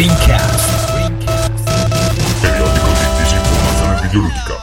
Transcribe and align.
Rincast. 0.00 0.96
Periodico 2.40 2.86
di 2.86 3.18
disinformazione 3.18 4.00
videoludica. 4.00 4.54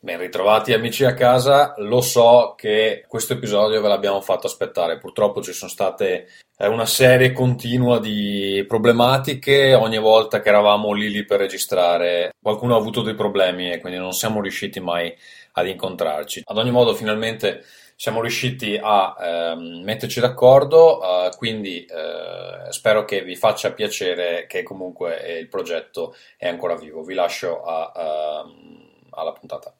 Ben 0.00 0.18
ritrovati 0.18 0.72
amici 0.72 1.04
a 1.04 1.14
casa, 1.14 1.74
lo 1.76 2.00
so 2.00 2.54
che 2.56 3.04
questo 3.06 3.34
episodio 3.34 3.80
ve 3.80 3.86
l'abbiamo 3.86 4.20
fatto 4.22 4.48
aspettare, 4.48 4.98
purtroppo 4.98 5.40
ci 5.40 5.52
sono 5.52 5.70
state 5.70 6.26
eh, 6.58 6.66
una 6.66 6.84
serie 6.84 7.30
continua 7.30 8.00
di 8.00 8.64
problematiche, 8.66 9.74
ogni 9.74 9.98
volta 9.98 10.40
che 10.40 10.48
eravamo 10.48 10.92
lì 10.92 11.08
lì 11.08 11.24
per 11.24 11.38
registrare 11.38 12.32
qualcuno 12.42 12.74
ha 12.74 12.78
avuto 12.78 13.02
dei 13.02 13.14
problemi 13.14 13.70
e 13.70 13.78
quindi 13.78 14.00
non 14.00 14.10
siamo 14.10 14.40
riusciti 14.40 14.80
mai 14.80 15.14
ad 15.52 15.68
incontrarci. 15.68 16.42
Ad 16.44 16.58
ogni 16.58 16.72
modo 16.72 16.92
finalmente 16.92 17.62
siamo 18.00 18.22
riusciti 18.22 18.80
a 18.82 19.14
ehm, 19.20 19.82
metterci 19.84 20.20
d'accordo, 20.20 21.02
eh, 21.02 21.36
quindi 21.36 21.84
eh, 21.84 22.72
spero 22.72 23.04
che 23.04 23.22
vi 23.22 23.36
faccia 23.36 23.72
piacere 23.72 24.46
che 24.48 24.62
comunque 24.62 25.16
il 25.38 25.48
progetto 25.48 26.16
è 26.38 26.48
ancora 26.48 26.76
vivo. 26.76 27.02
Vi 27.02 27.12
lascio 27.12 27.62
a, 27.62 27.92
a, 27.94 28.44
ehm, 28.46 28.88
alla 29.10 29.32
puntata. 29.32 29.74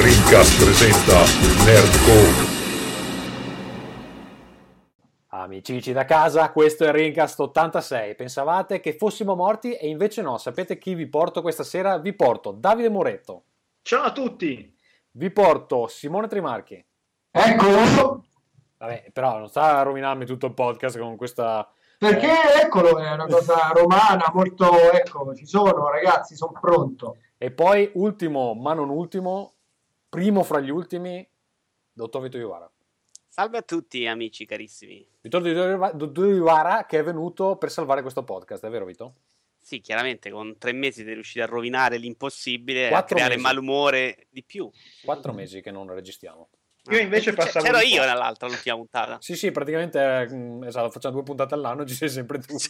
Rincast 0.00 0.64
presenta 0.64 1.22
Nerdcore. 1.64 2.63
Amici 5.36 5.90
da 5.90 6.04
casa, 6.04 6.52
questo 6.52 6.84
è 6.84 6.92
Rincast 6.92 7.40
86. 7.40 8.14
Pensavate 8.14 8.78
che 8.78 8.96
fossimo 8.96 9.34
morti 9.34 9.74
e 9.74 9.88
invece 9.88 10.22
no. 10.22 10.38
Sapete 10.38 10.78
chi 10.78 10.94
vi 10.94 11.08
porto 11.08 11.42
questa 11.42 11.64
sera? 11.64 11.98
Vi 11.98 12.12
porto 12.12 12.52
Davide 12.52 12.88
Moretto. 12.88 13.42
Ciao 13.82 14.04
a 14.04 14.12
tutti. 14.12 14.72
Vi 15.10 15.30
porto 15.32 15.88
Simone 15.88 16.28
Trimarchi. 16.28 16.86
Eccolo. 17.32 18.26
Vabbè, 18.78 19.10
però 19.12 19.38
non 19.38 19.48
sta 19.48 19.80
a 19.80 19.82
rovinarmi 19.82 20.24
tutto 20.24 20.46
il 20.46 20.54
podcast 20.54 21.00
con 21.00 21.16
questa... 21.16 21.68
Perché 21.98 22.28
eh... 22.28 22.62
eccolo, 22.66 22.96
è 23.00 23.10
una 23.10 23.26
cosa 23.26 23.72
romana, 23.74 24.30
molto... 24.32 24.92
Ecco, 24.92 25.34
ci 25.34 25.46
sono 25.46 25.88
ragazzi, 25.88 26.36
sono 26.36 26.56
pronto. 26.60 27.16
E 27.36 27.50
poi, 27.50 27.90
ultimo, 27.94 28.54
ma 28.54 28.72
non 28.72 28.88
ultimo, 28.88 29.54
primo 30.08 30.44
fra 30.44 30.60
gli 30.60 30.70
ultimi, 30.70 31.28
dottor 31.92 32.22
Vito 32.22 32.38
Iovara. 32.38 32.70
Salve 33.34 33.58
a 33.58 33.62
tutti 33.62 34.06
amici 34.06 34.46
carissimi. 34.46 35.04
Vittorio 35.20 35.90
Di 35.92 36.20
Ivara 36.36 36.86
che 36.86 37.00
è 37.00 37.02
venuto 37.02 37.56
per 37.56 37.68
salvare 37.68 38.00
questo 38.00 38.22
podcast, 38.22 38.64
è 38.64 38.70
vero 38.70 38.84
Vito? 38.84 39.14
Sì, 39.60 39.80
chiaramente 39.80 40.30
con 40.30 40.56
tre 40.56 40.70
mesi 40.70 41.02
sei 41.02 41.14
riuscito 41.14 41.42
a 41.42 41.48
rovinare 41.48 41.96
l'impossibile 41.96 42.90
e 42.90 42.94
a 42.94 43.02
creare 43.02 43.30
mesi. 43.30 43.42
malumore 43.42 44.28
di 44.30 44.44
più. 44.44 44.70
Quattro 45.02 45.32
mesi 45.32 45.60
che 45.62 45.72
non 45.72 45.92
registriamo. 45.92 46.48
Io 46.90 46.98
invece 47.00 47.30
eh, 47.30 47.32
passavo. 47.32 47.64
C'ero 47.64 47.80
io 47.80 48.04
nell'altra, 48.04 48.46
l'ultima 48.46 48.76
puntata. 48.76 49.18
Sì, 49.20 49.34
sì, 49.34 49.50
praticamente 49.50 50.28
mm, 50.30 50.62
esatto, 50.62 50.90
facciamo 50.90 51.14
due 51.14 51.24
puntate 51.24 51.54
all'anno 51.54 51.82
e 51.82 51.86
ci 51.90 51.94
sei 51.94 52.10
sempre 52.10 52.38
tu. 52.38 52.54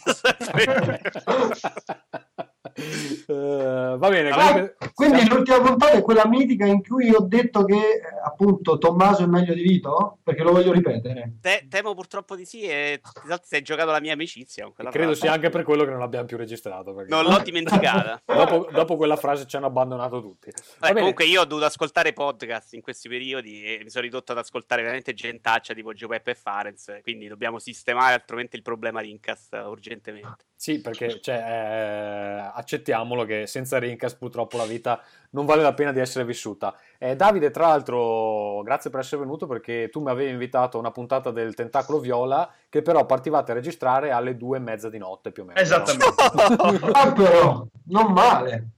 Uh, 2.75 3.97
va 3.97 4.09
bene. 4.09 4.29
Ah, 4.29 4.51
comunque... 4.51 4.77
Quindi 4.93 5.19
siamo... 5.19 5.35
l'ultima 5.35 5.61
puntata 5.61 5.91
è 5.93 6.01
quella 6.01 6.27
mitica 6.27 6.65
in 6.65 6.83
cui 6.83 7.09
ho 7.13 7.21
detto 7.21 7.63
che 7.63 7.75
eh, 7.75 8.01
appunto 8.23 8.77
Tommaso 8.77 9.23
è 9.23 9.27
meglio 9.27 9.53
di 9.53 9.61
Vito? 9.61 10.17
Perché 10.23 10.43
lo 10.43 10.51
voglio 10.51 10.73
ripetere. 10.73 11.35
Te, 11.39 11.67
temo 11.69 11.93
purtroppo 11.93 12.35
di 12.35 12.45
sì 12.45 12.61
e 12.63 13.01
esatto, 13.23 13.43
sei 13.45 13.61
giocato 13.61 13.91
la 13.91 14.01
mia 14.01 14.13
amicizia. 14.13 14.69
Credo 14.73 14.91
frase. 14.91 15.15
sia 15.15 15.31
anche 15.31 15.49
per 15.49 15.63
quello 15.63 15.85
che 15.85 15.91
non 15.91 15.99
l'abbiamo 15.99 16.25
più 16.25 16.37
registrato. 16.37 16.93
Perché... 16.93 17.09
Non 17.13 17.25
l'ho 17.25 17.39
dimenticata. 17.39 18.21
dopo, 18.25 18.67
dopo, 18.71 18.97
quella 18.97 19.15
frase 19.15 19.47
ci 19.47 19.55
hanno 19.55 19.67
abbandonato 19.67 20.21
tutti. 20.21 20.51
Vabbè, 20.79 20.93
comunque 20.99 21.25
io 21.25 21.41
ho 21.41 21.45
dovuto 21.45 21.67
ascoltare 21.67 22.11
podcast 22.13 22.73
in 22.73 22.81
questi 22.81 23.07
periodi 23.07 23.63
e 23.63 23.81
mi 23.83 23.89
sono 23.89 24.03
ridotto 24.03 24.33
ad 24.33 24.39
ascoltare 24.39 24.81
veramente 24.81 25.13
gentaccia 25.13 25.73
tipo 25.73 25.93
Giuseppe 25.93 26.31
e 26.31 26.35
Farenz, 26.35 26.99
quindi 27.03 27.27
dobbiamo 27.27 27.59
sistemare 27.59 28.13
altrimenti 28.13 28.55
il 28.55 28.61
problema 28.61 28.99
Rincast 28.99 29.53
urgentemente. 29.65 30.43
Sì, 30.55 30.79
perché 30.81 31.19
cioè, 31.21 31.35
eh, 31.35 32.51
accettiamolo 32.65 33.23
che 33.23 33.47
senza 33.47 33.77
Rincast 33.77 34.17
purtroppo 34.17 34.57
la 34.57 34.65
vita 34.65 35.01
non 35.29 35.45
vale 35.45 35.61
la 35.61 35.73
pena 35.73 35.91
di 35.91 35.99
essere 35.99 36.25
vissuta. 36.25 36.75
Eh, 36.97 37.15
Davide, 37.15 37.51
tra 37.51 37.67
l'altro, 37.67 38.61
grazie 38.63 38.89
per 38.89 39.01
essere 39.01 39.21
venuto 39.21 39.45
perché 39.45 39.89
tu 39.91 40.01
mi 40.01 40.09
avevi 40.09 40.31
invitato 40.31 40.77
a 40.77 40.79
una 40.79 40.91
puntata 40.91 41.31
del 41.31 41.53
Tentacolo 41.53 41.99
Viola 41.99 42.51
che 42.67 42.81
però 42.81 43.05
partivate 43.05 43.51
a 43.51 43.55
registrare 43.55 44.11
alle 44.11 44.35
due 44.35 44.57
e 44.57 44.61
mezza 44.61 44.89
di 44.89 44.97
notte 44.97 45.31
più 45.31 45.43
o 45.43 45.45
meno. 45.45 45.59
Esattamente. 45.59 46.05
ah, 46.91 47.13
però, 47.13 47.65
non 47.85 48.11
male. 48.11 48.69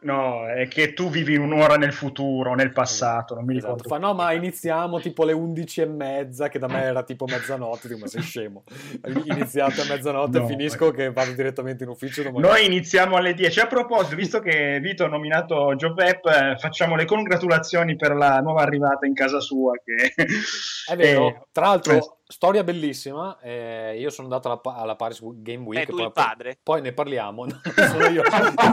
No, 0.00 0.46
è 0.46 0.68
che 0.68 0.94
tu 0.94 1.10
vivi 1.10 1.36
un'ora 1.36 1.76
nel 1.76 1.92
futuro, 1.92 2.54
nel 2.54 2.72
passato, 2.72 3.34
non 3.34 3.44
mi 3.44 3.56
esatto. 3.56 3.74
ricordo. 3.74 3.94
Fa, 3.94 3.98
no, 3.98 4.14
ma 4.14 4.32
iniziamo 4.32 5.00
tipo 5.00 5.22
alle 5.22 5.32
11 5.32 5.80
e 5.80 5.86
mezza, 5.86 6.48
che 6.48 6.58
da 6.58 6.66
me 6.66 6.82
era 6.82 7.02
tipo 7.02 7.26
mezzanotte, 7.26 7.88
dico, 7.88 8.00
ma 8.00 8.06
sei 8.06 8.22
scemo. 8.22 8.64
Iniziate 9.24 9.82
a 9.82 9.84
mezzanotte 9.86 10.38
no, 10.40 10.44
e 10.44 10.48
finisco 10.48 10.90
che 10.90 11.10
vado 11.12 11.32
direttamente 11.32 11.84
in 11.84 11.90
ufficio 11.90 12.22
domani. 12.22 12.46
Noi 12.46 12.64
iniziamo 12.64 13.16
alle 13.16 13.34
10. 13.34 13.60
A 13.60 13.66
proposito, 13.66 14.16
visto 14.16 14.40
che 14.40 14.78
Vito 14.80 15.04
ha 15.04 15.08
nominato 15.08 15.74
Giovep, 15.76 16.26
eh, 16.26 16.56
facciamo 16.58 16.96
le 16.96 17.04
congratulazioni 17.04 17.96
per 17.96 18.14
la 18.14 18.40
nuova 18.40 18.62
arrivata 18.62 19.06
in 19.06 19.14
casa 19.14 19.40
sua. 19.40 19.72
Che... 19.82 20.14
È 20.90 20.96
vero, 20.96 21.28
eh, 21.28 21.46
tra 21.52 21.66
l'altro 21.66 22.18
storia 22.26 22.64
bellissima. 22.64 23.38
Eh, 23.40 23.96
io 23.98 24.10
sono 24.10 24.28
andato 24.28 24.48
alla, 24.48 24.78
alla, 24.78 24.96
Paris 24.96 25.20
Game 25.22 25.64
Week. 25.64 25.82
È 25.82 25.86
tu 25.86 25.96
poi, 25.96 26.04
il 26.04 26.12
padre? 26.12 26.58
Poi 26.62 26.80
ne 26.80 26.92
parliamo. 26.92 27.46
Non 27.74 27.88
sono 27.88 28.06
io, 28.06 28.22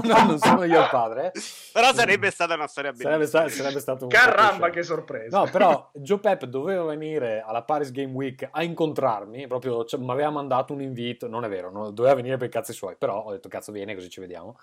non 0.04 0.40
sono 0.40 0.64
io 0.64 0.82
il 0.82 0.88
padre. 0.90 1.32
Però 1.74 1.94
sarebbe 1.94 2.30
stata 2.32 2.54
una 2.54 2.68
storia 2.68 2.92
bellissima. 2.92 3.26
Sarebbe, 3.26 3.28
sta, 3.28 3.50
sarebbe 3.50 3.80
stato 3.80 4.04
un 4.04 4.10
Caramba, 4.10 4.70
che 4.70 4.84
sorpresa! 4.84 5.40
No, 5.40 5.50
però 5.50 5.90
Joe 5.96 6.20
Pep 6.20 6.46
doveva 6.46 6.84
venire 6.84 7.44
alla 7.46 7.64
Paris 7.64 7.92
Game 7.92 8.14
Week 8.14 8.48
a 8.50 8.64
incontrarmi. 8.64 9.48
Proprio 9.48 9.86
cioè, 9.86 10.00
mi 10.00 10.12
aveva 10.12 10.30
mandato 10.30 10.74
un 10.74 10.82
invito. 10.82 11.28
Non 11.28 11.44
è 11.44 11.50
vero, 11.50 11.72
non, 11.72 11.94
doveva 11.94 12.16
venire 12.16 12.38
per 12.38 12.48
i 12.48 12.52
cazzi 12.52 12.74
suoi. 12.74 12.96
Però 12.98 13.24
ho 13.24 13.32
detto, 13.32 13.50
cazzo, 13.50 13.72
viene 13.72 13.96
così 13.96 14.10
ci 14.10 14.20
vediamo. 14.20 14.58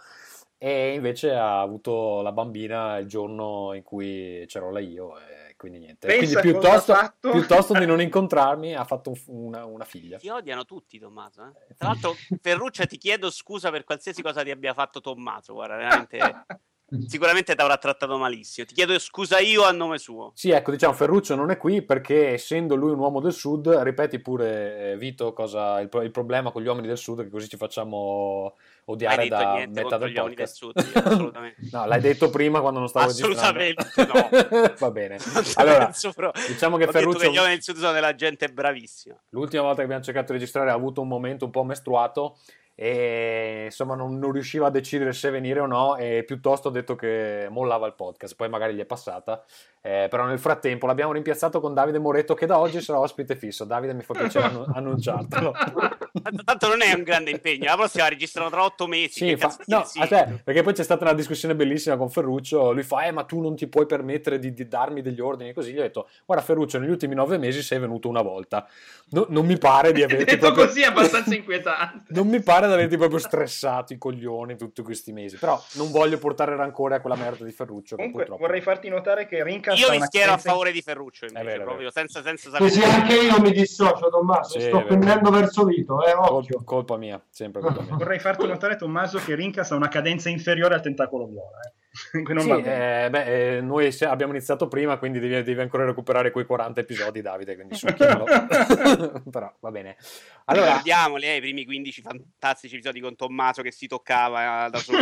E 0.57 0.95
invece 0.95 1.33
ha 1.35 1.61
avuto 1.61 2.21
la 2.21 2.33
bambina 2.33 2.99
il 2.99 3.07
giorno 3.07 3.73
in 3.75 3.83
cui 3.83 4.45
c'ero 4.47 4.71
là 4.71 4.81
io. 4.81 5.17
E 5.19 5.48
quindi 5.59 5.79
niente. 5.79 6.07
Pensa 6.07 6.41
quindi 6.41 6.59
piuttosto, 6.59 6.95
piuttosto, 7.19 7.73
di 7.75 7.85
non 7.85 8.01
incontrarmi 8.01 8.75
ha 8.75 8.85
fatto 8.85 9.13
una, 9.27 9.65
una, 9.65 9.85
figlia. 9.85 10.17
Ti 10.17 10.29
odiano 10.29 10.65
tutti, 10.65 10.99
Tommaso. 10.99 11.45
Eh? 11.45 11.75
Tra 11.77 11.89
l'altro, 11.89 12.15
Ferruccia, 12.41 12.87
ti 12.87 12.97
chiedo 12.97 13.29
scusa 13.31 13.71
per 13.71 13.85
qualsiasi 13.85 14.23
cosa 14.23 14.43
ti 14.45 14.53
abbia 14.53 14.73
fatto 14.73 15.01
Tommaso. 15.01 15.53
Guarda, 15.55 15.77
veramente. 15.77 16.19
Sicuramente 17.07 17.55
ti 17.55 17.61
avrà 17.61 17.77
trattato 17.77 18.17
malissimo. 18.17 18.67
Ti 18.67 18.73
chiedo 18.73 18.99
scusa 18.99 19.41
io 19.41 19.65
a 19.65 19.73
nome 19.73 19.99
suo. 19.99 20.31
Sì, 20.35 20.51
ecco, 20.51 20.71
diciamo, 20.71 20.95
Ferruccio 20.95 21.35
non 21.35 21.51
è 21.51 21.59
qui 21.59 21.83
perché 21.83 22.29
essendo 22.29 22.77
lui 22.77 22.93
un 22.93 22.99
uomo 22.99 23.21
del 23.21 23.33
sud, 23.33 23.69
ripeti 23.69 24.21
pure, 24.21 24.93
eh, 24.93 24.97
Vito, 24.97 25.35
cosa 25.35 25.81
il, 25.81 25.91
il 26.03 26.11
problema 26.11 26.51
con 26.51 26.63
gli 26.63 26.67
uomini 26.67 26.87
del 26.87 26.97
sud, 26.97 27.23
che 27.23 27.29
così 27.29 27.49
ci 27.49 27.59
facciamo 27.59 28.57
odiare 28.91 29.29
da 29.29 29.65
metà 29.69 29.99
del 29.99 30.13
podcast. 30.13 30.55
Sud, 30.55 30.77
assolutamente. 30.77 31.57
no, 31.73 31.87
l'hai 31.87 32.01
detto 32.01 32.31
prima 32.31 32.61
quando 32.61 32.79
non 32.79 32.89
stavo 32.89 33.11
assolutamente 33.11 33.85
no. 33.97 34.73
Va 34.79 34.91
bene. 34.91 35.19
Allora, 35.55 35.93
diciamo 36.47 36.77
che 36.77 36.87
Ferruccio... 36.89 37.19
Che 37.19 37.31
gli 37.31 37.37
uomini 37.37 37.55
del 37.55 37.63
sud 37.63 37.77
sono 37.77 37.93
della 37.93 38.15
gente 38.15 38.49
bravissima. 38.49 39.21
L'ultima 39.31 39.63
volta 39.63 39.79
che 39.79 39.85
abbiamo 39.85 40.03
cercato 40.03 40.33
di 40.33 40.39
registrare 40.39 40.71
ha 40.71 40.75
avuto 40.75 41.01
un 41.01 41.09
momento 41.09 41.45
un 41.45 41.51
po' 41.51 41.65
mestruato 41.65 42.39
e 42.81 43.63
insomma 43.65 43.97
non, 43.97 44.21
non, 44.21 44.31
riusciva 44.31 44.69
a 44.69 44.71
decidere 44.71 45.13
se 45.13 45.31
venire 45.31 45.59
o 45.59 45.67
no 45.67 45.97
e 45.97 46.23
piuttosto 46.25 46.69
ha 46.69 46.71
detto 46.71 46.95
che 46.95 47.49
mollava 47.51 47.89
il 47.89 47.95
podcast, 47.95 48.37
poi 48.37 48.49
magari 48.49 48.75
gli 48.75 48.79
è 48.79 48.85
passata, 48.85 49.43
eh, 49.81 50.07
però 50.09 50.27
nel 50.27 50.39
frattempo 50.39 50.87
l'abbiamo 50.87 51.13
rimpiazzato 51.13 51.61
con 51.61 51.75
Davide 51.75 51.99
Moretto 51.99 52.35
che 52.35 52.47
da 52.47 52.59
oggi 52.59 52.81
sarà 52.81 53.01
ospite 53.01 53.35
fisso. 53.35 53.65
Davide 53.65 53.95
mi 53.95 54.03
fa 54.03 54.15
piacere 54.15 54.47
annu- 54.47 54.69
annunciartelo. 54.73 55.55
Tanto 56.45 56.69
non 56.69 56.83
è 56.83 56.93
un 56.93 57.03
grande 57.03 57.31
impegno, 57.31 57.65
la 57.65 57.77
prossima 57.77 58.09
registrano 58.09 58.51
tra 58.51 58.63
otto 58.63 58.87
mesi. 58.87 59.27
Sì, 59.27 59.37
fa... 59.37 59.57
no, 59.67 59.85
sì. 59.85 60.01
Te, 60.07 60.41
perché 60.45 60.63
poi 60.63 60.73
c'è 60.73 60.83
stata 60.83 61.05
una 61.05 61.15
discussione 61.15 61.55
bellissima 61.55 61.97
con 61.97 62.11
Ferruccio, 62.11 62.73
lui 62.73 62.83
fa, 62.83 63.05
eh 63.05 63.11
ma 63.11 63.25
tu 63.25 63.41
non 63.41 63.57
ti 63.57 63.67
puoi 63.67 63.87
permettere 63.87 64.39
di, 64.39 64.53
di 64.53 64.69
darmi 64.69 65.01
degli 65.01 65.21
ordini 65.21 65.53
così, 65.53 65.73
gli 65.73 65.79
ho 65.79 65.83
detto, 65.83 66.09
guarda 66.27 66.45
Ferruccio 66.45 66.79
negli 66.79 66.91
ultimi 66.91 67.15
nove 67.15 67.39
mesi 67.39 67.63
sei 67.63 67.79
venuto 67.79 68.09
una 68.09 68.23
volta, 68.23 68.67
no, 69.11 69.27
non 69.31 69.47
mi 69.47 69.59
pare 69.59 69.93
di 69.93 70.03
averti 70.05 70.25
detto 70.25 70.47
proprio... 70.47 70.67
così 70.67 70.83
è 70.83 70.87
abbastanza 70.87 71.35
inquietante. 71.35 72.05
non 72.15 72.29
mi 72.29 72.41
pare 72.41 72.68
di 72.69 72.75
averti 72.75 72.97
proprio 72.97 73.19
stressato 73.19 73.93
i 73.93 73.99
coglioni 73.99 74.57
tutti 74.57 74.83
questi 74.83 75.13
mesi. 75.13 75.37
Però 75.37 75.61
non 75.75 75.91
voglio 75.91 76.19
portare 76.19 76.57
rancore 76.57 76.97
a 76.97 77.01
quella 77.01 77.17
merda 77.17 77.45
di 77.45 77.53
Ferruccio. 77.53 77.97
Comunque, 77.97 78.27
vorrei 78.27 78.61
farti 78.61 78.89
notare 78.89 79.27
che 79.27 79.43
Rincast. 79.43 79.79
Io 79.79 79.91
mi 79.91 80.01
schiero 80.03 80.33
a 80.33 80.39
favore 80.39 80.73
di 80.73 80.83
Ferruccio 80.83 81.27
invece, 81.27 81.45
vero, 81.45 81.65
proprio 81.65 81.91
senza, 81.91 82.23
senza 82.23 82.51
sapere. 82.51 82.71
Così 82.71 82.83
anche 82.83 83.15
io 83.15 83.41
mi 83.41 83.53
dissocio, 83.53 84.09
Tommaso. 84.09 84.59
Sì, 84.59 84.67
sto 84.67 84.85
prendendo 84.85 85.31
verso 85.31 85.65
Vito, 85.65 86.05
eh, 86.05 86.13
occhio. 86.13 86.63
colpa 86.65 86.97
mia, 86.97 87.21
sempre 87.31 87.61
colpa 87.61 87.83
mia. 87.83 87.97
Vorrei 87.97 88.19
farti 88.19 88.47
notare, 88.47 88.77
Tommaso, 88.77 89.19
che 89.19 89.35
Rincast 89.35 89.73
ha 89.73 89.77
una 89.77 89.89
cadenza 89.89 90.29
inferiore 90.29 90.75
al 90.75 90.83
tentacolo 90.83 91.27
viola. 91.27 91.61
Eh. 91.67 91.73
non 92.33 92.43
Sì, 92.43 92.49
va 92.49 92.61
bene. 92.61 93.05
eh, 93.05 93.11
beh, 93.11 93.57
eh, 93.57 93.61
noi 93.61 93.97
abbiamo 94.01 94.33
iniziato 94.33 94.69
prima, 94.69 94.99
quindi 94.99 95.19
devi, 95.19 95.43
devi 95.43 95.61
ancora 95.61 95.85
recuperare 95.85 96.31
quei 96.31 96.45
40 96.47 96.81
episodi, 96.81 97.21
Davide, 97.23 97.55
quindi 97.55 97.75
succhiamolo. 97.75 98.25
Però 99.31 99.53
va 99.61 99.71
bene. 99.71 99.97
Allora, 100.47 100.73
Guardiamoli, 100.73 101.27
eh, 101.27 101.37
i 101.37 101.41
primi 101.41 101.65
15 101.65 102.03
fantastici 102.03 102.75
episodi 102.75 103.01
con 103.01 103.17
Tommaso 103.17 103.63
che 103.63 103.73
si 103.73 103.87
toccava 103.87 104.67
eh, 104.67 104.71
da 104.71 104.79
solo. 104.79 104.99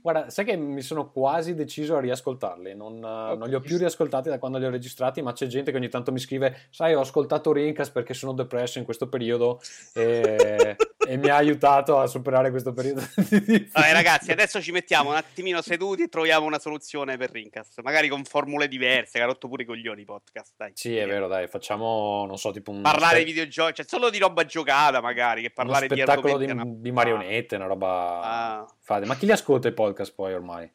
guarda, 0.00 0.30
sai 0.30 0.44
che 0.44 0.56
mi 0.56 0.82
sono 0.82 1.10
quasi 1.10 1.54
deciso 1.54 1.96
a 1.96 2.00
riascoltarli, 2.00 2.74
non, 2.76 2.96
eh, 2.96 3.36
non 3.36 3.48
li 3.48 3.54
ho 3.54 3.60
più 3.60 3.76
riascoltati 3.76 4.28
da 4.28 4.38
quando 4.38 4.58
li 4.58 4.64
ho 4.66 4.70
registrati, 4.70 5.22
ma 5.22 5.32
c'è 5.32 5.46
gente 5.46 5.70
che 5.70 5.76
ogni 5.76 5.88
tanto 5.88 6.12
mi 6.12 6.18
scrive, 6.18 6.66
sai, 6.70 6.94
ho 6.94 7.00
ascoltato 7.00 7.52
Rincast 7.52 7.92
perché 7.92 8.14
sono 8.14 8.32
depresso 8.32 8.78
in 8.78 8.84
questo 8.84 9.08
periodo 9.08 9.60
e, 9.94 10.76
e 11.08 11.16
mi 11.16 11.30
ha 11.30 11.36
aiutato 11.36 11.98
a 11.98 12.06
superare 12.06 12.50
questo 12.50 12.74
periodo 12.74 13.00
di 13.16 13.40
difficoltà. 13.40 13.80
Vabbè, 13.80 13.92
ragazzi, 13.92 14.30
adesso 14.30 14.60
ci 14.60 14.72
mettiamo 14.72 15.08
un 15.08 15.16
attimino 15.16 15.62
seduti 15.62 16.02
e 16.02 16.08
troviamo 16.08 16.44
una 16.44 16.58
soluzione 16.58 17.16
per 17.16 17.30
Rincast. 17.30 17.80
Magari 17.80 18.08
con 18.08 18.24
formule 18.24 18.68
diverse, 18.68 19.16
che 19.16 19.24
ha 19.24 19.26
rotto 19.26 19.48
pure 19.48 19.62
i 19.62 19.66
coglioni 19.66 20.04
podcast. 20.04 20.52
Dai. 20.56 20.72
Sì, 20.74 20.96
è 20.96 21.06
vero, 21.06 21.26
dai, 21.26 21.48
facciamo, 21.48 22.26
non 22.26 22.36
so, 22.36 22.50
tipo 22.50 22.70
un... 22.70 22.82
Parlare 22.82 23.24
di 23.24 23.30
spe- 23.30 23.30
videogiochi, 23.30 23.74
cioè 23.74 23.86
solo 23.88 24.10
di 24.10 24.18
roba 24.18 24.44
giocata, 24.44 25.00
magari, 25.00 25.40
che 25.40 25.50
parlare 25.50 25.86
di 25.86 25.94
spettacolo 25.94 26.36
di, 26.36 26.44
argomenti. 26.44 26.68
una- 26.68 26.80
di 26.80 26.92
marionette, 26.92 27.56
una 27.56 27.66
roba... 27.66 28.20
Ah. 28.20 28.66
Fate. 28.82 29.06
Ma 29.06 29.16
chi 29.16 29.24
li 29.24 29.32
ascolta 29.32 29.68
i 29.68 29.72
podcast 29.72 30.14
poi 30.14 30.34
ormai? 30.34 30.70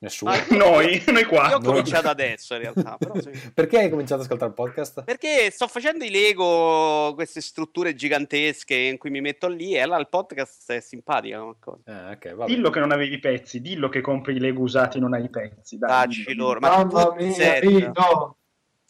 Nessuno. 0.00 0.30
Ma- 0.30 0.56
Noi, 0.56 1.02
noi 1.10 1.24
qua. 1.24 1.48
Io 1.48 1.56
ho 1.56 1.60
cominciato 1.60 2.08
adesso, 2.08 2.54
in 2.54 2.60
realtà. 2.60 2.96
Però. 2.98 3.14
Perché 3.52 3.78
hai 3.78 3.90
cominciato 3.90 4.20
ad 4.20 4.26
ascoltare 4.26 4.50
il 4.50 4.56
podcast? 4.56 5.02
Perché 5.04 5.50
sto 5.50 5.66
facendo 5.66 6.04
i 6.04 6.10
Lego, 6.10 7.12
queste 7.14 7.40
strutture 7.40 7.94
gigantesche 7.94 8.74
in 8.74 8.96
cui 8.96 9.10
mi 9.10 9.20
metto 9.20 9.48
lì, 9.48 9.74
e 9.74 9.80
allora 9.80 9.98
il 9.98 10.08
podcast 10.08 10.72
è 10.72 10.80
simpatica 10.80 11.40
come 11.40 11.54
cosa. 11.58 11.82
Eh, 11.86 12.12
ok, 12.12 12.34
vabbè. 12.34 12.50
Dillo 12.52 12.70
che 12.70 12.80
non 12.80 12.92
avevi 12.92 13.14
i 13.14 13.18
pezzi, 13.18 13.60
dillo 13.60 13.88
che 13.88 14.00
compri 14.00 14.36
i 14.36 14.40
Lego 14.40 14.62
usati 14.62 14.98
e 14.98 15.00
non 15.00 15.14
hai 15.14 15.24
i 15.24 15.30
pezzi. 15.30 15.78
Dai, 15.78 15.88
Dacci 15.88 16.24
dillo, 16.26 16.46
loro. 16.46 16.60
Ma 16.60 16.84
Mamma 16.84 17.14
mia, 17.16 17.58
Vito, 17.60 18.37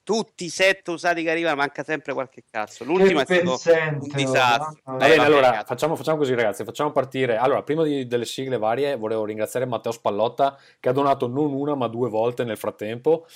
tutti 0.08 0.46
i 0.46 0.48
set 0.48 0.88
usati 0.88 1.22
che 1.22 1.30
arrivano, 1.30 1.56
manca 1.56 1.84
sempre 1.84 2.14
qualche 2.14 2.42
cazzo. 2.50 2.82
L'ultimo 2.82 3.22
che 3.24 3.42
è 3.42 3.46
stato 3.46 3.98
un 4.00 4.08
disastro. 4.14 4.80
Va 4.84 4.96
bene, 4.96 5.22
allora 5.22 5.64
facciamo, 5.66 5.96
facciamo 5.96 6.16
così, 6.16 6.32
ragazzi. 6.32 6.64
Facciamo 6.64 6.92
partire. 6.92 7.36
Allora, 7.36 7.62
prima 7.62 7.82
di- 7.82 8.06
delle 8.06 8.24
sigle 8.24 8.56
varie, 8.56 8.96
volevo 8.96 9.26
ringraziare 9.26 9.66
Matteo 9.66 9.92
Spallotta 9.92 10.58
che 10.80 10.88
ha 10.88 10.92
donato 10.92 11.26
non 11.28 11.52
una 11.52 11.74
ma 11.74 11.88
due 11.88 12.08
volte 12.08 12.44
nel 12.44 12.56
frattempo. 12.56 13.26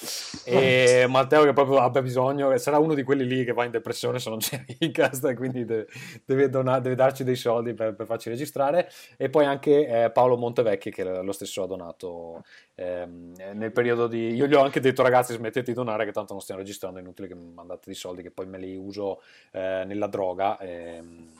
E 0.47 1.05
Matteo, 1.11 1.45
che 1.45 1.53
proprio 1.53 1.77
abbia 1.77 2.01
bisogno, 2.01 2.57
sarà 2.57 2.79
uno 2.79 2.95
di 2.95 3.03
quelli 3.03 3.27
lì 3.27 3.45
che 3.45 3.53
va 3.53 3.67
in 3.67 3.71
depressione 3.71 4.19
se 4.19 4.31
non 4.31 4.39
c'è 4.39 4.65
Rincast, 4.81 5.27
e 5.27 5.35
quindi 5.35 5.67
deve, 5.67 5.89
deve, 6.25 6.49
dona- 6.49 6.81
deve 6.81 6.95
darci 6.95 7.23
dei 7.23 7.37
soldi 7.37 7.75
per, 7.75 7.95
per 7.95 8.07
farci 8.07 8.31
registrare. 8.31 8.89
E 9.19 9.29
poi 9.29 9.45
anche 9.45 10.05
eh, 10.05 10.11
Paolo 10.11 10.39
Montevecchi, 10.39 10.91
che 10.91 11.05
lo 11.05 11.33
stesso 11.33 11.65
ha 11.65 11.67
donato 11.67 12.45
ehm, 12.75 13.35
nel 13.55 13.73
periodo 13.73 14.07
di. 14.07 14.35
Io 14.35 14.47
gli 14.47 14.55
ho 14.55 14.63
anche 14.63 14.81
detto, 14.81 15.03
ragazzi, 15.03 15.35
smettete 15.35 15.71
di 15.71 15.77
donare, 15.77 16.05
che 16.05 16.13
tanto 16.13 16.33
non 16.33 16.43
stiamo 16.43 16.61
registrando, 16.61 16.99
è 16.99 17.03
inutile 17.03 17.29
che 17.29 17.35
mi 17.35 17.53
mandate 17.53 17.83
dei 17.87 17.95
soldi, 17.95 18.23
che 18.23 18.31
poi 18.31 18.47
me 18.47 18.59
li 18.59 18.77
uso 18.77 19.23
eh, 19.53 19.85
nella 19.87 20.07
droga. 20.07 20.59
ehm, 20.59 21.31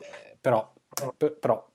eh, 0.00 0.36
però, 0.40 0.72
per- 1.16 1.34
però 1.38 1.66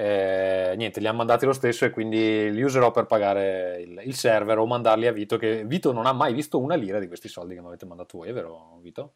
eh, 0.00 0.74
niente, 0.76 1.00
li 1.00 1.08
hanno 1.08 1.16
mandati 1.16 1.44
lo 1.44 1.52
stesso 1.52 1.84
e 1.84 1.90
quindi 1.90 2.52
li 2.52 2.62
userò 2.62 2.92
per 2.92 3.06
pagare 3.06 3.80
il, 3.80 4.00
il 4.04 4.14
server 4.14 4.58
o 4.58 4.66
mandarli 4.66 5.08
a 5.08 5.12
Vito, 5.12 5.36
che 5.36 5.64
Vito 5.64 5.90
non 5.92 6.06
ha 6.06 6.12
mai 6.12 6.32
visto 6.32 6.58
una 6.60 6.76
lira 6.76 7.00
di 7.00 7.08
questi 7.08 7.26
soldi 7.26 7.54
che 7.54 7.60
mi 7.60 7.66
avete 7.66 7.84
mandato 7.84 8.18
voi, 8.18 8.28
è 8.28 8.32
vero 8.32 8.78
Vito? 8.80 9.14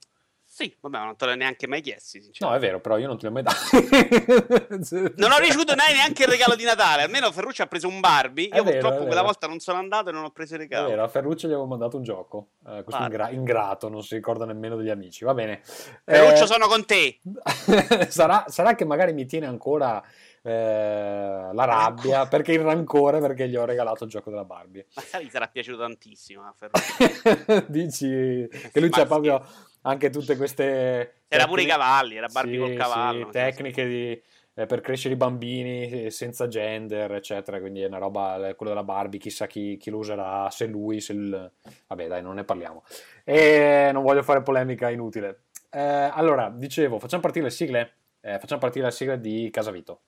Sì, 0.62 0.76
vabbè, 0.80 0.98
non 0.98 1.16
te 1.16 1.26
l'ho 1.26 1.34
neanche 1.34 1.66
mai 1.66 1.80
chiesti, 1.80 2.30
No, 2.38 2.54
è 2.54 2.58
vero, 2.60 2.80
però 2.80 2.96
io 2.98 3.08
non 3.08 3.18
te 3.18 3.28
li 3.28 3.28
ho 3.28 3.32
mai 3.32 3.42
dati. 3.42 5.12
Non 5.16 5.32
ho 5.32 5.38
ricevuto 5.38 5.74
mai 5.74 5.92
neanche 5.92 6.22
il 6.22 6.28
regalo 6.28 6.54
di 6.54 6.62
Natale. 6.62 7.02
Almeno 7.02 7.32
Ferruccio 7.32 7.62
ha 7.64 7.66
preso 7.66 7.88
un 7.88 7.98
Barbie. 7.98 8.48
È 8.48 8.56
Io 8.56 8.62
vero, 8.62 8.78
purtroppo 8.78 9.02
è 9.02 9.06
quella 9.06 9.22
volta 9.22 9.48
non 9.48 9.58
sono 9.58 9.78
andato 9.78 10.10
e 10.10 10.12
non 10.12 10.22
ho 10.22 10.30
preso 10.30 10.54
il 10.54 10.60
È 10.60 10.62
regalo. 10.62 10.88
vero, 10.88 11.02
a 11.02 11.08
Ferruccio 11.08 11.48
gli 11.48 11.52
avevo 11.52 11.66
mandato 11.66 11.96
un 11.96 12.04
gioco, 12.04 12.50
eh, 12.68 12.82
questo 12.84 13.02
ingra- 13.02 13.30
ingrato, 13.30 13.88
non 13.88 14.02
si 14.04 14.14
ricorda 14.14 14.44
nemmeno 14.44 14.76
degli 14.76 14.90
amici, 14.90 15.24
va 15.24 15.34
bene. 15.34 15.60
Ferruccio, 16.04 16.44
Eh, 16.44 16.46
sono 16.46 16.68
con 16.68 16.84
te. 16.86 17.18
sarà, 18.08 18.44
sarà 18.46 18.76
che 18.76 18.84
magari 18.84 19.12
mi 19.12 19.26
tiene 19.26 19.46
ancora 19.46 20.00
eh, 20.42 21.50
la 21.52 21.64
rabbia, 21.64 22.26
perché 22.26 22.52
il 22.52 22.60
rancore, 22.60 23.20
perché 23.20 23.48
gli 23.48 23.56
ho 23.56 23.64
regalato 23.64 24.04
il 24.04 24.10
gioco 24.10 24.30
della 24.30 24.44
Barbie. 24.44 24.86
Magari 24.94 25.24
gli 25.24 25.30
sarà 25.30 25.48
piaciuto 25.48 25.78
tantissimo 25.78 26.42
a 26.42 26.54
Ferruccio. 26.56 27.64
Dici 27.70 28.48
che 28.72 28.80
lui 28.80 28.90
sì. 28.92 29.04
proprio 29.06 29.44
anche 29.82 30.10
tutte 30.10 30.36
queste... 30.36 31.14
C'era 31.28 31.46
pure 31.46 31.62
i 31.62 31.66
cavalli, 31.66 32.16
era 32.16 32.28
Barbie 32.28 32.54
Sì, 32.54 32.58
col 32.60 32.70
sì, 32.70 32.76
cavallo. 32.76 33.30
tecniche 33.30 33.86
di- 33.86 34.22
eh, 34.54 34.66
per 34.66 34.82
crescere 34.82 35.14
i 35.14 35.16
bambini 35.16 36.04
eh, 36.04 36.10
senza 36.10 36.46
gender, 36.46 37.10
eccetera. 37.12 37.58
Quindi 37.58 37.80
è 37.82 37.86
una 37.86 37.98
roba, 37.98 38.52
quello 38.54 38.72
della 38.72 38.84
Barbie, 38.84 39.18
chissà 39.18 39.46
chi, 39.46 39.76
chi 39.78 39.88
lo 39.90 39.98
userà, 39.98 40.48
se 40.50 40.66
lui, 40.66 41.00
se 41.00 41.12
il... 41.12 41.50
Vabbè, 41.86 42.06
dai, 42.06 42.22
non 42.22 42.34
ne 42.34 42.44
parliamo. 42.44 42.84
E 43.24 43.90
non 43.92 44.02
voglio 44.02 44.22
fare 44.22 44.42
polemica 44.42 44.90
inutile. 44.90 45.44
Eh, 45.70 45.80
allora, 45.80 46.50
dicevo, 46.54 46.98
facciamo 46.98 47.22
partire 47.22 47.46
le 47.46 47.50
sigle? 47.50 47.92
Eh, 48.20 48.38
facciamo 48.38 48.60
partire 48.60 48.84
la 48.84 48.90
sigla 48.90 49.16
di 49.16 49.48
Casavito. 49.50 50.00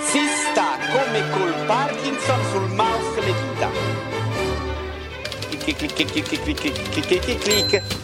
Si 0.00 0.18
sta 0.26 0.76
come 0.78 1.30
col 1.30 1.66
Parkinson 1.66 2.42
sul 2.44 2.70
mouse 2.70 3.20
le 3.20 3.32
dita. 3.32 3.70
Clic 5.50 5.76
clic 5.76 5.92
clic 5.94 6.10
clic 6.10 6.42
clic 6.42 6.54
clic 6.54 6.90
clic 6.90 7.20
clic 7.20 7.38
clic 7.38 8.03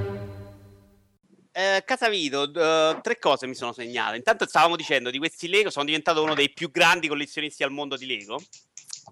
Eh, 1.61 1.83
Casavito, 1.85 2.51
eh, 2.51 2.99
tre 3.01 3.19
cose 3.19 3.45
mi 3.45 3.53
sono 3.53 3.71
segnate. 3.71 4.17
Intanto 4.17 4.47
stavamo 4.47 4.75
dicendo 4.75 5.11
di 5.11 5.19
questi 5.19 5.47
Lego, 5.47 5.69
sono 5.69 5.85
diventato 5.85 6.23
uno 6.23 6.33
dei 6.33 6.49
più 6.51 6.71
grandi 6.71 7.07
collezionisti 7.07 7.61
al 7.63 7.69
mondo 7.71 7.95
di 7.97 8.07
Lego. 8.07 8.41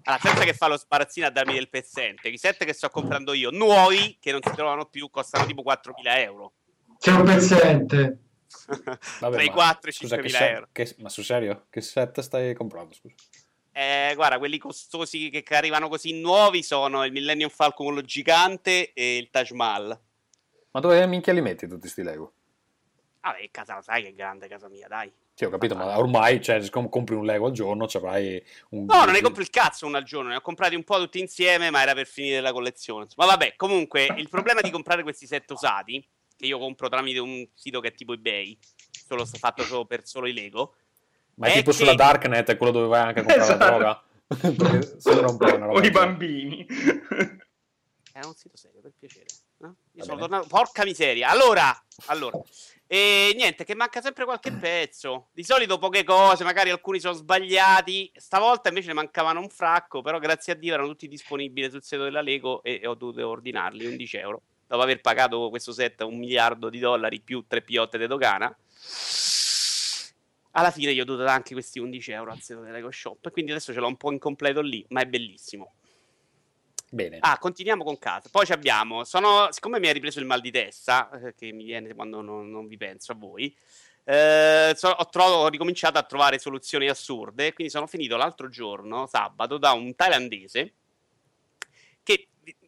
Allora, 0.02 0.20
senza 0.22 0.44
che 0.44 0.54
fa 0.54 0.66
lo 0.66 0.76
sparazzino 0.76 1.26
a 1.26 1.30
darmi 1.30 1.52
del 1.54 1.68
pezzente, 1.68 2.28
i 2.28 2.38
set 2.38 2.64
che 2.64 2.72
sto 2.72 2.88
comprando 2.88 3.34
io, 3.34 3.50
nuovi, 3.50 4.16
che 4.18 4.32
non 4.32 4.40
si 4.42 4.50
trovano 4.54 4.86
più, 4.86 5.10
costano 5.10 5.46
tipo 5.46 5.62
4.000 5.62 6.18
euro. 6.18 6.52
C'è 6.98 7.12
un 7.12 7.24
pezzente. 7.24 8.18
Vabbè, 9.20 9.34
Tra 9.34 9.42
i 9.42 9.46
ma 9.46 9.52
4 9.52 9.90
e 9.90 9.92
scusa, 9.92 10.16
5.000 10.16 10.22
che 10.22 10.28
set- 10.28 10.50
euro. 10.50 10.68
che- 10.72 10.94
ma 10.98 11.08
sul 11.08 11.24
serio? 11.24 11.66
Che 11.70 11.80
set 11.80 12.20
stai 12.20 12.54
comprando? 12.54 12.94
Scusa. 12.94 13.14
Eh, 13.72 14.12
guarda, 14.16 14.38
quelli 14.38 14.58
costosi 14.58 15.30
che, 15.30 15.44
che 15.44 15.54
arrivano 15.54 15.88
così 15.88 16.18
nuovi 16.20 16.64
sono 16.64 17.04
il 17.04 17.12
Millennium 17.12 17.50
Falcon, 17.50 17.86
quello 17.86 18.02
gigante, 18.02 18.92
e 18.92 19.18
il 19.18 19.28
Taj 19.30 19.50
Mahal. 19.50 20.00
Ma 20.72 20.80
dove 20.80 21.06
minchia 21.06 21.32
li 21.32 21.40
metti 21.40 21.66
tutti 21.68 21.88
sti 21.88 22.02
Lego? 22.02 22.32
Vabbè, 23.22 23.50
casa, 23.50 23.74
lo 23.76 23.82
sai 23.82 24.02
che 24.02 24.08
è 24.08 24.14
grande 24.14 24.48
casa 24.48 24.68
mia, 24.68 24.88
dai. 24.88 25.12
Sì, 25.34 25.44
ho 25.44 25.50
capito, 25.50 25.74
ma 25.74 25.98
ormai, 25.98 26.42
cioè, 26.42 26.62
se 26.62 26.70
com- 26.70 26.88
compri 26.88 27.14
un 27.14 27.24
Lego 27.24 27.46
al 27.46 27.52
giorno, 27.52 27.86
ci 27.86 27.96
avrai 27.96 28.42
un... 28.70 28.84
No, 28.86 29.04
non 29.04 29.12
ne 29.12 29.20
compro 29.20 29.42
il 29.42 29.50
cazzo 29.50 29.86
uno 29.86 29.96
al 29.96 30.04
giorno, 30.04 30.28
ne 30.30 30.36
ho 30.36 30.40
comprati 30.40 30.74
un 30.74 30.84
po' 30.84 30.98
tutti 30.98 31.18
insieme, 31.18 31.70
ma 31.70 31.80
era 31.82 31.94
per 31.94 32.06
finire 32.06 32.40
la 32.40 32.52
collezione. 32.52 33.06
Ma 33.16 33.26
vabbè, 33.26 33.54
comunque, 33.56 34.06
il 34.16 34.28
problema 34.28 34.60
di 34.60 34.70
comprare 34.70 35.02
questi 35.02 35.26
set 35.26 35.50
usati, 35.50 36.06
che 36.36 36.46
io 36.46 36.58
compro 36.58 36.88
tramite 36.88 37.18
un 37.20 37.46
sito 37.54 37.80
che 37.80 37.88
è 37.88 37.94
tipo 37.94 38.12
eBay, 38.14 38.56
solo 39.06 39.24
fatto 39.26 39.62
solo 39.62 39.84
per 39.86 40.06
solo 40.06 40.26
i 40.26 40.32
Lego, 40.32 40.74
Ma 41.34 41.46
è 41.46 41.50
è 41.50 41.54
tipo 41.54 41.70
che- 41.70 41.76
sulla 41.76 41.94
Darknet, 41.94 42.50
è 42.50 42.56
quello 42.56 42.72
dove 42.72 42.86
vai 42.86 43.00
anche 43.00 43.20
a 43.20 43.24
comprare 43.24 43.42
Esatto. 43.52 43.64
la 43.64 43.70
droga? 43.70 44.04
Sembra 45.00 45.28
un 45.28 45.36
po' 45.36 45.54
una 45.54 45.66
roba 45.66 45.78
o 45.78 45.82
i 45.82 45.90
bambini. 45.90 46.66
È 48.12 48.20
un 48.24 48.34
sito 48.34 48.56
serio, 48.56 48.80
per 48.80 48.92
piacere. 48.98 49.26
Io 49.92 50.04
sono 50.04 50.18
tornato. 50.18 50.46
Porca 50.46 50.84
miseria. 50.84 51.28
Allora, 51.28 51.70
allora. 52.06 52.40
E 52.86 53.32
niente, 53.36 53.64
che 53.64 53.76
manca 53.76 54.00
sempre 54.00 54.24
qualche 54.24 54.50
pezzo. 54.52 55.28
Di 55.32 55.44
solito 55.44 55.78
poche 55.78 56.02
cose, 56.02 56.42
magari 56.42 56.70
alcuni 56.70 56.98
sono 56.98 57.14
sbagliati. 57.14 58.10
Stavolta 58.16 58.68
invece 58.68 58.88
ne 58.88 58.94
mancavano 58.94 59.38
un 59.38 59.48
fracco, 59.48 60.02
però 60.02 60.18
grazie 60.18 60.54
a 60.54 60.56
Dio 60.56 60.74
erano 60.74 60.88
tutti 60.88 61.06
disponibili 61.06 61.70
sul 61.70 61.82
sito 61.84 62.02
della 62.02 62.20
Lego 62.20 62.62
e, 62.62 62.80
ho 62.86 62.94
dovuto 62.94 63.28
ordinarli 63.28 63.86
11 63.86 64.16
euro. 64.16 64.42
Dopo 64.66 64.82
aver 64.82 65.00
pagato 65.00 65.50
questo 65.50 65.72
set 65.72 66.00
un 66.00 66.18
miliardo 66.18 66.68
di 66.68 66.78
dollari 66.78 67.20
più 67.20 67.44
tre 67.46 67.62
piotte 67.62 67.98
di 67.98 68.06
dogana. 68.06 68.56
Alla 70.52 70.70
fine 70.72 70.92
gli 70.92 71.00
ho 71.00 71.04
dovuto 71.04 71.26
anche 71.26 71.52
questi 71.52 71.78
11 71.78 72.10
euro 72.10 72.32
al 72.32 72.40
sito 72.40 72.60
della 72.60 72.72
Lego 72.72 72.90
Shop. 72.90 73.24
E 73.24 73.30
quindi 73.30 73.52
adesso 73.52 73.72
ce 73.72 73.78
l'ho 73.78 73.86
un 73.86 73.96
po' 73.96 74.10
incompleto 74.10 74.60
lì, 74.62 74.84
ma 74.88 75.00
è 75.00 75.06
bellissimo. 75.06 75.74
Bene. 76.92 77.18
Ah, 77.20 77.38
continuiamo 77.38 77.84
con 77.84 77.98
casa. 77.98 78.28
Poi 78.30 78.44
ci 78.44 78.52
abbiamo. 78.52 79.04
Sono, 79.04 79.46
siccome 79.52 79.78
mi 79.78 79.88
ha 79.88 79.92
ripreso 79.92 80.18
il 80.18 80.26
mal 80.26 80.40
di 80.40 80.50
testa, 80.50 81.08
eh, 81.24 81.34
che 81.36 81.52
mi 81.52 81.62
viene 81.62 81.94
quando 81.94 82.20
non, 82.20 82.50
non 82.50 82.66
vi 82.66 82.76
penso 82.76 83.12
a 83.12 83.14
voi, 83.14 83.56
eh, 84.02 84.72
so- 84.76 84.88
ho, 84.88 85.08
trovato- 85.08 85.36
ho 85.36 85.48
ricominciato 85.48 85.98
a 85.98 86.02
trovare 86.02 86.40
soluzioni 86.40 86.88
assurde. 86.88 87.52
Quindi 87.52 87.72
sono 87.72 87.86
finito 87.86 88.16
l'altro 88.16 88.48
giorno, 88.48 89.06
sabato, 89.06 89.56
da 89.56 89.70
un 89.70 89.94
thailandese 89.94 90.72
che 92.02 92.26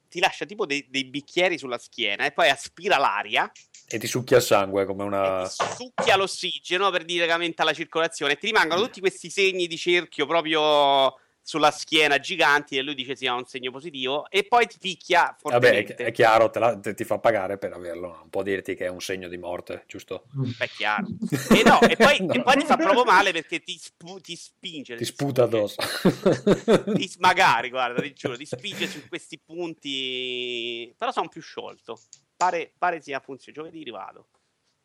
ti- 0.09 0.21
lascia 0.21 0.45
tipo 0.45 0.67
dei, 0.67 0.87
dei 0.89 1.05
bicchieri 1.05 1.59
sulla 1.59 1.79
schiena 1.79 2.25
e 2.25 2.31
poi 2.31 2.49
aspira 2.49 2.99
l'aria 2.99 3.51
E 3.89 3.99
ti 3.99 4.07
succhia 4.07 4.37
il 4.37 4.43
sangue 4.45 4.85
come 4.85 5.03
una... 5.03 5.49
ti 5.49 5.65
succhia 5.75 6.17
l'ossigeno 6.17 6.91
per 6.91 7.05
dire 7.05 7.27
che 7.27 7.33
aumenta 7.33 7.65
la 7.65 7.73
circolazione 7.73 8.35
e 8.35 8.37
ti 8.37 8.47
rimangono 8.47 8.83
tutti 8.83 9.01
questi 9.01 9.31
segni 9.31 9.67
di 9.67 9.77
cerchio 9.77 10.27
proprio 10.27 11.19
sulla 11.45 11.73
schiena 11.73 12.19
giganti 12.19 12.77
e 12.79 12.83
lui 12.83 12.95
dice 12.95 13.17
sia 13.17 13.35
un 13.35 13.45
segno 13.45 13.73
positivo 13.73 14.29
e 14.31 14.45
poi 14.45 14.67
ti 14.67 14.79
picchia 14.79 15.37
Vabbè, 15.43 15.59
fortemente. 15.59 15.95
è, 15.97 16.05
è 16.07 16.13
chiaro, 16.13 16.51
te 16.51 16.59
la- 16.61 16.79
te- 16.79 16.95
ti 16.95 17.05
fa 17.05 17.19
pagare 17.19 17.59
per 17.59 17.73
averlo, 17.73 18.15
non 18.17 18.31
può 18.31 18.43
dirti 18.43 18.75
che 18.77 18.87
è 18.87 18.89
un 18.89 19.01
segno 19.01 19.29
di 19.29 19.37
morte, 19.39 19.85
giusto? 19.89 20.25
Beh, 20.33 20.69
chiaro. 20.69 21.07
E, 21.51 21.63
no, 21.65 21.81
e, 21.81 21.97
poi, 21.97 22.21
No. 22.23 22.33
e 22.33 22.43
poi 22.43 22.57
ti 22.59 22.65
fa 22.65 22.77
proprio 22.77 23.05
male 23.05 23.33
perché 23.33 23.61
ti, 23.61 23.77
spu- 23.77 24.21
ti 24.21 24.37
spinge. 24.37 24.95
Ti 24.97 25.05
sputa 25.05 25.43
addosso. 25.43 25.81
Ti- 26.95 27.15
magari, 27.19 27.71
guarda, 27.71 28.01
ti 28.01 28.13
giuro, 28.13 28.37
ti 28.37 28.47
spinge 28.47 28.87
su 28.87 29.07
questi 29.09 29.39
punti. 29.39 30.95
Però 30.97 31.11
sono 31.11 31.29
più 31.29 31.41
sciolto. 31.41 31.99
Pare, 32.37 32.73
pare 32.77 33.01
sia 33.01 33.21
funzionato. 33.21 33.63
Giovedì 33.63 33.85
rivado. 33.85 34.29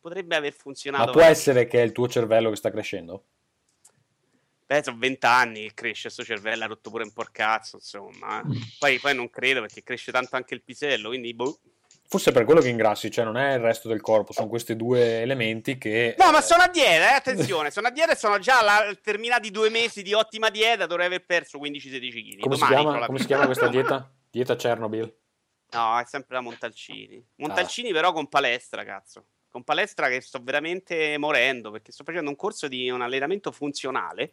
Potrebbe 0.00 0.36
aver 0.36 0.52
funzionato. 0.52 1.06
Ma 1.06 1.10
può 1.12 1.22
essere 1.22 1.66
che 1.66 1.80
è 1.80 1.84
il 1.84 1.92
tuo 1.92 2.08
cervello 2.08 2.50
che 2.50 2.56
sta 2.56 2.70
crescendo? 2.70 3.24
Beh, 4.68 4.82
sono 4.82 4.98
vent'anni 4.98 5.62
che 5.62 5.72
cresce 5.72 6.10
sto 6.10 6.22
cervello, 6.22 6.64
ha 6.64 6.66
rotto 6.66 6.90
pure 6.90 7.02
un 7.02 7.10
porcazzo, 7.10 7.76
insomma. 7.76 8.40
eh. 8.42 8.44
Poi, 8.78 8.98
poi 8.98 9.14
non 9.14 9.30
credo 9.30 9.62
perché 9.62 9.82
cresce 9.82 10.12
tanto 10.12 10.36
anche 10.36 10.52
il 10.52 10.62
pisello, 10.62 11.08
quindi 11.08 11.32
boh. 11.32 11.58
Forse 12.06 12.28
è 12.28 12.32
per 12.34 12.44
quello 12.44 12.60
che 12.60 12.68
ingrassi, 12.68 13.10
cioè 13.10 13.24
non 13.24 13.38
è 13.38 13.54
il 13.54 13.60
resto 13.60 13.88
del 13.88 14.02
corpo, 14.02 14.34
sono 14.34 14.46
questi 14.48 14.76
due 14.76 15.22
elementi 15.22 15.78
che... 15.78 16.14
No, 16.18 16.30
ma 16.30 16.42
sono 16.42 16.64
a 16.64 16.68
dieta, 16.68 17.12
eh, 17.12 17.14
attenzione, 17.14 17.70
sono 17.70 17.86
a 17.86 17.90
dieta 17.90 18.12
e 18.12 18.16
sono 18.16 18.38
già 18.38 18.58
alla- 18.58 18.94
terminati 19.02 19.50
due 19.50 19.70
mesi 19.70 20.02
di 20.02 20.12
ottima 20.12 20.50
dieta, 20.50 20.84
dovrei 20.84 21.06
aver 21.06 21.24
perso 21.24 21.58
15-16 21.58 22.36
kg. 22.36 22.40
Come, 22.40 22.56
si 22.56 22.66
chiama, 22.66 23.06
come 23.06 23.18
si 23.20 23.26
chiama 23.26 23.46
questa 23.46 23.68
dieta? 23.68 24.10
Dieta 24.30 24.54
Chernobyl. 24.54 25.16
No, 25.70 25.98
è 25.98 26.04
sempre 26.04 26.34
la 26.36 26.42
Montalcini. 26.42 27.22
Montalcini 27.36 27.90
però 27.92 28.12
con 28.12 28.28
palestra, 28.28 28.84
cazzo. 28.84 29.24
Con 29.48 29.64
palestra 29.64 30.08
che 30.08 30.20
sto 30.20 30.40
veramente 30.42 31.16
morendo 31.16 31.70
perché 31.70 31.90
sto 31.90 32.04
facendo 32.04 32.28
un 32.28 32.36
corso 32.36 32.68
di 32.68 32.90
un 32.90 33.00
allenamento 33.00 33.50
funzionale. 33.50 34.32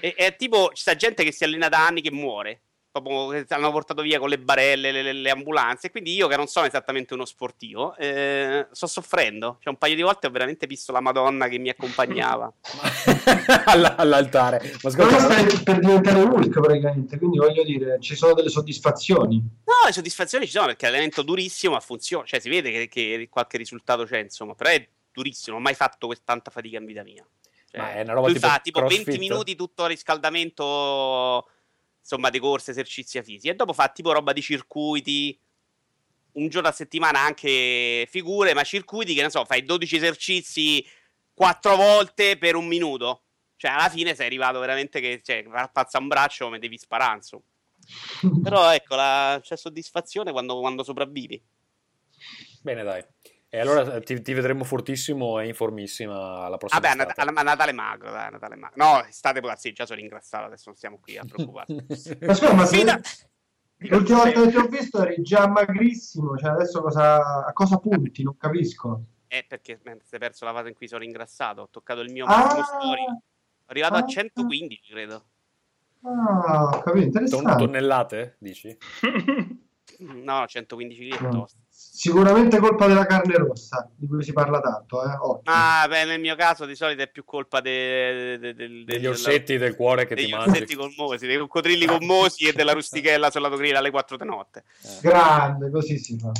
E 0.00 0.14
è 0.14 0.36
tipo, 0.36 0.70
sta 0.74 0.94
gente 0.96 1.24
che 1.24 1.32
si 1.32 1.44
allena 1.44 1.68
da 1.68 1.86
anni 1.86 2.00
che 2.00 2.10
muore. 2.12 2.60
Proprio 2.90 3.44
che 3.44 3.54
hanno 3.54 3.70
portato 3.70 4.00
via 4.02 4.18
con 4.18 4.28
le 4.30 4.38
barelle, 4.38 4.90
le, 4.90 5.02
le- 5.02 5.12
le 5.12 5.30
ambulanze. 5.30 5.90
Quindi 5.90 6.14
io, 6.14 6.26
che 6.26 6.36
non 6.36 6.46
sono 6.46 6.66
esattamente 6.66 7.14
uno 7.14 7.26
sportivo, 7.26 7.94
eh, 7.96 8.66
sto 8.72 8.86
soffrendo. 8.86 9.58
Cioè, 9.60 9.72
un 9.72 9.78
paio 9.78 9.94
di 9.94 10.02
volte 10.02 10.26
ho 10.26 10.30
veramente 10.30 10.66
visto 10.66 10.90
la 10.90 11.00
Madonna 11.00 11.48
che 11.48 11.58
mi 11.58 11.68
accompagnava. 11.68 12.50
Alla- 13.66 13.94
all'altare. 13.96 14.72
Ma 14.82 14.90
stai 14.90 15.62
per 15.62 15.78
diventare 15.80 16.20
Hulk 16.22 16.60
praticamente, 16.60 17.18
quindi 17.18 17.38
voglio 17.38 17.62
dire, 17.62 17.98
ci 18.00 18.16
sono 18.16 18.34
delle 18.34 18.48
soddisfazioni. 18.48 19.36
No, 19.36 19.74
le 19.86 19.92
soddisfazioni 19.92 20.46
ci 20.46 20.52
sono 20.52 20.66
perché 20.66 20.86
è 20.86 20.88
un 20.88 20.94
allenamento 20.94 21.22
durissimo, 21.22 21.74
ma 21.74 21.80
funziona. 21.80 22.24
Cioè, 22.24 22.40
si 22.40 22.48
vede 22.48 22.70
che, 22.70 22.88
che 22.88 23.28
qualche 23.30 23.58
risultato 23.58 24.04
c'è, 24.04 24.18
insomma. 24.18 24.54
Però 24.54 24.70
è 24.70 24.88
durissimo, 25.12 25.56
non 25.56 25.60
ho 25.64 25.68
mai 25.68 25.74
fatto 25.74 26.10
tanta 26.24 26.50
fatica 26.50 26.78
in 26.78 26.86
vita 26.86 27.02
mia. 27.02 27.24
Ma 27.72 27.92
è 27.94 28.02
una 28.02 28.12
roba 28.14 28.28
lui 28.28 28.36
tipo 28.36 28.48
fa 28.48 28.58
tipo 28.60 28.80
CrossFit? 28.80 29.04
20 29.04 29.20
minuti 29.20 29.54
tutto 29.54 29.86
riscaldamento, 29.86 31.48
insomma, 32.00 32.30
di 32.30 32.38
corse, 32.38 32.70
esercizi 32.70 33.22
fisici. 33.22 33.48
E 33.48 33.54
dopo 33.54 33.72
fa 33.72 33.88
tipo 33.88 34.12
roba 34.12 34.32
di 34.32 34.42
circuiti. 34.42 35.38
Un 36.30 36.48
giorno 36.48 36.68
a 36.68 36.72
settimana 36.72 37.20
anche 37.20 38.06
figure, 38.08 38.54
ma 38.54 38.62
circuiti 38.62 39.14
che 39.14 39.22
ne 39.22 39.30
so, 39.30 39.44
fai 39.44 39.64
12 39.64 39.96
esercizi 39.96 40.86
quattro 41.34 41.76
volte 41.76 42.38
per 42.38 42.54
un 42.54 42.66
minuto. 42.66 43.22
Cioè, 43.56 43.72
alla 43.72 43.88
fine 43.88 44.14
sei 44.14 44.26
arrivato 44.26 44.60
veramente 44.60 45.00
che 45.00 45.20
cioè, 45.22 45.44
pazza 45.72 45.98
un 45.98 46.06
braccio 46.06 46.44
come 46.44 46.60
devi 46.60 46.78
sparare. 46.78 47.20
Però 48.42 48.72
ecco, 48.72 48.94
la... 48.94 49.40
c'è 49.42 49.56
soddisfazione 49.56 50.30
quando, 50.30 50.60
quando 50.60 50.84
sopravvivi. 50.84 51.42
Bene, 52.62 52.82
dai. 52.82 53.04
E 53.50 53.58
allora 53.60 53.94
eh, 53.94 54.02
ti, 54.02 54.20
ti 54.20 54.34
vedremo 54.34 54.62
fortissimo 54.62 55.38
e 55.40 55.46
informissima 55.46 56.44
alla 56.44 56.58
prossima 56.58 56.80
Vabbè, 56.80 57.00
a, 57.02 57.06
estate. 57.08 57.30
a 57.30 57.42
Natale 57.42 57.72
magro, 57.72 58.10
dai, 58.10 58.26
a 58.26 58.30
Natale 58.30 58.56
magro. 58.56 58.84
No, 58.84 59.04
estate 59.06 59.40
poi, 59.40 59.54
sì, 59.56 59.72
già 59.72 59.86
sono 59.86 60.00
ingrassato, 60.00 60.44
adesso 60.44 60.64
non 60.66 60.76
stiamo 60.76 60.98
qui 61.00 61.16
a 61.16 61.24
preoccuparci. 61.28 61.84
Ma 62.20 62.34
scusa, 62.34 62.52
ma 62.52 62.66
Fida- 62.66 63.00
l'ultima 63.78 64.18
volta 64.24 64.42
che 64.42 64.48
ti 64.50 64.56
ho 64.56 64.66
visto 64.66 65.02
eri 65.02 65.22
già 65.22 65.48
magrissimo, 65.48 66.36
cioè 66.36 66.50
adesso 66.50 66.82
cosa, 66.82 67.46
a 67.46 67.52
cosa 67.54 67.78
punti? 67.78 68.22
Non 68.22 68.36
capisco. 68.36 69.02
Eh, 69.28 69.44
perché 69.48 69.78
mentre 69.84 70.06
si 70.06 70.14
è 70.16 70.18
perso 70.18 70.44
la 70.44 70.52
fase 70.52 70.68
in 70.68 70.74
cui 70.74 70.88
sono 70.88 71.04
ingrassato, 71.04 71.62
ho 71.62 71.68
toccato 71.70 72.00
il 72.00 72.12
mio 72.12 72.26
Ah, 72.26 72.38
massimo 72.38 72.64
storico. 72.64 73.06
Sono 73.06 73.22
arrivato 73.66 73.94
a 73.94 73.98
ah. 73.98 74.06
115, 74.06 74.92
credo. 74.92 75.24
Ah, 76.02 76.80
capito, 76.84 77.06
interessante. 77.06 77.56
tonnellate, 77.56 78.36
dici? 78.38 78.76
No, 80.00 80.46
115 80.46 81.08
kg 81.08 81.16
è 81.16 81.22
No. 81.32 81.48
Sicuramente 81.80 82.58
colpa 82.58 82.88
della 82.88 83.06
carne 83.06 83.36
rossa, 83.36 83.88
di 83.94 84.08
cui 84.08 84.22
si 84.24 84.32
parla 84.32 84.58
tanto, 84.60 85.00
eh? 85.04 85.12
Ottimo. 85.12 85.42
Ah, 85.56 85.86
beh, 85.88 86.04
nel 86.06 86.18
mio 86.18 86.34
caso 86.34 86.66
di 86.66 86.74
solito 86.74 87.02
è 87.02 87.08
più 87.08 87.24
colpa 87.24 87.60
de- 87.60 88.38
de- 88.38 88.38
de- 88.38 88.54
de- 88.54 88.66
Degli 88.84 88.84
della- 89.02 89.10
orsetti 89.10 89.56
del 89.58 89.76
cuore 89.76 90.04
che 90.06 90.16
ti 90.16 90.22
degli 90.22 90.32
mangi. 90.32 90.48
orsetti 90.50 90.74
commosi, 90.74 91.26
dei 91.28 91.38
coccodrilli 91.38 91.86
commosi 91.86 92.48
e 92.48 92.52
della 92.52 92.72
rustichella 92.72 93.30
sul 93.30 93.42
lato 93.42 93.56
grilla 93.56 93.78
alle 93.78 93.90
4 93.92 94.16
di 94.16 94.24
notte. 94.24 94.64
Grande, 95.00 95.70
così 95.70 95.98
si 95.98 96.18
fa. 96.18 96.32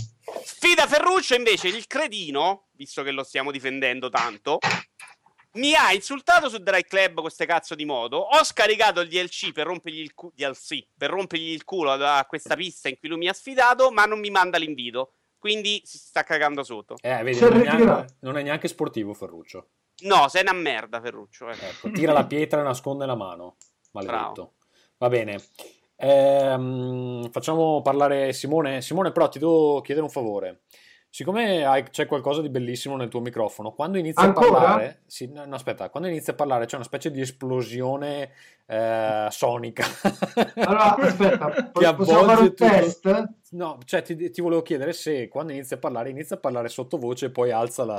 Sfida 0.44 0.86
Ferruccio 0.88 1.36
invece, 1.36 1.68
il 1.68 1.86
cretino, 1.86 2.66
visto 2.72 3.04
che 3.04 3.12
lo 3.12 3.22
stiamo 3.22 3.52
difendendo 3.52 4.08
tanto, 4.10 4.58
mi 5.52 5.74
ha 5.74 5.92
insultato 5.92 6.48
su 6.48 6.58
Dry 6.58 6.82
Club 6.82 7.14
con 7.14 7.22
queste 7.22 7.46
cazzo 7.46 7.74
di 7.76 7.84
moto. 7.84 8.16
Ho 8.16 8.42
scaricato 8.44 9.00
il 9.00 9.08
DLC 9.08 9.52
per 9.52 9.66
rompergli 9.66 10.00
il, 10.00 10.14
cu- 10.14 10.32
DLC, 10.34 10.86
per 10.96 11.10
rompergli 11.10 11.50
il 11.50 11.64
culo 11.64 11.96
da 11.96 12.24
questa 12.28 12.54
pista 12.56 12.88
in 12.88 12.98
cui 12.98 13.08
lui 13.08 13.18
mi 13.18 13.28
ha 13.28 13.32
sfidato, 13.32 13.90
ma 13.90 14.04
non 14.04 14.18
mi 14.20 14.30
manda 14.30 14.58
l'invito. 14.58 15.14
Quindi 15.38 15.80
si 15.84 15.98
sta 15.98 16.22
cagando 16.24 16.62
sotto. 16.64 16.96
Eh, 17.00 17.22
vedi, 17.22 17.38
non 17.40 17.52
è, 17.54 17.62
neanche, 17.62 18.14
non 18.20 18.36
è 18.38 18.42
neanche 18.42 18.68
sportivo 18.68 19.14
Ferruccio. 19.14 19.68
No, 20.00 20.28
sei 20.28 20.42
una 20.42 20.52
merda, 20.52 21.00
Ferruccio. 21.00 21.48
eh. 21.48 21.52
Ecco, 21.60 21.90
tira 21.90 22.12
la 22.12 22.26
pietra 22.26 22.60
e 22.60 22.64
nasconde 22.64 23.06
la 23.06 23.14
mano. 23.16 23.56
Maledetto. 23.92 24.32
Bravo. 24.32 24.52
Va 24.98 25.08
bene. 25.08 25.40
Ehm, 25.96 27.30
facciamo 27.30 27.82
parlare 27.82 28.32
Simone. 28.32 28.80
Simone, 28.82 29.12
però 29.12 29.28
ti 29.28 29.38
devo 29.38 29.80
chiedere 29.80 30.06
un 30.06 30.12
favore. 30.12 30.62
Siccome 31.10 31.64
hai- 31.64 31.84
c'è 31.84 32.04
qualcosa 32.06 32.42
di 32.42 32.50
bellissimo 32.50 32.94
nel 32.94 33.08
tuo 33.08 33.20
microfono, 33.20 33.72
quando 33.72 33.96
inizi 33.96 34.20
Ancora? 34.22 34.46
a 34.48 34.52
parlare, 34.60 35.02
sì, 35.06 35.26
no, 35.32 35.46
no, 35.46 35.54
aspetta, 35.54 35.88
quando 35.88 36.08
inizi 36.10 36.30
a 36.30 36.34
parlare 36.34 36.66
c'è 36.66 36.74
una 36.74 36.84
specie 36.84 37.10
di 37.10 37.22
esplosione 37.22 38.32
eh, 38.66 39.26
sonica. 39.30 39.86
Allora, 40.56 40.94
aspetta, 40.96 41.48
possiamo 41.72 42.04
fare 42.04 42.20
avvolge 42.20 42.42
un 42.42 42.48
tutto- 42.48 42.66
test? 42.68 43.28
No, 43.50 43.78
cioè 43.84 44.02
ti, 44.02 44.30
ti 44.30 44.40
volevo 44.40 44.62
chiedere 44.62 44.92
se 44.92 45.28
quando 45.28 45.52
inizi 45.52 45.74
a 45.74 45.78
parlare, 45.78 46.10
inizia 46.10 46.36
a 46.36 46.40
parlare 46.40 46.68
sottovoce 46.68 47.26
e 47.26 47.30
poi 47.30 47.50
alza 47.50 47.84
la... 47.84 47.98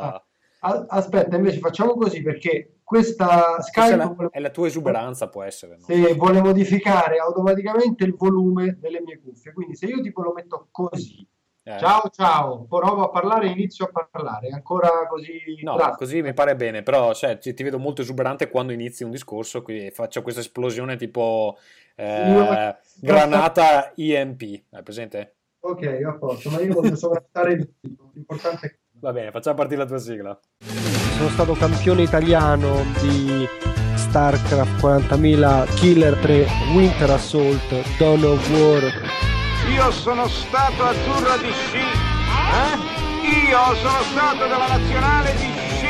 Ah, 0.62 0.86
Aspetta, 0.90 1.38
invece 1.38 1.60
facciamo 1.60 1.94
così 1.94 2.22
perché 2.22 2.80
questa 2.84 3.62
Skype 3.62 3.94
è 3.94 3.96
la, 3.96 4.08
vuole, 4.08 4.30
è 4.30 4.40
la 4.42 4.50
tua 4.50 4.68
esuberanza, 4.68 5.30
può 5.30 5.42
essere. 5.44 5.78
no? 5.78 5.86
se 5.86 6.14
vuole 6.16 6.42
modificare 6.42 7.18
automaticamente 7.18 8.04
il 8.04 8.14
volume 8.16 8.78
delle 8.78 9.02
mie 9.02 9.22
cuffie. 9.22 9.54
Quindi 9.54 9.78
se 9.78 9.86
io 9.86 10.02
tipo 10.02 10.22
lo 10.22 10.34
metto 10.34 10.68
così, 10.70 11.26
Eh. 11.64 11.78
ciao 11.80 12.10
ciao, 12.10 12.66
provo 12.66 13.04
a 13.04 13.10
parlare, 13.10 13.48
inizio 13.48 13.86
a 13.86 14.08
parlare, 14.10 14.50
ancora 14.50 14.90
così 15.10 15.62
No, 15.64 15.76
drastico. 15.76 15.98
così 16.00 16.22
mi 16.22 16.34
pare 16.34 16.58
bene, 16.58 16.84
però 16.84 17.14
cioè, 17.14 17.38
ti, 17.38 17.54
ti 17.54 17.64
vedo 17.64 17.80
molto 17.80 18.02
esuberante 18.02 18.50
quando 18.50 18.74
inizi 18.74 19.06
un 19.06 19.12
discorso, 19.12 19.62
quindi 19.62 19.92
faccio 19.92 20.22
questa 20.22 20.42
esplosione 20.42 20.98
tipo 20.98 21.58
eh, 21.96 22.28
Io- 22.34 22.78
granata 23.00 23.94
IMP, 23.96 24.64
hai 24.72 24.84
presente? 24.84 25.36
Ok, 25.62 25.84
a 26.06 26.18
posto, 26.18 26.50
ma 26.50 26.62
io 26.62 26.74
voglio 26.74 26.96
sovrattare 26.96 27.54
il 27.54 27.70
titolo. 27.82 28.12
L'importante 28.14 28.68
è 28.68 28.78
Va 29.02 29.14
bene, 29.14 29.32
facciamo 29.32 29.56
partire 29.56 29.82
la 29.82 29.88
tua 29.88 29.98
sigla. 29.98 30.38
sono 31.18 31.30
stato 31.30 31.54
campione 31.54 32.02
italiano 32.02 32.84
di 33.02 33.48
StarCraft 33.96 34.82
40.000 34.82 35.74
Killer 35.76 36.18
3 36.18 36.48
Winter 36.74 37.10
Assault 37.12 37.98
Dawn 37.98 38.24
of 38.24 38.50
War 38.50 38.84
Io 39.74 39.92
sono 39.92 40.28
stato 40.28 40.84
azzurro 40.84 41.38
di 41.38 41.50
sci. 41.50 41.78
Eh? 41.78 43.50
Io 43.50 43.76
sono 43.76 44.02
stato 44.04 44.48
della 44.48 44.68
nazionale 44.68 45.32
di 45.34 45.38
sci. 45.38 45.88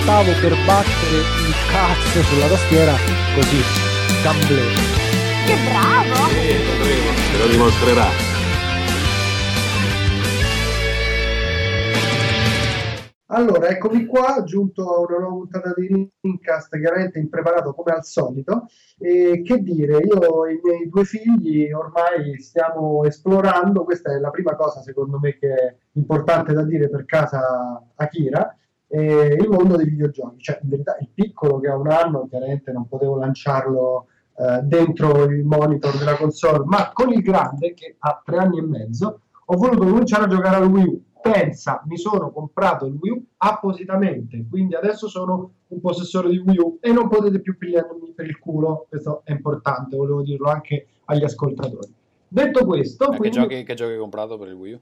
stavo 0.00 0.32
per 0.40 0.54
battere 0.66 1.16
il 1.16 1.54
cazzo 1.70 2.22
sulla 2.22 2.46
tastiera 2.46 2.92
così 3.34 3.93
gamble 4.22 4.62
Che 5.46 5.56
bravo! 5.68 6.28
Te 7.32 7.38
lo 7.38 7.46
dimostrerà. 7.48 8.34
Allora, 13.28 13.68
eccomi 13.68 14.06
qua, 14.06 14.44
giunto 14.44 14.94
a 14.94 15.00
una 15.00 15.18
nuova 15.18 15.34
puntata 15.34 15.72
di 15.76 16.08
Rincast, 16.20 16.78
chiaramente 16.78 17.18
impreparato 17.18 17.74
come 17.74 17.92
al 17.92 18.04
solito. 18.04 18.66
E 18.96 19.42
che 19.44 19.58
dire, 19.58 19.96
io 19.96 20.44
e 20.44 20.52
i 20.52 20.60
miei 20.62 20.88
due 20.88 21.04
figli 21.04 21.72
ormai 21.72 22.38
stiamo 22.38 23.02
esplorando, 23.04 23.82
questa 23.82 24.12
è 24.14 24.18
la 24.20 24.30
prima 24.30 24.54
cosa 24.54 24.82
secondo 24.82 25.18
me 25.18 25.36
che 25.36 25.52
è 25.52 25.76
importante 25.92 26.52
da 26.52 26.62
dire 26.62 26.88
per 26.88 27.04
casa 27.06 27.82
Akira, 27.96 28.56
eh, 28.94 29.36
il 29.40 29.48
mondo 29.48 29.76
dei 29.76 29.86
videogiochi. 29.86 30.38
Cioè, 30.38 30.60
in 30.62 30.68
verità, 30.68 30.96
il 31.00 31.08
piccolo 31.12 31.58
che 31.58 31.68
ha 31.68 31.76
un 31.76 31.90
anno, 31.90 32.28
chiaramente 32.28 32.70
non 32.70 32.86
potevo 32.86 33.16
lanciarlo 33.16 34.06
eh, 34.36 34.60
dentro 34.62 35.24
il 35.24 35.44
monitor 35.44 35.96
della 35.98 36.16
console, 36.16 36.62
ma 36.64 36.92
con 36.92 37.12
il 37.12 37.20
grande 37.20 37.74
che 37.74 37.96
ha 37.98 38.22
tre 38.24 38.36
anni 38.38 38.58
e 38.58 38.62
mezzo 38.62 39.20
ho 39.46 39.56
voluto 39.56 39.84
cominciare 39.84 40.24
a 40.24 40.28
giocare 40.28 40.56
al 40.56 40.70
Wii 40.70 40.84
U. 40.84 41.02
Pensa, 41.20 41.82
mi 41.86 41.96
sono 41.96 42.30
comprato 42.30 42.86
il 42.86 42.96
Wii 43.00 43.12
U 43.12 43.24
appositamente, 43.38 44.44
quindi 44.48 44.74
adesso 44.74 45.08
sono 45.08 45.50
un 45.68 45.80
possessore 45.80 46.28
di 46.28 46.38
Wii 46.38 46.58
U 46.58 46.78
e 46.80 46.92
non 46.92 47.08
potete 47.08 47.40
più 47.40 47.56
pigliarmi 47.56 48.12
per 48.14 48.26
il 48.26 48.38
culo, 48.38 48.86
questo 48.88 49.22
è 49.24 49.32
importante, 49.32 49.96
volevo 49.96 50.22
dirlo 50.22 50.50
anche 50.50 50.86
agli 51.06 51.24
ascoltatori. 51.24 51.92
Detto 52.28 52.64
questo, 52.66 53.06
Ma 53.06 53.12
che, 53.12 53.16
quindi- 53.18 53.38
giochi, 53.38 53.64
che 53.64 53.74
giochi 53.74 53.92
hai 53.92 53.98
comprato 53.98 54.38
per 54.38 54.48
il 54.48 54.54
Wii 54.54 54.72
U? 54.72 54.80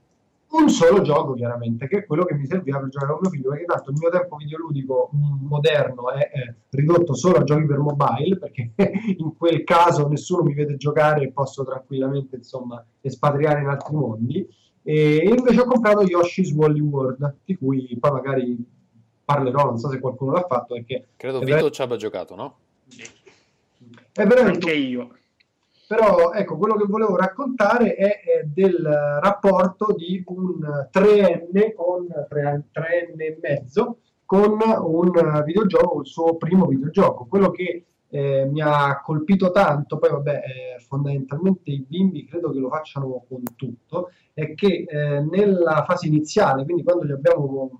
Un 0.53 0.69
solo 0.69 1.01
gioco 1.01 1.33
chiaramente, 1.33 1.87
che 1.87 1.99
è 1.99 2.05
quello 2.05 2.25
che 2.25 2.35
mi 2.35 2.45
serviva 2.45 2.79
per 2.79 2.89
giocare 2.89 3.11
con 3.11 3.21
mio 3.21 3.31
figlio, 3.31 3.49
perché 3.49 3.65
tanto 3.65 3.89
il 3.91 3.97
mio 3.97 4.09
tempo 4.09 4.35
videoludico 4.35 5.09
mh, 5.11 5.47
moderno 5.47 6.11
è 6.11 6.29
eh, 6.33 6.55
ridotto 6.69 7.15
solo 7.15 7.37
a 7.37 7.43
giochi 7.43 7.65
per 7.65 7.79
mobile, 7.79 8.37
perché 8.37 8.71
in 9.17 9.35
quel 9.35 9.63
caso 9.63 10.07
nessuno 10.07 10.43
mi 10.43 10.53
vede 10.53 10.77
giocare 10.77 11.23
e 11.23 11.31
posso 11.31 11.63
tranquillamente 11.63 12.35
insomma 12.35 12.83
espatriare 13.01 13.61
in 13.61 13.67
altri 13.67 13.95
mondi. 13.95 14.47
E 14.83 15.23
invece 15.25 15.61
ho 15.61 15.65
comprato 15.65 16.03
Yoshi's 16.03 16.51
Wally 16.51 16.81
World, 16.81 17.37
di 17.45 17.55
cui 17.55 17.97
poi 17.99 18.11
magari 18.11 18.65
parlerò, 19.25 19.65
non 19.65 19.77
so 19.77 19.89
se 19.89 19.99
qualcuno 19.99 20.33
l'ha 20.33 20.45
fatto, 20.47 20.75
perché 20.75 21.07
Credo 21.15 21.39
è, 21.39 21.45
Vito 21.45 21.57
ver- 21.57 21.73
ci 21.73 21.81
abbia 21.81 21.95
giocato, 21.95 22.35
no? 22.35 22.55
è 24.11 24.25
veramente 24.25 24.69
Anche 24.69 24.73
io. 24.73 25.09
Però 25.87 26.31
ecco, 26.31 26.57
quello 26.57 26.75
che 26.75 26.85
volevo 26.87 27.15
raccontare 27.15 27.95
è, 27.95 28.21
è 28.21 28.43
del 28.45 28.81
rapporto 29.21 29.93
di 29.95 30.23
un 30.27 30.59
3enne 30.91 31.73
con 31.75 32.07
3 32.27 32.41
anni 32.43 33.25
e 33.25 33.37
mezzo 33.41 33.97
con 34.25 34.57
un 34.61 35.11
videogioco, 35.45 36.01
il 36.01 36.07
suo 36.07 36.37
primo 36.37 36.65
videogioco. 36.65 37.25
Quello 37.25 37.51
che 37.51 37.85
eh, 38.09 38.45
mi 38.45 38.61
ha 38.61 39.01
colpito 39.01 39.51
tanto, 39.51 39.97
poi 39.97 40.11
vabbè, 40.11 40.31
eh, 40.31 40.79
fondamentalmente 40.87 41.71
i 41.71 41.83
bimbi 41.87 42.25
credo 42.25 42.51
che 42.51 42.59
lo 42.59 42.69
facciano 42.69 43.25
con 43.27 43.41
tutto, 43.55 44.11
è 44.33 44.53
che 44.53 44.85
eh, 44.87 45.19
nella 45.21 45.83
fase 45.87 46.07
iniziale, 46.07 46.63
quindi 46.63 46.83
quando 46.83 47.05
gli 47.05 47.11
abbiamo 47.11 47.79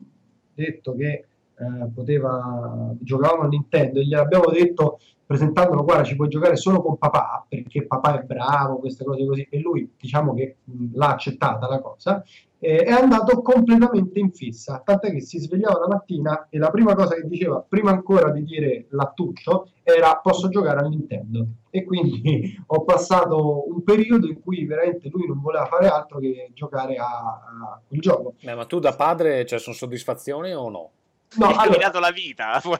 detto 0.54 0.96
che 0.96 1.26
eh, 1.56 1.90
poteva 1.94 2.94
giocavamo 3.00 3.44
a 3.44 3.48
Nintendo 3.48 4.00
e 4.00 4.06
gli 4.06 4.16
abbiamo 4.16 4.50
detto 4.52 5.00
presentandolo 5.26 5.84
guarda 5.84 6.04
ci 6.04 6.16
puoi 6.16 6.28
giocare 6.28 6.56
solo 6.56 6.82
con 6.82 6.98
papà 6.98 7.46
perché 7.48 7.86
papà 7.86 8.20
è 8.20 8.24
bravo 8.24 8.78
queste 8.78 9.04
cose 9.04 9.26
così. 9.26 9.48
E 9.50 9.60
lui 9.60 9.90
diciamo 10.00 10.34
che 10.34 10.58
mh, 10.64 10.90
l'ha 10.94 11.10
accettata 11.10 11.68
la 11.68 11.80
cosa 11.80 12.24
eh, 12.64 12.78
è 12.78 12.92
andato 12.92 13.42
completamente 13.42 14.20
in 14.20 14.32
fissa. 14.32 14.82
Tant'è 14.84 15.12
che 15.12 15.20
si 15.20 15.38
svegliava 15.38 15.80
la 15.80 15.88
mattina 15.88 16.48
e 16.50 16.58
la 16.58 16.70
prima 16.70 16.96
cosa 16.96 17.16
che 17.16 17.28
diceva 17.28 17.64
prima 17.68 17.92
ancora 17.92 18.32
di 18.32 18.44
dire 18.44 18.86
l'attuccio 18.90 19.68
era 19.84 20.18
posso 20.24 20.48
giocare 20.48 20.80
a 20.80 20.88
Nintendo. 20.88 21.46
E 21.70 21.84
quindi 21.84 22.56
ho 22.68 22.84
passato 22.86 23.70
un 23.70 23.84
periodo 23.84 24.28
in 24.28 24.42
cui 24.42 24.66
veramente 24.66 25.10
lui 25.10 25.28
non 25.28 25.42
voleva 25.42 25.66
fare 25.66 25.88
altro 25.88 26.20
che 26.20 26.52
giocare 26.54 26.96
a, 26.96 27.06
a 27.06 27.82
quel 27.86 28.00
gioco. 28.00 28.36
Eh, 28.40 28.56
ma 28.56 28.66
tu 28.66 28.80
da 28.80 28.96
padre 28.96 29.46
cioè, 29.46 29.60
sono 29.60 29.76
soddisfazioni 29.76 30.54
o 30.54 30.70
no? 30.70 30.92
No, 31.38 31.46
Hai 31.46 31.54
allora, 31.54 31.66
rovinato 31.66 32.00
la 32.00 32.12
vita, 32.12 32.60
fuori 32.62 32.80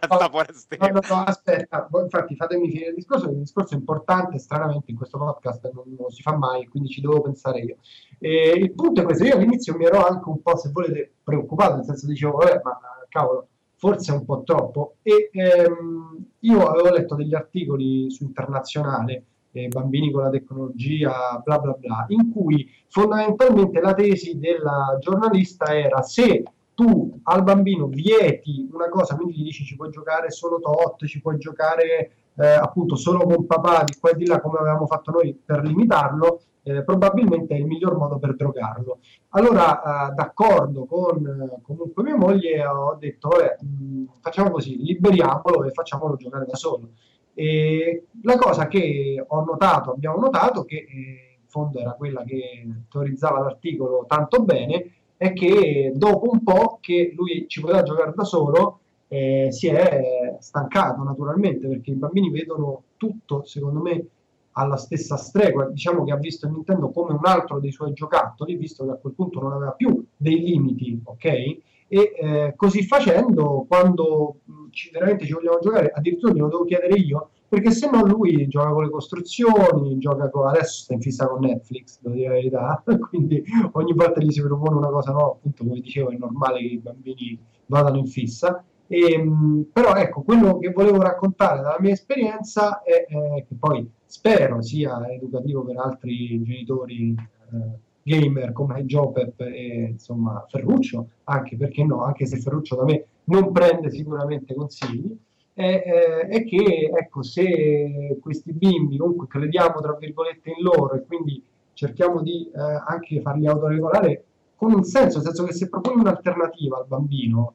No, 0.80 0.88
no, 0.88 1.00
no, 1.10 1.24
aspetta, 1.24 1.88
voi 1.90 2.04
infatti 2.04 2.36
fatemi 2.36 2.70
finire 2.70 2.90
il 2.90 2.96
discorso, 2.96 3.30
il 3.30 3.38
discorso 3.38 3.74
è 3.74 3.78
importante, 3.78 4.38
stranamente 4.40 4.92
in 4.92 4.98
questo 4.98 5.18
podcast 5.18 5.72
non, 5.74 5.96
non 5.98 6.10
si 6.10 6.22
fa 6.22 6.36
mai, 6.36 6.68
quindi 6.68 6.90
ci 6.90 7.02
devo 7.02 7.22
pensare 7.22 7.60
io. 7.60 7.78
E 8.20 8.54
il 8.56 8.74
punto 8.74 9.02
è 9.02 9.04
questo, 9.04 9.26
io 9.26 9.36
all'inizio 9.36 9.76
mi 9.76 9.86
ero 9.86 10.06
anche 10.06 10.30
un 10.30 10.42
po', 10.42 10.58
se 10.58 10.70
volete, 10.72 11.14
preoccupato, 11.24 11.76
nel 11.76 11.86
senso 11.86 12.08
dicevo, 12.08 12.38
vabbè, 12.38 12.62
ma 12.64 12.80
cavolo, 13.14 13.48
forse 13.76 14.12
è 14.12 14.16
un 14.16 14.26
po' 14.26 14.44
troppo. 14.44 14.96
E 15.04 15.30
ehm, 15.32 16.26
io 16.40 16.68
avevo 16.68 16.90
letto 16.90 17.16
degli 17.16 17.36
articoli 17.36 18.10
su 18.10 18.24
Internazionale, 18.24 19.24
eh, 19.52 19.68
bambini 19.68 20.12
con 20.12 20.24
la 20.24 20.30
tecnologia, 20.30 21.40
bla 21.44 21.60
bla 21.60 21.74
bla, 21.74 22.06
in 22.10 22.32
cui 22.32 22.68
fondamentalmente 22.88 23.80
la 23.80 23.94
tesi 23.94 24.40
della 24.40 24.98
giornalista 25.00 25.78
era 25.78 26.02
se 26.02 26.44
tu 26.74 27.20
al 27.24 27.44
bambino 27.44 27.88
vieti 27.88 28.70
una 28.72 28.90
cosa, 28.90 29.16
quindi 29.16 29.36
gli 29.36 29.44
dici 29.44 29.64
ci 29.64 29.76
puoi 29.76 29.90
giocare 29.90 30.32
solo 30.32 30.60
tot, 30.60 31.06
ci 31.06 31.22
puoi 31.22 31.38
giocare 31.38 32.12
eh, 32.36 32.48
appunto 32.48 32.96
solo 32.96 33.26
con 33.26 33.46
papà 33.46 33.84
di 33.84 33.94
qua 34.00 34.12
e 34.12 34.16
di 34.16 34.26
là 34.26 34.42
come 34.42 34.60
avevamo 34.60 34.88
fatto 34.88 35.12
noi 35.12 35.34
per 35.34 35.64
limitarlo, 35.64 36.42
eh, 36.64 36.84
probabilmente 36.84 37.54
è 37.54 37.58
il 37.58 37.66
miglior 37.66 37.98
modo 37.98 38.18
per 38.18 38.36
drogarlo. 38.36 39.00
Allora, 39.30 40.10
eh, 40.10 40.14
d'accordo 40.14 40.86
con 40.86 41.26
eh, 41.26 41.62
comunque 41.62 42.04
mia 42.04 42.16
moglie, 42.16 42.66
ho 42.66 42.96
detto, 43.00 43.30
vabbè, 43.30 43.58
mh, 43.62 44.04
facciamo 44.22 44.50
così, 44.50 44.78
liberiamolo 44.78 45.66
e 45.66 45.72
facciamolo 45.72 46.16
giocare 46.16 46.46
da 46.46 46.56
solo. 46.56 46.92
E 47.34 48.08
la 48.22 48.38
cosa 48.38 48.68
che 48.68 49.24
ho 49.26 49.44
notato, 49.44 49.92
abbiamo 49.92 50.18
notato, 50.18 50.64
che 50.64 50.78
eh, 50.78 51.38
in 51.42 51.48
fondo 51.48 51.80
era 51.80 51.94
quella 51.94 52.24
che 52.24 52.66
teorizzava 52.90 53.40
l'articolo 53.40 54.06
tanto 54.08 54.44
bene, 54.44 55.03
è 55.24 55.32
che 55.32 55.94
dopo 55.96 56.30
un 56.32 56.44
po' 56.44 56.80
che 56.82 57.14
lui 57.16 57.46
ci 57.48 57.62
poteva 57.62 57.82
giocare 57.84 58.12
da 58.14 58.26
solo, 58.26 58.80
eh, 59.08 59.48
si 59.52 59.68
è 59.68 60.36
stancato 60.40 61.02
naturalmente 61.02 61.66
perché 61.66 61.92
i 61.92 61.96
bambini 61.96 62.30
vedono 62.30 62.84
tutto, 62.98 63.46
secondo 63.46 63.80
me, 63.80 64.06
alla 64.52 64.76
stessa 64.76 65.16
stregua. 65.16 65.70
Diciamo 65.70 66.04
che 66.04 66.12
ha 66.12 66.18
visto 66.18 66.50
Nintendo 66.50 66.90
come 66.90 67.14
un 67.14 67.26
altro 67.26 67.62
dei 67.62 67.72
suoi 67.72 67.94
giocattoli, 67.94 68.58
visto 68.58 68.84
che 68.84 68.92
a 68.92 68.96
quel 68.96 69.14
punto 69.14 69.40
non 69.40 69.54
aveva 69.54 69.72
più 69.72 70.06
dei 70.18 70.40
limiti, 70.42 71.00
ok? 71.02 71.26
E 71.26 71.62
eh, 71.88 72.54
così 72.58 72.84
facendo, 72.84 73.66
quando 73.66 74.40
ci, 74.72 74.90
veramente 74.92 75.26
ci 75.26 75.32
vogliamo 75.32 75.60
giocare, 75.62 75.90
addirittura 75.90 76.34
glielo 76.34 76.50
devo 76.50 76.66
chiedere 76.66 76.96
io, 76.96 77.30
perché 77.54 77.70
se 77.70 77.88
no 77.88 78.04
lui 78.04 78.48
gioca 78.48 78.72
con 78.72 78.84
le 78.86 78.90
costruzioni, 78.90 80.00
gioca 80.00 80.28
con... 80.32 80.48
adesso 80.48 80.82
sta 80.82 80.96
in 80.96 81.02
fissa 81.02 81.28
con 81.28 81.42
Netflix, 81.42 82.00
devo 82.02 82.16
dire 82.16 82.28
la 82.30 82.34
verità, 82.34 82.84
quindi 83.10 83.44
ogni 83.74 83.94
volta 83.94 84.20
gli 84.22 84.32
si 84.32 84.42
propone 84.42 84.78
una 84.78 84.90
cosa 84.90 85.12
nuova, 85.12 85.34
appunto 85.34 85.64
come 85.64 85.80
dicevo 85.80 86.10
è 86.10 86.18
normale 86.18 86.58
che 86.58 86.66
i 86.66 86.80
bambini 86.80 87.38
vadano 87.68 87.98
in 87.98 88.08
fissa, 88.08 88.64
e, 88.88 89.18
mh, 89.20 89.68
però 89.72 89.94
ecco, 89.94 90.24
quello 90.24 90.58
che 90.58 90.72
volevo 90.72 91.00
raccontare 91.00 91.62
dalla 91.62 91.78
mia 91.80 91.92
esperienza 91.92 92.82
è, 92.82 93.06
è 93.06 93.46
che 93.48 93.56
poi 93.60 93.88
spero 94.04 94.64
sia 94.64 95.08
educativo 95.12 95.64
per 95.64 95.78
altri 95.78 96.42
genitori 96.42 97.16
eh, 97.52 97.80
gamer 98.02 98.52
come 98.52 98.84
Jopep 98.84 99.42
e 99.42 99.90
insomma 99.92 100.44
Ferruccio, 100.50 101.08
anche 101.26 101.56
perché 101.56 101.84
no, 101.84 102.02
anche 102.02 102.26
se 102.26 102.40
Ferruccio 102.40 102.78
da 102.78 102.84
me 102.84 103.06
non 103.26 103.52
prende 103.52 103.92
sicuramente 103.92 104.56
consigli, 104.56 105.16
è, 105.54 105.82
è- 105.84 106.28
è 106.28 106.44
che 106.46 106.92
ecco, 106.94 107.22
se 107.24 108.18
questi 108.22 108.54
bimbi 108.54 108.98
comunque 108.98 109.28
crediamo 109.28 109.80
tra 109.82 109.96
virgolette 109.96 110.50
in 110.50 110.62
loro 110.64 110.94
e 110.94 111.04
quindi 111.06 111.44
cerchiamo 111.74 112.22
di 112.22 112.50
eh, 112.54 112.60
anche 112.88 113.22
farli 113.22 113.48
autoregolare 113.48 114.24
con 114.56 114.74
un 114.74 114.84
senso, 114.84 115.18
nel 115.18 115.28
senso 115.28 115.44
che 115.46 115.54
se 115.54 115.70
proponi 115.70 116.00
un'alternativa 116.02 116.78
al 116.78 116.86
bambino, 116.88 117.54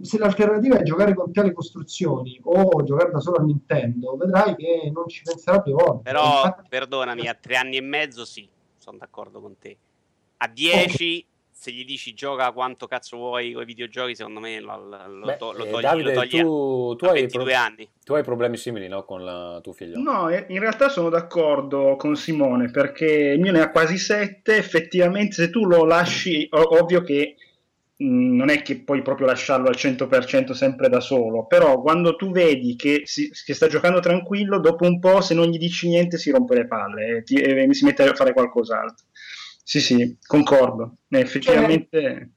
se 0.00 0.18
l'alternativa 0.18 0.78
è 0.78 0.82
giocare 0.82 1.14
con 1.14 1.32
te 1.32 1.40
alle 1.40 1.52
costruzioni 1.52 2.38
o 2.42 2.82
giocare 2.84 3.10
da 3.10 3.20
solo 3.20 3.36
a 3.38 3.42
Nintendo, 3.42 4.16
vedrai 4.16 4.54
che 4.56 4.90
non 4.92 5.08
ci 5.08 5.22
penserà 5.22 5.58
due 5.58 5.72
volte. 5.72 6.02
Però, 6.02 6.22
Infatti- 6.44 6.68
perdonami, 6.68 7.26
a 7.28 7.34
tre 7.34 7.56
anni 7.56 7.76
e 7.76 7.80
mezzo 7.80 8.24
sì, 8.24 8.48
sono 8.76 8.98
d'accordo 8.98 9.40
con 9.40 9.56
te. 9.58 9.76
A 10.38 10.48
dieci, 10.48 11.24
se 11.58 11.72
gli 11.72 11.84
dici 11.84 12.14
gioca 12.14 12.52
quanto 12.52 12.86
cazzo 12.86 13.16
vuoi 13.16 13.52
con 13.52 13.62
i 13.62 13.66
videogiochi, 13.66 14.14
secondo 14.14 14.38
me 14.38 14.60
lo, 14.60 14.76
lo, 14.86 15.26
Beh, 15.26 15.36
to- 15.38 15.52
lo 15.52 15.64
eh, 15.64 15.70
togli, 15.70 15.82
Davide, 15.82 16.14
lo 16.14 16.20
togli 16.20 16.40
tu, 16.40 16.94
tu 16.96 17.04
a 17.04 17.08
hai 17.08 17.20
22 17.20 17.52
pro- 17.52 17.60
anni. 17.60 17.88
tu 18.04 18.14
hai 18.14 18.22
problemi 18.22 18.56
simili 18.56 18.86
no, 18.86 19.04
con 19.04 19.24
la- 19.24 19.58
tuo 19.60 19.72
figlio? 19.72 19.98
No, 19.98 20.28
eh, 20.28 20.46
in 20.50 20.60
realtà 20.60 20.88
sono 20.88 21.08
d'accordo 21.08 21.96
con 21.96 22.14
Simone 22.14 22.70
perché 22.70 23.06
il 23.06 23.40
mio 23.40 23.50
ne 23.50 23.60
ha 23.60 23.70
quasi 23.70 23.98
sette. 23.98 24.56
Effettivamente, 24.56 25.34
se 25.34 25.50
tu 25.50 25.64
lo 25.66 25.84
lasci, 25.84 26.46
ov- 26.50 26.80
ovvio 26.80 27.02
che 27.02 27.34
mh, 27.96 28.36
non 28.36 28.48
è 28.50 28.62
che 28.62 28.80
puoi 28.82 29.02
proprio 29.02 29.26
lasciarlo 29.26 29.66
al 29.68 29.74
100% 29.76 30.52
sempre 30.54 30.88
da 30.88 31.00
solo, 31.00 31.46
però 31.46 31.82
quando 31.82 32.14
tu 32.14 32.30
vedi 32.30 32.76
che, 32.76 33.02
si- 33.04 33.30
che 33.44 33.54
sta 33.54 33.66
giocando 33.66 33.98
tranquillo, 34.00 34.60
dopo 34.60 34.86
un 34.86 35.00
po', 35.00 35.20
se 35.20 35.34
non 35.34 35.46
gli 35.48 35.58
dici 35.58 35.88
niente, 35.88 36.18
si 36.18 36.30
rompe 36.30 36.54
le 36.54 36.66
palle 36.68 37.16
e, 37.18 37.22
ti- 37.24 37.34
e 37.34 37.74
si 37.74 37.84
mette 37.84 38.04
a 38.04 38.14
fare 38.14 38.32
qualcos'altro. 38.32 39.06
Sì, 39.70 39.80
sì, 39.80 40.16
concordo. 40.26 40.96
Eh, 41.08 41.18
Effettivamente, 41.20 42.30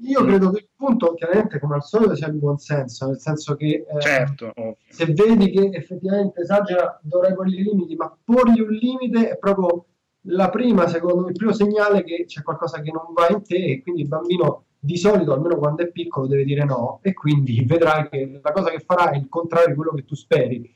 Io 0.00 0.24
credo 0.24 0.50
che 0.50 0.60
il 0.60 0.68
punto, 0.74 1.12
chiaramente, 1.12 1.58
come 1.58 1.74
al 1.74 1.82
solito, 1.84 2.14
sia 2.16 2.28
il 2.28 2.38
buon 2.38 2.56
senso, 2.56 3.06
nel 3.06 3.20
senso 3.20 3.56
che 3.56 3.84
eh, 3.86 4.00
certo, 4.00 4.52
se 4.88 5.04
vedi 5.12 5.50
che 5.50 5.68
effettivamente 5.76 6.40
esagera, 6.40 6.98
dovrai 7.02 7.34
porgli 7.34 7.60
i 7.60 7.62
limiti, 7.64 7.94
ma 7.94 8.16
porgli 8.24 8.60
un 8.60 8.70
limite 8.70 9.28
è 9.32 9.36
proprio 9.36 9.84
la 10.28 10.48
prima, 10.48 10.86
secondo 10.88 11.24
me, 11.24 11.28
il 11.30 11.36
primo 11.36 11.52
segnale 11.52 12.04
che 12.04 12.24
c'è 12.26 12.42
qualcosa 12.42 12.80
che 12.80 12.90
non 12.90 13.12
va 13.12 13.28
in 13.28 13.42
te 13.42 13.56
e 13.56 13.82
quindi 13.82 14.00
il 14.02 14.08
bambino 14.08 14.64
di 14.78 14.96
solito, 14.96 15.34
almeno 15.34 15.58
quando 15.58 15.82
è 15.82 15.90
piccolo, 15.90 16.26
deve 16.26 16.44
dire 16.44 16.64
no 16.64 17.00
e 17.02 17.12
quindi 17.12 17.62
vedrai 17.68 18.08
che 18.08 18.40
la 18.42 18.52
cosa 18.52 18.70
che 18.70 18.78
farà 18.80 19.10
è 19.10 19.16
il 19.16 19.28
contrario 19.28 19.68
di 19.68 19.74
quello 19.74 19.92
che 19.92 20.04
tu 20.06 20.14
speri. 20.14 20.74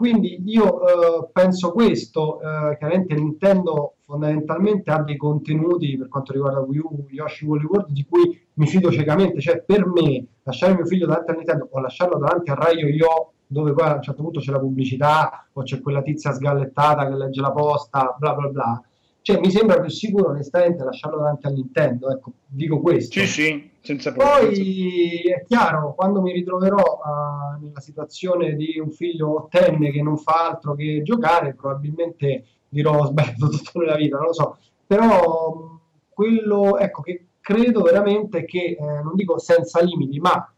Quindi 0.00 0.42
io 0.46 0.80
eh, 0.80 1.28
penso 1.30 1.72
questo, 1.72 2.40
eh, 2.40 2.78
chiaramente 2.78 3.12
Nintendo 3.14 3.96
fondamentalmente 4.06 4.90
ha 4.90 5.02
dei 5.02 5.18
contenuti 5.18 5.98
per 5.98 6.08
quanto 6.08 6.32
riguarda 6.32 6.60
Wii 6.60 6.78
U, 6.78 7.06
Yoshi 7.10 7.44
Woolly 7.44 7.66
World 7.66 7.90
di 7.90 8.06
cui 8.08 8.40
mi 8.54 8.66
fido 8.66 8.90
ciecamente, 8.90 9.42
cioè 9.42 9.62
per 9.62 9.84
me 9.86 10.24
lasciare 10.42 10.72
mio 10.72 10.86
figlio 10.86 11.04
davanti 11.04 11.32
a 11.32 11.34
Nintendo 11.34 11.68
o 11.70 11.80
lasciarlo 11.80 12.16
davanti 12.16 12.50
a 12.50 12.54
Raio 12.54 12.88
Io 12.88 13.32
dove 13.46 13.74
poi 13.74 13.88
a 13.88 13.96
un 13.96 14.02
certo 14.02 14.22
punto 14.22 14.40
c'è 14.40 14.52
la 14.52 14.58
pubblicità 14.58 15.46
o 15.52 15.62
c'è 15.64 15.82
quella 15.82 16.00
tizia 16.00 16.32
sgallettata 16.32 17.06
che 17.06 17.16
legge 17.16 17.42
la 17.42 17.52
posta, 17.52 18.16
bla 18.18 18.34
bla 18.34 18.48
bla. 18.48 18.82
Cioè, 19.22 19.38
mi 19.38 19.50
sembra 19.50 19.80
più 19.80 19.90
sicuro 19.90 20.30
onestamente 20.30 20.82
lasciarlo 20.82 21.18
davanti 21.18 21.46
a 21.46 21.50
Nintendo, 21.50 22.10
ecco, 22.10 22.32
dico 22.46 22.80
questo. 22.80 23.20
Sì, 23.20 23.26
sì, 23.26 23.70
senza 23.80 24.12
problemi. 24.12 24.54
Poi 24.54 25.20
è 25.22 25.44
chiaro, 25.46 25.94
quando 25.94 26.22
mi 26.22 26.32
ritroverò 26.32 26.76
uh, 26.76 27.62
nella 27.62 27.80
situazione 27.80 28.54
di 28.54 28.78
un 28.78 28.90
figlio 28.90 29.44
ottenne 29.44 29.90
che 29.90 30.02
non 30.02 30.16
fa 30.16 30.48
altro 30.48 30.74
che 30.74 31.02
giocare, 31.02 31.54
probabilmente 31.54 32.44
dirò 32.68 32.98
ho 32.98 33.06
sbagliato 33.08 33.48
tutto 33.48 33.78
nella 33.80 33.96
vita, 33.96 34.16
non 34.16 34.26
lo 34.26 34.32
so. 34.32 34.56
Però 34.86 35.78
quello 36.08 36.78
ecco, 36.78 37.02
che 37.02 37.26
credo 37.40 37.82
veramente 37.82 38.44
che, 38.44 38.76
eh, 38.78 39.02
non 39.02 39.14
dico 39.14 39.38
senza 39.38 39.80
limiti, 39.82 40.18
ma 40.18 40.50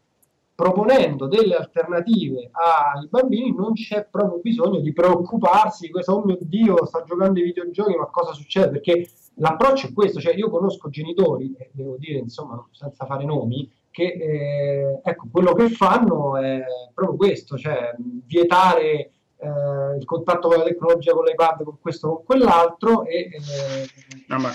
proponendo 0.55 1.27
delle 1.27 1.55
alternative 1.55 2.49
ai 2.51 3.07
bambini 3.09 3.53
non 3.55 3.73
c'è 3.73 4.07
proprio 4.09 4.39
bisogno 4.39 4.79
di 4.79 4.93
preoccuparsi 4.93 5.87
di 5.87 5.91
questo, 5.91 6.13
oh 6.13 6.23
mio 6.23 6.37
Dio, 6.41 6.85
sta 6.85 7.03
giocando 7.03 7.39
ai 7.39 7.45
videogiochi, 7.45 7.95
ma 7.95 8.05
cosa 8.05 8.33
succede? 8.33 8.69
Perché 8.69 9.09
l'approccio 9.35 9.87
è 9.87 9.93
questo, 9.93 10.19
cioè 10.19 10.35
io 10.35 10.49
conosco 10.49 10.89
genitori, 10.89 11.55
e 11.57 11.69
devo 11.73 11.95
dire 11.97 12.19
insomma 12.19 12.63
senza 12.71 13.05
fare 13.05 13.25
nomi, 13.25 13.69
che 13.89 14.03
eh, 14.03 14.99
ecco, 15.03 15.27
quello 15.31 15.53
che 15.53 15.69
fanno 15.69 16.37
è 16.37 16.63
proprio 16.93 17.17
questo, 17.17 17.57
cioè 17.57 17.95
vietare 18.25 19.11
eh, 19.37 19.97
il 19.97 20.05
contatto 20.05 20.47
con 20.47 20.57
la 20.57 20.63
tecnologia, 20.63 21.13
con 21.13 21.25
l'iPad, 21.25 21.63
con 21.63 21.77
questo, 21.79 22.09
con 22.09 22.23
quell'altro 22.25 23.05
e 23.05 23.17
eh, 23.17 24.23
No, 24.27 24.39
ma, 24.39 24.49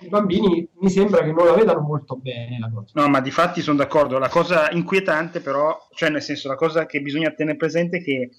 i 0.00 0.08
bambini 0.08 0.68
mi 0.80 0.90
sembra 0.90 1.22
che 1.22 1.32
non 1.32 1.46
la 1.46 1.54
vedano 1.54 1.80
molto 1.80 2.16
bene 2.16 2.58
la 2.58 2.70
cosa. 2.72 3.00
no, 3.00 3.08
ma 3.08 3.20
di 3.20 3.30
fatti 3.30 3.60
sono 3.60 3.76
d'accordo. 3.78 4.18
La 4.18 4.28
cosa 4.28 4.70
inquietante, 4.70 5.40
però, 5.40 5.88
cioè 5.94 6.10
nel 6.10 6.22
senso, 6.22 6.48
la 6.48 6.56
cosa 6.56 6.86
che 6.86 7.00
bisogna 7.00 7.30
tenere 7.32 7.56
presente 7.56 7.98
è 7.98 8.02
che, 8.02 8.30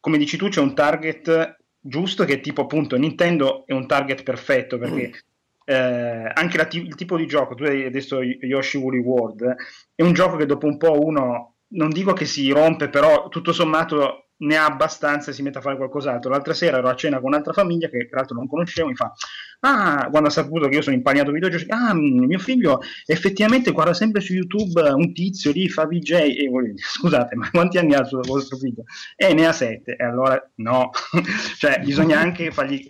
come 0.00 0.18
dici 0.18 0.36
tu, 0.36 0.48
c'è 0.48 0.60
un 0.60 0.74
target 0.74 1.56
giusto 1.80 2.24
che 2.24 2.40
tipo 2.40 2.62
appunto 2.62 2.96
Nintendo 2.96 3.64
è 3.66 3.72
un 3.72 3.86
target 3.86 4.22
perfetto 4.24 4.76
perché 4.76 5.20
eh, 5.64 6.30
anche 6.34 6.66
ti- 6.68 6.82
il 6.84 6.94
tipo 6.94 7.16
di 7.16 7.26
gioco, 7.26 7.54
tu 7.54 7.64
hai 7.64 7.84
adesso 7.84 8.22
Yoshi 8.22 8.76
Woolly 8.78 8.98
World, 9.00 9.54
è 9.94 10.02
un 10.02 10.12
gioco 10.12 10.36
che 10.36 10.46
dopo 10.46 10.66
un 10.66 10.76
po' 10.78 11.04
uno, 11.04 11.56
non 11.68 11.90
dico 11.90 12.12
che 12.12 12.24
si 12.24 12.50
rompe, 12.50 12.88
però 12.88 13.28
tutto 13.28 13.52
sommato 13.52 14.25
ne 14.38 14.56
ha 14.56 14.66
abbastanza 14.66 15.30
e 15.30 15.34
si 15.34 15.42
mette 15.42 15.58
a 15.58 15.60
fare 15.60 15.76
qualcos'altro. 15.76 16.30
L'altra 16.30 16.54
sera 16.54 16.78
ero 16.78 16.88
a 16.88 16.94
cena 16.94 17.18
con 17.18 17.28
un'altra 17.28 17.52
famiglia 17.52 17.88
che 17.88 18.06
peraltro 18.08 18.36
non 18.36 18.48
conoscevo, 18.48 18.88
mi 18.88 18.94
fa, 18.94 19.12
ah, 19.60 20.08
quando 20.10 20.28
ha 20.28 20.32
saputo 20.32 20.68
che 20.68 20.76
io 20.76 20.82
sono 20.82 20.96
impagnato 20.96 21.32
videogiochi, 21.32 21.66
ah, 21.68 21.94
mio 21.94 22.38
figlio 22.38 22.80
effettivamente 23.06 23.70
guarda 23.72 23.94
sempre 23.94 24.20
su 24.20 24.34
YouTube 24.34 24.80
un 24.90 25.12
tizio 25.12 25.52
lì, 25.52 25.68
fa 25.68 25.86
VJ, 25.86 26.12
e 26.12 26.48
voi, 26.50 26.74
scusate, 26.76 27.34
ma 27.36 27.50
quanti 27.50 27.78
anni 27.78 27.94
ha 27.94 28.00
il 28.00 28.20
vostro 28.26 28.56
figlio? 28.56 28.84
E 29.14 29.32
ne 29.34 29.46
ha 29.46 29.52
sette, 29.52 29.96
e 29.96 30.04
allora 30.04 30.50
no, 30.56 30.90
cioè 31.58 31.80
bisogna 31.80 32.18
anche 32.18 32.50
fargli 32.50 32.84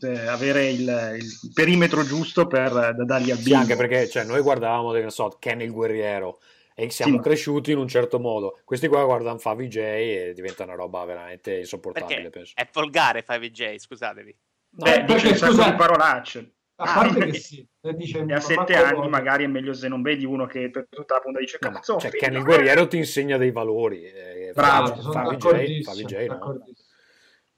eh, 0.00 0.26
avere 0.26 0.68
il, 0.68 1.16
il 1.18 1.52
perimetro 1.52 2.04
giusto 2.04 2.46
per 2.46 2.72
da 2.72 3.04
dargli 3.04 3.30
al 3.30 3.38
Sì, 3.38 3.54
anche 3.54 3.76
perché 3.76 4.08
cioè, 4.08 4.24
noi 4.24 4.40
guardavamo, 4.40 4.92
che 4.92 5.02
ne 5.02 5.10
so, 5.10 5.36
Ken 5.38 5.60
il 5.60 5.70
guerriero 5.70 6.40
e 6.78 6.90
siamo 6.90 7.16
Sì, 7.16 7.22
cresciuti 7.22 7.70
in 7.72 7.78
un 7.78 7.88
certo 7.88 8.20
modo. 8.20 8.60
Questi 8.62 8.86
qua 8.86 9.02
guardano 9.04 9.38
fa 9.38 9.54
VJ 9.54 9.76
e 9.78 10.32
diventa 10.34 10.64
una 10.64 10.74
roba 10.74 11.02
veramente 11.06 11.56
insopportabile, 11.56 12.20
Perché 12.24 12.30
penso. 12.30 12.52
è 12.54 12.68
volgare 12.70 13.24
5J, 13.24 13.78
scusatevi. 13.78 14.36
Beh, 14.68 14.94
Eh, 14.98 15.04
dice 15.04 15.28
un 15.28 15.36
sacco 15.36 15.64
di 15.64 15.74
parolacce. 15.74 16.52
A 16.78 16.84
Ah, 16.84 16.92
parte 16.92 17.14
perché- 17.14 17.32
che 17.32 17.38
sì, 17.38 17.66
e 17.80 17.94
dice, 17.94 18.18
E 18.28 18.32
a 18.34 18.40
sette 18.40 18.74
anni 18.74 19.08
magari 19.08 19.44
è 19.44 19.46
meglio 19.46 19.72
se 19.72 19.88
non 19.88 20.02
vedi 20.02 20.26
uno 20.26 20.44
che 20.44 20.68
per 20.68 20.86
tutta 20.90 21.14
la 21.14 21.20
punta 21.20 21.38
dice 21.38 21.56
No, 21.62 21.70
cazzo 21.72 21.98
cioè, 21.98 22.10
figlio, 22.10 22.24
Ken 22.24 22.34
il 22.34 22.40
eh." 22.40 22.44
guerriero 22.44 22.86
ti 22.86 22.98
insegna 22.98 23.38
dei 23.38 23.50
valori. 23.50 24.04
eh, 24.04 24.50
Bravo, 24.54 24.88
fa, 24.88 25.00
sono 25.00 25.12
fa 25.12 25.22
VJ, 25.22 25.38
fa 25.38 25.92
d'accordissimo, 25.94 26.08
VJ, 26.08 26.26
no? 26.26 26.64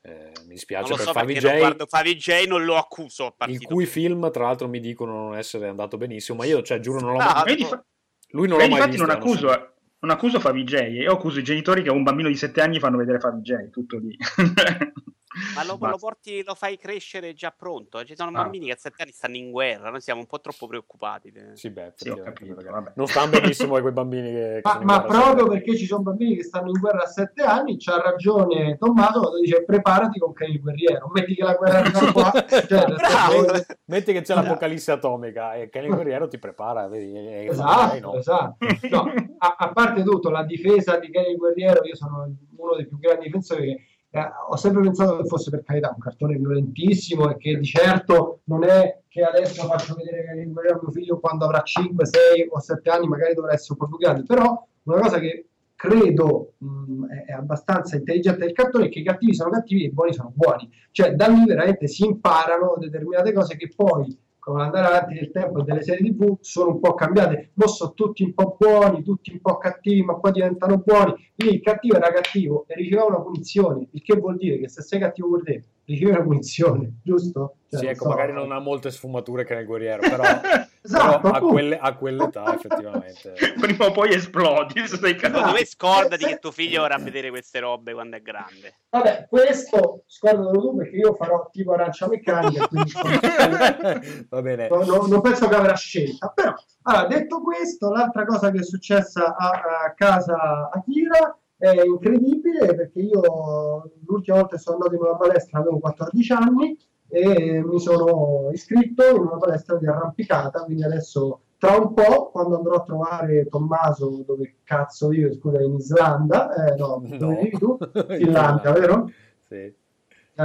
Eh, 0.02 0.10
mi 0.12 0.30
Non 0.38 0.46
dispiace 0.46 0.90
lo 0.90 0.96
per 0.96 1.04
so 1.06 1.12
fa 1.12 1.24
perché 1.24 1.40
non 1.40 1.50
VJ, 1.52 1.58
guardo 1.58 1.86
fa 1.86 2.02
VJ, 2.02 2.44
non 2.46 2.64
lo 2.64 2.76
accuso 2.76 3.34
a 3.36 3.48
il 3.48 3.60
cui 3.60 3.86
film, 3.86 4.30
tra 4.30 4.44
l'altro, 4.44 4.68
mi 4.68 4.78
dicono 4.78 5.12
non 5.14 5.36
essere 5.36 5.66
andato 5.66 5.96
benissimo, 5.96 6.38
ma 6.38 6.44
io, 6.44 6.62
cioè, 6.62 6.78
giuro, 6.78 7.00
non 7.00 7.14
l'ho 7.14 7.18
Ah, 7.18 7.34
mai... 7.34 7.44
Vedi, 7.44 7.64
fa- 7.64 7.84
Lui 8.30 8.48
non 8.48 8.58
l'ho 8.58 8.64
mai 8.64 8.72
infatti 8.72 8.90
visto. 8.90 9.06
non 9.06 9.14
non 9.14 9.22
so. 9.22 9.28
accuso, 9.28 9.72
non 10.00 10.10
accuso 10.10 10.40
fa 10.40 10.52
VJ, 10.52 10.72
io 10.92 11.12
accuso 11.12 11.38
i 11.38 11.44
genitori 11.44 11.82
che 11.82 11.88
a 11.88 11.92
un 11.92 12.02
bambino 12.02 12.28
di 12.28 12.36
7 12.36 12.60
anni 12.60 12.78
fanno 12.78 12.96
vedere 12.96 13.18
fa 13.18 13.30
VJ, 13.30 13.70
tutto 13.70 13.98
lì. 13.98 14.16
Ma 15.54 15.64
lo, 15.64 15.76
lo 15.80 15.96
porti, 15.98 16.42
lo 16.44 16.54
fai 16.54 16.76
crescere 16.76 17.32
già 17.34 17.54
pronto. 17.56 18.04
Ci 18.04 18.14
sono 18.16 18.30
Ah. 18.30 18.42
bambini 18.42 18.66
che 18.66 18.72
a 18.72 18.76
7 18.76 19.02
anni 19.02 19.12
stanno 19.12 19.36
in 19.36 19.50
guerra, 19.50 19.90
noi 19.90 20.00
siamo 20.00 20.20
un 20.20 20.26
po' 20.26 20.40
troppo 20.40 20.66
preoccupati. 20.66 21.32
Sì, 21.54 21.70
beh, 21.70 21.92
Sì, 21.96 22.12
capito, 22.22 22.54
perché 22.54 22.70
vabbè. 22.70 22.92
Non 22.96 23.06
stanno 23.06 23.30
benissimo 23.30 23.78
quei 23.80 23.92
bambini 23.92 24.30
che... 24.30 24.60
che 24.62 24.68
Ma, 24.68 24.80
ma 24.82 25.02
proprio 25.02 25.46
perché 25.48 25.76
ci 25.76 25.86
sono 25.86 26.02
bambini 26.02 26.36
che 26.36 26.42
stanno 26.44 26.68
in 26.68 26.78
guerra 26.80 27.02
a 27.02 27.06
sette 27.06 27.42
anni, 27.42 27.76
c'ha 27.78 28.00
ragione 28.00 28.76
Tommaso 28.78 29.20
quando 29.20 29.40
dice 29.40 29.64
preparati 29.64 30.18
con 30.18 30.32
il 30.38 30.60
guerriero, 30.60 31.10
metti 31.12 31.34
che 31.34 31.42
la 31.42 31.54
guerra 31.54 31.78
arriva 31.78 32.12
qua, 32.12 32.32
cioè, 32.48 32.84
Bravo! 32.86 33.46
Metti 33.86 34.12
che 34.12 34.20
c'è 34.20 34.32
Esatto. 34.32 34.42
l'apocalisse 34.46 34.92
atomica 34.92 35.54
e 35.54 35.70
il 35.72 35.88
guerriero 35.88 36.28
ti 36.28 36.38
prepara, 36.38 36.86
vedi? 36.88 37.46
Esatto, 37.48 37.98
no. 38.00 38.14
esatto. 38.14 38.56
No, 38.90 39.12
a, 39.38 39.56
a 39.58 39.72
parte 39.72 40.02
tutto, 40.02 40.30
la 40.30 40.44
difesa 40.44 40.98
di 40.98 41.10
Kenny 41.10 41.30
il 41.32 41.36
Guerriero, 41.36 41.84
io 41.84 41.94
sono 41.96 42.30
uno 42.56 42.74
dei 42.76 42.86
più 42.86 42.98
grandi 42.98 43.24
difensori 43.26 43.66
che 43.66 43.84
eh, 44.10 44.20
ho 44.48 44.56
sempre 44.56 44.82
pensato 44.82 45.18
che 45.18 45.28
fosse 45.28 45.50
per 45.50 45.62
carità 45.62 45.90
un 45.94 46.00
cartone 46.00 46.36
violentissimo 46.36 47.30
e 47.30 47.36
che 47.36 47.58
di 47.58 47.64
certo 47.64 48.40
non 48.44 48.64
è 48.64 49.00
che 49.08 49.22
adesso 49.22 49.66
faccio 49.66 49.94
vedere 49.94 50.24
Kenny 50.24 50.42
il 50.42 50.48
mio 50.48 50.90
figlio 50.90 51.18
quando 51.18 51.44
avrà 51.44 51.62
5, 51.62 52.06
6 52.06 52.48
o 52.50 52.60
7 52.60 52.90
anni, 52.90 53.06
magari 53.06 53.34
dovrà 53.34 53.52
essere 53.52 53.72
un 53.72 53.78
po' 53.78 53.88
più 53.88 53.96
grande, 53.96 54.24
però 54.24 54.66
una 54.84 55.00
cosa 55.00 55.18
che 55.18 55.48
credo 55.74 56.54
mh, 56.58 57.06
è, 57.06 57.24
è 57.26 57.32
abbastanza 57.32 57.96
intelligente 57.96 58.40
del 58.40 58.52
cartone 58.52 58.86
è 58.86 58.88
che 58.88 59.00
i 59.00 59.04
cattivi 59.04 59.34
sono 59.34 59.50
cattivi 59.50 59.82
e 59.82 59.86
i 59.86 59.92
buoni 59.92 60.12
sono 60.12 60.32
buoni, 60.34 60.70
cioè 60.90 61.14
da 61.14 61.26
lì 61.28 61.44
veramente 61.44 61.86
si 61.86 62.04
imparano 62.04 62.76
determinate 62.78 63.32
cose 63.32 63.56
che 63.56 63.70
poi 63.74 64.16
con 64.38 64.56
l'andare 64.56 64.86
avanti 64.86 65.14
del 65.14 65.30
tempo 65.30 65.62
delle 65.62 65.82
serie 65.82 66.10
tv 66.10 66.38
sono 66.40 66.70
un 66.70 66.80
po' 66.80 66.94
cambiate, 66.94 67.50
mo 67.54 67.66
sono 67.68 67.92
tutti 67.92 68.22
un 68.22 68.34
po' 68.34 68.56
buoni, 68.58 69.02
tutti 69.02 69.32
un 69.32 69.40
po' 69.40 69.58
cattivi, 69.58 70.02
ma 70.02 70.16
poi 70.16 70.32
diventano 70.32 70.78
buoni. 70.78 71.14
Lì 71.36 71.54
il 71.54 71.60
cattivo 71.60 71.96
era 71.96 72.10
cattivo 72.10 72.64
e 72.66 72.74
riceveva 72.74 73.06
una 73.06 73.20
punizione, 73.20 73.88
il 73.90 74.02
che 74.02 74.16
vuol 74.16 74.36
dire 74.36 74.58
che 74.58 74.68
se 74.68 74.82
sei 74.82 75.00
cattivo 75.00 75.28
pure 75.28 75.42
te, 75.42 75.64
ricevi 75.84 76.10
una 76.10 76.22
punizione, 76.22 76.98
giusto? 77.04 77.57
Cioè, 77.70 77.78
Sì, 77.80 77.84
non 77.84 77.94
ecco, 77.94 78.02
so. 78.04 78.08
magari 78.08 78.32
non 78.32 78.50
ha 78.52 78.58
molte 78.60 78.90
sfumature 78.90 79.44
Ken 79.44 79.58
il 79.58 79.66
guerriero, 79.66 80.00
però, 80.00 80.22
Esatto, 80.22 80.80
però 80.82 81.02
a, 81.04 81.14
appunto. 81.16 81.46
quelle- 81.48 81.78
a 81.78 81.94
quell'età 81.96 82.54
effettivamente... 82.54 83.34
Prima 83.60 83.86
o 83.86 83.92
poi 83.92 84.14
esplodi 84.14 84.86
se 84.86 84.96
sei 84.96 85.18
Secondo 85.18 85.52
me 85.52 85.64
scordati 85.66 86.24
che 86.24 86.38
tuo 86.38 86.50
figlio 86.50 86.80
vorrà 86.80 86.96
vedere 86.96 87.28
queste 87.28 87.60
robe 87.60 87.92
quando 87.92 88.16
è 88.16 88.22
grande. 88.22 88.74
Vabbè, 88.88 89.26
questo 89.28 90.04
scordatelo 90.06 90.50
tu 90.60 90.76
perché 90.76 90.96
io 90.96 91.12
farò 91.14 91.48
tipo 91.52 91.72
arancia 91.72 92.08
meccanica, 92.08 92.66
quindi 92.68 92.92
Va 94.30 94.40
bene. 94.42 94.68
no- 94.68 94.84
no- 94.84 95.06
non 95.06 95.20
penso 95.20 95.46
che 95.48 95.54
avrà 95.54 95.74
scelta. 95.74 96.32
Però, 96.34 96.54
allora, 96.82 97.06
detto 97.06 97.42
questo, 97.42 97.90
l'altra 97.90 98.24
cosa 98.24 98.50
che 98.50 98.60
è 98.60 98.64
successa 98.64 99.36
a, 99.36 99.50
a 99.84 99.92
casa 99.94 100.70
Akira 100.72 101.36
è 101.58 101.82
incredibile 101.84 102.74
perché 102.74 103.00
io 103.00 103.90
l'ultima 104.06 104.38
volta 104.38 104.56
che 104.56 104.62
sono 104.62 104.76
andato 104.76 104.94
in 104.94 105.00
una 105.02 105.16
palestra 105.16 105.58
avevo 105.58 105.78
14 105.80 106.32
anni 106.32 106.78
e 107.08 107.62
mi 107.64 107.80
sono 107.80 108.50
iscritto 108.52 109.02
in 109.08 109.20
una 109.22 109.38
palestra 109.38 109.76
di 109.76 109.86
arrampicata, 109.86 110.64
quindi 110.64 110.84
adesso 110.84 111.40
tra 111.58 111.76
un 111.76 111.92
po', 111.92 112.30
quando 112.30 112.56
andrò 112.56 112.76
a 112.76 112.82
trovare 112.82 113.46
Tommaso, 113.48 114.22
dove 114.24 114.58
cazzo 114.62 115.08
vive, 115.08 115.32
scusa, 115.34 115.60
in 115.60 115.74
Islanda, 115.74 116.52
eh, 116.66 116.76
no, 116.76 117.02
No. 117.04 117.16
dove 117.16 117.36
vivi 117.42 117.58
tu? 117.58 117.76
Finlandia, 118.16 118.70
vero? 118.72 119.10
Sì. 119.48 119.54
Eh, 119.54 119.74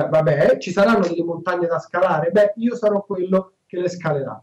vabbè, 0.09 0.57
ci 0.57 0.71
saranno 0.71 1.01
delle 1.05 1.23
montagne 1.23 1.67
da 1.67 1.77
scalare. 1.77 2.31
Beh, 2.31 2.53
io 2.55 2.75
sarò 2.75 3.03
quello 3.03 3.53
che 3.67 3.79
le 3.79 3.89
scalerà. 3.89 4.41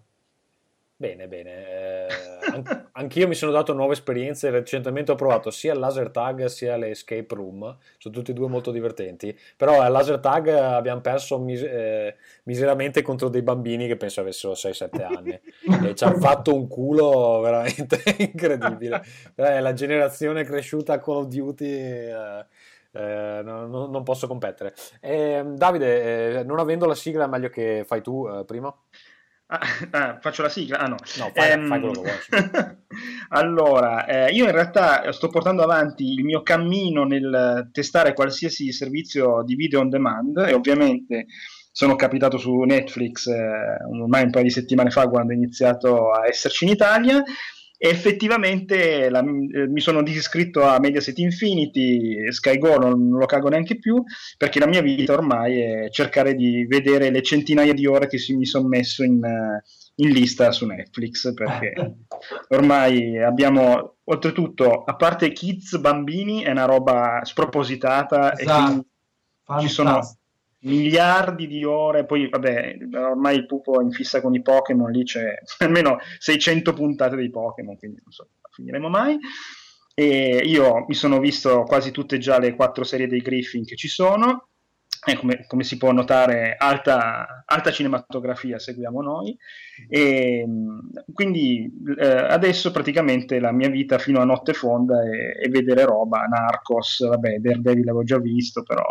Bene, 1.01 1.29
bene. 1.29 1.51
Eh, 1.67 2.07
an- 2.53 2.89
anch'io 2.93 3.27
mi 3.27 3.35
sono 3.35 3.53
dato 3.53 3.73
nuove 3.73 3.95
esperienze. 3.95 4.51
Recentemente 4.51 5.11
ho 5.11 5.15
provato 5.15 5.51
sia 5.51 5.73
il 5.73 5.79
laser 5.79 6.11
tag 6.11 6.45
sia 6.45 6.77
le 6.77 6.91
escape 6.91 7.35
room. 7.35 7.75
Sono 7.97 8.15
tutti 8.15 8.33
e 8.33 8.35
due 8.35 8.49
molto 8.49 8.71
divertenti. 8.71 9.35
Però 9.57 9.81
al 9.81 9.93
laser 9.93 10.19
tag 10.21 10.49
abbiamo 10.49 11.01
perso 11.01 11.39
mis- 11.39 11.63
eh, 11.63 12.17
miseramente 12.43 13.01
contro 13.01 13.31
dei 13.31 13.41
bambini 13.41 13.87
che 13.87 13.97
penso 13.97 14.21
avessero 14.21 14.53
6-7 14.53 15.03
anni. 15.03 15.41
E 15.91 15.95
ci 15.95 16.05
hanno 16.05 16.19
fatto 16.19 16.55
un 16.55 16.69
culo 16.69 17.41
veramente 17.41 18.03
incredibile. 18.19 19.03
Eh, 19.37 19.61
la 19.61 19.73
generazione 19.73 20.45
cresciuta 20.45 20.93
a 20.93 20.99
Call 20.99 21.17
of 21.17 21.27
Duty. 21.29 21.65
eh, 21.65 22.45
eh, 22.93 23.41
non, 23.43 23.71
non- 23.71 23.91
non 23.91 24.03
posso 24.03 24.27
competere. 24.27 24.75
Eh, 25.01 25.43
Davide, 25.47 26.41
eh, 26.41 26.45
non 26.45 26.59
avendo 26.59 26.85
la 26.87 26.95
sigla, 26.95 27.25
è 27.25 27.29
meglio 27.29 27.49
che 27.49 27.85
fai 27.87 28.03
tu 28.03 28.27
eh, 28.29 28.45
prima? 28.45 28.75
Ah, 29.53 29.59
ah, 29.91 30.19
faccio 30.21 30.43
la 30.43 30.49
sigla? 30.49 30.79
Ah 30.79 30.87
no. 30.87 30.97
No, 31.19 31.31
fai, 31.35 31.51
Ehm, 31.51 31.67
fai 31.67 31.81
quello 31.81 32.01
che 32.01 32.01
vuoi. 32.01 32.77
allora, 33.31 34.07
eh, 34.07 34.33
io 34.33 34.45
in 34.45 34.53
realtà 34.53 35.11
sto 35.11 35.29
portando 35.29 35.63
avanti 35.63 36.05
il 36.05 36.25
mio 36.25 36.43
cammino 36.43 37.05
nel 37.05 37.69
testare 37.73 38.15
qualsiasi 38.15 38.71
servizio 38.73 39.43
di 39.45 39.57
video 39.57 39.81
on 39.81 39.89
demand 39.89 40.37
e 40.39 40.53
ovviamente 40.53 41.27
sono 41.73 41.97
capitato 41.97 42.37
su 42.37 42.53
Netflix 42.61 43.27
eh, 43.27 43.85
ormai 43.91 44.25
un 44.25 44.31
paio 44.31 44.45
di 44.45 44.51
settimane 44.51 44.91
fa 44.91 45.09
quando 45.09 45.33
è 45.33 45.37
iniziato 45.37 46.11
a 46.11 46.27
esserci 46.27 46.65
in 46.65 46.71
Italia 46.71 47.23
effettivamente 47.83 49.09
la- 49.09 49.21
eh, 49.21 49.67
mi 49.67 49.81
sono 49.81 50.03
disiscritto 50.03 50.63
a 50.63 50.79
Mediaset 50.79 51.17
Infinity, 51.19 52.31
Sky 52.31 52.59
Go 52.59 52.77
non, 52.77 53.09
non 53.09 53.19
lo 53.19 53.25
cago 53.25 53.49
neanche 53.49 53.79
più, 53.79 54.03
perché 54.37 54.59
la 54.59 54.67
mia 54.67 54.83
vita 54.83 55.15
ormai 55.15 55.61
è 55.61 55.89
cercare 55.89 56.35
di 56.35 56.67
vedere 56.67 57.11
le 57.11 57.23
centinaia 57.23 57.73
di 57.73 57.87
ore 57.87 58.07
che 58.07 58.19
si, 58.19 58.37
mi 58.37 58.45
sono 58.45 58.69
messo 58.69 59.03
in, 59.03 59.25
eh, 59.25 59.63
in 59.97 60.11
lista 60.11 60.53
su 60.53 60.67
Netflix, 60.67 61.33
perché 61.33 61.73
ormai 62.49 63.19
abbiamo, 63.19 63.97
oltretutto, 64.05 64.85
a 64.85 64.95
parte 64.97 65.33
kids, 65.33 65.79
bambini, 65.79 66.43
è 66.43 66.51
una 66.51 66.67
roba 66.67 67.21
spropositata 67.23 68.35
e 68.35 68.43
Esatto. 68.43 68.63
quindi 69.45 69.67
ci 69.67 69.69
sono. 69.69 70.01
Miliardi 70.63 71.47
di 71.47 71.65
ore, 71.65 72.05
poi 72.05 72.29
vabbè, 72.29 72.77
ormai 72.95 73.37
il 73.37 73.47
pupo 73.47 73.81
è 73.81 73.85
in 73.85 73.93
fissa 73.93 74.21
con 74.21 74.35
i 74.35 74.43
Pokémon, 74.43 74.91
lì 74.91 75.05
c'è 75.05 75.35
almeno 75.61 75.99
600 76.19 76.73
puntate 76.73 77.17
dei 77.17 77.31
Pokémon, 77.31 77.77
quindi 77.77 78.01
non 78.03 78.13
so, 78.13 78.29
finiremo 78.51 78.89
mai. 78.89 79.19
E 79.95 80.43
io 80.45 80.85
mi 80.87 80.95
sono 80.95 81.19
visto 81.19 81.63
quasi 81.65 81.91
tutte 81.91 82.19
già 82.19 82.39
le 82.39 82.55
quattro 82.55 82.85
serie 82.85 83.07
dei 83.07 83.21
Griffin 83.21 83.65
che 83.65 83.77
ci 83.77 83.89
sono, 83.89 84.50
e 85.07 85.17
come, 85.17 85.45
come 85.47 85.65
si 85.65 85.77
può 85.79 85.93
notare, 85.93 86.57
alta, 86.59 87.43
alta 87.47 87.71
cinematografia 87.71 88.59
seguiamo 88.59 89.01
noi. 89.01 89.37
E 89.89 90.45
mh, 90.47 91.13
quindi 91.13 91.73
eh, 91.99 92.07
adesso 92.07 92.71
praticamente 92.71 93.41
la 93.41 93.53
mia 93.53 93.69
vita 93.71 93.99
fino 93.99 94.21
a 94.21 94.25
notte 94.25 94.53
fonda 94.53 95.03
è, 95.03 95.39
è 95.45 95.49
vedere 95.49 95.85
roba, 95.85 96.25
Narcos, 96.27 97.07
vabbè, 97.07 97.39
Daredevil 97.39 97.85
l'avevo 97.85 98.05
già 98.05 98.19
visto, 98.19 98.63
però 98.63 98.85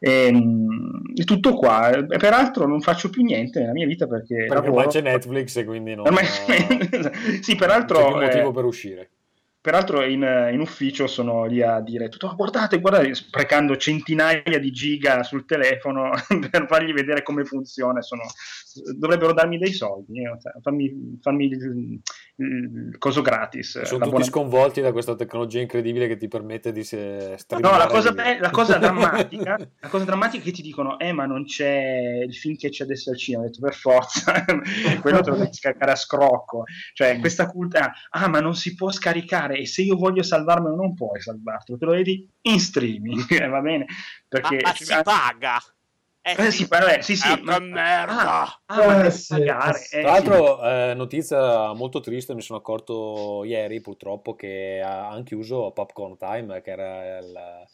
e, 0.00 0.32
mh, 0.32 1.12
è 1.14 1.24
tutto 1.24 1.54
qua. 1.54 1.90
E 1.90 2.16
peraltro 2.18 2.66
non 2.66 2.80
faccio 2.80 3.08
più 3.08 3.22
niente 3.22 3.60
nella 3.60 3.72
mia 3.72 3.86
vita 3.86 4.06
perché 4.08 4.46
Perché 4.46 4.66
lavoro. 4.66 4.88
c'è 4.88 5.00
Netflix 5.00 5.56
e 5.56 5.64
quindi 5.64 5.94
non, 5.94 6.06
Ormai- 6.06 6.26
sì, 7.40 7.52
c'è 7.52 7.56
peraltro, 7.56 8.06
più 8.06 8.16
motivo 8.16 8.48
eh, 8.50 8.52
per 8.52 8.64
uscire. 8.64 9.10
Peraltro 9.62 10.04
in, 10.04 10.22
in 10.52 10.60
ufficio 10.60 11.06
sono 11.06 11.46
lì 11.46 11.62
a 11.62 11.80
dire 11.80 12.08
tutto, 12.08 12.26
"Oh, 12.26 12.34
guardate, 12.34 12.80
guardate, 12.80 13.14
sprecando 13.14 13.76
centinaia 13.76 14.58
di 14.58 14.70
giga 14.72 15.22
sul 15.22 15.46
telefono 15.46 16.10
per 16.50 16.66
fargli 16.68 16.92
vedere 16.92 17.22
come 17.22 17.44
funziona. 17.44 18.02
Sono- 18.02 18.24
dovrebbero 18.96 19.32
darmi 19.32 19.58
dei 19.58 19.72
soldi, 19.72 20.22
eh, 20.22 20.38
cioè, 20.40 20.52
fammi, 20.60 21.18
fammi 21.20 21.46
il, 21.46 22.00
il 22.36 22.96
coso 22.98 23.22
gratis. 23.22 23.70
Sono 23.70 23.82
tutti 23.82 23.92
l'abbonamento. 23.92 24.30
sconvolti 24.30 24.80
da 24.80 24.92
questa 24.92 25.14
tecnologia 25.14 25.60
incredibile 25.60 26.06
che 26.08 26.16
ti 26.16 26.28
permette 26.28 26.72
di 26.72 26.86
eh, 26.92 27.36
No, 27.58 27.76
la 27.76 27.86
cosa, 27.86 28.12
be- 28.12 28.38
la 28.38 28.50
cosa 28.50 28.78
drammatica, 28.78 29.58
la 29.80 29.88
cosa 29.88 30.04
drammatica 30.04 30.42
è 30.42 30.46
che 30.46 30.52
ti 30.52 30.62
dicono, 30.62 30.98
eh, 30.98 31.12
ma 31.12 31.26
non 31.26 31.44
c'è 31.44 32.24
il 32.26 32.34
film 32.34 32.56
che 32.56 32.70
c'è 32.70 32.84
adesso 32.84 33.10
al 33.10 33.18
cinema. 33.18 33.44
Ho 33.44 33.46
detto, 33.46 33.60
per 33.60 33.74
forza, 33.74 34.44
quello 35.00 35.20
te 35.20 35.30
lo 35.30 35.36
devi 35.36 35.52
scaricare 35.52 35.92
a 35.92 35.96
scrocco. 35.96 36.64
Cioè, 36.92 37.18
questa 37.18 37.46
cultura, 37.46 37.92
ah, 38.10 38.28
ma 38.28 38.40
non 38.40 38.54
si 38.54 38.74
può 38.74 38.90
scaricare, 38.90 39.58
e 39.58 39.66
se 39.66 39.82
io 39.82 39.96
voglio 39.96 40.22
salvarmelo 40.22 40.74
non 40.74 40.94
puoi 40.94 41.20
salvartelo, 41.20 41.78
te 41.78 41.84
lo 41.84 41.92
vedi 41.92 42.28
in 42.42 42.60
streaming, 42.60 43.24
eh, 43.30 43.48
va 43.48 43.60
bene? 43.60 43.86
Perché... 44.28 44.56
Ma, 44.62 44.68
ma 44.68 44.74
si 44.74 45.02
paga. 45.02 45.58
Eh, 46.24 46.36
Eh, 46.38 46.50
sì, 46.52 46.68
però, 46.68 46.86
sì, 47.00 47.16
sì, 47.16 47.40
ma- 47.42 47.56
che 47.58 47.64
merda. 47.64 48.42
Ah, 48.44 48.62
ah, 48.66 48.94
Eh, 48.94 49.02
devi 49.02 49.10
sì, 49.10 49.26
pagare, 49.28 49.78
eh, 49.80 49.88
Tra 49.88 50.00
sì. 50.00 50.28
l'altro, 50.28 50.64
eh, 50.64 50.94
notizia 50.94 51.72
molto 51.72 52.00
triste, 52.00 52.34
mi 52.34 52.42
sono 52.42 52.58
accorto 52.60 53.42
ieri 53.44 53.80
purtroppo 53.80 54.34
che 54.34 54.80
ha- 54.84 55.08
hanno 55.10 55.24
chiuso 55.24 55.72
Popcorn 55.72 56.16
Time, 56.16 56.60
che 56.62 56.70
era 56.70 57.18
il, 57.18 57.66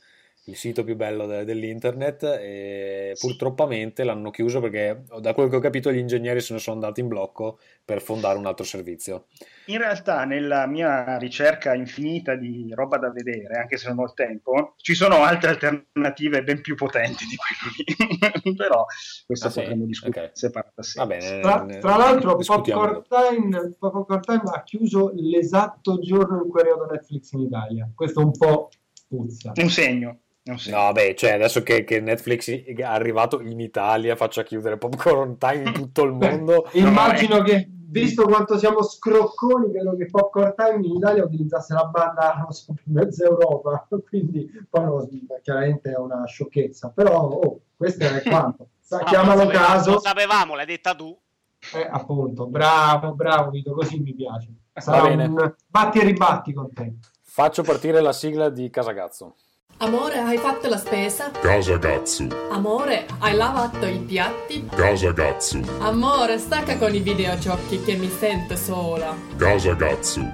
il 0.48 0.56
sito 0.56 0.82
più 0.82 0.96
bello 0.96 1.26
de- 1.26 1.44
dell'internet, 1.44 2.22
e 2.40 3.14
purtroppamente 3.20 4.02
l'hanno 4.02 4.30
chiuso 4.30 4.60
perché 4.60 5.04
da 5.20 5.34
quello 5.34 5.50
che 5.50 5.56
ho 5.56 5.60
capito 5.60 5.92
gli 5.92 5.98
ingegneri 5.98 6.40
se 6.40 6.54
ne 6.54 6.58
sono 6.58 6.76
andati 6.76 7.00
in 7.00 7.08
blocco 7.08 7.58
per 7.84 8.00
fondare 8.00 8.38
un 8.38 8.46
altro 8.46 8.64
servizio. 8.64 9.26
In 9.66 9.76
realtà, 9.76 10.24
nella 10.24 10.66
mia 10.66 11.18
ricerca 11.18 11.74
infinita 11.74 12.34
di 12.34 12.72
roba 12.74 12.96
da 12.96 13.10
vedere, 13.10 13.58
anche 13.58 13.76
se 13.76 13.88
non 13.88 13.98
ho 13.98 14.04
il 14.04 14.14
tempo, 14.14 14.72
ci 14.78 14.94
sono 14.94 15.16
altre 15.16 15.50
alternative 15.50 16.42
ben 16.42 16.62
più 16.62 16.74
potenti 16.74 17.24
di 17.26 17.36
quelli. 17.36 18.56
Però 18.56 18.86
questo 19.26 19.48
Ah, 19.48 19.50
sì? 19.50 19.60
potremmo 19.60 19.84
discutere 19.84 20.26
Ok. 20.28 20.36
separatamente. 20.38 20.98
Va 20.98 21.06
bene, 21.06 21.40
Tra, 21.40 21.66
tra 21.80 21.96
l'altro, 21.98 22.36
Popcorn 22.36 23.02
Time, 23.06 23.74
Popcorn 23.78 24.20
Time 24.22 24.42
ha 24.54 24.62
chiuso 24.62 25.12
l'esatto 25.14 25.98
giorno 25.98 26.42
in 26.42 26.48
cui 26.48 26.60
è 26.60 26.62
arrivato 26.62 26.90
Netflix 26.90 27.32
in 27.32 27.40
Italia. 27.40 27.90
Questo 27.94 28.20
un 28.20 28.30
po' 28.32 28.70
puzza. 29.06 29.52
È 29.52 29.62
un 29.62 29.70
segno. 29.70 30.20
Un 30.50 30.58
segno. 30.58 30.82
No, 30.82 30.92
beh, 30.92 31.14
cioè 31.14 31.32
adesso 31.32 31.62
che, 31.62 31.84
che 31.84 32.00
Netflix 32.00 32.50
è 32.50 32.82
arrivato 32.82 33.40
in 33.40 33.60
Italia 33.60 34.16
faccia 34.16 34.42
chiudere 34.42 34.78
Popcorn 34.78 35.36
Time 35.36 35.62
in 35.68 35.72
tutto 35.72 36.04
il 36.04 36.12
mondo. 36.14 36.68
Immagino 36.72 37.42
che, 37.42 37.68
visto 37.70 38.24
quanto 38.24 38.56
siamo 38.58 38.82
scrocconi, 38.82 39.70
credo 39.70 39.96
che 39.96 40.06
Popcorn 40.06 40.54
Time 40.56 40.86
in 40.86 40.94
Italia 40.96 41.24
utilizzasse 41.24 41.74
la 41.74 41.84
banda 41.84 42.46
so, 42.50 42.72
per 42.72 42.82
mezza 42.86 43.24
Europa, 43.26 43.86
quindi 44.08 44.50
poi 44.68 44.84
no, 44.84 45.06
chiaramente 45.42 45.90
è 45.92 45.96
una 45.98 46.24
sciocchezza, 46.26 46.92
però 46.94 47.20
oh, 47.20 47.60
questo 47.76 48.04
è 48.04 48.22
quanto. 48.22 48.68
Sa- 48.80 49.04
chiamalo 49.04 49.44
lo 49.44 49.50
sapevamo, 49.50 49.66
caso, 49.66 49.90
Lo 49.92 50.00
sapevamo, 50.00 50.54
l'hai 50.54 50.64
detta 50.64 50.94
tu. 50.94 51.14
eh, 51.74 51.88
appunto, 51.90 52.46
bravo, 52.46 53.12
bravo 53.12 53.50
Vito, 53.50 53.72
così 53.74 53.98
mi 54.00 54.14
piace. 54.14 54.48
Sarà 54.72 55.02
Va 55.02 55.08
bene. 55.08 55.24
un 55.26 55.54
batti 55.66 55.98
e 55.98 56.04
ribatti 56.04 56.52
con 56.54 56.72
te. 56.72 56.94
Faccio 57.22 57.62
partire 57.62 58.00
la 58.00 58.12
sigla 58.14 58.48
di 58.48 58.70
Casagazzo. 58.70 59.34
Amore, 59.80 60.18
hai 60.18 60.38
fatto 60.38 60.68
la 60.68 60.76
spesa? 60.76 61.30
Casagazzo, 61.30 62.26
Amore, 62.50 63.06
hai 63.20 63.36
lavato 63.36 63.86
i 63.86 63.98
piatti? 63.98 64.66
Casagazzo, 64.74 65.60
Amore, 65.78 66.38
stacca 66.38 66.76
con 66.76 66.92
i 66.92 66.98
videogiochi 66.98 67.80
che 67.84 67.94
mi 67.94 68.10
sento 68.10 68.56
sola. 68.56 69.14
Casagazzo, 69.36 70.32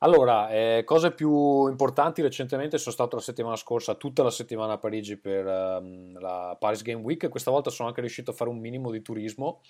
Allora, 0.00 0.48
eh, 0.50 0.84
cose 0.84 1.10
più 1.10 1.66
importanti 1.66 2.22
recentemente 2.22 2.78
sono 2.78 2.94
stato 2.94 3.16
la 3.16 3.22
settimana 3.22 3.56
scorsa, 3.56 3.94
tutta 3.94 4.22
la 4.22 4.30
settimana 4.30 4.74
a 4.74 4.78
Parigi 4.78 5.16
per 5.16 5.44
ehm, 5.44 6.20
la 6.20 6.56
Paris 6.58 6.82
Game 6.82 7.02
Week. 7.02 7.28
Questa 7.28 7.50
volta 7.50 7.70
sono 7.70 7.88
anche 7.88 8.00
riuscito 8.00 8.30
a 8.30 8.34
fare 8.34 8.48
un 8.48 8.58
minimo 8.60 8.92
di 8.92 9.02
turismo. 9.02 9.60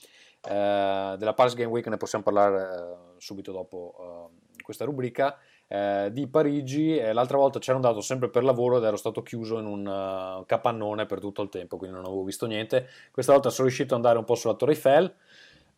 Eh, 0.46 1.14
della 1.18 1.32
Paris 1.32 1.54
Game 1.54 1.70
Week 1.70 1.86
ne 1.86 1.96
possiamo 1.96 2.24
parlare 2.24 2.62
eh, 2.62 2.96
subito 3.16 3.52
dopo 3.52 4.30
eh, 4.30 4.60
questa 4.62 4.84
rubrica. 4.84 5.38
Eh, 5.66 6.10
di 6.12 6.26
Parigi, 6.26 7.00
l'altra 7.12 7.38
volta 7.38 7.58
c'ero 7.58 7.76
andato 7.76 8.02
sempre 8.02 8.28
per 8.28 8.44
lavoro 8.44 8.76
ed 8.76 8.84
ero 8.84 8.96
stato 8.96 9.22
chiuso 9.22 9.58
in 9.58 9.64
un 9.64 9.86
eh, 9.86 10.44
capannone 10.44 11.06
per 11.06 11.20
tutto 11.20 11.40
il 11.40 11.48
tempo, 11.48 11.78
quindi 11.78 11.96
non 11.96 12.04
avevo 12.04 12.22
visto 12.22 12.44
niente. 12.44 12.86
Questa 13.10 13.32
volta 13.32 13.48
sono 13.48 13.66
riuscito 13.66 13.94
ad 13.94 14.00
andare 14.00 14.18
un 14.18 14.26
po' 14.26 14.34
sulla 14.34 14.54
Torre 14.54 14.72
Eiffel. 14.72 15.14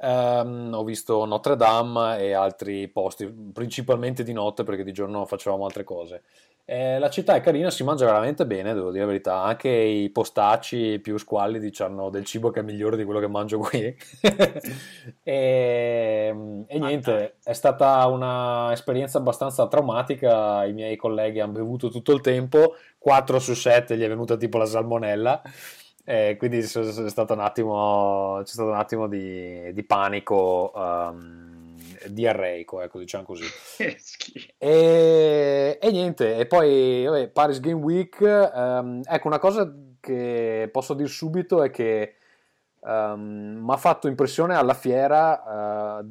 Ehm, 0.03 0.71
ho 0.73 0.83
visto 0.83 1.25
Notre 1.27 1.57
Dame 1.57 2.19
e 2.19 2.33
altri 2.33 2.89
posti, 2.89 3.27
principalmente 3.27 4.23
di 4.23 4.33
notte 4.33 4.65
perché 4.65 4.83
di 4.83 4.93
giorno 4.93 5.27
facevamo 5.27 5.65
altre 5.65 5.85
cose. 5.85 6.23
Eh, 6.65 7.01
la 7.01 7.11
città 7.11 7.35
è 7.35 7.41
carina, 7.41 7.69
si 7.69 7.83
mangia 7.83 8.05
veramente 8.05 8.47
bene, 8.47 8.73
devo 8.75 8.93
dire 8.93 9.01
la 9.01 9.11
verità. 9.11 9.43
Anche 9.43 9.69
i 9.69 10.09
postacci 10.11 11.01
più 11.01 11.19
squallidi 11.19 11.73
hanno 11.83 12.11
del 12.11 12.25
cibo 12.25 12.51
che 12.51 12.61
è 12.61 12.63
migliore 12.63 12.97
di 12.97 13.05
quello 13.05 13.19
che 13.19 13.27
mangio 13.27 13.59
qui. 13.59 13.81
e, 15.23 16.65
e 16.67 16.79
niente, 16.79 17.35
è 17.43 17.53
stata 17.55 18.07
un'esperienza 18.07 19.19
abbastanza 19.19 19.67
traumatica. 19.67 20.65
I 20.65 20.73
miei 20.73 20.97
colleghi 20.97 21.41
hanno 21.41 21.53
bevuto 21.53 21.91
tutto 21.91 22.13
il 22.13 22.21
tempo, 22.21 22.77
4 22.99 23.39
su 23.41 23.55
7 23.55 23.97
gli 23.97 24.03
è 24.03 24.09
venuta 24.09 24.37
tipo 24.37 24.57
la 24.57 24.67
salmonella. 24.67 25.43
Eh, 26.05 26.37
quindi 26.39 26.61
c'è 26.63 27.09
stato 27.09 27.33
un 27.35 27.41
attimo, 27.41 28.41
c'è 28.43 28.53
stato 28.53 28.71
un 28.71 28.77
attimo 28.77 29.07
di, 29.07 29.73
di 29.73 29.83
panico 29.85 30.73
um, 30.75 31.77
diarreico, 32.09 32.81
ecco, 32.81 32.99
diciamo 32.99 33.25
così. 33.25 33.45
E, 34.59 35.79
e 35.81 35.91
niente, 35.91 36.37
e 36.37 36.47
poi 36.47 37.05
vabbè, 37.05 37.29
Paris 37.29 37.61
Game 37.61 37.81
Week, 37.83 38.21
ehm, 38.21 39.01
ecco 39.05 39.27
una 39.27 39.39
cosa 39.39 39.73
che 39.99 40.69
posso 40.71 40.95
dire 40.95 41.09
subito 41.09 41.63
è 41.63 41.71
che 41.71 42.15
mi 42.83 43.73
ha 43.73 43.77
fatto 43.77 44.09
impressione 44.09 44.55
alla 44.55 44.75
fiera, 44.75 46.01
eh, 46.01 46.05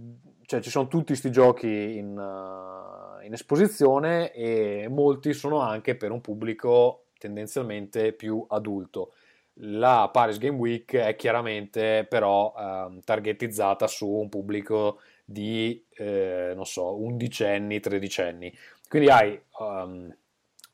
cioè 0.45 0.61
ci 0.61 0.69
sono 0.69 0.87
tutti 0.87 1.07
questi 1.07 1.31
giochi 1.31 1.97
in, 1.97 2.17
uh, 2.17 3.23
in 3.23 3.33
esposizione 3.33 4.31
e 4.31 4.87
molti 4.89 5.33
sono 5.33 5.59
anche 5.59 5.95
per 5.95 6.11
un 6.11 6.21
pubblico 6.21 7.05
tendenzialmente 7.17 8.13
più 8.13 8.43
adulto. 8.47 9.13
La 9.61 10.09
Paris 10.11 10.37
Game 10.37 10.57
Week 10.57 10.95
è 10.95 11.15
chiaramente 11.15 12.05
però 12.07 12.53
ehm, 12.57 13.01
targetizzata 13.03 13.87
su 13.87 14.07
un 14.07 14.29
pubblico 14.29 15.01
di, 15.25 15.83
eh, 15.95 16.53
non 16.55 16.65
so, 16.65 16.95
undicenni, 17.01 17.79
tredicenni. 17.81 18.55
Quindi 18.87 19.09
hai 19.09 19.39
um, 19.59 20.15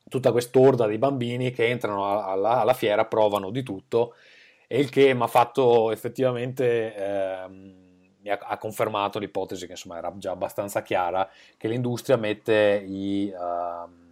tutta 0.08 0.30
quest'orda 0.30 0.86
di 0.86 0.98
bambini 0.98 1.50
che 1.50 1.66
entrano 1.66 2.22
alla, 2.24 2.60
alla, 2.60 2.74
fiera, 2.74 3.04
provano 3.06 3.50
di 3.50 3.62
tutto, 3.62 4.14
e 4.68 4.78
il 4.78 4.88
che 4.88 5.12
mi 5.14 5.22
ha 5.22 5.26
fatto 5.26 5.90
effettivamente, 5.90 6.94
ehm, 6.94 7.74
mi 8.22 8.30
ha, 8.30 8.38
ha, 8.40 8.56
confermato 8.56 9.18
l'ipotesi 9.18 9.66
che 9.66 9.72
insomma 9.72 9.98
era 9.98 10.12
già 10.16 10.30
abbastanza 10.30 10.82
chiara, 10.82 11.28
che 11.56 11.68
l'industria 11.68 12.16
mette 12.16 12.84
i... 12.86 13.32
Uh, 13.34 14.04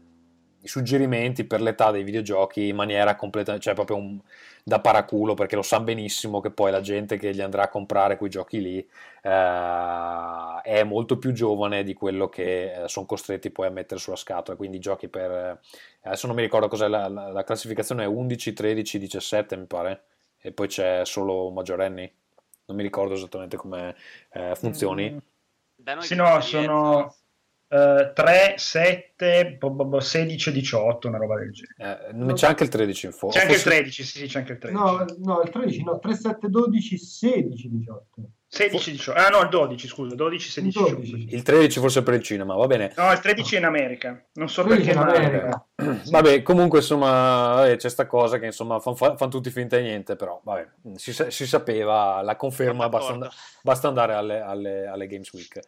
i 0.64 0.68
suggerimenti 0.68 1.44
per 1.44 1.60
l'età 1.60 1.90
dei 1.90 2.02
videogiochi 2.02 2.68
in 2.68 2.76
maniera 2.76 3.16
completa, 3.16 3.58
cioè 3.58 3.74
proprio 3.74 3.96
un, 3.96 4.18
da 4.62 4.80
paraculo 4.80 5.34
perché 5.34 5.56
lo 5.56 5.62
sa 5.62 5.78
benissimo 5.78 6.40
che 6.40 6.50
poi 6.50 6.70
la 6.70 6.80
gente 6.80 7.18
che 7.18 7.34
gli 7.34 7.42
andrà 7.42 7.64
a 7.64 7.68
comprare 7.68 8.16
quei 8.16 8.30
giochi 8.30 8.62
lì 8.62 8.78
eh, 8.78 10.60
è 10.62 10.82
molto 10.84 11.18
più 11.18 11.32
giovane 11.32 11.82
di 11.82 11.92
quello 11.92 12.30
che 12.30 12.84
eh, 12.84 12.88
sono 12.88 13.04
costretti 13.04 13.50
poi 13.50 13.66
a 13.66 13.70
mettere 13.70 14.00
sulla 14.00 14.16
scatola, 14.16 14.56
quindi 14.56 14.78
giochi 14.78 15.08
per... 15.08 15.30
Eh, 15.30 15.58
adesso 16.02 16.26
non 16.26 16.34
mi 16.36 16.42
ricordo 16.42 16.68
cos'è 16.68 16.88
la, 16.88 17.08
la, 17.08 17.30
la 17.30 17.44
classificazione, 17.44 18.04
è 18.04 18.06
11, 18.06 18.52
13, 18.54 18.98
17 18.98 19.56
mi 19.56 19.66
pare, 19.66 20.04
e 20.40 20.50
poi 20.52 20.68
c'è 20.68 21.02
solo 21.04 21.50
maggiorenni, 21.50 22.10
non 22.64 22.76
mi 22.76 22.82
ricordo 22.82 23.12
esattamente 23.12 23.58
come 23.58 23.94
eh, 24.32 24.54
funzioni. 24.54 25.10
Mm. 25.10 25.18
Da 25.76 25.94
noi 25.94 26.04
Sì, 26.04 26.14
no, 26.14 26.40
sono 26.40 27.14
eh, 27.74 28.12
3, 28.14 28.54
7, 28.56 29.56
bo- 29.58 29.70
bo- 29.70 29.84
bo- 29.84 30.00
16, 30.00 30.52
18, 30.52 31.08
una 31.08 31.18
roba 31.18 31.38
del 31.38 31.50
genere. 31.52 32.08
Eh, 32.28 32.32
c'è 32.34 32.46
anche 32.46 32.62
il 32.62 32.68
13 32.68 33.06
in 33.06 33.12
fondo. 33.12 33.34
C'è 33.34 33.42
anche 33.42 33.54
il 33.54 33.62
13, 33.62 34.04
sì, 34.04 34.18
sì, 34.18 34.26
c'è 34.26 34.38
anche 34.38 34.52
il 34.52 34.58
13. 34.58 34.80
No, 34.80 35.04
no, 35.18 35.40
il 35.42 35.50
13, 35.50 35.82
no, 35.82 35.98
3, 35.98 36.14
7, 36.14 36.48
12, 36.48 36.98
16, 36.98 37.68
18. 37.70 38.04
16, 38.46 38.90
18. 38.92 39.18
Ah 39.18 39.28
no, 39.30 39.40
il 39.40 39.48
12, 39.48 39.88
scusa, 39.88 40.14
12, 40.14 40.48
16, 40.48 40.96
18. 41.00 41.34
Il 41.34 41.42
13 41.42 41.80
forse 41.80 42.02
per 42.04 42.14
il 42.14 42.22
cinema, 42.22 42.54
va 42.54 42.66
bene. 42.68 42.92
No, 42.96 43.10
il 43.10 43.18
13 43.18 43.56
è 43.56 43.58
in 43.58 43.64
America. 43.64 44.24
Non 44.34 44.48
so 44.48 44.62
13 44.62 44.90
perché 44.92 45.00
in 45.00 45.04
ma- 45.04 45.12
America. 45.16 45.66
Vabbè, 46.10 46.42
comunque 46.42 46.78
insomma 46.78 47.64
c'è 47.76 47.88
sta 47.88 48.06
cosa 48.06 48.38
che 48.38 48.46
insomma 48.46 48.78
fanno 48.78 49.28
tutti 49.28 49.50
finta 49.50 49.76
di 49.76 49.82
niente, 49.82 50.14
però 50.14 50.40
vabbè, 50.44 50.68
si, 50.94 51.12
si 51.12 51.46
sapeva, 51.48 52.22
la 52.22 52.36
conferma, 52.36 52.88
basta, 52.88 53.12
and- 53.14 53.28
basta 53.60 53.88
andare 53.88 54.14
alle, 54.14 54.40
alle- 54.40 54.86
alle 54.86 55.06
Games 55.08 55.32
Week. 55.32 55.58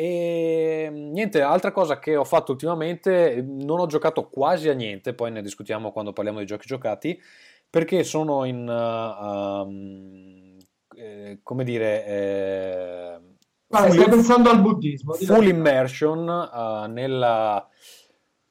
E 0.00 0.90
niente, 0.92 1.40
altra 1.40 1.72
cosa 1.72 1.98
che 1.98 2.14
ho 2.14 2.22
fatto 2.22 2.52
ultimamente, 2.52 3.44
non 3.44 3.80
ho 3.80 3.86
giocato 3.86 4.28
quasi 4.28 4.68
a 4.68 4.72
niente, 4.72 5.12
poi 5.12 5.32
ne 5.32 5.42
discutiamo 5.42 5.90
quando 5.90 6.12
parliamo 6.12 6.38
di 6.38 6.46
giochi 6.46 6.68
giocati, 6.68 7.20
perché 7.68 8.04
sono 8.04 8.44
in, 8.44 8.68
uh, 8.68 9.66
um, 9.66 10.56
eh, 10.94 11.40
come 11.42 11.64
dire, 11.64 12.06
eh, 12.06 13.18
full- 13.66 13.90
stai 13.90 14.08
pensando 14.08 14.50
al 14.50 14.60
buddismo. 14.60 15.16
di 15.16 15.24
full 15.24 15.48
immersion 15.48 16.28
uh, 16.28 16.88
nella, 16.88 17.68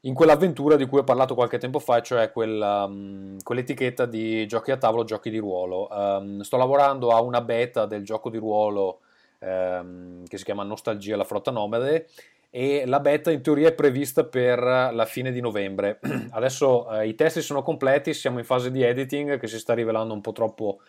in 0.02 0.14
quell'avventura 0.14 0.76
di 0.76 0.86
cui 0.86 1.00
ho 1.00 1.06
parlato 1.06 1.34
qualche 1.34 1.60
tempo 1.60 1.80
fa, 1.80 2.02
cioè 2.02 2.30
quella, 2.30 2.84
um, 2.84 3.38
quell'etichetta 3.42 4.06
di 4.06 4.46
giochi 4.48 4.72
a 4.72 4.78
tavolo, 4.78 5.06
giochi 5.06 5.30
di 5.30 5.38
ruolo. 5.38 5.88
Um, 5.92 6.42
sto 6.42 6.58
lavorando 6.58 7.12
a 7.12 7.22
una 7.22 7.40
beta 7.40 7.86
del 7.86 8.04
gioco 8.04 8.30
di 8.30 8.38
ruolo 8.38 9.00
um, 9.39 10.26
che 10.26 10.38
si 10.38 10.43
chiama 10.43 10.63
Nostalgia 10.63 11.15
la 11.15 11.23
flotta 11.23 11.52
nomade 11.52 12.08
e 12.50 12.86
la 12.86 13.00
beta 13.00 13.32
in 13.32 13.41
teoria 13.41 13.69
è 13.69 13.73
prevista 13.73 14.26
per 14.26 14.60
la 14.60 15.06
fine 15.06 15.32
di 15.32 15.41
novembre. 15.41 16.00
Adesso 16.32 17.00
eh, 17.00 17.08
i 17.08 17.15
testi 17.15 17.41
sono 17.41 17.62
completi, 17.62 18.13
siamo 18.13 18.39
in 18.39 18.45
fase 18.45 18.71
di 18.71 18.82
editing 18.82 19.39
che 19.39 19.47
si 19.47 19.60
sta 19.60 19.73
rivelando 19.73 20.13
un 20.13 20.21
po' 20.21 20.32
troppo 20.32 20.80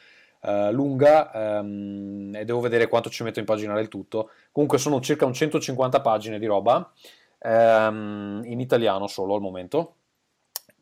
eh, 0.40 0.70
lunga 0.70 1.58
ehm, 1.58 2.32
e 2.37 2.44
devo 2.44 2.61
vedere 2.61 2.87
quanto 2.87 3.11
ci 3.11 3.22
metto 3.22 3.38
a 3.38 3.42
impaginare 3.42 3.80
il 3.80 3.88
tutto. 3.88 4.30
Comunque 4.52 4.78
sono 4.78 5.00
circa 5.00 5.26
un 5.26 5.32
150 5.32 6.00
pagine 6.00 6.38
di 6.38 6.46
roba, 6.46 6.90
ehm, 7.38 8.42
in 8.44 8.61
italiano 8.61 9.06
solo 9.06 9.34
al 9.34 9.40
momento, 9.40 9.96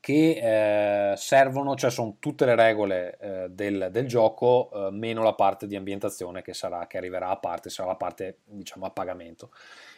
che 0.07 1.11
eh, 1.11 1.17
servono, 1.17 1.75
cioè 1.75 1.91
sono 1.91 2.19
tutte 2.21 2.45
le 2.45 2.55
regole 2.55 3.19
eh, 3.19 3.49
del, 3.51 3.89
del 3.91 4.07
gioco, 4.07 4.71
eh, 4.73 4.91
meno 4.93 5.25
la 5.25 5.35
parte 5.35 5.67
di 5.67 5.75
ambientazione 5.75 6.43
che, 6.43 6.55
sarà, 6.55 6.87
che 6.87 6.97
arriverà 6.97 7.31
a 7.31 7.39
parte, 7.39 7.71
sarà 7.71 7.89
la 7.89 7.97
parte 7.97 8.39
diciamo 8.45 8.87
a 8.87 8.91
pagamento. 8.91 9.51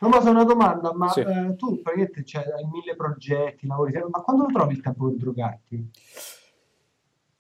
No, 0.01 0.09
ma 0.09 0.19
sono 0.21 0.31
una 0.31 0.45
domanda, 0.45 0.93
ma 0.95 1.09
Sì. 1.11 1.21
eh, 1.21 1.55
tu 1.57 1.83
praticamente 1.83 2.25
cioè, 2.25 2.43
hai 2.43 2.65
mille 2.65 2.97
progetti, 2.97 3.67
lavori, 3.67 3.93
ma 4.09 4.23
quando 4.23 4.45
lo 4.45 4.53
trovi 4.53 4.75
il 4.75 4.81
tempo 4.81 5.07
per 5.07 5.17
drogarti? 5.17 5.91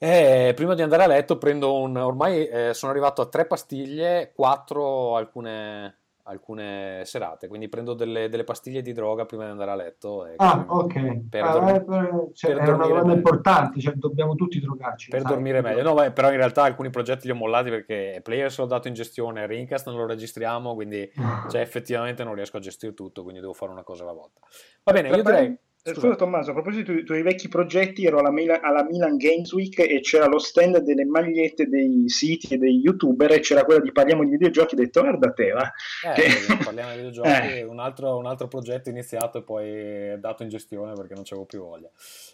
Eh, 0.03 0.53
prima 0.57 0.73
di 0.75 0.81
andare 0.81 1.03
a 1.03 1.07
letto 1.07 1.37
prendo 1.37 1.75
un... 1.79 1.95
ormai 1.95 2.47
eh, 2.47 2.73
sono 2.73 2.91
arrivato 2.91 3.21
a 3.21 3.27
tre 3.27 3.45
pastiglie, 3.47 4.33
quattro 4.35 5.15
alcune, 5.15 5.99
alcune 6.23 7.03
serate, 7.05 7.49
quindi 7.49 7.69
prendo 7.69 7.93
delle, 7.93 8.31
delle 8.31 8.45
pastiglie 8.45 8.81
di 8.81 8.95
droga 8.95 9.27
prima 9.27 9.45
di 9.45 9.51
andare 9.51 9.73
a 9.73 9.75
letto. 9.75 10.25
e 10.25 10.37
Ah, 10.39 10.65
ok. 10.67 11.29
Per, 11.29 11.45
Ah, 11.45 11.53
dormi- 11.53 11.71
eh, 11.73 11.81
per- 11.85 12.29
cioè, 12.33 12.53
per 12.55 12.61
è 12.63 12.69
una 12.69 12.77
domanda 12.87 13.03
meglio. 13.09 13.13
importante, 13.17 13.79
cioè, 13.79 13.93
dobbiamo 13.93 14.35
tutti 14.37 14.59
drogarci. 14.59 15.11
per 15.11 15.21
sai. 15.21 15.31
dormire 15.33 15.61
meglio. 15.61 15.83
No, 15.83 15.93
beh, 15.93 16.13
però 16.13 16.31
in 16.31 16.37
realtà 16.39 16.63
alcuni 16.63 16.89
progetti 16.89 17.27
li 17.27 17.33
ho 17.33 17.37
mollati 17.37 17.69
perché 17.69 18.21
Players 18.23 18.57
l'ho 18.59 18.65
dato 18.65 18.89
in 18.89 18.95
gestione, 18.95 19.47
Rincast 19.47 19.87
non 19.89 19.99
lo 19.99 20.07
registriamo, 20.07 20.73
quindi 20.73 21.13
cioè, 21.51 21.61
effettivamente 21.61 22.25
non 22.25 22.33
riesco 22.33 22.57
a 22.57 22.61
gestire 22.61 22.95
tutto, 22.95 23.23
quindi 23.23 23.41
devo 23.41 23.53
fare 23.53 23.71
una 23.71 23.83
cosa 23.83 24.05
alla 24.05 24.15
volta. 24.15 24.41
Va 24.83 24.93
bene, 24.93 25.09
io 25.11 25.23
direi... 25.23 25.59
Eh, 25.83 25.95
Scusa 25.95 26.15
Tommaso, 26.15 26.51
a 26.51 26.53
proposito 26.53 26.93
dei 26.93 27.05
tuoi 27.05 27.23
vecchi 27.23 27.49
progetti, 27.49 28.05
ero 28.05 28.19
alla 28.19 28.31
Milan, 28.31 28.61
alla 28.63 28.85
Milan 28.85 29.17
Games 29.17 29.51
Week 29.53 29.79
e 29.79 30.01
c'era 30.01 30.27
lo 30.27 30.39
stand 30.39 30.77
delle 30.81 31.07
magliette 31.07 31.69
dei 31.69 32.05
siti 32.09 32.53
e 32.53 32.59
dei 32.59 32.77
youtuber 32.81 33.33
e 33.33 33.41
c'era 33.41 33.65
quella 33.65 33.81
di 33.81 33.91
Parliamo 33.91 34.23
di 34.23 34.31
videogiochi, 34.31 34.75
ho 34.75 34.79
detto 34.79 35.01
guarda 35.01 35.33
te 35.33 35.51
va. 35.53 35.73
Eh, 36.05 36.21
Che- 36.21 36.57
parliamo 36.65 36.91
di 36.91 36.97
videogiochi, 36.97 37.29
Eh. 37.29 37.63
un, 37.63 37.79
altro, 37.79 38.19
un 38.19 38.27
altro 38.27 38.47
progetto 38.47 38.91
iniziato 38.91 39.39
e 39.39 39.43
poi 39.43 40.21
dato 40.21 40.43
in 40.43 40.51
gestione 40.51 40.93
perché 40.93 41.15
non 41.15 41.23
c'avevo 41.25 41.47
più 41.47 41.61
voglia. 41.61 41.89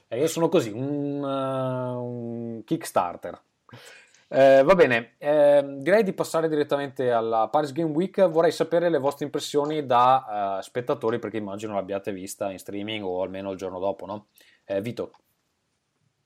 E 0.08 0.18
io 0.18 0.26
sono 0.26 0.48
così, 0.48 0.70
un, 0.70 1.22
uh, 1.22 2.02
un 2.04 2.64
Kickstarter. 2.64 3.40
Eh, 4.28 4.62
va 4.64 4.74
bene, 4.74 5.14
ehm, 5.18 5.78
direi 5.78 6.02
di 6.02 6.12
passare 6.12 6.48
direttamente 6.48 7.12
alla 7.12 7.48
Paris 7.48 7.72
Game 7.72 7.92
Week. 7.92 8.26
Vorrei 8.28 8.50
sapere 8.50 8.88
le 8.88 8.98
vostre 8.98 9.24
impressioni 9.24 9.86
da 9.86 10.58
eh, 10.58 10.62
spettatori 10.62 11.18
perché 11.20 11.36
immagino 11.36 11.74
l'abbiate 11.74 12.12
vista 12.12 12.50
in 12.50 12.58
streaming 12.58 13.04
o 13.04 13.22
almeno 13.22 13.52
il 13.52 13.56
giorno 13.58 13.78
dopo, 13.78 14.04
no? 14.06 14.26
Eh, 14.64 14.80
Vito, 14.80 15.12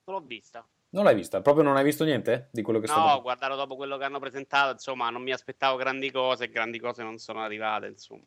Non 0.05 0.17
l'ho 0.17 0.25
vista. 0.27 0.67
non 0.91 1.05
l'hai 1.05 1.15
vista? 1.15 1.43
Proprio 1.43 1.63
non 1.63 1.77
hai 1.77 1.85
visto 1.85 2.05
niente 2.05 2.49
di 2.53 2.63
quello 2.63 2.79
che 2.81 2.87
No, 2.87 2.93
stavo 2.95 3.09
ho 3.19 3.21
guardato 3.23 3.55
dopo 3.55 3.77
quello 3.77 3.99
che 3.99 4.05
hanno 4.05 4.19
presentato, 4.19 4.73
insomma, 4.73 5.11
non 5.11 5.23
mi 5.23 5.33
aspettavo 5.33 5.77
grandi 5.77 6.11
cose, 6.11 6.45
e 6.45 6.49
grandi 6.51 6.79
cose 6.81 7.03
non 7.03 7.19
sono 7.19 7.43
arrivate, 7.43 7.87
insomma. 7.89 8.23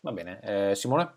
Va 0.00 0.12
bene, 0.12 0.38
Eh, 0.42 0.74
Simone? 0.76 1.12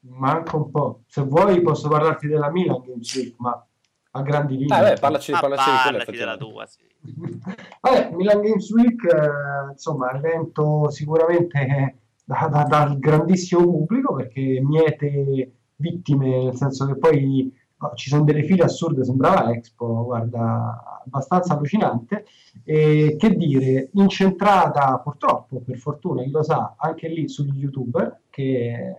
Manca 0.00 0.56
un 0.56 0.70
po'. 0.70 1.02
Se 1.06 1.20
vuoi 1.20 1.60
posso 1.60 1.88
parlarti 1.88 2.26
della 2.26 2.50
Milan 2.50 2.80
Games 2.80 3.14
Week, 3.14 3.34
ma 3.36 3.62
a 4.12 4.22
grandi 4.22 4.56
linee. 4.56 4.76
Ah, 4.76 4.82
beh, 4.82 4.98
parlaci, 4.98 5.32
parlaci 5.32 5.70
di 5.70 5.76
quello 5.82 5.96
parlaci 5.98 6.18
della 6.18 6.36
tua, 6.36 6.66
sì. 6.66 6.78
Vabbè, 7.80 8.10
Milan 8.14 8.40
Games 8.40 8.70
Week, 8.70 9.04
eh, 9.04 9.70
insomma, 9.72 10.12
evento 10.12 10.90
sicuramente 10.90 11.96
da- 12.24 12.48
da- 12.50 12.64
dal 12.64 12.98
grandissimo 12.98 13.62
pubblico 13.62 14.14
perché 14.14 14.60
miete 14.62 15.52
vittime, 15.76 16.44
nel 16.44 16.54
senso 16.56 16.86
che 16.86 16.96
poi 16.96 17.52
oh, 17.78 17.94
ci 17.94 18.08
sono 18.08 18.24
delle 18.24 18.44
file 18.44 18.64
assurde, 18.64 19.04
sembrava 19.04 19.50
Expo, 19.52 20.04
guarda, 20.04 21.02
abbastanza 21.04 21.54
allucinante. 21.54 22.26
E 22.64 23.16
che 23.18 23.34
dire, 23.36 23.90
incentrata 23.94 24.98
purtroppo, 24.98 25.60
per 25.60 25.78
fortuna, 25.78 26.22
chi 26.22 26.30
lo 26.30 26.42
sa, 26.42 26.74
anche 26.76 27.08
lì 27.08 27.28
sugli 27.28 27.60
youtuber 27.60 28.20
che 28.28 28.96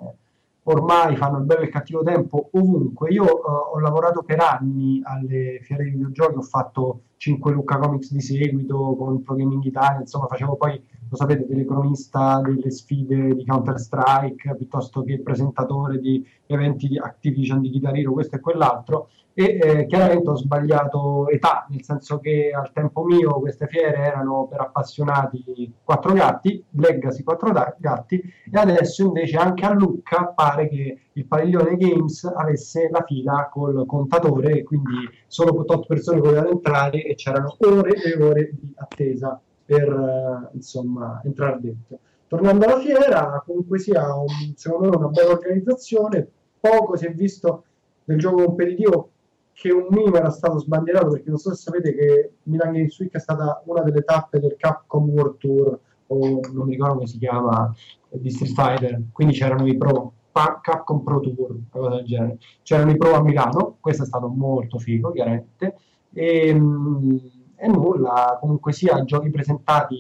ormai 0.64 1.16
fanno 1.16 1.40
il 1.40 1.46
bello 1.46 1.62
e 1.62 1.66
il 1.66 1.70
cattivo 1.70 2.04
tempo 2.04 2.50
ovunque. 2.54 3.10
Io 3.10 3.26
eh, 3.26 3.50
ho 3.74 3.80
lavorato 3.80 4.24
per 4.24 4.40
anni 4.40 5.02
alle 5.04 5.60
fiere 5.62 5.84
di 5.84 5.92
videogiochi, 5.92 6.38
ho 6.38 6.42
fatto 6.42 7.02
5 7.22 7.52
Lucca 7.52 7.78
Comics 7.78 8.12
di 8.12 8.20
seguito 8.20 8.96
con 8.96 9.22
Pro 9.22 9.36
Gaming 9.36 9.64
Italia, 9.64 10.00
insomma 10.00 10.26
facevo 10.26 10.56
poi, 10.56 10.82
lo 11.08 11.16
sapete, 11.16 11.46
telecronista 11.46 12.42
delle 12.42 12.72
sfide 12.72 13.36
di 13.36 13.46
Counter 13.46 13.80
Strike 13.80 14.56
piuttosto 14.56 15.04
che 15.04 15.20
presentatore 15.20 16.00
di 16.00 16.26
eventi 16.48 16.88
di 16.88 16.98
Activision, 16.98 17.62
di 17.62 17.70
Guitar 17.70 17.96
Hero, 17.96 18.14
questo 18.14 18.38
e 18.38 18.40
quell'altro. 18.40 19.10
E 19.36 19.60
eh, 19.62 19.86
chiaramente 19.86 20.30
ho 20.30 20.36
sbagliato 20.36 21.30
età, 21.30 21.68
nel 21.70 21.84
senso 21.84 22.20
che 22.20 22.52
al 22.54 22.72
tempo 22.74 23.04
mio 23.04 23.40
queste 23.40 23.68
fiere 23.68 23.98
erano 23.98 24.48
per 24.48 24.62
appassionati 24.62 25.72
quattro 25.84 26.14
gatti, 26.14 26.62
Legacy 26.72 27.22
quattro 27.22 27.52
da- 27.52 27.76
gatti, 27.78 28.16
e 28.20 28.58
adesso 28.58 29.04
invece 29.04 29.38
anche 29.38 29.64
a 29.64 29.74
Lucca 29.74 30.26
pare 30.26 30.68
che 30.68 30.98
il 31.14 31.26
padiglione 31.26 31.76
Games 31.76 32.24
avesse 32.24 32.90
la 32.90 33.04
fila 33.06 33.50
col 33.52 33.86
contatore, 33.86 34.60
e 34.60 34.64
quindi 34.64 35.10
solo 35.28 35.60
8 35.60 35.86
persone 35.88 36.22
potevano 36.22 36.52
entrare 36.52 37.04
e 37.04 37.16
c'erano 37.16 37.56
ore 37.60 37.94
e 38.02 38.24
ore 38.24 38.52
di 38.54 38.74
attesa 38.76 39.40
per 39.66 39.90
eh, 39.90 40.56
insomma 40.56 41.22
entrare 41.24 41.60
dentro. 41.60 42.00
Tornando 42.28 42.66
alla 42.66 42.80
fiera, 42.80 43.44
comunque 43.46 43.80
sia 43.80 44.16
un, 44.16 44.54
secondo 44.56 44.90
me 44.90 44.96
una 44.96 45.08
bella 45.10 45.32
organizzazione, 45.32 46.26
poco 46.60 46.96
si 46.96 47.06
è 47.06 47.14
visto 47.14 47.64
del 48.06 48.18
gioco 48.18 48.46
competitivo 48.46 49.10
che 49.54 49.72
un 49.72 49.88
minimo 49.90 50.16
era 50.16 50.30
stato 50.30 50.60
sbandierato 50.60 51.10
perché 51.10 51.30
non 51.30 51.38
so 51.38 51.54
se 51.54 51.62
sapete 51.62 51.94
che 51.94 52.32
Milan 52.44 52.72
Games 52.72 52.98
Week 53.00 53.14
è 53.14 53.20
stata 53.20 53.62
una 53.66 53.82
delle 53.82 54.04
tappe 54.04 54.40
del 54.40 54.56
Capcom 54.58 55.10
World 55.10 55.38
Tour 55.38 55.80
o 56.08 56.40
non 56.54 56.66
mi 56.66 56.72
ricordo 56.72 56.96
come 56.96 57.08
si 57.08 57.18
chiama 57.18 57.74
di 58.10 58.30
Street 58.30 58.54
Fighter 58.54 59.02
quindi 59.12 59.34
c'erano 59.34 59.68
i 59.68 59.78
pro 59.78 60.14
Capcom 60.32 61.04
Pro 61.04 61.20
Tour 61.20 61.52
una 61.52 61.62
cosa 61.70 61.96
del 61.96 62.06
genere 62.06 62.38
c'erano 62.64 62.92
i 62.92 62.98
pro 62.98 63.14
a 63.16 63.22
Milano 63.22 63.78
questo 63.80 64.04
è 64.04 64.06
stato 64.06 64.28
molto 64.28 64.80
figo 64.80 65.12
chiaramente 65.12 65.76
e, 66.14 66.54
mm, 66.54 67.18
e 67.56 67.68
nulla 67.68 68.38
comunque 68.40 68.74
sia 68.74 69.04
giochi 69.04 69.30
presentati 69.30 69.98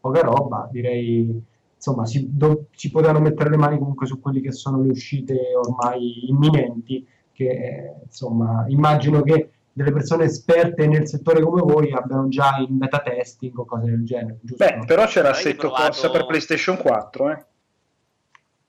poca 0.00 0.20
roba 0.20 0.68
direi 0.70 1.42
insomma 1.74 2.06
si, 2.06 2.28
do- 2.30 2.66
si 2.72 2.90
potevano 2.90 3.20
mettere 3.20 3.50
le 3.50 3.56
mani 3.56 3.78
comunque 3.78 4.06
su 4.06 4.20
quelli 4.20 4.40
che 4.40 4.52
sono 4.52 4.80
le 4.82 4.90
uscite 4.90 5.38
ormai 5.56 6.28
imminenti 6.28 7.06
che 7.32 7.94
insomma 8.04 8.64
immagino 8.68 9.22
che 9.22 9.50
delle 9.78 9.92
persone 9.92 10.24
esperte 10.24 10.88
nel 10.88 11.06
settore 11.06 11.40
come 11.40 11.62
voi 11.62 11.92
abbiano 11.92 12.26
già 12.26 12.56
in 12.58 12.78
beta 12.78 12.98
testing 12.98 13.56
o 13.56 13.64
cose 13.64 13.84
del 13.86 14.04
genere. 14.04 14.40
Giusto? 14.42 14.64
Beh, 14.64 14.84
però 14.84 15.06
c'era 15.06 15.28
Io 15.28 15.34
ho 15.34 15.36
assetto 15.36 15.56
provato- 15.68 15.82
corsa 15.84 16.10
per 16.10 16.26
PlayStation 16.26 16.76
4, 16.78 17.30
eh. 17.30 17.46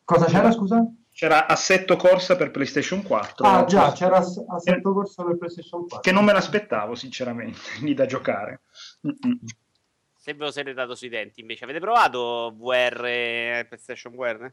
Cosa 0.10 0.26
c'era, 0.26 0.52
scusa? 0.52 0.92
C'era 1.12 1.46
assetto 1.46 1.96
corsa 1.96 2.36
per 2.36 2.50
PlayStation 2.50 3.04
4. 3.04 3.46
Ah, 3.46 3.62
eh. 3.62 3.66
già, 3.66 3.92
c'era 3.92 4.18
Ass- 4.18 4.44
Assetto 4.48 4.92
Corsa 4.92 5.24
per 5.24 5.38
PlayStation 5.38 5.82
4. 5.82 6.00
Che 6.00 6.12
non 6.12 6.26
me 6.26 6.34
l'aspettavo, 6.34 6.96
sinceramente, 6.96 7.60
lì 7.84 7.94
da 7.94 8.08
giocare. 8.08 8.62
Mm-mm. 9.06 9.40
Se 10.16 10.34
ve 10.34 10.46
lo 10.46 10.50
siete 10.50 10.74
dato 10.74 10.96
sui 10.96 11.10
denti, 11.10 11.42
invece, 11.42 11.66
avete 11.66 11.80
provato 11.80 12.56
VR 12.58 13.06
e 13.06 13.66
PlayStation 13.68 14.16
VR? 14.16 14.52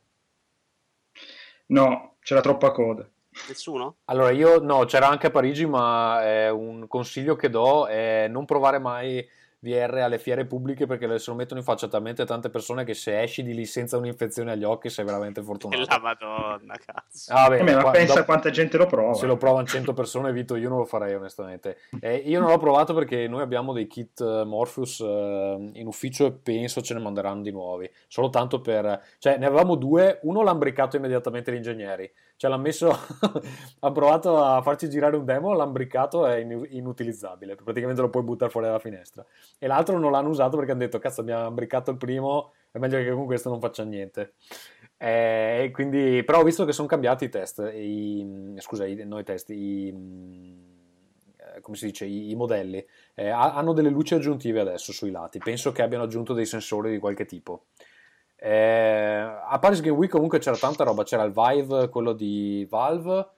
No, 1.69 2.17
c'era 2.21 2.43
troppa 2.43 2.71
coda. 2.73 3.09
Nessuno? 3.49 3.97
Allora, 4.05 4.33
io 4.33 4.61
no, 4.61 4.85
c'era 4.85 5.09
anche 5.09 5.29
a 5.29 5.31
Parigi, 5.31 5.65
ma 5.65 6.23
è 6.23 6.51
un 6.51 6.87
consiglio 6.87 7.35
che 7.35 7.49
do 7.49 7.87
è 7.87 8.29
non 8.29 8.45
provare 8.45 8.79
mai 8.79 9.27
VR 9.61 9.99
alle 10.03 10.19
fiere 10.19 10.45
pubbliche 10.45 10.87
perché 10.87 11.19
se 11.19 11.31
lo 11.31 11.37
mettono 11.37 11.61
in 11.61 11.67
faccia 11.67 11.87
a 11.87 11.89
talmente 11.89 12.25
tante 12.25 12.51
persone 12.51 12.85
che 12.85 12.95
se 12.95 13.21
esci 13.21 13.43
di 13.43 13.55
lì 13.55 13.65
senza 13.65 13.97
un'infezione 13.97 14.53
agli 14.53 14.65
occhi 14.65 14.91
sei 14.91 15.05
veramente 15.05 15.43
fortunato. 15.43 15.83
La 15.89 15.99
madonna, 16.01 16.75
cazzo. 16.77 17.33
Ah, 17.33 17.49
beh, 17.49 17.59
Vabbè, 17.59 17.75
ma 17.75 17.83
qua- 17.83 17.91
pensa 17.93 18.15
dopo- 18.15 18.27
quanta 18.27 18.51
gente 18.51 18.77
lo 18.77 18.87
prova. 18.87 19.15
Se 19.15 19.27
lo 19.27 19.37
provano 19.37 19.67
100 19.67 19.93
persone, 19.93 20.33
Vito, 20.33 20.57
io 20.57 20.69
non 20.69 20.79
lo 20.79 20.85
farei 20.85 21.15
onestamente. 21.15 21.79
Eh, 22.01 22.17
io 22.17 22.39
non 22.41 22.51
l'ho 22.51 22.59
provato 22.59 22.95
perché 22.95 23.27
noi 23.29 23.41
abbiamo 23.43 23.73
dei 23.73 23.87
kit 23.87 24.21
eh, 24.21 24.45
Morpheus 24.45 25.01
eh, 25.01 25.71
in 25.73 25.87
ufficio 25.87 26.27
e 26.27 26.33
penso 26.33 26.81
ce 26.83 26.95
ne 26.95 27.01
manderanno 27.01 27.43
di 27.43 27.51
nuovi. 27.51 27.91
Solo 28.09 28.29
tanto 28.31 28.61
per... 28.61 29.03
Cioè, 29.19 29.39
ne 29.39 29.47
avevamo 29.47 29.75
due, 29.77 30.21
uno 30.23 30.43
l'ha 30.43 30.53
imbricato 30.53 30.97
immediatamente 30.97 31.51
gli 31.53 31.57
ingegneri. 31.57 32.13
Cioè, 32.37 32.51
l'ha 32.51 32.57
messo... 32.57 32.91
ha 33.81 33.93
provato 33.93 34.43
a 34.43 34.61
farci 34.63 34.89
girare 34.89 35.17
un 35.17 35.25
demo, 35.25 35.55
l'ha 35.55 35.65
imbricato 35.65 36.27
e 36.27 36.37
è 36.37 36.39
in- 36.41 36.67
inutilizzabile. 36.71 37.55
Praticamente 37.57 38.01
lo 38.03 38.11
puoi 38.11 38.23
buttare 38.23 38.51
fuori 38.51 38.67
dalla 38.67 38.79
finestra. 38.79 39.25
E 39.59 39.67
l'altro 39.67 39.99
non 39.99 40.13
l'hanno 40.13 40.29
usato 40.29 40.57
perché 40.57 40.73
hanno 40.73 40.81
detto, 40.81 40.99
cazzo, 40.99 41.23
abbiamo 41.23 41.49
imbricato 41.49 41.91
il 41.91 41.97
primo, 41.97 42.53
è 42.71 42.79
meglio 42.79 42.99
che 42.99 43.11
con 43.11 43.25
questo 43.25 43.49
non 43.49 43.61
faccia 43.61 43.85
niente. 43.85 44.35
Eh, 44.99 45.71
quindi, 45.73 46.23
però 46.25 46.41
ho 46.41 46.45
visto 46.45 46.65
che 46.65 46.73
sono 46.73 46.89
cambiati 46.89 47.25
i 47.25 47.29
test, 47.29 47.71
i, 47.75 48.55
scusa, 48.59 48.87
i, 48.87 48.95
no 49.05 49.19
i 49.19 49.25
test, 49.25 49.51
i, 49.51 49.89
eh, 51.37 51.61
come 51.61 51.77
si 51.77 51.87
dice, 51.87 52.07
i, 52.07 52.31
i 52.31 52.35
modelli. 52.35 52.85
Eh, 53.15 53.29
ha- 53.29 53.55
hanno 53.55 53.73
delle 53.73 53.91
luci 53.91 54.15
aggiuntive 54.15 54.61
adesso 54.61 54.93
sui 54.93 55.11
lati, 55.11 55.39
penso 55.39 55.73
che 55.73 55.83
abbiano 55.83 56.05
aggiunto 56.05 56.33
dei 56.33 56.47
sensori 56.47 56.91
di 56.91 56.99
qualche 56.99 57.25
tipo. 57.27 57.67
Eh, 58.39 59.19
a 59.49 59.59
Paris 59.59 59.81
Game 59.81 59.97
Week 59.97 60.11
comunque 60.11 60.39
c'era 60.39 60.57
tanta 60.57 60.85
roba, 60.85 61.03
c'era 61.05 61.23
il 61.25 61.33
Vive, 61.33 61.89
quello 61.89 62.13
di 62.13 62.67
Valve, 62.69 63.29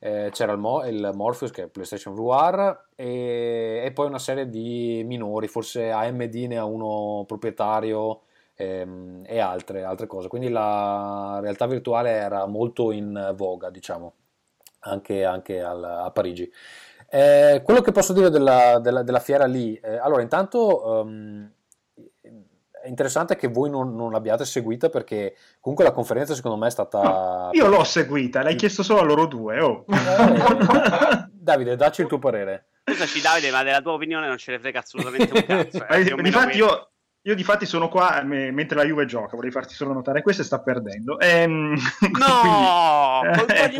eh, 0.00 0.28
c'era 0.32 0.52
il, 0.52 0.58
Mo- 0.58 0.84
il 0.86 1.10
Morpheus 1.14 1.50
che 1.50 1.64
è 1.64 1.66
PlayStation 1.68 2.14
VR 2.14 2.86
e, 2.94 3.82
e 3.84 3.92
poi 3.92 4.06
una 4.06 4.18
serie 4.18 4.48
di 4.48 5.02
minori, 5.04 5.48
forse 5.48 5.90
AMD 5.90 6.34
ne 6.46 6.56
ha 6.58 6.64
uno 6.64 7.24
proprietario 7.26 8.22
ehm, 8.54 9.24
e 9.26 9.38
altre, 9.38 9.84
altre 9.84 10.06
cose. 10.06 10.28
Quindi 10.28 10.48
la 10.48 11.38
realtà 11.42 11.66
virtuale 11.66 12.10
era 12.10 12.46
molto 12.46 12.90
in 12.92 13.32
voga, 13.36 13.70
diciamo, 13.70 14.14
anche, 14.80 15.24
anche 15.24 15.60
al- 15.62 15.84
a 15.84 16.10
Parigi. 16.10 16.50
Eh, 17.10 17.62
quello 17.64 17.80
che 17.80 17.92
posso 17.92 18.12
dire 18.12 18.30
della, 18.30 18.78
della- 18.80 19.02
della 19.02 19.20
fiera 19.20 19.46
lì, 19.46 19.74
eh, 19.76 19.96
allora 19.96 20.22
intanto 20.22 21.00
ehm, 21.02 21.52
è 22.88 22.90
interessante 22.90 23.36
che 23.36 23.48
voi 23.48 23.68
non, 23.68 23.94
non 23.94 24.10
l'abbiate 24.10 24.46
seguita 24.46 24.88
perché 24.88 25.36
comunque 25.60 25.84
la 25.84 25.92
conferenza 25.92 26.34
secondo 26.34 26.56
me 26.56 26.68
è 26.68 26.70
stata... 26.70 27.50
Io 27.52 27.68
l'ho 27.68 27.84
seguita, 27.84 28.42
l'hai 28.42 28.56
chiesto 28.56 28.82
solo 28.82 29.00
a 29.00 29.04
loro 29.04 29.26
due. 29.26 29.60
Oh. 29.60 29.84
Eh, 29.88 31.28
Davide, 31.30 31.76
dacci 31.76 32.00
il 32.00 32.06
tuo 32.06 32.18
parere. 32.18 32.68
Scusaci, 32.84 33.20
Davide, 33.20 33.50
ma 33.50 33.62
della 33.62 33.82
tua 33.82 33.92
opinione 33.92 34.26
non 34.26 34.38
ce 34.38 34.52
ne 34.52 34.58
frega 34.58 34.78
assolutamente 34.80 35.34
un 35.34 35.44
cazzo. 35.44 35.86
Eh, 35.86 35.98
di- 35.98 36.04
più 36.04 36.14
o 36.14 36.16
meno 36.16 36.28
difatti 36.28 36.58
quello. 36.58 36.90
Io, 37.28 37.34
io 37.34 37.34
difatti 37.34 37.66
sono 37.66 37.88
qua 37.88 38.22
me- 38.24 38.50
mentre 38.50 38.76
la 38.76 38.84
Juve 38.84 39.04
gioca, 39.06 39.36
vorrei 39.36 39.50
farti 39.50 39.74
solo 39.74 39.92
notare 39.92 40.22
questo 40.22 40.42
e 40.42 40.44
sta 40.44 40.60
perdendo. 40.60 41.18
Ehm, 41.20 41.74
No! 42.18 43.20
quindi- 43.20 43.38
Con 43.38 43.50
eh, 43.50 43.54
quelli 43.60 43.78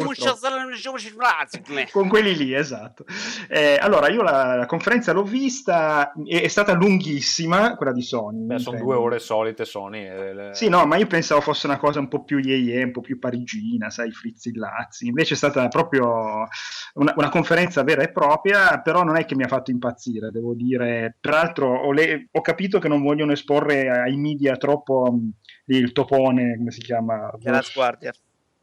con 1.90 2.09
quelli 2.09 2.36
lì, 2.36 2.55
esatto. 2.55 3.05
Eh, 3.49 3.78
allora, 3.80 4.09
io 4.09 4.22
la, 4.22 4.55
la 4.57 4.66
conferenza 4.66 5.12
l'ho 5.12 5.22
vista, 5.24 6.12
è, 6.26 6.42
è 6.42 6.49
stata 6.49 6.72
lunghissima, 6.74 7.74
quella 7.76 7.92
di 7.92 8.03
Sony. 8.03 8.46
Beh, 8.46 8.59
sono 8.59 8.78
due 8.78 8.94
ore 8.96 9.18
solite 9.18 9.64
Sony. 9.64 10.05
eh, 10.07 10.34
le- 10.34 10.55
Sì, 10.55 10.68
no, 10.68 10.84
ma 10.86 10.96
io 10.96 11.07
pensavo 11.07 11.40
fosse 11.40 11.66
una 11.66 11.78
cosa 11.78 11.99
un 12.01 12.09
po' 12.09 12.24
più 12.24 12.38
yeye, 12.38 12.82
un 12.84 12.92
po' 12.92 13.01
più 13.01 13.18
parigina, 13.18 13.90
sai, 13.90 14.11
frizzillazzi. 14.12 15.07
Invece 15.07 15.34
è 15.34 15.36
stata 15.36 15.66
proprio 15.68 16.46
una, 16.94 17.12
una 17.16 17.28
conferenza 17.28 17.82
vera 17.82 18.03
e 18.03 18.11
propria, 18.11 18.80
però 18.80 19.03
non 19.05 19.16
è 19.16 19.24
che 19.24 19.34
mi 19.34 19.44
ha 19.44 19.49
fatto 19.49 19.70
impazzire, 19.70 20.30
devo 20.30 20.55
dire. 20.55 21.16
Peraltro 21.20 21.68
ho, 21.74 21.92
le- 21.92 22.28
ho 22.30 22.40
capito 22.40 22.78
che 22.78 22.88
non 22.88 23.03
vogliono 23.03 23.32
esporre 23.39 23.89
ai 23.89 24.16
media 24.16 24.57
troppo 24.57 25.11
mh, 25.11 25.30
il 25.74 25.93
topone, 25.93 26.57
come 26.57 26.70
si 26.70 26.80
chiama? 26.80 27.30
Che 27.41 27.51
la 27.51 27.62
sguardia. 27.62 28.12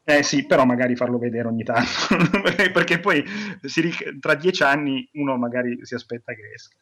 Eh 0.08 0.22
sì, 0.22 0.46
però 0.46 0.66
magari 0.66 0.96
farlo 0.96 1.18
vedere 1.18 1.48
ogni 1.48 1.64
tanto, 1.64 1.90
perché 2.72 3.00
poi 3.00 3.24
ric- 3.76 4.20
tra 4.20 4.36
dieci 4.36 4.62
anni 4.62 5.10
uno 5.14 5.36
magari 5.36 5.80
si 5.84 5.96
aspetta 5.96 6.34
che 6.34 6.52
esca. 6.54 6.78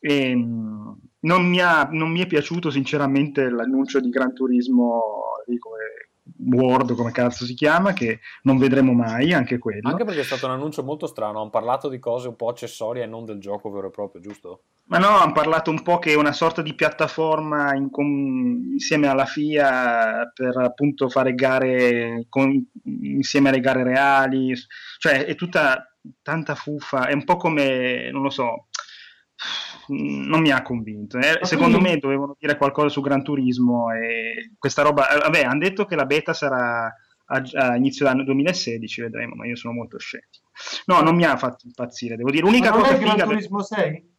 E, 0.00 0.34
mh, 0.34 0.98
non, 1.20 1.46
mi 1.46 1.60
ha- 1.60 1.88
non 1.90 2.10
mi 2.10 2.20
è 2.20 2.26
piaciuto 2.26 2.70
sinceramente 2.70 3.50
l'annuncio 3.50 4.00
di 4.00 4.08
Gran 4.08 4.32
Turismo 4.32 5.02
come 5.58 6.03
World, 6.50 6.94
come 6.94 7.12
cazzo 7.12 7.44
si 7.44 7.54
chiama, 7.54 7.92
che 7.92 8.20
non 8.42 8.58
vedremo 8.58 8.92
mai, 8.92 9.32
anche 9.32 9.58
quello. 9.58 9.88
Anche 9.88 10.04
perché 10.04 10.20
è 10.20 10.24
stato 10.24 10.46
un 10.46 10.52
annuncio 10.52 10.82
molto 10.82 11.06
strano. 11.06 11.40
Hanno 11.40 11.50
parlato 11.50 11.88
di 11.88 11.98
cose 11.98 12.28
un 12.28 12.36
po' 12.36 12.48
accessorie 12.48 13.02
e 13.02 13.06
non 13.06 13.24
del 13.24 13.38
gioco 13.38 13.70
vero 13.70 13.88
e 13.88 13.90
proprio, 13.90 14.20
giusto? 14.20 14.62
Ma 14.86 14.98
no, 14.98 15.08
hanno 15.08 15.32
parlato 15.32 15.70
un 15.70 15.82
po' 15.82 15.98
che 15.98 16.12
è 16.12 16.16
una 16.16 16.32
sorta 16.32 16.60
di 16.60 16.74
piattaforma 16.74 17.74
in 17.74 17.90
com- 17.90 18.72
insieme 18.72 19.06
alla 19.06 19.24
FIA 19.24 20.30
per 20.34 20.56
appunto 20.58 21.08
fare 21.08 21.34
gare 21.34 22.26
con- 22.28 22.66
insieme 22.84 23.48
alle 23.48 23.60
gare 23.60 23.82
reali, 23.82 24.54
cioè 24.98 25.24
è 25.24 25.34
tutta 25.34 25.88
tanta 26.22 26.54
fuffa, 26.54 27.06
è 27.06 27.14
un 27.14 27.24
po' 27.24 27.36
come, 27.36 28.10
non 28.10 28.22
lo 28.22 28.30
so, 28.30 28.66
non 29.88 30.40
mi 30.40 30.50
ha 30.50 30.62
convinto. 30.62 31.18
eh. 31.18 31.38
Secondo 31.42 31.80
me 31.80 31.96
dovevano 31.98 32.36
dire 32.38 32.56
qualcosa 32.56 32.88
su 32.88 33.00
Gran 33.00 33.22
Turismo 33.22 33.92
e 33.92 34.52
questa 34.58 34.82
roba, 34.82 35.06
vabbè, 35.22 35.42
hanno 35.42 35.58
detto 35.58 35.84
che 35.84 35.96
la 35.96 36.06
beta 36.06 36.32
sarà 36.32 36.84
a, 37.26 37.42
a 37.54 37.76
inizio 37.76 38.04
dell'anno 38.04 38.24
2016, 38.24 39.00
vedremo, 39.02 39.34
ma 39.34 39.46
io 39.46 39.56
sono 39.56 39.74
molto 39.74 39.98
scettico. 39.98 40.48
No, 40.86 41.00
non 41.00 41.14
mi 41.14 41.24
ha 41.24 41.36
fatto 41.36 41.66
impazzire, 41.66 42.16
devo 42.16 42.30
dire. 42.30 42.42
L'unica 42.44 42.70
Ma 42.70 42.76
non 42.76 42.84
cosa 42.84 42.94
è 42.96 42.98
Gran 43.00 43.12
figa... 43.12 43.24
Turismo 43.24 43.62
6? 43.62 44.12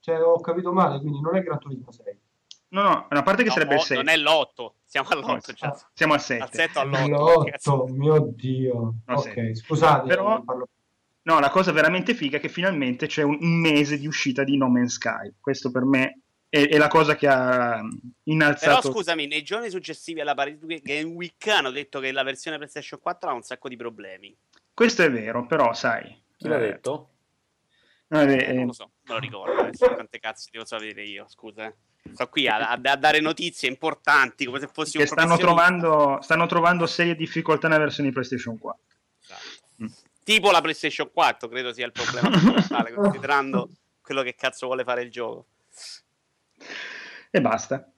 Cioè, 0.00 0.22
ho 0.22 0.40
capito 0.40 0.72
male, 0.72 1.00
quindi 1.00 1.20
non 1.20 1.36
è 1.36 1.42
Gran 1.42 1.58
Turismo 1.58 1.90
6. 1.92 2.04
No, 2.68 2.82
no, 2.82 3.06
una 3.10 3.22
parte 3.22 3.42
che 3.42 3.48
No, 3.48 3.54
sarebbe 3.54 3.74
il 3.74 3.78
mo- 3.78 3.84
6. 3.84 3.96
non 3.96 4.08
è 4.08 4.16
l'8, 4.16 4.70
siamo 4.84 5.08
all'8 5.08 5.52
già. 5.54 5.66
Ah. 5.68 5.88
Siamo 5.92 6.12
al 6.14 6.20
7. 6.20 6.42
Al 6.42 6.50
7 6.52 6.78
all'8. 6.80 7.42
L'8, 7.48 7.92
mio 7.94 8.32
Dio. 8.34 8.94
No, 9.04 9.14
ok, 9.14 9.22
sette. 9.22 9.54
scusate, 9.54 10.08
Però- 10.08 10.42
parlo- 10.42 10.68
No, 11.26 11.40
la 11.40 11.50
cosa 11.50 11.72
veramente 11.72 12.14
figa 12.14 12.36
è 12.36 12.40
che 12.40 12.48
finalmente 12.48 13.06
c'è 13.08 13.22
un, 13.22 13.38
mese 13.40 13.98
di 13.98 14.06
uscita 14.06 14.44
di 14.44 14.56
No 14.56 14.68
Man's 14.68 14.92
Sky. 14.92 15.34
Questo 15.40 15.72
per 15.72 15.84
me 15.84 16.20
è, 16.48 16.68
è 16.68 16.78
la 16.78 16.86
cosa 16.86 17.16
che 17.16 17.26
ha 17.26 17.80
innalzato. 18.24 18.80
Però 18.80 18.94
scusami, 18.94 19.26
nei 19.26 19.42
giorni 19.42 19.68
successivi 19.68 20.20
alla 20.20 20.34
Paris 20.34 20.64
Game 20.64 21.14
Week 21.14 21.44
hanno 21.48 21.72
detto 21.72 21.98
che 21.98 22.12
la 22.12 22.22
versione 22.22 22.58
PlayStation 22.58 23.00
4 23.00 23.28
ha 23.28 23.32
un 23.32 23.42
sacco 23.42 23.68
di 23.68 23.76
problemi. 23.76 24.36
Questo 24.72 25.02
è 25.02 25.10
vero, 25.10 25.46
però 25.46 25.74
sai. 25.74 26.04
Chi 26.36 26.46
l'ha 26.46 26.58
eh, 26.58 26.60
detto? 26.60 27.10
no, 28.08 28.20
eh, 28.20 28.44
Eh, 28.48 28.52
non 28.52 28.66
lo 28.66 28.72
so, 28.72 28.92
me 29.02 29.14
lo 29.14 29.18
ricordo. 29.18 29.62
adesso 29.62 29.92
quante 29.94 30.20
cazzo 30.20 30.48
devo 30.52 30.64
sapere 30.64 31.02
io, 31.02 31.26
scusa. 31.28 31.66
eh. 31.66 31.74
Sto 32.12 32.28
qui 32.28 32.46
a, 32.46 32.70
a- 32.70 32.80
a 32.80 32.96
dare 32.96 33.18
notizie 33.18 33.68
importanti 33.68 34.44
come 34.44 34.60
se 34.60 34.68
fossi 34.72 34.92
che 34.92 35.02
un 35.02 35.08
stanno 35.08 35.36
trovando, 35.36 36.20
stanno 36.22 36.46
trovando 36.46 36.86
serie 36.86 37.16
difficoltà 37.16 37.66
nella 37.66 37.80
versione 37.80 38.10
di 38.10 38.14
PlayStation 38.14 38.56
4. 38.56 38.80
Esatto. 39.22 39.42
Mm. 39.82 39.86
Tipo 40.26 40.50
la 40.50 40.60
PlayStation 40.60 41.08
4, 41.12 41.46
credo 41.46 41.72
sia 41.72 41.86
il 41.86 41.92
problema 41.92 42.28
principale, 42.30 42.90
considerando 42.98 43.68
quello 44.02 44.22
che 44.22 44.34
cazzo 44.34 44.66
vuole 44.66 44.82
fare 44.82 45.02
il 45.02 45.10
gioco. 45.12 45.46
E 47.30 47.40
basta. 47.40 47.88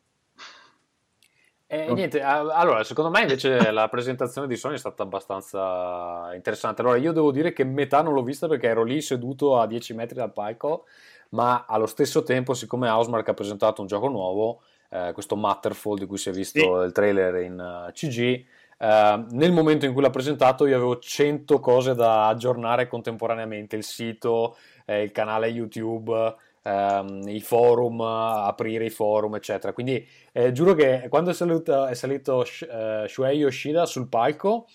E 1.66 1.90
niente, 1.94 2.20
allora, 2.20 2.84
secondo 2.84 3.08
me 3.10 3.22
invece 3.22 3.70
la 3.72 3.88
presentazione 3.88 4.46
di 4.46 4.56
Sony 4.56 4.74
è 4.74 4.78
stata 4.78 5.02
abbastanza 5.02 6.30
interessante. 6.34 6.82
Allora, 6.82 6.98
io 6.98 7.12
devo 7.12 7.32
dire 7.32 7.54
che 7.54 7.64
metà 7.64 8.02
non 8.02 8.12
l'ho 8.12 8.22
vista 8.22 8.46
perché 8.46 8.66
ero 8.66 8.84
lì 8.84 9.00
seduto 9.00 9.58
a 9.58 9.66
10 9.66 9.94
metri 9.94 10.14
dal 10.16 10.34
palco, 10.34 10.84
ma 11.30 11.64
allo 11.66 11.86
stesso 11.86 12.24
tempo, 12.24 12.52
siccome 12.52 12.90
Housemark 12.90 13.26
ha 13.26 13.32
presentato 13.34 13.80
un 13.80 13.86
gioco 13.86 14.08
nuovo, 14.08 14.60
eh, 14.90 15.12
questo 15.14 15.34
Matterfall 15.34 15.96
di 15.96 16.04
cui 16.04 16.18
si 16.18 16.28
è 16.28 16.32
visto 16.32 16.58
Sì. 16.60 16.86
il 16.86 16.92
trailer 16.92 17.36
in 17.36 17.86
eh, 17.88 17.92
CG, 17.92 18.44
eh, 18.78 19.24
nel 19.30 19.52
momento 19.52 19.86
in 19.86 19.92
cui 19.92 20.02
l'ha 20.02 20.10
presentato 20.10 20.66
io 20.66 20.76
avevo 20.76 20.98
100 20.98 21.60
cose 21.60 21.94
da 21.94 22.28
aggiornare 22.28 22.86
contemporaneamente, 22.86 23.76
il 23.76 23.84
sito, 23.84 24.56
eh, 24.84 25.02
il 25.02 25.12
canale 25.12 25.48
YouTube, 25.48 26.36
ehm, 26.62 27.22
i 27.28 27.40
forum, 27.40 28.00
aprire 28.00 28.84
i 28.84 28.90
forum, 28.90 29.34
eccetera. 29.34 29.72
Quindi 29.72 30.06
eh, 30.32 30.52
giuro 30.52 30.74
che 30.74 31.06
quando 31.08 31.30
è 31.30 31.34
salito, 31.34 31.86
è 31.86 31.94
salito 31.94 32.44
eh, 32.44 33.04
Shuei 33.08 33.38
Yoshida 33.38 33.86
sul 33.86 34.08
palco, 34.08 34.66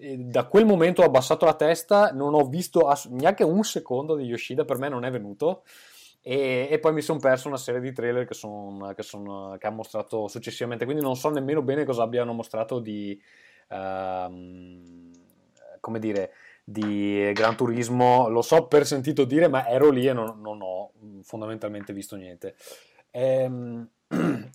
eh, 0.00 0.16
da 0.18 0.44
quel 0.44 0.66
momento 0.66 1.02
ho 1.02 1.06
abbassato 1.06 1.44
la 1.44 1.54
testa, 1.54 2.12
non 2.12 2.34
ho 2.34 2.44
visto 2.46 2.88
ass- 2.88 3.08
neanche 3.08 3.44
un 3.44 3.62
secondo 3.64 4.14
di 4.14 4.24
Yoshida, 4.24 4.64
per 4.64 4.78
me 4.78 4.88
non 4.88 5.04
è 5.04 5.10
venuto. 5.10 5.62
E, 6.24 6.68
e 6.70 6.78
poi 6.78 6.92
mi 6.92 7.00
sono 7.02 7.18
perso 7.18 7.48
una 7.48 7.56
serie 7.56 7.80
di 7.80 7.92
trailer 7.92 8.26
che, 8.26 8.34
son- 8.34 8.92
che, 8.94 9.02
son- 9.02 9.56
che 9.58 9.66
ha 9.66 9.70
mostrato 9.70 10.28
successivamente, 10.28 10.84
quindi 10.84 11.02
non 11.02 11.16
so 11.16 11.30
nemmeno 11.30 11.62
bene 11.62 11.84
cosa 11.84 12.02
abbiano 12.04 12.32
mostrato 12.32 12.78
di, 12.78 13.20
ehm, 13.68 15.10
come 15.80 15.98
dire, 15.98 16.32
di 16.64 17.30
Gran 17.34 17.56
Turismo. 17.56 18.28
Lo 18.28 18.42
so 18.42 18.66
per 18.66 18.86
sentito 18.86 19.24
dire, 19.24 19.48
ma 19.48 19.66
ero 19.68 19.90
lì 19.90 20.06
e 20.06 20.12
non, 20.12 20.40
non 20.40 20.60
ho 20.62 20.92
fondamentalmente 21.22 21.92
visto 21.92 22.16
niente. 22.16 22.54
Ehm, 23.10 23.88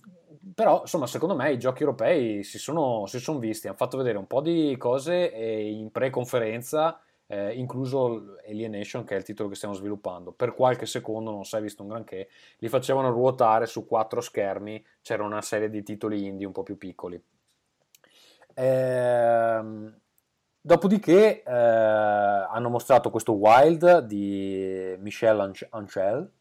però, 0.53 0.82
insomma, 0.82 1.07
secondo 1.07 1.36
me 1.36 1.51
i 1.51 1.59
giochi 1.59 1.84
europei 1.84 2.43
si 2.43 2.57
sono, 2.57 3.05
si 3.07 3.20
sono 3.20 3.39
visti, 3.39 3.68
hanno 3.68 3.78
fatto 3.78 3.97
vedere 3.97 4.18
un 4.18 4.28
po' 4.28 4.41
di 4.41 4.76
cose 4.78 5.32
e 5.34 5.70
in 5.70 5.91
pre-conferenza, 5.91 6.99
eh, 7.28 7.54
incluso 7.54 8.38
Alienation, 8.48 9.04
che 9.04 9.16
è 9.16 9.18
il 9.18 9.24
titolo 9.24 9.50
che 9.50 9.56
stiamo 9.56 9.74
sviluppando. 9.74 10.32
Per 10.32 10.54
qualche 10.54 10.86
secondo, 10.86 11.32
non 11.32 11.44
si 11.44 11.56
è 11.56 11.62
visto 11.62 11.84
un 11.84 11.90
granché, 11.90 12.30
li 12.58 12.70
facevano 12.70 13.12
ruotare 13.12 13.66
su 13.66 13.86
quattro 13.86 14.22
schermi, 14.22 14.84
c'era 15.02 15.24
una 15.24 15.42
serie 15.42 15.70
di 15.70 15.84
titoli 15.84 16.26
indie 16.26 16.48
un 16.48 16.54
po' 16.54 16.64
più 16.64 16.78
piccoli. 16.78 17.22
Ehm, 18.54 20.00
dopodiché 20.60 21.44
eh, 21.44 21.52
hanno 21.52 22.70
mostrato 22.70 23.12
questo 23.12 23.34
Wild 23.34 24.00
di 24.00 24.96
Michel 25.00 25.40
Anc- 25.40 25.68
Ancel, 25.70 26.32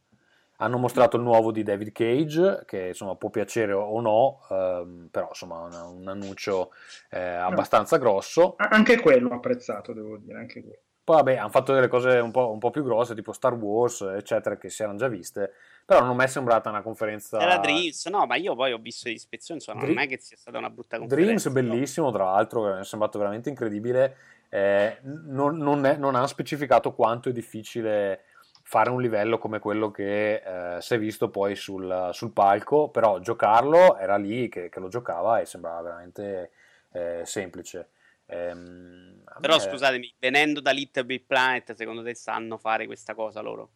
hanno 0.59 0.79
mostrato 0.79 1.17
il 1.17 1.23
nuovo 1.23 1.53
di 1.53 1.63
David 1.63 1.93
Cage, 1.93 2.63
che 2.67 2.89
insomma 2.89 3.15
può 3.17 3.29
piacere 3.31 3.73
o 3.73 4.01
no, 4.01 4.47
ehm, 4.51 5.09
però 5.11 5.29
insomma 5.29 5.61
un, 5.61 6.01
un 6.01 6.09
annuncio 6.09 6.73
eh, 7.11 7.21
abbastanza 7.21 7.99
grosso. 7.99 8.55
Anche 8.57 9.01
quello 9.01 9.35
apprezzato, 9.35 9.93
devo 9.93 10.17
dire, 10.17 10.39
anche 10.39 10.61
quello. 10.61 10.81
Poi 11.07 11.17
vabbè, 11.17 11.37
hanno 11.37 11.51
fatto 11.51 11.73
delle 11.73 11.87
cose 11.87 12.19
un 12.19 12.33
po', 12.33 12.51
un 12.51 12.59
po' 12.59 12.71
più 12.71 12.83
grosse, 12.83 13.15
tipo 13.15 13.33
Star 13.33 13.55
Wars, 13.55 14.01
eccetera, 14.01 14.57
che 14.57 14.71
si 14.71 14.83
erano 14.83 14.99
già 14.99 15.07
viste, 15.07 15.53
però 15.85 16.05
non 16.05 16.17
mi 16.17 16.25
è 16.25 16.27
sembrata 16.27 16.69
una 16.69 16.83
conferenza... 16.83 17.39
Era 17.39 17.59
Dreams, 17.59 18.07
no, 18.07 18.27
ma 18.27 18.35
io 18.35 18.57
poi 18.57 18.73
ho 18.73 18.79
visto 18.79 19.07
le 19.07 19.15
ispezioni, 19.15 19.61
insomma, 19.61 19.83
non 19.83 19.93
Dream- 19.93 20.05
è 20.05 20.11
che 20.11 20.21
sia 20.21 20.37
stata 20.37 20.59
una 20.59 20.69
brutta 20.69 20.99
Dreams 20.99 21.45
conferenza. 21.45 21.51
bellissimo, 21.51 22.11
tra 22.11 22.25
l'altro, 22.25 22.75
mi 22.75 22.81
è 22.81 22.85
sembrato 22.85 23.19
veramente 23.21 23.49
incredibile. 23.49 24.17
Eh, 24.49 24.99
non, 25.03 25.57
non, 25.59 25.87
è- 25.87 25.97
non 25.97 26.17
hanno 26.17 26.27
specificato 26.27 26.93
quanto 26.93 27.29
è 27.29 27.33
difficile 27.33 28.23
fare 28.69 28.91
un 28.91 29.01
livello 29.01 29.39
come 29.39 29.61
quello 29.61 29.93
che 29.93 30.43
eh, 30.77 30.81
si 30.81 30.95
è 30.95 30.99
visto 30.99 31.31
poi 31.31 31.55
sul, 31.55 32.11
sul 32.13 32.33
palco, 32.33 32.89
però 32.89 33.21
giocarlo 33.21 33.97
era 33.97 34.17
lì 34.17 34.49
che, 34.49 34.69
che 34.69 34.81
lo 34.81 34.89
giocava 34.89 35.39
e 35.41 35.47
sembrava 35.47 35.83
veramente 35.83 36.51
eh, 36.91 37.23
semplice. 37.25 37.91
Ehm, 38.27 39.23
Però 39.39 39.55
me- 39.55 39.61
scusatemi, 39.61 40.15
venendo 40.19 40.61
da 40.61 40.73
Little 40.73 41.05
Big 41.05 41.25
Planet, 41.27 41.75
secondo 41.75 42.03
te 42.03 42.15
sanno 42.15 42.59
fare 42.59 42.87
questa 42.87 43.15
cosa 43.15 43.41
loro? 43.41 43.71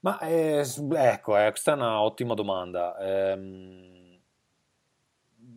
Ma 0.00 0.18
eh, 0.20 0.62
ecco, 0.96 1.38
eh, 1.38 1.48
questa 1.50 1.72
è 1.72 1.74
una 1.74 2.00
ottima 2.02 2.34
domanda. 2.34 2.96
Ehm, 2.98 3.93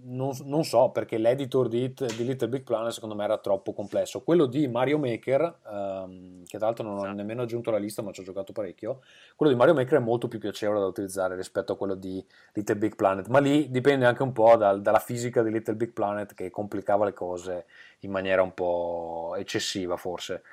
non, 0.10 0.32
non 0.46 0.64
so 0.64 0.90
perché 0.90 1.18
l'editor 1.18 1.68
di, 1.68 1.84
It- 1.84 2.16
di 2.16 2.26
Little 2.26 2.48
Big 2.48 2.64
Planet 2.64 2.92
secondo 2.92 3.16
me 3.16 3.24
era 3.24 3.38
troppo 3.38 3.74
complesso. 3.74 4.22
Quello 4.22 4.46
di 4.46 4.68
Mario 4.68 4.98
Maker, 4.98 5.60
ehm, 5.68 6.46
che 6.46 6.58
tra 6.58 6.68
l'altro 6.68 6.86
non 6.86 6.98
ho 6.98 7.12
nemmeno 7.14 7.42
aggiunto 7.42 7.70
alla 7.70 7.80
lista, 7.80 8.02
ma 8.02 8.12
ci 8.12 8.22
ho 8.22 8.24
giocato 8.24 8.54
parecchio. 8.54 9.02
Quello 9.36 9.52
di 9.52 9.58
Mario 9.58 9.74
Maker 9.74 10.00
è 10.00 10.02
molto 10.02 10.28
più 10.28 10.40
piacevole 10.40 10.80
da 10.80 10.86
utilizzare 10.86 11.36
rispetto 11.36 11.74
a 11.74 11.78
quello 11.78 11.96
di 11.96 12.24
Little 12.54 12.76
Big 12.78 12.96
Planet. 12.96 13.28
Ma 13.28 13.40
lì 13.40 13.70
dipende 13.70 14.06
anche 14.06 14.24
un 14.24 14.32
po' 14.32 14.56
dal- 14.56 14.82
dalla 14.82 15.00
fisica 15.00 15.44
di 15.44 15.52
Little 15.52 15.76
Big 15.76 15.92
Planet 15.92 16.34
che 16.34 16.50
complicava 16.50 17.06
le 17.06 17.14
cose 17.14 17.66
in 18.00 18.12
maniera 18.12 18.42
un 18.42 18.54
po' 18.54 19.36
eccessiva, 19.38 19.98
forse. 19.98 20.44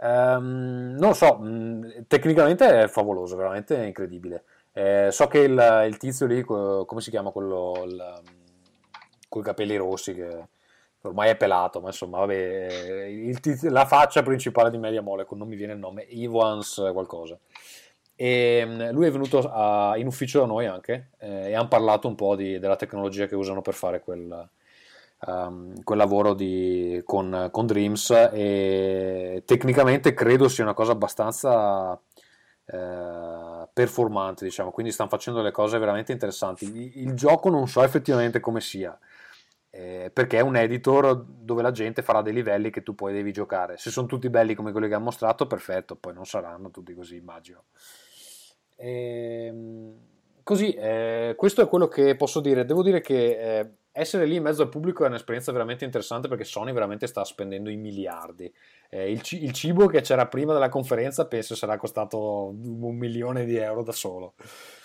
Ehm, 0.00 0.96
non 0.98 1.14
so, 1.14 1.36
mh, 1.38 2.06
tecnicamente 2.08 2.82
è 2.82 2.88
favoloso, 2.88 3.36
veramente 3.36 3.76
incredibile. 3.76 4.44
Eh, 4.72 5.08
so 5.10 5.26
che 5.26 5.40
il, 5.40 5.84
il 5.86 5.96
tizio 5.98 6.26
lì, 6.26 6.42
co- 6.42 6.84
come 6.86 7.00
si 7.02 7.10
chiama 7.10 7.30
quello 7.30 7.84
con 9.32 9.40
i 9.40 9.44
capelli 9.44 9.76
rossi, 9.76 10.14
che 10.14 10.46
ormai 11.00 11.30
è 11.30 11.36
pelato, 11.36 11.80
ma 11.80 11.86
insomma, 11.88 12.18
vabbè, 12.18 13.34
tizio- 13.40 13.70
la 13.70 13.86
faccia 13.86 14.22
principale 14.22 14.70
di 14.70 14.76
Media 14.76 15.00
Molecule, 15.00 15.40
non 15.40 15.48
mi 15.48 15.56
viene 15.56 15.72
il 15.72 15.78
nome, 15.78 16.06
Evans 16.06 16.74
qualcosa. 16.92 17.38
E 18.14 18.62
mh, 18.64 18.90
lui 18.92 19.06
è 19.06 19.10
venuto 19.10 19.38
a- 19.50 19.94
in 19.96 20.06
ufficio 20.06 20.40
da 20.40 20.46
noi 20.46 20.66
anche 20.66 21.12
eh, 21.18 21.48
e 21.48 21.54
hanno 21.54 21.68
parlato 21.68 22.08
un 22.08 22.14
po' 22.14 22.36
di- 22.36 22.58
della 22.58 22.76
tecnologia 22.76 23.26
che 23.26 23.34
usano 23.34 23.62
per 23.62 23.72
fare 23.72 24.00
quel, 24.00 24.48
um, 25.26 25.82
quel 25.82 25.98
lavoro 25.98 26.34
di- 26.34 27.00
con, 27.06 27.48
con 27.50 27.66
Dreams 27.66 28.10
e 28.32 29.42
tecnicamente 29.46 30.12
credo 30.12 30.48
sia 30.48 30.62
una 30.64 30.74
cosa 30.74 30.92
abbastanza 30.92 31.98
eh, 32.66 33.68
performante, 33.72 34.44
diciamo, 34.44 34.70
quindi 34.70 34.92
stanno 34.92 35.08
facendo 35.08 35.40
delle 35.40 35.52
cose 35.52 35.78
veramente 35.78 36.12
interessanti. 36.12 36.64
Il, 36.66 37.08
il 37.08 37.14
gioco 37.14 37.48
non 37.48 37.66
so 37.66 37.82
effettivamente 37.82 38.40
come 38.40 38.60
sia, 38.60 38.96
eh, 39.74 40.10
perché 40.12 40.36
è 40.36 40.42
un 40.42 40.54
editor 40.54 41.24
dove 41.24 41.62
la 41.62 41.70
gente 41.70 42.02
farà 42.02 42.20
dei 42.20 42.34
livelli 42.34 42.68
che 42.68 42.82
tu 42.82 42.94
poi 42.94 43.14
devi 43.14 43.32
giocare. 43.32 43.78
Se 43.78 43.90
sono 43.90 44.06
tutti 44.06 44.28
belli 44.28 44.54
come 44.54 44.70
quelli 44.70 44.86
che 44.86 44.94
hanno 44.94 45.04
mostrato, 45.04 45.46
perfetto, 45.46 45.96
poi 45.96 46.12
non 46.12 46.26
saranno 46.26 46.70
tutti 46.70 46.92
così, 46.92 47.16
immagino. 47.16 47.64
Ehm, 48.76 49.94
così, 50.42 50.74
eh, 50.74 51.32
questo 51.38 51.62
è 51.62 51.68
quello 51.68 51.88
che 51.88 52.16
posso 52.16 52.40
dire. 52.40 52.66
Devo 52.66 52.82
dire 52.82 53.00
che 53.00 53.60
eh, 53.60 53.70
essere 53.92 54.26
lì 54.26 54.36
in 54.36 54.42
mezzo 54.42 54.60
al 54.60 54.68
pubblico 54.68 55.04
è 55.04 55.08
un'esperienza 55.08 55.52
veramente 55.52 55.86
interessante 55.86 56.28
perché 56.28 56.44
Sony 56.44 56.72
veramente 56.72 57.06
sta 57.06 57.24
spendendo 57.24 57.70
i 57.70 57.76
miliardi. 57.76 58.52
Eh, 58.90 59.10
il, 59.10 59.22
ci- 59.22 59.42
il 59.42 59.52
cibo 59.52 59.86
che 59.86 60.02
c'era 60.02 60.26
prima 60.26 60.52
della 60.52 60.68
conferenza 60.68 61.26
penso 61.26 61.54
sarà 61.54 61.78
costato 61.78 62.48
un 62.48 62.94
milione 62.94 63.46
di 63.46 63.56
euro 63.56 63.82
da 63.82 63.92
solo. 63.92 64.34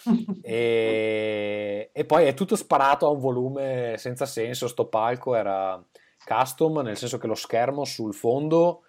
E, 0.41 1.89
e 1.93 2.05
poi 2.05 2.25
è 2.25 2.33
tutto 2.33 2.55
sparato 2.55 3.05
a 3.05 3.09
un 3.09 3.19
volume 3.19 3.95
senza 3.97 4.25
senso. 4.25 4.67
Sto 4.67 4.87
palco 4.87 5.35
era 5.35 5.83
custom, 6.25 6.79
nel 6.81 6.97
senso 6.97 7.17
che 7.17 7.27
lo 7.27 7.35
schermo 7.35 7.83
sul 7.85 8.13
fondo 8.13 8.83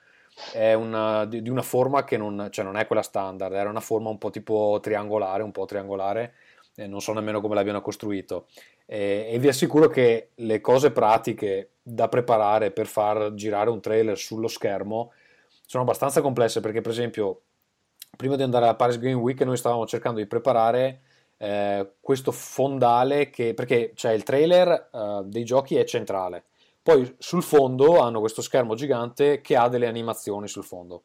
è 0.52 0.72
una- 0.74 1.24
di, 1.24 1.42
di 1.42 1.50
una 1.50 1.62
forma 1.62 2.04
che 2.04 2.16
non, 2.16 2.48
cioè 2.50 2.64
non 2.64 2.76
è 2.76 2.86
quella 2.86 3.02
standard, 3.02 3.54
era 3.54 3.68
una 3.68 3.80
forma 3.80 4.08
un 4.10 4.18
po' 4.18 4.30
tipo 4.30 4.78
triangolare, 4.80 5.42
un 5.42 5.50
po' 5.52 5.64
triangolare, 5.64 6.34
e 6.76 6.86
non 6.86 7.00
so 7.00 7.12
nemmeno 7.12 7.40
come 7.40 7.54
l'abbiano 7.54 7.80
costruito. 7.80 8.46
E, 8.86 9.28
e 9.30 9.38
vi 9.38 9.48
assicuro 9.48 9.88
che 9.88 10.30
le 10.36 10.60
cose 10.60 10.92
pratiche 10.92 11.72
da 11.82 12.08
preparare 12.08 12.70
per 12.70 12.86
far 12.86 13.34
girare 13.34 13.70
un 13.70 13.80
trailer 13.80 14.16
sullo 14.16 14.48
schermo 14.48 15.12
sono 15.66 15.82
abbastanza 15.82 16.20
complesse 16.22 16.60
perché, 16.60 16.80
per 16.80 16.92
esempio, 16.92 17.42
prima 18.16 18.36
di 18.36 18.42
andare 18.42 18.64
alla 18.64 18.76
Paris 18.76 18.98
Green 18.98 19.16
Week 19.16 19.40
noi 19.42 19.56
stavamo 19.56 19.86
cercando 19.86 20.18
di 20.20 20.26
preparare 20.26 21.02
eh, 21.38 21.94
questo 22.00 22.32
fondale 22.32 23.30
che, 23.30 23.54
perché 23.54 23.92
cioè, 23.94 24.12
il 24.12 24.22
trailer 24.22 24.90
eh, 24.92 25.22
dei 25.24 25.44
giochi 25.44 25.76
è 25.76 25.84
centrale. 25.84 26.44
Poi 26.82 27.14
sul 27.18 27.42
fondo 27.42 28.00
hanno 28.00 28.20
questo 28.20 28.42
schermo 28.42 28.74
gigante 28.74 29.40
che 29.40 29.56
ha 29.56 29.68
delle 29.68 29.86
animazioni 29.86 30.48
sul 30.48 30.64
fondo. 30.64 31.04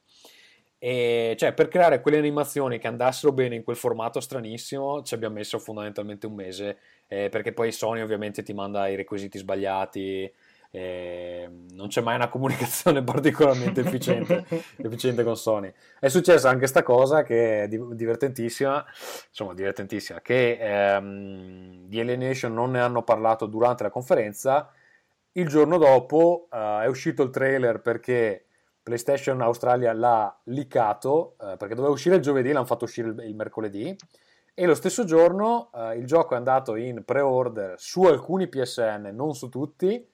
E 0.77 1.35
cioè, 1.37 1.53
per 1.53 1.69
creare 1.69 2.01
quelle 2.01 2.17
animazioni 2.17 2.77
che 2.77 2.87
andassero 2.87 3.31
bene 3.31 3.55
in 3.55 3.63
quel 3.63 3.77
formato 3.77 4.19
stranissimo, 4.19 5.01
ci 5.03 5.13
abbiamo 5.13 5.35
messo 5.35 5.59
fondamentalmente 5.59 6.25
un 6.25 6.33
mese, 6.33 6.77
eh, 7.07 7.29
perché 7.29 7.53
poi 7.53 7.71
Sony 7.71 8.01
ovviamente 8.01 8.43
ti 8.43 8.53
manda 8.53 8.87
i 8.89 8.95
requisiti 8.95 9.37
sbagliati, 9.37 10.29
eh, 10.75 11.47
non 11.73 11.87
c'è 11.87 12.01
mai 12.01 12.15
una 12.15 12.29
comunicazione 12.29 13.03
particolarmente 13.05 13.81
efficiente, 13.81 14.43
efficiente 14.77 15.23
con 15.23 15.37
Sony. 15.37 15.71
È 15.99 16.07
successa 16.07 16.47
anche 16.47 16.61
questa 16.61 16.81
cosa 16.81 17.21
che 17.21 17.63
è 17.63 17.67
di- 17.67 17.79
divertentissima, 17.91 18.83
insomma 19.29 19.53
divertentissima, 19.53 20.19
che 20.21 20.57
ehm, 20.59 21.85
di 21.85 21.99
Alienation 21.99 22.55
non 22.55 22.71
ne 22.71 22.81
hanno 22.81 23.03
parlato 23.03 23.45
durante 23.45 23.83
la 23.83 23.91
conferenza, 23.91 24.71
il 25.33 25.47
giorno 25.47 25.77
dopo 25.77 26.47
eh, 26.51 26.81
è 26.81 26.87
uscito 26.87 27.21
il 27.21 27.29
trailer 27.29 27.79
perché 27.79 28.45
PlayStation 28.81 29.41
Australia 29.41 29.93
l'ha 29.93 30.35
leakato, 30.45 31.35
eh, 31.39 31.55
perché 31.55 31.75
doveva 31.75 31.93
uscire 31.93 32.15
il 32.15 32.21
giovedì, 32.23 32.51
l'hanno 32.51 32.65
fatto 32.65 32.85
uscire 32.85 33.09
il, 33.09 33.19
il 33.27 33.35
mercoledì, 33.35 33.95
e 34.55 34.65
lo 34.65 34.73
stesso 34.73 35.03
giorno 35.03 35.69
eh, 35.71 35.97
il 35.97 36.07
gioco 36.07 36.33
è 36.33 36.37
andato 36.37 36.75
in 36.75 37.03
pre-order 37.05 37.75
su 37.77 38.05
alcuni 38.05 38.47
PSN, 38.47 39.11
non 39.13 39.35
su 39.35 39.49
tutti, 39.49 40.09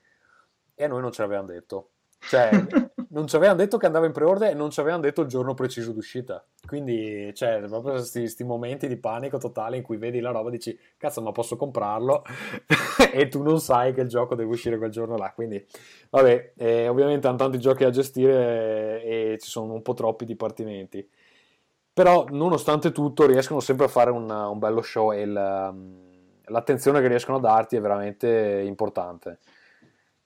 e 0.79 0.85
a 0.85 0.87
noi 0.87 1.01
non 1.01 1.11
ce 1.11 1.23
l'avevano 1.23 1.47
detto. 1.47 1.89
Cioè, 2.19 2.51
non 3.11 3.27
ci 3.27 3.35
avevano 3.35 3.57
detto 3.57 3.77
che 3.77 3.85
andava 3.85 4.05
in 4.05 4.13
pre-order 4.13 4.51
e 4.51 4.53
non 4.53 4.69
ci 4.69 4.79
avevano 4.79 5.01
detto 5.01 5.19
il 5.19 5.27
giorno 5.27 5.53
preciso 5.53 5.91
d'uscita. 5.91 6.41
Quindi, 6.65 7.33
cioè, 7.35 7.61
proprio 7.67 7.95
questi 7.95 8.43
momenti 8.45 8.87
di 8.87 8.95
panico 8.95 9.37
totale 9.39 9.75
in 9.75 9.83
cui 9.83 9.97
vedi 9.97 10.21
la 10.21 10.31
roba 10.31 10.47
e 10.47 10.51
dici, 10.53 10.79
cazzo, 10.95 11.21
ma 11.21 11.33
posso 11.33 11.57
comprarlo? 11.57 12.23
e 13.11 13.27
tu 13.27 13.43
non 13.43 13.59
sai 13.59 13.93
che 13.93 13.99
il 13.99 14.07
gioco 14.07 14.35
deve 14.35 14.51
uscire 14.51 14.77
quel 14.77 14.89
giorno 14.89 15.17
là. 15.17 15.33
Quindi, 15.33 15.65
vabbè, 16.11 16.53
eh, 16.55 16.87
ovviamente 16.87 17.27
hanno 17.27 17.35
tanti 17.35 17.59
giochi 17.59 17.83
da 17.83 17.89
gestire 17.89 19.03
e, 19.03 19.31
e 19.33 19.37
ci 19.37 19.49
sono 19.49 19.73
un 19.73 19.81
po' 19.81 19.93
troppi 19.93 20.23
dipartimenti. 20.23 21.05
Però, 21.91 22.25
nonostante 22.29 22.93
tutto, 22.93 23.25
riescono 23.25 23.59
sempre 23.59 23.87
a 23.87 23.89
fare 23.89 24.11
un, 24.11 24.29
un 24.29 24.59
bello 24.59 24.81
show 24.81 25.11
e 25.11 25.21
il, 25.23 25.33
l'attenzione 26.45 27.01
che 27.01 27.07
riescono 27.09 27.35
a 27.35 27.41
darti 27.41 27.75
è 27.75 27.81
veramente 27.81 28.63
importante. 28.65 29.39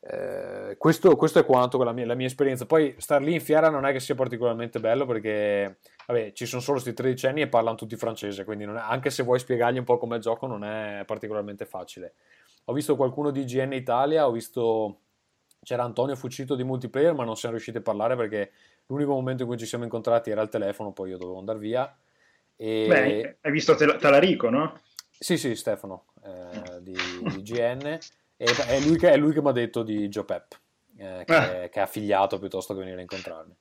Eh, 0.05 0.75
questo, 0.77 1.15
questo, 1.15 1.39
è 1.39 1.45
quanto 1.45 1.77
con 1.77 1.85
la 1.85 1.93
mia, 1.93 2.05
la 2.05 2.15
mia, 2.15 2.27
esperienza. 2.27 2.65
Poi 2.65 2.93
star 2.97 3.21
lì 3.21 3.33
in 3.33 3.41
fiera 3.41 3.69
non 3.69 3.85
è 3.85 3.93
che 3.93 4.01
sia 4.01 4.15
particolarmente 4.15 4.79
bello 4.79 5.05
perché 5.05 5.77
vabbè, 6.07 6.33
ci 6.33 6.45
sono 6.45 6.61
solo 6.61 6.79
questi 6.79 6.93
13 6.93 7.27
anni 7.27 7.41
e 7.41 7.47
parlano 7.47 7.77
tutti 7.77 7.95
francese, 7.95 8.43
quindi 8.43 8.65
è, 8.65 8.67
anche 8.67 9.09
se 9.09 9.23
vuoi 9.23 9.39
spiegargli 9.39 9.77
un 9.77 9.85
po' 9.85 9.97
com'è 9.97 10.15
il 10.15 10.21
gioco 10.21 10.45
non 10.45 10.65
è 10.65 11.03
particolarmente 11.05 11.65
facile. 11.65 12.15
Ho 12.65 12.73
visto 12.73 12.95
qualcuno 12.95 13.31
di 13.31 13.45
GN 13.45 13.73
Italia, 13.73 14.27
ho 14.27 14.31
visto 14.31 14.99
c'era 15.63 15.83
Antonio 15.83 16.15
Fucito 16.15 16.55
di 16.55 16.63
multiplayer, 16.63 17.13
ma 17.13 17.23
non 17.23 17.37
siamo 17.37 17.55
riusciti 17.55 17.77
a 17.77 17.81
parlare 17.81 18.17
perché 18.17 18.51
l'unico 18.87 19.11
momento 19.11 19.43
in 19.43 19.47
cui 19.47 19.57
ci 19.57 19.65
siamo 19.65 19.85
incontrati 19.85 20.29
era 20.29 20.41
al 20.41 20.49
telefono, 20.49 20.91
poi 20.91 21.11
io 21.11 21.17
dovevo 21.17 21.39
andare 21.39 21.59
via. 21.59 21.97
E... 22.57 22.85
Beh, 22.87 23.37
hai 23.39 23.51
visto 23.51 23.75
Talarico, 23.75 24.49
no? 24.49 24.81
Sì, 25.09 25.37
sì, 25.37 25.55
Stefano 25.55 26.07
eh, 26.23 26.81
di, 26.81 26.93
di 26.93 27.41
GN. 27.41 27.97
E 28.43 28.65
è 28.67 28.79
lui 28.81 28.97
che, 28.97 29.09
che 29.09 29.41
mi 29.41 29.47
ha 29.47 29.51
detto 29.53 29.83
di 29.83 30.09
Joe 30.09 30.25
Pep, 30.25 30.59
eh, 30.97 31.23
che, 31.25 31.33
ah. 31.33 31.69
che, 31.69 31.69
è 31.69 31.79
affiliato 31.79 32.37
piuttosto 32.39 32.73
che 32.73 32.79
venire 32.79 32.97
a 32.97 33.01
incontrarmi. 33.01 33.55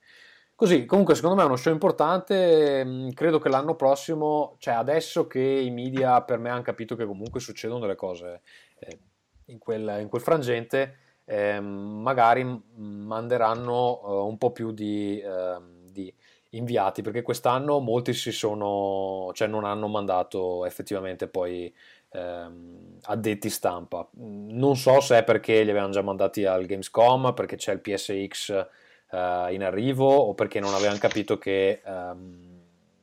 Così, 0.55 0.85
comunque, 0.85 1.15
secondo 1.15 1.37
me 1.37 1.43
è 1.43 1.45
uno 1.45 1.55
show 1.55 1.71
importante. 1.71 2.83
Mm, 2.83 3.09
credo 3.11 3.39
che 3.39 3.47
l'anno 3.47 3.75
prossimo, 3.75 4.55
cioè 4.59 4.73
adesso 4.73 5.25
che 5.25 5.39
i 5.39 5.71
media 5.71 6.21
per 6.21 6.37
me 6.37 6.49
hanno 6.49 6.61
capito 6.63 6.97
che 6.97 7.05
comunque 7.05 7.39
succedono 7.39 7.79
delle 7.79 7.95
cose 7.95 8.41
eh, 8.79 8.99
in, 9.45 9.57
quel, 9.57 9.99
in, 10.01 10.09
quel, 10.09 10.21
frangente, 10.21 10.97
eh, 11.23 11.61
magari 11.61 12.43
manderanno 12.75 14.01
uh, 14.03 14.27
un 14.27 14.37
po' 14.37 14.51
più 14.51 14.71
di, 14.71 15.23
uh, 15.25 15.63
di, 15.89 16.13
inviati, 16.49 17.01
perché 17.01 17.21
quest'anno 17.21 17.79
molti 17.79 18.13
si 18.13 18.33
sono, 18.33 19.31
cioè 19.33 19.47
non 19.47 19.63
hanno 19.63 19.87
mandato 19.87 20.65
effettivamente 20.65 21.27
poi 21.29 21.73
ehm, 22.13 22.99
addetti 23.03 23.49
stampa. 23.49 24.07
Non 24.15 24.75
so 24.75 24.99
se 25.01 25.19
è 25.19 25.23
perché 25.23 25.63
li 25.63 25.69
avevano 25.69 25.91
già 25.91 26.01
mandati 26.01 26.45
al 26.45 26.65
Gamescom, 26.65 27.33
perché 27.33 27.55
c'è 27.55 27.73
il 27.73 27.79
PSX 27.79 28.67
eh, 29.11 29.47
in 29.53 29.63
arrivo 29.63 30.07
o 30.07 30.33
perché 30.33 30.59
non 30.59 30.73
avevano 30.73 30.97
capito 30.99 31.37
che 31.37 31.81
ehm, 31.85 32.51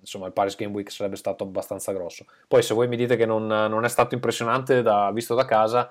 insomma, 0.01 0.27
il 0.27 0.33
Paris 0.33 0.57
Game 0.57 0.73
Week 0.73 0.91
sarebbe 0.91 1.17
stato 1.17 1.45
abbastanza 1.45 1.93
grosso. 1.93 2.25
Poi 2.49 2.63
se 2.63 2.75
voi 2.75 2.89
mi 2.89 2.97
dite 2.97 3.17
che 3.17 3.27
non, 3.27 3.47
non 3.47 3.85
è 3.85 3.89
stato 3.89 4.15
impressionante 4.15 4.83
da, 4.83 5.11
visto 5.13 5.35
da 5.35 5.45
casa, 5.45 5.91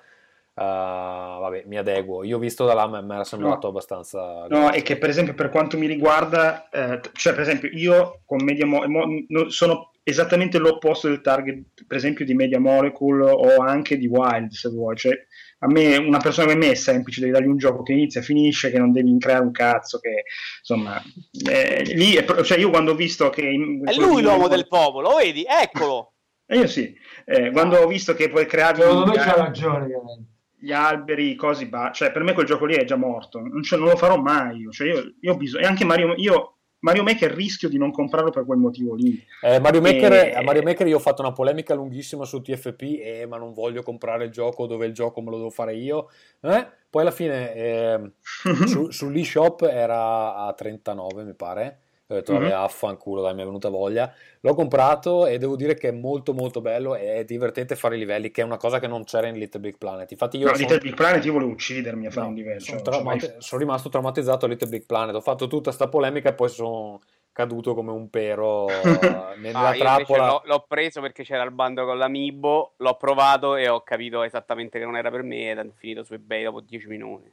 Uh, 0.59 1.39
vabbè, 1.39 1.63
mi 1.67 1.77
adeguo. 1.77 2.25
Io 2.25 2.35
ho 2.35 2.39
visto 2.39 2.65
da 2.65 2.73
là, 2.73 2.85
mi 2.85 3.13
era 3.13 3.23
sembrato 3.23 3.67
no. 3.67 3.69
abbastanza. 3.69 4.45
No, 4.49 4.73
e 4.73 4.81
che 4.81 4.97
per 4.97 5.07
esempio, 5.07 5.33
per 5.33 5.49
quanto 5.49 5.77
mi 5.77 5.87
riguarda, 5.87 6.67
eh, 6.69 6.99
cioè, 7.13 7.31
per 7.31 7.43
esempio, 7.43 7.69
io 7.71 8.19
con 8.25 8.43
Media 8.43 8.65
Mo- 8.65 8.85
Mo- 8.85 9.49
sono 9.49 9.93
esattamente 10.09 10.57
l'opposto 10.57 11.07
del 11.07 11.21
target, 11.21 11.85
per 11.87 11.97
esempio, 11.97 12.25
di 12.25 12.33
Media 12.33 12.59
Molecule 12.59 13.31
o 13.31 13.61
anche 13.61 13.97
di 13.97 14.07
Wild, 14.07 14.51
se 14.51 14.69
vuoi. 14.69 14.95
Cioè, 14.95 15.13
a 15.59 15.67
me, 15.67 15.97
una 15.97 16.19
persona 16.19 16.47
come 16.47 16.59
me 16.59 16.71
è 16.71 16.75
semplice, 16.75 17.19
devi 17.19 17.31
dargli 17.31 17.47
un 17.47 17.57
gioco 17.57 17.83
che 17.83 17.93
inizia 17.93 18.21
e 18.21 18.23
finisce, 18.23 18.71
che 18.71 18.77
non 18.77 18.91
devi 18.91 19.17
creare 19.17 19.43
un 19.43 19.51
cazzo, 19.51 19.99
che 19.99 20.23
insomma, 20.59 21.01
eh, 21.49 21.83
lì, 21.83 22.13
è, 22.13 22.25
cioè 22.43 22.57
io 22.57 22.69
quando 22.69 22.91
ho 22.91 22.95
visto 22.95 23.29
che... 23.29 23.49
È 23.83 23.93
lui 23.95 24.21
l'uomo 24.21 24.47
del 24.47 24.67
popolo, 24.67 25.15
vedi? 25.15 25.45
Eccolo! 25.47 26.13
E 26.45 26.57
io 26.59 26.67
sì, 26.67 26.95
eh, 27.25 27.51
quando 27.51 27.77
ho 27.77 27.87
visto 27.87 28.13
che 28.13 28.29
puoi 28.29 28.45
creare... 28.45 28.81
Secondo 28.81 29.05
me 29.05 29.17
c'ha 29.17 29.35
ragione, 29.35 29.83
ovviamente 29.83 30.37
gli 30.61 30.73
alberi, 30.73 31.35
cose, 31.35 31.67
ba- 31.67 31.91
cioè 31.93 32.11
per 32.11 32.21
me 32.23 32.33
quel 32.33 32.45
gioco 32.45 32.65
lì 32.65 32.75
è 32.75 32.83
già 32.83 32.97
morto, 32.97 33.39
non, 33.39 33.63
cioè, 33.63 33.79
non 33.79 33.89
lo 33.89 33.95
farò 33.95 34.17
mai, 34.17 34.67
cioè, 34.71 34.89
io, 34.89 35.13
io 35.21 35.33
ho 35.33 35.37
bisogno, 35.37 35.63
e 35.63 35.67
anche 35.67 35.85
Mario, 35.85 36.13
io 36.17 36.58
Mario 36.79 37.03
Maker 37.03 37.31
rischio 37.31 37.67
di 37.67 37.77
non 37.77 37.91
comprarlo 37.91 38.31
per 38.31 38.45
quel 38.45 38.57
motivo 38.57 38.95
lì. 38.95 39.21
Eh, 39.41 39.59
Mario, 39.59 39.81
Maker, 39.81 40.13
e... 40.13 40.33
a 40.33 40.41
Mario 40.41 40.63
Maker 40.63 40.87
io 40.87 40.97
ho 40.97 40.99
fatto 40.99 41.21
una 41.21 41.33
polemica 41.33 41.73
lunghissima 41.73 42.25
su 42.25 42.41
TFP, 42.41 42.81
eh, 43.01 43.25
ma 43.27 43.37
non 43.37 43.53
voglio 43.53 43.83
comprare 43.83 44.25
il 44.25 44.31
gioco 44.31 44.65
dove 44.65 44.85
il 44.85 44.93
gioco 44.93 45.21
me 45.21 45.29
lo 45.31 45.37
devo 45.37 45.49
fare 45.49 45.75
io. 45.75 46.09
Eh? 46.41 46.67
Poi 46.89 47.01
alla 47.01 47.11
fine 47.11 47.53
eh, 47.53 48.11
su, 48.65 48.89
sull'eShop 48.89 49.63
era 49.63 50.35
a 50.35 50.53
39 50.53 51.23
mi 51.23 51.33
pare 51.33 51.79
ho 52.11 52.15
detto 52.15 52.33
vabbè 52.33 52.45
mm-hmm. 52.45 52.57
affanculo 52.57 53.21
dai 53.21 53.35
mi 53.35 53.43
è 53.43 53.45
venuta 53.45 53.69
voglia. 53.69 54.11
L'ho 54.41 54.55
comprato 54.55 55.27
e 55.27 55.37
devo 55.37 55.55
dire 55.55 55.75
che 55.75 55.89
è 55.89 55.91
molto 55.91 56.33
molto 56.33 56.59
bello 56.59 56.95
e 56.95 57.17
è 57.17 57.23
divertente 57.23 57.75
fare 57.75 57.97
i 57.97 57.99
livelli 57.99 58.31
che 58.31 58.41
è 58.41 58.43
una 58.43 58.57
cosa 58.57 58.79
che 58.79 58.87
non 58.87 59.03
c'era 59.03 59.27
in 59.27 59.37
Little 59.37 59.59
Big 59.59 59.77
Planet. 59.77 60.09
Infatti 60.09 60.37
io 60.37 60.47
no, 60.47 60.55
sono... 60.55 60.67
Little 60.67 60.79
Big 60.79 60.95
Planet 60.95 61.23
io 61.23 61.33
volevo 61.33 61.51
uccidermi 61.51 62.07
a 62.07 62.09
fare 62.09 62.25
no, 62.25 62.31
un 62.31 62.35
livello 62.37 62.59
sono, 62.59 62.77
cioè, 62.77 62.85
traumati... 62.85 63.27
mai... 63.27 63.35
sono, 63.37 63.61
rimasto 63.61 63.89
traumatizzato 63.89 64.45
a 64.45 64.47
Little 64.49 64.69
Big 64.69 64.85
Planet. 64.87 65.13
Ho 65.13 65.21
fatto 65.21 65.45
tutta 65.45 65.71
sta 65.71 65.87
polemica 65.87 66.29
e 66.29 66.33
poi 66.33 66.49
sono 66.49 66.99
caduto 67.31 67.75
come 67.75 67.91
un 67.91 68.09
pero 68.09 68.65
nella 69.37 69.67
ah, 69.67 69.73
trappola. 69.73 70.25
l'ho, 70.25 70.41
l'ho, 70.45 70.65
preso 70.67 71.01
perché 71.01 71.23
c'era 71.23 71.43
il 71.43 71.51
bando 71.51 71.85
con 71.85 71.97
l'amibo 71.97 72.73
l'ho 72.77 72.97
provato 72.97 73.55
e 73.55 73.69
ho 73.69 73.81
capito 73.81 74.23
esattamente 74.23 74.79
che 74.79 74.83
non 74.83 74.97
era 74.97 75.11
per 75.11 75.21
me 75.21 75.51
ed 75.51 75.59
è 75.59 75.65
finito 75.75 76.03
su 76.03 76.15
ebay 76.15 76.43
dopo 76.43 76.59
10 76.59 76.87
minuti 76.87 77.31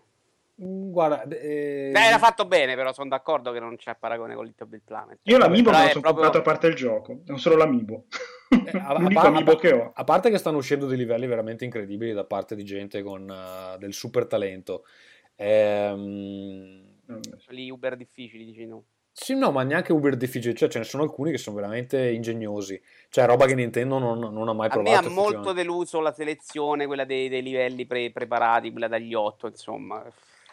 guarda, 0.56 1.22
eh... 1.36 1.90
Beh, 1.92 2.06
era 2.06 2.18
fatto 2.18 2.46
bene, 2.46 2.74
però 2.74 2.92
sono 2.92 3.08
d'accordo 3.08 3.52
che 3.52 3.60
non 3.60 3.76
c'è 3.76 3.94
paragone 3.96 4.34
con 4.34 4.44
Little 4.44 4.66
Big 4.66 4.82
Planet. 4.84 5.18
Io 5.24 5.38
l'amibo 5.38 5.70
me 5.70 5.76
lo 5.76 5.88
sono 5.88 6.00
proprio... 6.00 6.22
comprato 6.24 6.38
a 6.38 6.42
parte 6.42 6.66
il 6.68 6.74
gioco, 6.74 7.20
non 7.26 7.38
solo 7.38 7.56
l'amibo. 7.56 8.04
Eh, 8.48 8.78
a, 8.78 8.94
L'unico 8.98 9.20
a, 9.20 9.26
amiibo 9.26 9.56
che 9.56 9.72
ho. 9.72 9.92
A 9.94 10.04
parte 10.04 10.30
che 10.30 10.38
stanno 10.38 10.56
uscendo 10.56 10.86
dei 10.86 10.96
livelli 10.96 11.26
veramente 11.26 11.64
incredibili 11.64 12.12
da 12.12 12.24
parte 12.24 12.54
di 12.54 12.64
gente 12.64 13.02
con 13.02 13.28
uh, 13.28 13.78
del 13.78 13.92
super 13.92 14.26
talento. 14.26 14.84
Ehm... 15.36 16.94
Lì 17.48 17.70
uber 17.70 17.96
difficili, 17.96 18.44
dici 18.44 18.66
no? 18.66 18.84
Sì, 19.18 19.34
no, 19.34 19.50
ma 19.50 19.62
neanche 19.62 19.92
uber 19.92 20.14
difficili, 20.14 20.54
cioè 20.54 20.68
ce 20.68 20.78
ne 20.78 20.84
sono 20.84 21.02
alcuni 21.02 21.30
che 21.30 21.38
sono 21.38 21.56
veramente 21.56 22.10
ingegnosi, 22.10 22.78
cioè 23.08 23.24
roba 23.24 23.46
che 23.46 23.54
Nintendo 23.54 23.98
non, 23.98 24.18
non 24.18 24.48
ha 24.48 24.52
mai 24.52 24.68
provato. 24.68 24.94
A 24.94 25.00
me 25.00 25.06
ha 25.06 25.10
molto 25.10 25.52
deluso 25.54 26.00
la 26.00 26.12
selezione, 26.12 26.86
quella 26.86 27.06
dei, 27.06 27.30
dei 27.30 27.42
livelli 27.42 27.86
pre- 27.86 28.10
preparati, 28.10 28.70
quella 28.70 28.88
dagli 28.88 29.14
8, 29.14 29.46
insomma. 29.46 30.04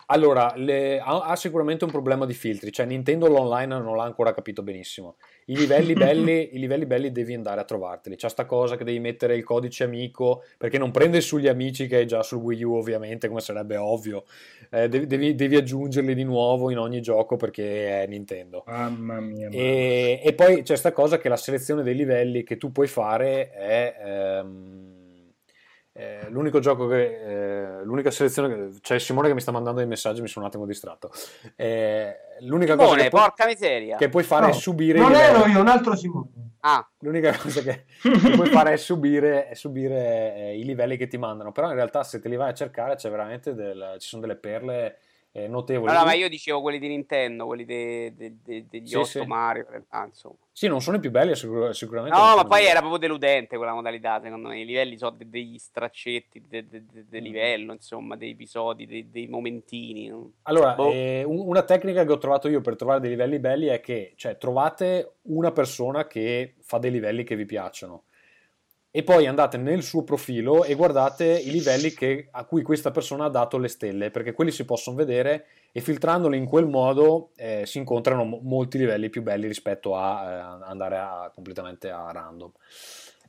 Allora, 0.08 0.54
le, 0.56 1.00
ha, 1.00 1.22
ha, 1.22 1.36
sicuramente 1.36 1.86
un 1.86 1.92
problema 1.92 2.26
di 2.26 2.34
filtri, 2.34 2.72
cioè 2.72 2.86
Nintendo 2.86 3.28
l'online 3.28 3.80
non 3.80 3.96
l'ha 3.96 4.04
ancora 4.04 4.34
capito 4.34 4.62
benissimo. 4.64 5.16
I 5.46 5.56
livelli 5.56 5.94
belli, 5.94 6.50
i 6.56 6.60
livelli 6.60 6.86
belli 6.86 7.12
devi 7.12 7.34
andare 7.34 7.62
a 7.62 7.64
trovarteli. 7.64 8.16
C'è 8.16 8.30
sta 8.30 8.46
cosa 8.46 8.76
che 8.76 8.84
devi 8.84 9.00
mettere 9.00 9.36
il 9.36 9.44
codice 9.44 9.84
amico, 9.84 10.44
perché 10.58 10.78
non 10.78 10.92
prende 10.92 11.22
sugli 11.22 11.48
amici 11.48 11.88
che 11.88 12.02
è 12.02 12.06
già 12.06 12.22
sul 12.24 12.40
Wii 12.40 12.64
U 12.64 12.74
ovviamente, 12.74 13.28
come 13.28 13.42
sarebbe 13.42 13.78
ovvio. 13.78 14.26
Eh, 14.70 14.90
devi, 14.90 15.08
devi, 15.08 15.36
devi, 15.36 15.56
aggiungerli 15.56 16.14
di 16.14 16.24
nuovo 16.24 16.70
in 16.70 16.80
ogni 16.80 17.02
gioco 17.02 17.36
perché 17.36 18.04
è 18.04 18.08
Nintendo. 18.08 18.64
Mamma 18.68 19.20
mia. 19.20 19.50
E, 19.50 20.20
e, 20.24 20.34
poi 20.34 20.64
c'è 20.64 20.76
sta 20.76 20.92
cosa 20.92 21.18
che 21.18 21.30
la 21.30 21.38
selezione 21.38 21.84
dei 21.84 21.96
livelli 21.96 22.44
che 22.44 22.58
tu 22.58 22.72
puoi 22.72 22.88
fare 22.88 23.52
è... 23.52 23.96
Ehm, 24.04 24.93
eh, 25.96 26.28
l'unico 26.30 26.58
gioco 26.58 26.88
che 26.88 27.78
eh, 27.80 27.84
l'unica 27.84 28.10
selezione 28.10 28.50
che 28.50 28.80
c'è 28.82 28.98
Simone 28.98 29.28
che 29.28 29.36
mi 29.36 29.42
sta 29.42 29.52
mandando 29.52 29.80
dei 29.80 29.88
messaggi 29.88 30.22
mi 30.22 30.28
sono 30.28 30.46
un 30.46 30.50
attimo 30.52 30.66
distratto 30.66 31.12
eh, 31.56 32.16
l'unica 32.40 32.74
Simone, 32.74 32.90
cosa 32.90 33.02
che, 33.04 33.10
porca 33.10 33.46
miseria. 33.46 33.98
che 33.98 34.10
puoi 34.10 34.24
fare 34.24 34.48
no, 34.48 34.52
è 34.52 34.56
subire 34.56 34.98
non 34.98 35.14
ero 35.14 35.46
io 35.46 35.60
un 35.60 35.68
altro 35.68 35.96
Simone 35.96 36.30
ah. 36.62 36.88
l'unica 37.00 37.38
cosa 37.38 37.62
che, 37.62 37.86
che 38.02 38.30
puoi 38.36 38.50
fare 38.50 38.74
è 38.74 38.78
subire, 38.78 39.48
è 39.48 39.54
subire 39.54 40.36
eh, 40.36 40.58
i 40.60 40.64
livelli 40.64 40.98
che 40.98 41.08
ti 41.08 41.18
mandano 41.18 41.52
però 41.52 41.70
in 41.70 41.76
realtà 41.76 42.04
se 42.04 42.20
te 42.20 42.28
li 42.28 42.38
vai 42.38 42.50
a 42.50 42.54
cercare 42.56 42.96
c'è 42.96 43.12
veramente 43.12 43.54
del, 43.54 43.98
ci 44.00 44.08
sono 44.08 44.22
delle 44.22 44.36
perle 44.36 44.98
eh, 45.36 45.48
notevoli. 45.48 45.90
Allora, 45.90 46.06
ma 46.06 46.14
io 46.14 46.30
dicevo 46.30 46.62
quelli 46.62 46.78
di 46.78 46.88
Nintendo, 46.88 47.48
quelli 47.48 47.66
de- 47.66 48.14
de- 48.16 48.36
de- 48.44 48.66
degli 48.70 48.88
Sì, 48.88 48.96
8 48.96 49.06
sì. 49.06 49.26
Mario, 49.26 49.66
ah, 49.90 50.06
insomma. 50.06 50.36
Sì, 50.52 50.68
non 50.68 50.80
sono 50.80 50.98
i 50.98 51.00
più 51.00 51.10
belli, 51.10 51.36
sicur- 51.36 51.72
sicuramente. 51.74 52.16
No, 52.16 52.36
ma 52.36 52.46
poi 52.46 52.62
i- 52.62 52.68
era 52.68 52.78
proprio 52.80 53.00
deludente 53.00 53.58
quella 53.58 53.74
modalità, 53.74 54.22
secondo 54.22 54.50
me. 54.50 54.60
I 54.60 54.66
livelli 54.66 54.96
sono 54.96 55.16
de- 55.18 55.28
degli 55.28 55.58
straccetti 55.58 56.44
del 56.48 56.68
de- 56.68 56.84
de- 57.10 57.20
Mm. 57.20 57.24
livello, 57.24 57.74
insomma, 57.74 58.16
dei 58.16 58.30
episodi, 58.32 58.86
dei, 58.86 59.10
dei 59.10 59.26
momentini. 59.28 60.08
no? 60.10 60.34
Allora, 60.44 60.76
Boh. 60.76 60.92
eh, 60.92 61.24
un- 61.26 61.40
una 61.48 61.64
tecnica 61.64 62.06
che 62.06 62.12
ho 62.12 62.18
trovato 62.20 62.48
io 62.48 62.62
per 62.62 62.76
trovare 62.76 63.00
dei 63.00 63.10
livelli 63.10 63.40
belli 63.40 63.66
è 63.68 63.80
che 63.80 64.14
cioè, 64.16 64.38
trovate 64.38 65.16
una 65.24 65.52
persona 65.52 66.06
che 66.06 66.54
fa 66.62 66.78
dei 66.78 66.92
livelli 66.92 67.24
che 67.24 67.36
vi 67.36 67.46
piacciono 67.46 68.04
e 68.96 69.02
poi 69.02 69.26
andate 69.26 69.58
nel 69.58 69.82
suo 69.82 70.04
profilo 70.04 70.64
e 70.64 70.76
guardate 70.76 71.26
i 71.26 71.50
livelli 71.50 71.94
che- 71.94 72.28
a 72.30 72.46
cui 72.46 72.62
questa 72.62 72.92
persona 72.92 73.26
ha 73.26 73.30
dato 73.30 73.58
le 73.58 73.68
stelle, 73.68 74.12
perché 74.12 74.34
quelli 74.34 74.52
si 74.52 74.66
possono 74.66 74.96
vedere 74.96 75.48
e 75.72 75.82
filtrandoli 75.82 76.38
in 76.38 76.46
quel 76.46 76.68
modo 76.68 77.32
eh, 77.36 77.66
si 77.66 77.80
incontrano 77.80 78.24
mo- 78.24 78.40
molti 78.44 78.78
livelli 78.78 79.10
più 79.10 79.24
belli 79.24 79.48
rispetto 79.48 79.96
a 79.96 80.24
eh, 80.24 80.66
andare 80.70 80.98
a- 80.98 81.32
completamente 81.34 81.90
a 81.90 82.12
random. 82.12 82.52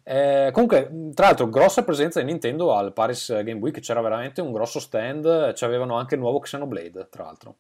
Eh, 0.03 0.51
comunque, 0.53 1.13
tra 1.15 1.29
l'altro, 1.29 1.49
grossa 1.49 1.83
presenza 1.83 2.21
di 2.21 2.27
Nintendo 2.27 2.75
al 2.75 2.93
Paris 2.93 3.33
Game 3.43 3.55
Week, 3.61 3.81
c'era 3.81 4.03
veramente 4.03 4.43
un 4.43 4.53
grosso 4.53 4.79
stand, 4.81 5.55
c'avevano 5.55 5.97
anche 5.97 6.15
il 6.15 6.21
nuovo 6.21 6.41
Xenoblade, 6.41 7.09
tra 7.11 7.25
l'altro, 7.25 7.55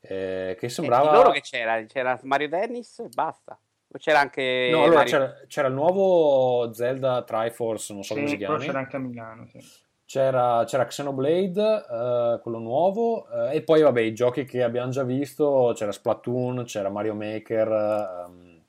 eh, 0.00 0.56
che 0.58 0.66
Eh, 0.66 0.68
sembrava... 0.70 1.10
di 1.10 1.16
loro 1.16 1.32
che 1.32 1.42
c'era? 1.42 1.84
C'era 1.84 2.18
Mario 2.22 2.48
Tennis 2.48 3.00
e 3.00 3.08
basta. 3.12 3.58
O 3.96 3.98
c'era 3.98 4.20
anche 4.20 4.68
No, 4.70 4.82
allora 4.82 4.96
Mario... 4.98 5.10
c'era, 5.10 5.36
c'era 5.48 5.68
il 5.68 5.74
nuovo 5.74 6.70
Zelda 6.74 7.22
Triforce, 7.22 7.94
non 7.94 8.04
so 8.04 8.12
come 8.14 8.26
si 8.26 8.32
Sì, 8.32 8.38
chiami. 8.38 8.58
c'era 8.66 8.78
anche 8.78 8.96
a 8.96 8.98
Milano. 8.98 9.46
Sì. 9.46 9.58
C'era, 10.04 10.64
c'era 10.66 10.84
Xenoblade, 10.84 11.84
eh, 11.90 12.38
quello 12.40 12.58
nuovo, 12.58 13.26
eh, 13.28 13.56
e 13.56 13.62
poi 13.62 13.80
vabbè 13.82 14.00
i 14.02 14.14
giochi 14.14 14.44
che 14.44 14.62
abbiamo 14.62 14.90
già 14.90 15.02
visto, 15.02 15.72
c'era 15.74 15.90
Splatoon, 15.90 16.64
c'era 16.64 16.90
Mario 16.90 17.14
Maker, 17.14 17.68
ehm, 17.68 18.60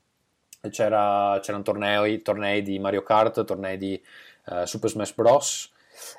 e 0.61 0.69
c'era, 0.69 1.37
c'erano 1.41 1.63
tornei, 1.63 2.21
tornei 2.23 2.63
di 2.63 2.79
Mario 2.79 3.03
Kart, 3.03 3.43
tornei 3.43 3.77
di 3.77 4.01
eh, 4.49 4.65
Super 4.65 4.89
Smash 4.89 5.13
Bros. 5.13 5.71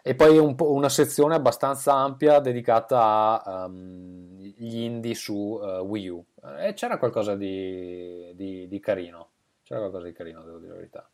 E 0.02 0.14
poi 0.14 0.38
un 0.38 0.54
una 0.58 0.88
sezione 0.88 1.34
abbastanza 1.34 1.94
ampia 1.94 2.40
dedicata 2.40 3.42
agli 3.44 4.76
indie 4.82 5.14
su 5.14 5.60
eh, 5.62 5.78
Wii 5.78 6.08
U. 6.08 6.24
E 6.60 6.72
c'era 6.74 6.98
qualcosa 6.98 7.34
di, 7.36 8.32
di- 8.34 8.68
di 8.68 8.80
carino, 8.80 9.30
c'era 9.62 9.80
qualcosa 9.80 10.06
di 10.06 10.12
carino, 10.12 10.42
devo 10.42 10.58
dire 10.58 10.70
la 10.70 10.76
verità. 10.76 11.10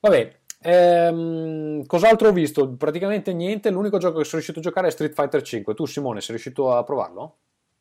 Vabbè, 0.00 0.38
ehm, 0.62 1.86
cos'altro 1.86 2.28
ho 2.28 2.32
visto? 2.32 2.68
Praticamente 2.76 3.32
niente. 3.32 3.70
L'unico 3.70 3.98
gioco 3.98 4.18
che 4.18 4.24
sono 4.24 4.42
riuscito 4.42 4.58
a 4.60 4.62
giocare 4.62 4.88
è 4.88 4.90
Street 4.90 5.14
Fighter 5.14 5.42
5. 5.42 5.74
Tu, 5.74 5.86
Simone, 5.86 6.20
sei 6.20 6.30
riuscito 6.30 6.72
a 6.72 6.82
provarlo? 6.84 7.36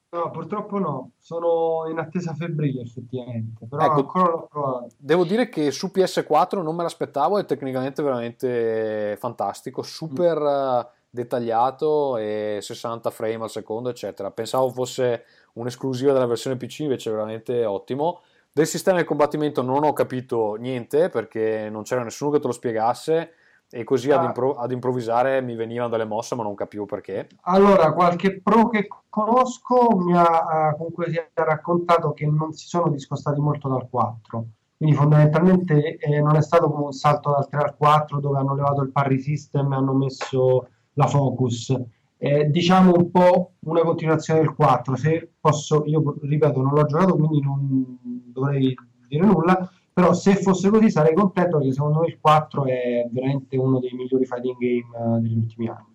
No, 0.09 0.31
purtroppo 0.31 0.77
no, 0.77 1.11
sono 1.19 1.89
in 1.89 1.97
attesa 1.97 2.33
febbrile 2.33 2.81
effettivamente, 2.81 3.65
però 3.67 3.83
Ecco. 3.83 3.99
ancora 3.99 4.29
l'ho 4.29 4.47
provato. 4.49 4.87
Devo 4.97 5.25
dire 5.25 5.49
che 5.49 5.71
su 5.71 5.91
PS4 5.93 6.61
non 6.61 6.75
me 6.75 6.83
l'aspettavo, 6.83 7.37
è 7.37 7.45
tecnicamente 7.45 8.01
veramente 8.01 9.17
fantastico, 9.19 9.81
super 9.81 10.37
eh, 10.37 10.87
dettagliato 11.09 12.15
e 12.17 12.59
60 12.61 13.09
frame 13.09 13.43
al 13.43 13.49
secondo, 13.49 13.89
eccetera. 13.89 14.31
Pensavo 14.31 14.69
fosse 14.69 15.25
un'esclusiva 15.53 16.13
della 16.13 16.27
versione 16.27 16.55
PC, 16.55 16.79
invece 16.79 17.09
è 17.09 17.13
veramente 17.13 17.65
ottimo. 17.65 18.21
Del 18.53 18.67
sistema 18.67 18.99
di 18.99 19.03
combattimento 19.03 19.61
non 19.61 19.83
ho 19.83 19.91
capito 19.91 20.55
niente 20.55 21.09
perché 21.09 21.67
non 21.69 21.83
c'era 21.83 22.03
nessuno 22.03 22.31
che 22.31 22.39
te 22.39 22.47
lo 22.47 22.53
spiegasse 22.53 23.33
e 23.75 23.83
così 23.83 24.09
ad, 24.09 24.21
Ah. 24.21 24.25
impro- 24.27 24.55
ad 24.55 24.71
improvvisare 24.71 25.41
mi 25.41 25.55
venivano 25.55 25.89
delle 25.89 26.05
mosse 26.05 26.33
ma 26.35 26.43
non 26.43 26.55
capivo 26.55 26.85
perché. 26.85 27.27
Allora, 27.41 27.91
qualche 27.91 28.39
pro 28.41 28.69
che 28.69 28.87
conosco 29.09 29.97
mi 29.97 30.15
ha 30.15 30.69
eh, 30.71 30.75
comunque 30.77 31.09
sia 31.09 31.27
raccontato 31.33 32.13
che 32.13 32.25
non 32.25 32.53
si 32.53 32.67
sono 32.67 32.89
discostati 32.89 33.41
molto 33.41 33.67
dal 33.67 33.89
4, 33.89 34.45
quindi 34.77 34.95
fondamentalmente 34.95 35.97
eh, 35.97 36.21
non 36.21 36.35
è 36.37 36.41
stato 36.41 36.69
come 36.71 36.85
un 36.85 36.91
salto 36.93 37.31
dal 37.31 37.49
3 37.49 37.61
al 37.61 37.75
4 37.75 38.19
dove 38.21 38.37
hanno 38.37 38.55
levato 38.55 38.81
il 38.81 38.91
parry 38.91 39.19
system 39.19 39.73
e 39.73 39.75
hanno 39.75 39.93
messo 39.93 40.67
la 40.93 41.07
focus. 41.07 41.77
È, 42.17 42.45
diciamo 42.45 42.93
un 42.95 43.11
po' 43.11 43.55
una 43.65 43.81
continuazione 43.81 44.39
del 44.39 44.55
4, 44.55 44.95
se 44.95 45.31
posso, 45.39 45.83
io 45.85 46.15
ripeto, 46.21 46.61
non 46.61 46.73
l'ho 46.73 46.85
giocato 46.85 47.15
quindi 47.17 47.41
non 47.41 47.97
dovrei 48.31 48.73
dire 49.07 49.25
nulla, 49.25 49.69
però 49.95 50.11
se 50.11 50.35
fosse 50.35 50.69
così 50.69 50.89
sarei 50.89 51.13
contento 51.13 51.55
perché 51.55 51.71
secondo 51.71 52.01
me 52.01 52.07
il 52.07 52.19
4 52.19 52.65
è 52.65 53.07
veramente 53.09 53.55
uno 53.55 53.79
dei 53.79 53.93
migliori 53.93 54.25
fighting 54.25 54.57
game 54.57 55.15
eh, 55.15 55.19
degli 55.21 55.37
ultimi 55.37 55.69
anni. 55.69 55.93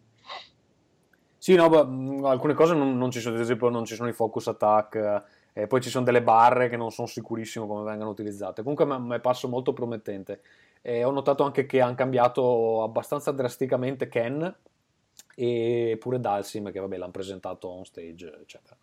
Sì, 1.37 1.55
no, 1.55 1.69
beh, 1.69 1.85
mh, 1.85 2.25
alcune 2.25 2.55
cose 2.55 2.73
non, 2.73 2.97
non 2.97 3.11
ci 3.11 3.21
sono, 3.21 3.35
ad 3.35 3.43
esempio 3.43 3.69
non 3.69 3.85
ci 3.85 3.95
sono 3.95 4.09
i 4.09 4.15
focus 4.15 4.49
attack, 4.49 5.25
eh, 5.53 5.67
poi 5.67 5.83
ci 5.83 5.91
sono 5.91 6.07
delle 6.07 6.23
barre 6.23 6.71
che 6.71 6.79
non 6.79 6.91
sono 6.91 7.07
sicurissimo 7.09 7.67
come 7.67 7.85
vengano 7.85 8.09
utilizzate. 8.09 8.63
Comunque 8.63 8.87
mi 8.87 9.17
è 9.17 9.21
parso 9.21 9.49
molto 9.49 9.75
promettente. 9.75 10.41
E 10.81 11.05
ho 11.05 11.11
notato 11.11 11.43
anche 11.45 11.67
che 11.67 11.83
hanno 11.83 11.95
cambiato 11.95 12.83
abbastanza 12.83 13.33
drasticamente 13.33 14.09
Ken 14.09 14.57
e 15.35 15.99
pure 16.01 16.19
Dalsim, 16.19 16.73
che 16.73 16.81
vabbè 16.81 16.97
l'hanno 16.97 17.11
presentato 17.11 17.69
on 17.69 17.85
stage, 17.85 18.39
eccetera. 18.41 18.75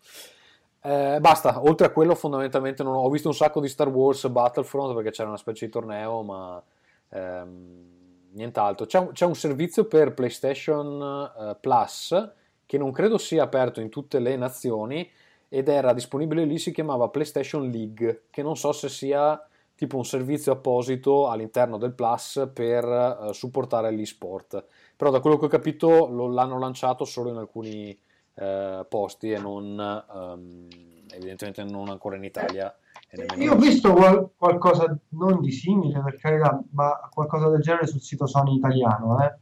Eh, 0.80 1.18
basta, 1.20 1.60
oltre 1.62 1.86
a 1.86 1.90
quello 1.90 2.14
fondamentalmente 2.14 2.82
non 2.82 2.94
ho, 2.94 3.00
ho 3.00 3.10
visto 3.10 3.28
un 3.28 3.34
sacco 3.34 3.60
di 3.60 3.68
Star 3.68 3.88
Wars 3.88 4.28
Battlefront 4.28 4.94
perché 4.94 5.10
c'era 5.10 5.28
una 5.28 5.36
specie 5.36 5.66
di 5.66 5.72
torneo, 5.72 6.22
ma 6.22 6.62
ehm, 7.10 8.30
nient'altro. 8.32 8.86
C'è 8.86 8.98
un, 8.98 9.12
c'è 9.12 9.26
un 9.26 9.34
servizio 9.34 9.86
per 9.86 10.14
PlayStation 10.14 11.30
eh, 11.36 11.56
Plus 11.60 12.32
che 12.64 12.78
non 12.78 12.92
credo 12.92 13.18
sia 13.18 13.42
aperto 13.42 13.80
in 13.80 13.88
tutte 13.88 14.18
le 14.18 14.36
nazioni 14.36 15.10
ed 15.48 15.68
era 15.68 15.92
disponibile 15.92 16.44
lì, 16.44 16.58
si 16.58 16.70
chiamava 16.72 17.08
PlayStation 17.08 17.68
League, 17.70 18.24
che 18.30 18.42
non 18.42 18.56
so 18.56 18.72
se 18.72 18.88
sia 18.88 19.42
tipo 19.74 19.96
un 19.96 20.04
servizio 20.04 20.52
apposito 20.52 21.28
all'interno 21.28 21.78
del 21.78 21.92
Plus 21.92 22.50
per 22.52 22.84
eh, 22.84 23.32
supportare 23.32 23.90
l'e-sport. 23.90 24.64
Però 24.96 25.10
da 25.10 25.20
quello 25.20 25.38
che 25.38 25.46
ho 25.46 25.48
capito 25.48 26.06
lo- 26.06 26.28
l'hanno 26.28 26.58
lanciato 26.58 27.04
solo 27.04 27.30
in 27.30 27.36
alcuni 27.36 27.98
eh, 28.38 28.86
posti 28.88 29.30
e 29.32 29.38
non 29.38 29.78
ehm, 29.78 30.66
evidentemente 31.12 31.64
non 31.64 31.88
ancora 31.88 32.16
in 32.16 32.24
Italia. 32.24 32.74
E 33.10 33.16
nemmeno 33.16 33.42
Io 33.42 33.52
ho 33.52 33.56
visto 33.56 33.92
qual- 33.92 34.30
qualcosa 34.36 34.96
non 35.10 35.40
di 35.40 35.50
simile, 35.50 36.00
per 36.02 36.16
carità, 36.16 36.62
ma 36.70 37.08
qualcosa 37.12 37.48
del 37.48 37.60
genere 37.60 37.86
sul 37.86 38.00
sito 38.02 38.26
Sony 38.26 38.56
italiano, 38.56 39.22
eh. 39.24 39.34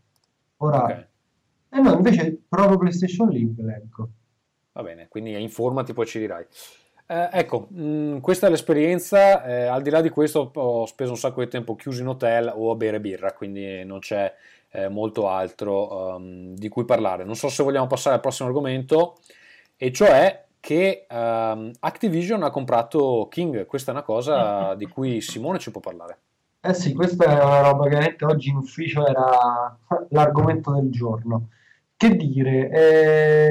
Ora, 0.59 0.85
Ok, 0.85 1.09
eh 1.71 1.81
no, 1.81 1.93
invece 1.95 2.43
proprio 2.49 2.79
PlayStation 2.79 3.29
League, 3.29 3.63
leggo. 3.63 4.09
va 4.73 4.83
bene, 4.83 5.09
quindi 5.09 5.41
informati 5.41 5.93
poi 5.93 6.07
ci 6.07 6.19
dirai. 6.19 6.45
Eh, 7.09 7.29
ecco, 7.33 7.69
mh, 7.71 8.21
questa 8.21 8.47
è 8.47 8.51
l'esperienza. 8.51 9.45
eh, 9.45 9.67
al 9.67 9.83
di 9.83 9.91
là 9.91 10.01
di 10.01 10.09
questo, 10.11 10.51
ho 10.55 10.87
speso 10.87 11.11
un 11.11 11.17
sacco 11.17 11.41
di 11.43 11.49
tempo 11.49 11.77
chiuso 11.77 12.03
in 12.03 12.09
hotel 12.09 12.53
o 12.55 12.71
a 12.71 12.75
bere 12.75 13.01
birra, 13.01 13.33
quindi 13.33 13.85
non 13.85 14.01
c'è 14.01 14.33
eh, 14.71 14.89
molto 14.89 15.29
altro 15.29 16.17
ehm, 16.17 16.55
di 16.55 16.69
cui 16.69 16.85
parlare. 16.85 17.25
Non 17.25 17.35
so 17.35 17.49
se 17.49 17.63
vogliamo 17.63 17.87
passare 17.87 18.17
al 18.17 18.21
prossimo 18.21 18.49
argomento, 18.49 19.19
e 19.77 19.93
cioè 19.93 20.45
che 20.61 21.07
ehm, 21.09 21.71
Activision 21.81 22.43
ha 22.43 22.51
comprato 22.51 23.29
King. 23.31 23.67
Questa 23.67 23.91
è 23.91 23.95
una 23.95 24.03
cosa 24.03 24.75
di 24.75 24.87
cui 24.87 25.21
Simone 25.21 25.59
ci 25.59 25.71
può 25.71 25.81
parlare. 25.81 26.19
Eh 26.61 26.75
sì, 26.75 26.93
questa 26.95 27.25
è 27.25 27.45
una 27.45 27.61
roba 27.61 27.87
che 27.89 28.25
oggi 28.25 28.49
in 28.49 28.57
ufficio 28.57 29.07
era 29.07 29.79
l'argomento 30.11 30.73
del 30.73 30.91
giorno. 30.91 31.51
Che 31.97 32.17
dire, 32.17 32.71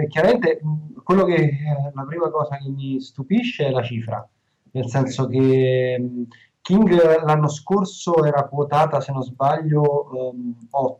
eh, 0.02 0.08
chiaramente 0.08 0.60
quello 1.04 1.24
che 1.24 1.36
eh, 1.36 1.92
la 1.94 2.04
prima 2.04 2.30
cosa 2.30 2.58
che 2.58 2.70
mi 2.70 3.00
stupisce 3.00 3.66
è 3.66 3.72
la 3.72 3.82
cifra, 3.82 4.28
nel 4.72 4.88
senso 4.88 5.28
che 5.28 6.28
King 6.62 7.24
l'anno 7.24 7.48
scorso 7.48 8.24
era 8.26 8.48
quotata, 8.48 9.00
se 9.00 9.12
non 9.14 9.24
sbaglio, 9.24 10.32
ehm, 10.32 10.68
8 10.72 11.00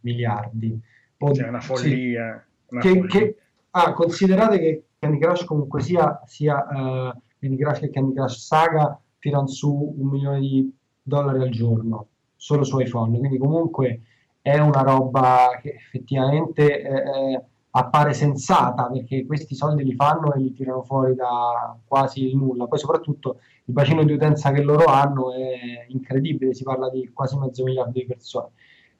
miliardi. 0.00 0.78
O- 1.18 1.32
Cioè, 1.32 1.48
una 1.48 1.60
sì, 1.60 1.66
follia. 1.66 2.46
una 2.68 2.80
che, 2.80 2.88
follia. 2.88 3.06
che- 3.06 3.36
ah, 3.70 3.92
considerate 3.92 4.58
che 4.58 4.84
Candy 4.98 5.18
Crush 5.18 5.44
comunque 5.44 5.80
sia, 5.80 6.22
sia 6.26 6.66
eh, 6.66 7.14
Candy 7.38 7.56
Crush 7.56 7.80
che 7.80 7.90
Candy 7.90 8.14
Crush 8.14 8.38
Saga 8.46 8.98
tirano 9.18 9.46
su 9.46 9.94
un 9.98 10.08
milione 10.08 10.40
di 10.40 10.72
dollari 11.02 11.42
al 11.42 11.50
giorno 11.50 12.06
solo 12.36 12.64
su 12.64 12.78
iPhone, 12.78 13.18
quindi 13.18 13.36
comunque 13.38 14.00
è 14.40 14.58
una 14.58 14.80
roba 14.80 15.58
che 15.60 15.74
effettivamente 15.74 16.80
eh, 16.82 17.32
eh, 17.34 17.44
appare 17.72 18.14
sensata 18.14 18.88
perché 18.88 19.26
questi 19.26 19.54
soldi 19.54 19.84
li 19.84 19.94
fanno 19.94 20.32
e 20.32 20.40
li 20.40 20.52
tirano 20.54 20.82
fuori 20.82 21.14
da 21.14 21.76
quasi 21.84 22.26
il 22.26 22.36
nulla. 22.36 22.66
Poi 22.66 22.78
soprattutto 22.78 23.40
il 23.66 23.74
bacino 23.74 24.02
di 24.04 24.12
utenza 24.12 24.50
che 24.52 24.62
loro 24.62 24.84
hanno 24.86 25.32
è 25.34 25.84
incredibile, 25.88 26.54
si 26.54 26.64
parla 26.64 26.88
di 26.90 27.10
quasi 27.12 27.36
mezzo 27.38 27.62
miliardo 27.62 27.92
di 27.92 28.06
persone. 28.06 28.48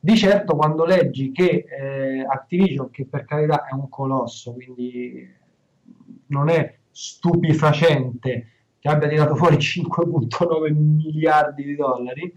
Di 0.03 0.16
certo 0.16 0.57
quando 0.57 0.86
leggi 0.86 1.30
che 1.30 1.66
eh, 1.68 2.24
Activision, 2.26 2.90
che 2.90 3.05
per 3.05 3.26
carità 3.26 3.66
è 3.66 3.74
un 3.74 3.88
colosso, 3.90 4.55
quindi 4.55 5.30
non 6.28 6.48
è 6.48 6.78
stupefacente 6.90 8.46
che 8.78 8.88
abbia 8.88 9.09
tirato 9.09 9.36
fuori 9.36 9.57
5.9 9.61 10.72
miliardi 10.72 11.64
di 11.64 11.76
dollari, 11.76 12.34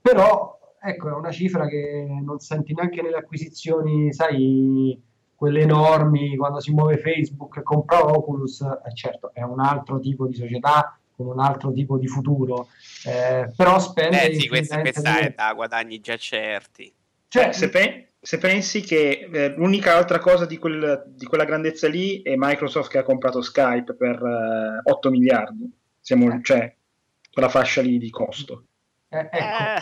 però 0.00 0.56
ecco, 0.80 1.08
è 1.08 1.12
una 1.12 1.32
cifra 1.32 1.66
che 1.66 2.06
non 2.22 2.38
senti 2.38 2.72
neanche 2.74 3.02
nelle 3.02 3.16
acquisizioni, 3.16 4.12
sai, 4.12 5.02
quelle 5.34 5.62
enormi, 5.62 6.36
quando 6.36 6.60
si 6.60 6.72
muove 6.72 6.98
Facebook 6.98 7.56
e 7.56 7.62
compra 7.62 8.06
Oculus, 8.06 8.60
eh, 8.60 8.94
certo 8.94 9.32
è 9.32 9.42
un 9.42 9.58
altro 9.58 9.98
tipo 9.98 10.26
di 10.26 10.34
società 10.34 10.96
con 11.16 11.26
un 11.26 11.40
altro 11.40 11.72
tipo 11.72 11.98
di 11.98 12.06
futuro, 12.06 12.68
eh, 13.06 13.50
però 13.54 13.78
spende... 13.78 14.30
Eh 14.30 14.38
sì, 14.38 14.48
questa, 14.48 14.80
questa 14.80 15.18
di- 15.18 15.26
è 15.26 15.34
da 15.36 15.52
guadagni 15.54 16.00
già 16.00 16.16
certi. 16.16 16.90
Cioè, 17.32 17.52
se, 17.52 17.68
pe- 17.68 18.14
se 18.20 18.38
pensi 18.38 18.80
che 18.80 19.28
eh, 19.32 19.48
l'unica 19.50 19.94
altra 19.94 20.18
cosa 20.18 20.46
di, 20.46 20.58
quel- 20.58 21.04
di 21.06 21.26
quella 21.26 21.44
grandezza 21.44 21.86
lì 21.86 22.22
è 22.22 22.34
Microsoft 22.36 22.90
che 22.90 22.98
ha 22.98 23.04
comprato 23.04 23.40
Skype 23.40 23.94
per 23.94 24.20
eh, 24.20 24.90
8 24.90 25.10
miliardi, 25.10 25.72
Siamo, 26.00 26.40
cioè 26.42 26.74
quella 27.32 27.48
fascia 27.48 27.82
lì 27.82 27.98
di 27.98 28.10
costo. 28.10 28.64
Eh, 29.08 29.28
ecco, 29.30 29.80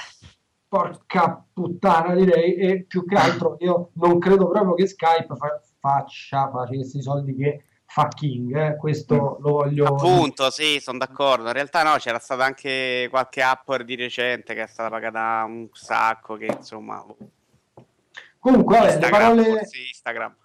porca 0.68 1.42
puttana 1.50 2.14
direi, 2.14 2.54
e 2.56 2.84
più 2.84 3.06
che 3.06 3.14
altro 3.14 3.56
io 3.60 3.92
non 3.94 4.18
credo 4.18 4.50
proprio 4.50 4.74
che 4.74 4.86
Skype 4.86 5.34
fa- 5.34 5.62
faccia, 5.80 6.50
facesse 6.50 6.98
i 6.98 7.02
soldi 7.02 7.34
che 7.34 7.62
fa 7.86 8.08
King, 8.08 8.54
eh, 8.54 8.76
questo 8.76 9.38
lo 9.40 9.52
voglio... 9.52 9.86
Appunto, 9.86 10.50
sì, 10.50 10.80
sono 10.80 10.98
d'accordo. 10.98 11.46
In 11.46 11.54
realtà 11.54 11.82
no, 11.82 11.96
c'era 11.96 12.18
stata 12.18 12.44
anche 12.44 13.06
qualche 13.08 13.40
app 13.40 13.72
di 13.76 13.96
recente 13.96 14.52
che 14.52 14.64
è 14.64 14.66
stata 14.66 14.90
pagata 14.90 15.44
un 15.46 15.66
sacco, 15.72 16.36
che 16.36 16.44
insomma... 16.44 17.02
Comunque, 18.48 18.78
vabbè, 18.78 18.86
le 18.86 18.94
Instagram, 18.94 19.20
parole... 19.20 19.58
forse 19.58 19.78
Instagram. 19.88 20.36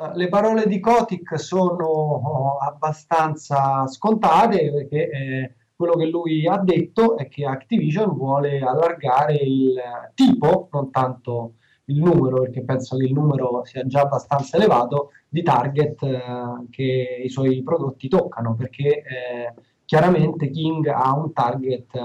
Eh, 0.00 0.10
Le 0.14 0.28
parole 0.28 0.66
di 0.66 0.80
Kotick 0.80 1.38
sono 1.38 1.86
oh, 1.86 2.56
abbastanza 2.58 3.86
scontate 3.86 4.72
perché 4.72 5.08
eh, 5.08 5.54
quello 5.76 5.94
che 5.94 6.06
lui 6.06 6.46
ha 6.48 6.58
detto 6.58 7.16
è 7.16 7.28
che 7.28 7.44
Activision 7.44 8.12
vuole 8.16 8.60
allargare 8.60 9.34
il 9.34 9.80
tipo, 10.14 10.68
non 10.72 10.90
tanto 10.90 11.54
il 11.86 12.00
numero, 12.00 12.40
perché 12.40 12.64
penso 12.64 12.96
che 12.96 13.04
il 13.04 13.12
numero 13.12 13.64
sia 13.64 13.86
già 13.86 14.00
abbastanza 14.00 14.56
elevato, 14.56 15.10
di 15.28 15.42
target 15.42 16.02
eh, 16.02 16.22
che 16.70 17.20
i 17.24 17.28
suoi 17.28 17.62
prodotti 17.62 18.08
toccano, 18.08 18.54
perché 18.54 19.02
eh, 19.02 19.54
chiaramente 19.84 20.50
King 20.50 20.86
ha 20.86 21.14
un 21.14 21.32
target, 21.32 21.94
eh, 21.94 22.00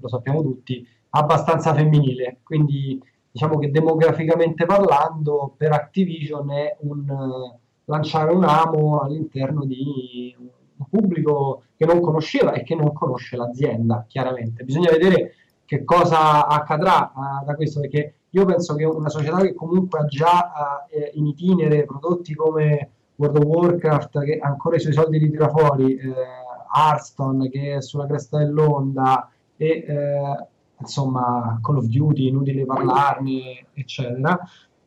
lo 0.00 0.08
sappiamo 0.08 0.42
tutti, 0.42 0.86
abbastanza 1.10 1.72
femminile, 1.72 2.40
quindi 2.42 3.00
diciamo 3.36 3.58
che 3.58 3.70
demograficamente 3.70 4.64
parlando 4.64 5.52
per 5.58 5.72
Activision 5.72 6.50
è 6.52 6.74
un 6.80 7.06
eh, 7.06 7.58
lanciare 7.84 8.32
un 8.32 8.44
amo 8.44 9.00
all'interno 9.00 9.66
di 9.66 10.34
un 10.38 10.86
pubblico 10.88 11.64
che 11.76 11.84
non 11.84 12.00
conosceva 12.00 12.52
e 12.52 12.62
che 12.62 12.74
non 12.74 12.94
conosce 12.94 13.36
l'azienda, 13.36 14.06
chiaramente. 14.08 14.64
Bisogna 14.64 14.90
vedere 14.90 15.34
che 15.66 15.84
cosa 15.84 16.46
accadrà 16.46 17.10
eh, 17.10 17.44
da 17.44 17.54
questo, 17.54 17.80
perché 17.80 18.14
io 18.30 18.46
penso 18.46 18.74
che 18.74 18.84
una 18.84 19.10
società 19.10 19.42
che 19.42 19.52
comunque 19.52 19.98
ha 19.98 20.06
già 20.06 20.86
eh, 20.88 21.10
in 21.14 21.26
itinere 21.26 21.84
prodotti 21.84 22.34
come 22.34 22.90
World 23.16 23.36
of 23.36 23.44
Warcraft, 23.44 24.22
che 24.22 24.38
ancora 24.38 24.76
i 24.76 24.80
suoi 24.80 24.94
soldi 24.94 25.18
li 25.18 25.28
tira 25.28 25.50
fuori, 25.50 25.94
eh, 25.94 26.14
Hearthstone, 26.74 27.50
che 27.50 27.74
è 27.74 27.82
sulla 27.82 28.06
cresta 28.06 28.38
dell'onda, 28.38 29.30
e 29.58 29.84
eh, 29.86 30.46
insomma 30.78 31.58
Call 31.62 31.78
of 31.78 31.86
Duty, 31.86 32.28
inutile 32.28 32.64
parlarne, 32.64 33.66
eccetera. 33.72 34.38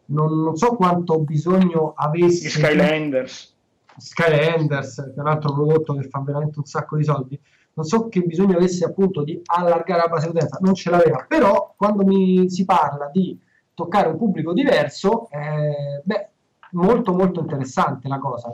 Non, 0.05 0.41
non 0.41 0.55
so 0.55 0.75
quanto 0.75 1.19
bisogno 1.19 1.93
avessi 1.95 2.47
Gli 2.47 2.49
Skylanders. 2.49 3.55
Skylanders, 3.97 4.95
che 4.95 5.13
è 5.15 5.19
un 5.19 5.27
altro 5.27 5.53
prodotto 5.53 5.93
che 5.93 6.07
fa 6.09 6.21
veramente 6.21 6.59
un 6.59 6.65
sacco 6.65 6.97
di 6.97 7.03
soldi. 7.03 7.39
Non 7.73 7.85
so 7.85 8.09
che 8.09 8.21
bisogno 8.21 8.57
avessi 8.57 8.83
appunto 8.83 9.23
di 9.23 9.39
allargare 9.45 10.01
la 10.01 10.07
base 10.07 10.27
utenza, 10.29 10.57
non 10.61 10.73
ce 10.73 10.89
l'aveva, 10.89 11.25
però 11.27 11.73
quando 11.77 12.03
mi 12.03 12.49
si 12.49 12.65
parla 12.65 13.09
di 13.11 13.39
toccare 13.73 14.09
un 14.09 14.17
pubblico 14.17 14.51
diverso, 14.51 15.29
eh, 15.29 16.01
beh, 16.03 16.29
molto 16.71 17.13
molto 17.13 17.39
interessante 17.39 18.07
la 18.07 18.19
cosa. 18.19 18.51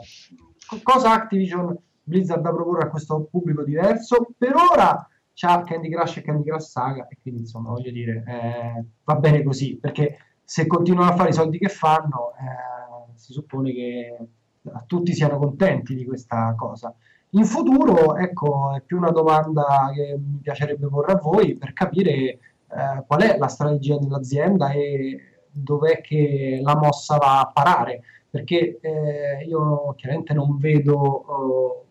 Co- 0.66 0.80
Cosa 0.82 1.12
Activision 1.12 1.76
Blizzard 2.02 2.42
da 2.42 2.52
proporre 2.52 2.84
a 2.84 2.88
questo 2.88 3.26
pubblico 3.28 3.64
diverso? 3.64 4.28
Per 4.36 4.54
ora 4.54 5.08
c'ha 5.36 5.62
Candy 5.64 5.90
Crush 5.90 6.16
e 6.16 6.22
Candy 6.22 6.48
Crush 6.48 6.70
Saga 6.70 7.06
e 7.08 7.18
quindi 7.20 7.40
insomma 7.40 7.68
voglio 7.68 7.90
dire 7.90 8.24
eh, 8.26 8.84
va 9.04 9.14
bene 9.16 9.42
così 9.42 9.76
perché 9.76 10.16
se 10.42 10.66
continuano 10.66 11.10
a 11.10 11.14
fare 11.14 11.28
i 11.28 11.34
soldi 11.34 11.58
che 11.58 11.68
fanno 11.68 12.32
eh, 12.38 13.12
si 13.16 13.32
suppone 13.34 13.72
che 13.72 14.16
tutti 14.86 15.12
siano 15.12 15.38
contenti 15.38 15.94
di 15.94 16.04
questa 16.04 16.54
cosa. 16.56 16.94
In 17.30 17.44
futuro, 17.44 18.16
ecco, 18.16 18.74
è 18.74 18.80
più 18.80 18.96
una 18.96 19.10
domanda 19.10 19.90
che 19.94 20.16
mi 20.18 20.38
piacerebbe 20.40 20.88
porre 20.88 21.12
a 21.12 21.16
voi 21.16 21.56
per 21.56 21.72
capire 21.72 22.12
eh, 22.12 22.38
qual 23.06 23.22
è 23.22 23.36
la 23.36 23.48
strategia 23.48 23.98
dell'azienda 23.98 24.70
e 24.70 25.20
dov'è 25.50 26.00
che 26.00 26.60
la 26.62 26.76
mossa 26.76 27.16
va 27.16 27.40
a 27.40 27.50
parare, 27.52 28.02
perché 28.30 28.78
eh, 28.80 29.44
io 29.46 29.94
chiaramente 29.96 30.34
non 30.34 30.56
vedo 30.58 31.20
eh, 31.20 31.85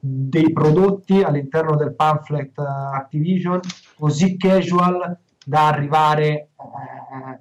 dei 0.00 0.52
prodotti 0.52 1.22
all'interno 1.22 1.76
del 1.76 1.94
pamphlet 1.94 2.58
eh, 2.58 2.62
Activision 2.96 3.60
così 3.94 4.36
casual 4.38 5.18
da 5.44 5.68
arrivare 5.68 6.28
eh, 6.28 7.40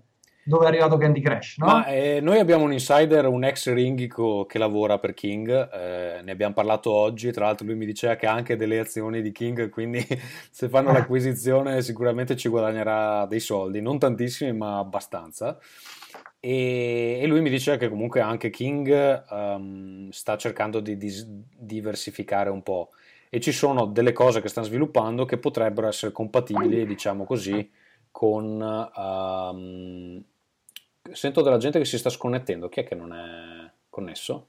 dove 0.49 0.65
è 0.65 0.67
arrivato 0.67 0.97
Candy 0.97 1.21
Crush, 1.21 1.57
no? 1.57 1.67
Ma 1.67 1.85
eh, 1.85 2.19
noi 2.21 2.39
abbiamo 2.39 2.63
un 2.63 2.73
insider, 2.73 3.27
un 3.27 3.43
ex 3.43 3.71
ringhico 3.71 4.45
che 4.47 4.57
lavora 4.57 4.97
per 4.97 5.13
King, 5.13 5.47
eh, 5.47 6.21
ne 6.23 6.31
abbiamo 6.31 6.55
parlato 6.55 6.91
oggi, 6.91 7.31
tra 7.31 7.45
l'altro 7.45 7.67
lui 7.67 7.75
mi 7.75 7.85
diceva 7.85 8.15
che 8.15 8.25
ha 8.25 8.33
anche 8.33 8.55
delle 8.55 8.79
azioni 8.79 9.21
di 9.21 9.31
King, 9.31 9.69
quindi 9.69 10.03
se 10.49 10.67
fanno 10.67 10.91
l'acquisizione 10.93 11.83
sicuramente 11.83 12.35
ci 12.35 12.49
guadagnerà 12.49 13.27
dei 13.27 13.39
soldi, 13.39 13.79
non 13.79 13.99
tantissimi 13.99 14.51
ma 14.51 14.79
abbastanza. 14.79 15.57
E, 16.41 17.19
e 17.21 17.27
lui 17.27 17.41
mi 17.41 17.49
diceva 17.49 17.75
che 17.77 17.89
comunque 17.89 18.21
anche 18.21 18.49
King 18.49 19.25
ehm, 19.29 20.09
sta 20.09 20.37
cercando 20.37 20.79
di 20.79 20.95
dis- 20.97 21.25
diversificare 21.27 22.49
un 22.49 22.63
po' 22.63 22.91
e 23.29 23.39
ci 23.41 23.51
sono 23.51 23.85
delle 23.85 24.13
cose 24.13 24.41
che 24.41 24.47
stanno 24.47 24.67
sviluppando 24.67 25.25
che 25.25 25.37
potrebbero 25.37 25.87
essere 25.87 26.11
compatibili, 26.11 26.85
diciamo 26.85 27.25
così, 27.25 27.69
con... 28.11 28.61
ehm, 28.61 30.23
sento 31.11 31.41
della 31.41 31.57
gente 31.57 31.79
che 31.79 31.85
si 31.85 31.97
sta 31.97 32.09
sconnettendo, 32.09 32.69
chi 32.69 32.79
è 32.81 32.83
che 32.83 32.95
non 32.95 33.13
è 33.13 33.71
connesso? 33.89 34.47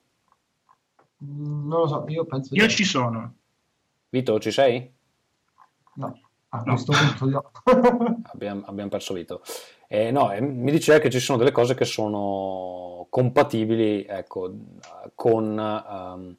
Mm, 1.24 1.68
Non 1.68 1.80
lo 1.80 1.86
so, 1.88 2.04
io 2.08 2.24
penso 2.24 2.54
Io 2.54 2.66
di- 2.66 2.72
ci 2.72 2.84
sono. 2.84 3.34
Vito, 4.08 4.38
ci 4.38 4.50
sei? 4.50 4.90
No, 5.94 6.18
a 6.50 6.58
No. 6.58 6.72
questo 6.72 6.92
punto 6.92 7.26
no. 7.26 7.50
Abbiamo, 8.32 8.62
abbiamo 8.66 8.88
perso 8.90 9.14
Vito. 9.14 9.42
Eh, 9.92 10.12
no, 10.12 10.30
eh, 10.32 10.40
mi 10.40 10.70
diceva 10.70 11.00
che 11.00 11.10
ci 11.10 11.18
sono 11.18 11.36
delle 11.38 11.50
cose 11.50 11.74
che 11.74 11.84
sono 11.84 13.08
compatibili, 13.10 14.04
ecco, 14.04 14.54
con 15.16 15.58
ehm, 15.58 16.36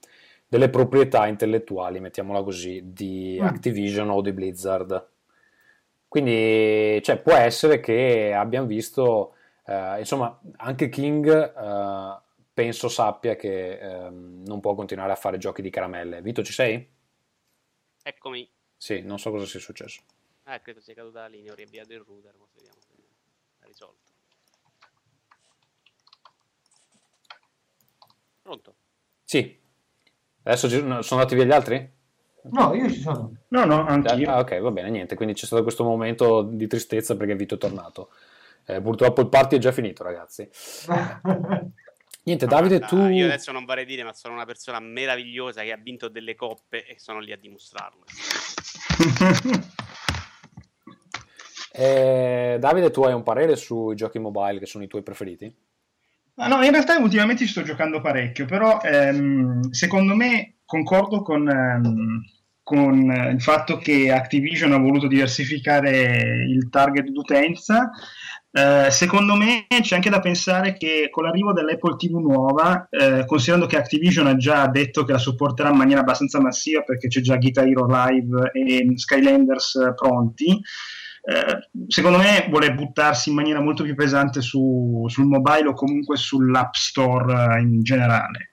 delle 0.48 0.70
proprietà 0.70 1.28
intellettuali, 1.28 2.00
mettiamola 2.00 2.44
così, 2.44 2.94
di 2.94 3.38
Mm. 3.42 3.46
Activision 3.46 4.10
o 4.10 4.22
di 4.22 4.32
Blizzard. 4.32 5.10
Quindi, 6.08 7.02
cioè, 7.04 7.18
può 7.22 7.34
essere 7.34 7.82
che 7.82 8.34
abbiamo 8.34 8.68
visto, 8.68 9.36
eh, 9.66 10.00
insomma, 10.00 10.40
anche 10.58 10.88
King, 10.88 11.28
eh, 11.30 12.22
penso 12.54 12.88
sappia 12.88 13.36
che 13.36 13.80
ehm, 13.80 14.44
non 14.46 14.62
può 14.62 14.76
continuare 14.76 15.12
a 15.12 15.16
fare 15.16 15.38
giochi 15.38 15.62
di 15.62 15.70
caramelle. 15.70 16.22
Vito, 16.22 16.42
ci 16.42 16.54
sei? 16.54 16.90
Eccomi. 18.04 18.50
Sì, 18.78 19.02
non 19.02 19.20
so 19.20 19.30
cosa 19.30 19.46
sia 19.46 19.60
successo. 19.60 20.02
Ah, 20.44 20.60
credo 20.60 20.80
sia 20.80 20.94
caduta 20.94 21.22
la 21.22 21.28
linea, 21.28 21.52
ho 21.52 21.56
riavviato 21.56 21.92
il 21.92 22.00
router, 22.00 22.34
ma 22.38 22.46
vediamo 22.54 22.81
risolto. 23.72 24.00
Pronto? 28.42 28.76
Sì. 29.24 29.60
Adesso 30.44 30.70
ci- 30.70 30.82
no, 30.82 31.02
sono 31.02 31.22
andati 31.22 31.36
via 31.36 31.46
gli 31.46 31.52
altri? 31.52 31.90
No, 32.44 32.74
io 32.74 32.90
ci 32.90 33.00
sono. 33.00 33.32
No, 33.50 33.66
no, 33.66 33.86
anch'io. 33.86 34.30
Ah, 34.30 34.40
ok, 34.40 34.60
va 34.60 34.72
bene, 34.72 34.90
niente. 34.90 35.16
Quindi 35.16 35.36
c'è 35.36 35.46
stato 35.46 35.64
questo 35.64 35.84
momento 35.84 36.42
di 36.42 36.68
tristezza 36.68 37.16
perché 37.16 37.36
Vito 37.36 37.56
è 37.56 37.58
tornato. 37.58 38.12
Eh, 38.66 38.82
purtroppo 38.82 39.22
il 39.22 39.30
party 39.30 39.56
è 39.56 39.60
già 39.60 39.72
finito, 39.72 40.04
ragazzi. 40.04 40.50
Niente, 42.24 42.46
No, 42.46 42.52
Davide, 42.52 42.78
guarda, 42.78 42.96
tu... 42.96 43.12
Io 43.12 43.26
adesso 43.26 43.52
non 43.52 43.66
vorrei 43.66 43.86
dire, 43.86 44.04
ma 44.04 44.14
sono 44.14 44.36
una 44.36 44.46
persona 44.46 44.80
meravigliosa 44.80 45.64
che 45.64 45.72
ha 45.72 45.78
vinto 45.78 46.08
delle 46.08 46.36
coppe 46.36 46.86
e 46.86 47.00
sono 47.00 47.20
lì 47.20 47.32
a 47.32 47.38
dimostrarlo. 47.38 48.04
Eh, 51.74 52.58
Davide, 52.60 52.92
tu 52.92 53.04
hai 53.04 53.14
un 53.14 53.24
parere 53.24 53.56
sui 53.56 53.96
giochi 53.96 54.20
mobile 54.20 54.60
che 54.60 54.66
sono 54.66 54.84
i 54.84 54.88
tuoi 54.88 55.04
preferiti? 55.04 55.54
Ah, 56.36 56.48
no, 56.48 56.64
in 56.64 56.72
realtà 56.72 56.98
ultimamente 56.98 57.46
ci 57.46 57.52
sto 57.52 57.62
giocando 57.62 58.02
parecchio, 58.02 58.46
però 58.46 58.80
ehm, 58.82 59.70
secondo 59.70 60.16
me 60.16 60.56
concordo 60.66 61.22
con, 61.22 61.48
ehm, 61.48 62.22
con 62.64 63.12
eh, 63.12 63.32
il 63.32 63.42
fatto 63.42 63.78
che 63.78 64.12
Activision 64.12 64.74
ha 64.74 64.78
voluto 64.78 65.08
diversificare 65.08 66.46
il 66.48 66.70
target 66.70 67.10
d'utenza. 67.10 67.92
Eh, 68.54 68.92
secondo 68.92 69.36
me 69.36 69.66
c'è 69.82 69.96
anche 69.96 70.10
da 70.10 70.20
pensare 70.20 70.74
che 70.74 71.08
con 71.10 71.24
l'arrivo 71.24 71.54
dell'Apple 71.54 71.96
TV 71.96 72.18
nuova, 72.18 72.88
eh, 72.90 73.24
considerando 73.26 73.68
che 73.68 73.78
Activision 73.78 74.28
ha 74.28 74.36
già 74.36 74.68
detto 74.68 75.06
che 75.06 75.14
la 75.14 75.18
supporterà 75.18 75.70
in 75.70 75.78
maniera 75.78 76.02
abbastanza 76.02 76.42
massiva 76.42 76.82
perché 76.82 77.08
c'è 77.08 77.22
già 77.22 77.38
Guitar 77.38 77.68
Hero 77.68 77.86
Live 77.86 78.52
e 78.54 78.92
Skylanders 78.96 79.76
eh, 79.76 79.94
pronti, 79.94 80.62
eh, 81.24 81.70
secondo 81.88 82.18
me 82.18 82.48
vuole 82.50 82.74
buttarsi 82.74 83.30
in 83.30 83.36
maniera 83.36 83.62
molto 83.62 83.84
più 83.84 83.96
pesante 83.96 84.42
su, 84.42 85.06
sul 85.08 85.26
mobile 85.26 85.68
o 85.68 85.74
comunque 85.74 86.18
sull'app 86.18 86.74
store 86.74 87.58
eh, 87.58 87.62
in 87.62 87.82
generale. 87.84 88.50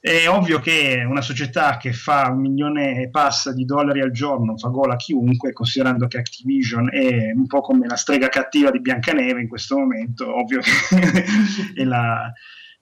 È 0.00 0.28
ovvio 0.28 0.60
che 0.60 1.04
una 1.04 1.20
società 1.20 1.76
che 1.76 1.92
fa 1.92 2.30
un 2.30 2.40
milione 2.40 3.02
e 3.02 3.10
passa 3.10 3.52
di 3.52 3.64
dollari 3.64 4.00
al 4.00 4.12
giorno 4.12 4.56
fa 4.56 4.68
gola 4.68 4.94
a 4.94 4.96
chiunque, 4.96 5.52
considerando 5.52 6.06
che 6.06 6.18
Activision 6.18 6.88
è 6.92 7.32
un 7.34 7.46
po' 7.48 7.60
come 7.60 7.88
la 7.88 7.96
strega 7.96 8.28
cattiva 8.28 8.70
di 8.70 8.80
Biancaneve 8.80 9.40
in 9.40 9.48
questo 9.48 9.76
momento, 9.76 10.38
ovvio 10.38 10.60
che 10.60 10.70
è 11.74 11.82
la, 11.82 12.32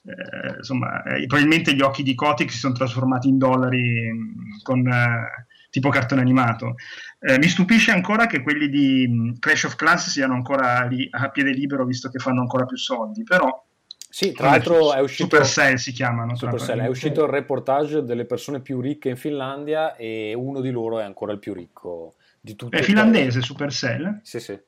eh, 0.07 0.57
insomma, 0.59 1.03
eh, 1.03 1.27
probabilmente 1.27 1.75
gli 1.75 1.81
occhi 1.81 2.03
di 2.03 2.15
Kotick 2.15 2.53
si 2.53 2.59
sono 2.59 2.75
trasformati 2.75 3.29
in 3.29 3.39
dollari 3.39 4.13
mh, 4.13 4.63
con 4.63 4.87
eh, 4.87 5.47
tipo 5.71 5.89
cartone 5.89 6.21
animato. 6.21 6.75
Eh, 7.19 7.39
mi 7.39 7.49
stupisce 7.49 7.91
ancora 7.91 8.27
che 8.27 8.43
quelli 8.43 8.69
di 8.69 9.37
Clash 9.39 9.65
of 9.65 9.75
Clans 9.77 10.11
siano 10.11 10.35
ancora 10.35 10.85
lì 10.85 11.09
a 11.11 11.31
piede 11.31 11.51
libero, 11.51 11.85
visto 11.85 12.09
che 12.09 12.19
fanno 12.19 12.41
ancora 12.41 12.67
più 12.67 12.77
soldi, 12.77 13.23
però 13.23 13.65
Sì, 14.09 14.33
tra 14.33 14.51
l'altro 14.51 14.95
è 14.95 15.01
uscito... 15.01 15.25
Supercell 15.25 15.75
si 15.75 15.93
chiamano. 15.93 16.37
Supercell, 16.37 16.81
è 16.81 16.89
uscito 16.89 17.25
il 17.25 17.31
reportage 17.31 18.03
delle 18.03 18.25
persone 18.25 18.61
più 18.61 18.81
ricche 18.81 19.09
in 19.09 19.17
Finlandia 19.17 19.95
e 19.97 20.35
uno 20.35 20.61
di 20.61 20.71
loro 20.71 21.01
è 21.01 21.05
ancora 21.05 21.33
il 21.33 21.39
più 21.39 21.53
ricco 21.53 22.15
di 22.41 22.55
tutti. 22.57 22.77
È 22.77 22.83
finlandese 22.83 23.43
Supercell? 23.43 24.21
Sì, 24.23 24.41
sì. 24.41 24.59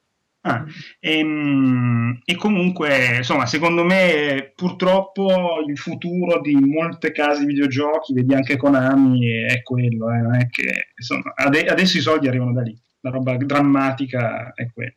Ah, 0.43 0.65
ehm, 1.01 2.21
e, 2.25 2.37
comunque, 2.37 3.17
insomma, 3.17 3.45
secondo 3.47 3.85
me 3.85 4.53
purtroppo 4.55 5.59
il 5.67 5.77
futuro 5.77 6.41
di 6.41 6.55
molte 6.55 7.11
case 7.13 7.41
di 7.41 7.47
videogiochi, 7.47 8.15
vedi 8.15 8.35
anche 8.35 8.57
Konami, 8.57 9.43
è 9.47 9.63
quello, 9.63 10.11
eh, 10.13 10.19
non 10.19 10.35
è 10.37 10.49
che, 10.49 10.89
insomma, 10.97 11.33
ade- 11.35 11.67
adesso 11.67 11.99
i 11.99 12.01
soldi 12.01 12.29
arrivano 12.29 12.53
da 12.53 12.63
lì, 12.63 12.77
la 13.01 13.11
roba 13.11 13.37
drammatica 13.37 14.53
è 14.55 14.71
quella. 14.73 14.93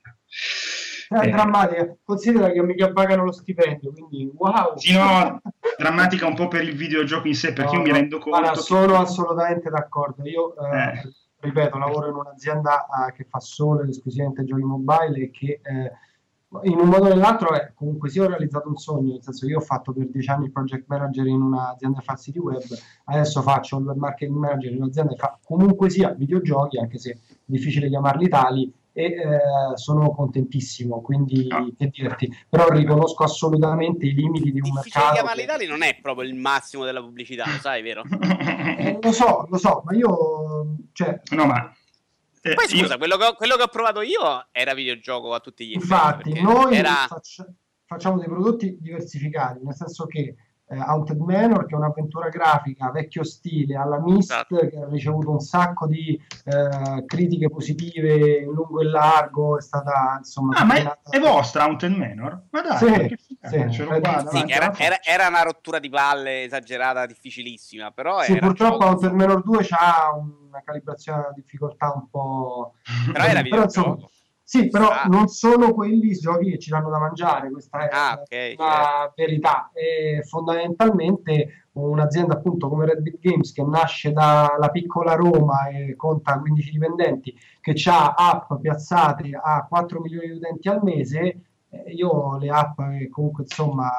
È 1.10 1.26
Eh. 1.28 1.30
drammatica. 1.30 1.98
Considera 2.04 2.52
che 2.52 2.62
mica 2.64 2.92
pagano 2.94 3.26
lo 3.26 3.32
stipendio, 3.34 3.92
quindi 3.92 4.32
wow. 4.34 4.78
Sì, 4.78 4.94
no, 4.94 5.42
drammatica 5.78 6.26
un 6.28 6.36
po' 6.36 6.48
per 6.48 6.64
il 6.64 6.76
videogioco 6.76 7.28
in 7.28 7.36
sé, 7.36 7.52
perché 7.52 7.76
No, 7.76 7.80
io 7.82 7.86
mi 7.88 7.92
rendo 7.92 8.18
conto 8.20 8.38
guarda, 8.38 8.52
che- 8.54 8.60
sono 8.62 8.96
assolutamente 8.96 9.70
d'accordo. 9.70 10.24
Io, 10.26 10.54
eh, 10.72 10.78
Eh. 10.78 11.02
Ripeto, 11.42 11.78
lavoro 11.78 12.08
in 12.08 12.16
un'azienda 12.16 12.86
eh, 12.86 13.12
che 13.14 13.26
fa 13.26 13.40
solo 13.40 13.82
ed 13.82 13.90
esclusivamente 13.90 14.44
giochi 14.44 14.64
mobile 14.64 15.18
e 15.18 15.32
che 15.32 15.60
eh, 15.64 15.92
in 16.64 16.78
un 16.78 16.90
modo 16.90 17.06
o 17.06 17.08
nell'altro 17.08 17.54
è 17.54 17.72
comunque 17.74 18.10
sì 18.10 18.20
ho 18.20 18.28
realizzato 18.28 18.68
un 18.68 18.76
sogno, 18.76 19.14
nel 19.14 19.24
senso 19.24 19.46
che 19.46 19.54
io 19.54 19.60
ho 19.60 19.62
fatto 19.62 19.94
per 19.94 20.08
dieci 20.10 20.30
anni 20.30 20.46
il 20.46 20.52
project 20.52 20.84
manager 20.88 21.26
in 21.26 21.42
un'azienda 21.42 22.00
che 22.00 22.06
fa 22.06 22.16
siti 22.18 22.40
web, 22.40 22.64
adesso 23.06 23.42
faccio 23.42 23.78
il 23.78 23.86
web 23.86 23.98
marketing 23.98 24.38
manager 24.38 24.72
in 24.72 24.82
un'azienda 24.82 25.14
che 25.14 25.18
fa 25.18 25.40
comunque 25.44 25.90
sia 25.90 26.10
videogiochi, 26.10 26.78
anche 26.78 26.98
se 26.98 27.12
è 27.12 27.18
difficile 27.46 27.88
chiamarli 27.88 28.28
tali, 28.28 28.74
e 28.94 29.04
eh, 29.06 29.40
sono 29.76 30.12
contentissimo, 30.12 31.02
quindi 31.02 31.48
che 31.78 31.90
dirti, 31.90 32.30
però 32.50 32.68
riconosco 32.68 33.24
assolutamente 33.24 34.06
i 34.06 34.14
limiti 34.14 34.52
di 34.52 34.60
un 34.60 34.72
Difficile 34.72 35.04
mercato. 35.04 35.14
chiamarli 35.14 35.46
tali 35.46 35.66
non 35.66 35.82
è 35.82 35.98
proprio 36.02 36.28
il 36.28 36.36
massimo 36.36 36.84
della 36.84 37.02
pubblicità, 37.02 37.46
lo 37.46 37.60
sai, 37.60 37.82
vero? 37.82 38.04
Eh, 38.82 38.98
lo 39.00 39.12
so, 39.12 39.46
lo 39.48 39.58
so, 39.58 39.84
ma 39.86 39.94
io 39.94 40.51
cioè, 40.94 41.20
No, 41.32 41.46
ma 41.46 41.74
eh, 42.42 42.54
Poi 42.56 42.66
io- 42.70 42.82
scusa, 42.84 42.98
quello, 42.98 43.18
che 43.18 43.26
ho, 43.26 43.34
quello 43.36 43.56
che 43.56 43.64
ho 43.64 43.68
provato 43.68 44.02
io 44.02 44.48
era 44.52 44.74
videogioco 44.74 45.34
a 45.34 45.40
tutti 45.40 45.66
gli 45.68 45.74
effetti. 45.74 45.84
Infatti, 45.84 46.42
noi 46.42 46.76
era... 46.76 47.06
faccia- 47.08 47.48
facciamo 47.86 48.18
dei 48.18 48.28
prodotti 48.28 48.78
diversificati, 48.80 49.60
nel 49.64 49.76
senso 49.76 50.06
che 50.08 50.36
eh, 50.72 50.78
Haunted 50.80 51.20
Manor, 51.20 51.66
che 51.66 51.74
è 51.74 51.78
un'avventura 51.78 52.30
grafica 52.30 52.90
vecchio 52.92 53.24
stile, 53.24 53.76
alla 53.76 54.00
Myst, 54.00 54.32
Esatto. 54.32 54.56
che 54.56 54.78
ha 54.78 54.88
ricevuto 54.88 55.30
un 55.32 55.40
sacco 55.40 55.86
di 55.88 56.20
eh, 56.46 57.06
critiche 57.06 57.50
positive 57.50 58.40
in 58.40 58.52
lungo 58.52 58.80
e 58.82 58.86
largo, 58.86 59.58
è 59.58 59.62
stata 59.62 60.16
insomma... 60.18 60.56
Ah, 60.58 60.64
ma 60.64 60.76
è, 60.76 60.98
è 61.10 61.20
vostra 61.20 61.64
Haunted 61.64 61.94
Manor? 61.96 62.44
Ma 62.52 62.62
dai, 62.62 62.78
Sì, 62.78 63.16
sì. 63.20 63.38
qua 64.00 64.24
Sì, 64.30 64.44
era, 64.48 64.74
era- 64.78 65.02
era 65.04 65.28
una 65.28 65.42
rottura 65.42 65.80
di 65.80 65.90
palle 65.90 66.44
esagerata, 66.44 67.06
difficilissima, 67.06 67.92
però 67.92 68.22
Sì, 68.22 68.32
era 68.32 68.48
purtroppo. 68.48 68.86
Haunted 68.86 69.12
Manor 69.12 69.44
2 69.44 69.68
ha 69.72 70.16
una 70.16 70.62
calibrazione 70.64 71.20
della 71.22 71.34
difficoltà 71.34 71.92
un 71.94 72.10
po'... 72.10 72.76
Però 73.12 73.24
era 73.26 73.42
Però, 73.42 73.64
insomma. 73.64 73.98
Sì, 74.52 74.68
però 74.68 74.90
Ah. 74.90 75.06
non 75.08 75.30
sono 75.30 75.74
quelli 75.74 76.10
i 76.10 76.14
giochi 76.18 76.52
che 76.52 76.60
ci 76.60 76.72
danno 76.72 76.90
da 76.90 77.00
mangiare, 77.00 77.50
questa 77.50 77.88
è 77.88 77.90
Ah, 77.90 78.20
ok, 78.22 78.56
la 78.58 79.14
verità. 79.16 79.72
E 79.74 80.24
fondamentalmente 80.24 81.68
un'azienda 81.72 82.34
appunto 82.34 82.68
come 82.68 82.86
Red 82.86 83.00
Bit 83.00 83.20
Games 83.22 83.54
che 83.54 83.64
nasce 83.64 84.12
dalla 84.12 84.68
piccola 84.70 85.14
Roma 85.16 85.70
e 85.70 85.96
conta 85.96 86.38
15 86.38 86.70
dipendenti, 86.70 87.34
che 87.62 87.74
ha 87.90 88.14
app 88.14 88.56
piazzate 88.60 89.40
a 89.42 89.66
4 89.70 90.02
milioni 90.02 90.28
di 90.28 90.34
utenti 90.34 90.68
al 90.68 90.84
mese, 90.84 91.20
eh, 91.70 91.84
io 91.94 92.38
le 92.38 92.50
app 92.50 92.82
che 92.82 93.08
comunque 93.10 93.44
insomma 93.44 93.90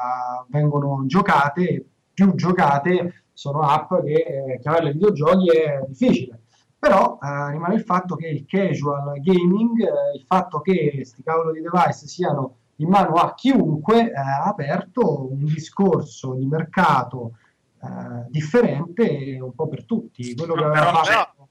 vengono 0.49 1.03
giocate, 1.07 1.83
più 2.13 2.35
giocate, 2.35 3.23
sono 3.33 3.61
app 3.61 3.91
che 4.03 4.13
eh, 4.13 4.59
chiamarle 4.59 4.91
videogiochi 4.91 5.49
è 5.49 5.83
difficile 5.87 6.42
però 6.83 7.17
eh, 7.21 7.51
rimane 7.51 7.75
il 7.75 7.83
fatto 7.83 8.17
che 8.17 8.27
il 8.27 8.45
casual 8.45 9.17
gaming, 9.21 9.79
eh, 9.79 10.17
il 10.17 10.25
fatto 10.27 10.59
che 10.59 10.91
questi 10.93 11.23
cavolo 11.23 11.53
di 11.53 11.61
device 11.61 12.07
siano 12.07 12.57
in 12.77 12.89
mano 12.89 13.13
a 13.13 13.33
chiunque, 13.35 14.11
eh, 14.11 14.13
ha 14.13 14.43
aperto 14.43 15.31
un 15.31 15.45
discorso 15.45 16.33
di 16.33 16.45
mercato 16.45 17.37
eh, 17.81 18.25
differente 18.27 19.37
un 19.39 19.55
po' 19.55 19.69
per 19.69 19.85
tutti. 19.85 20.35
Quello 20.35 20.55
che 20.55 20.61
No, 20.65 20.71
però, 20.71 21.03
fatto- 21.05 21.47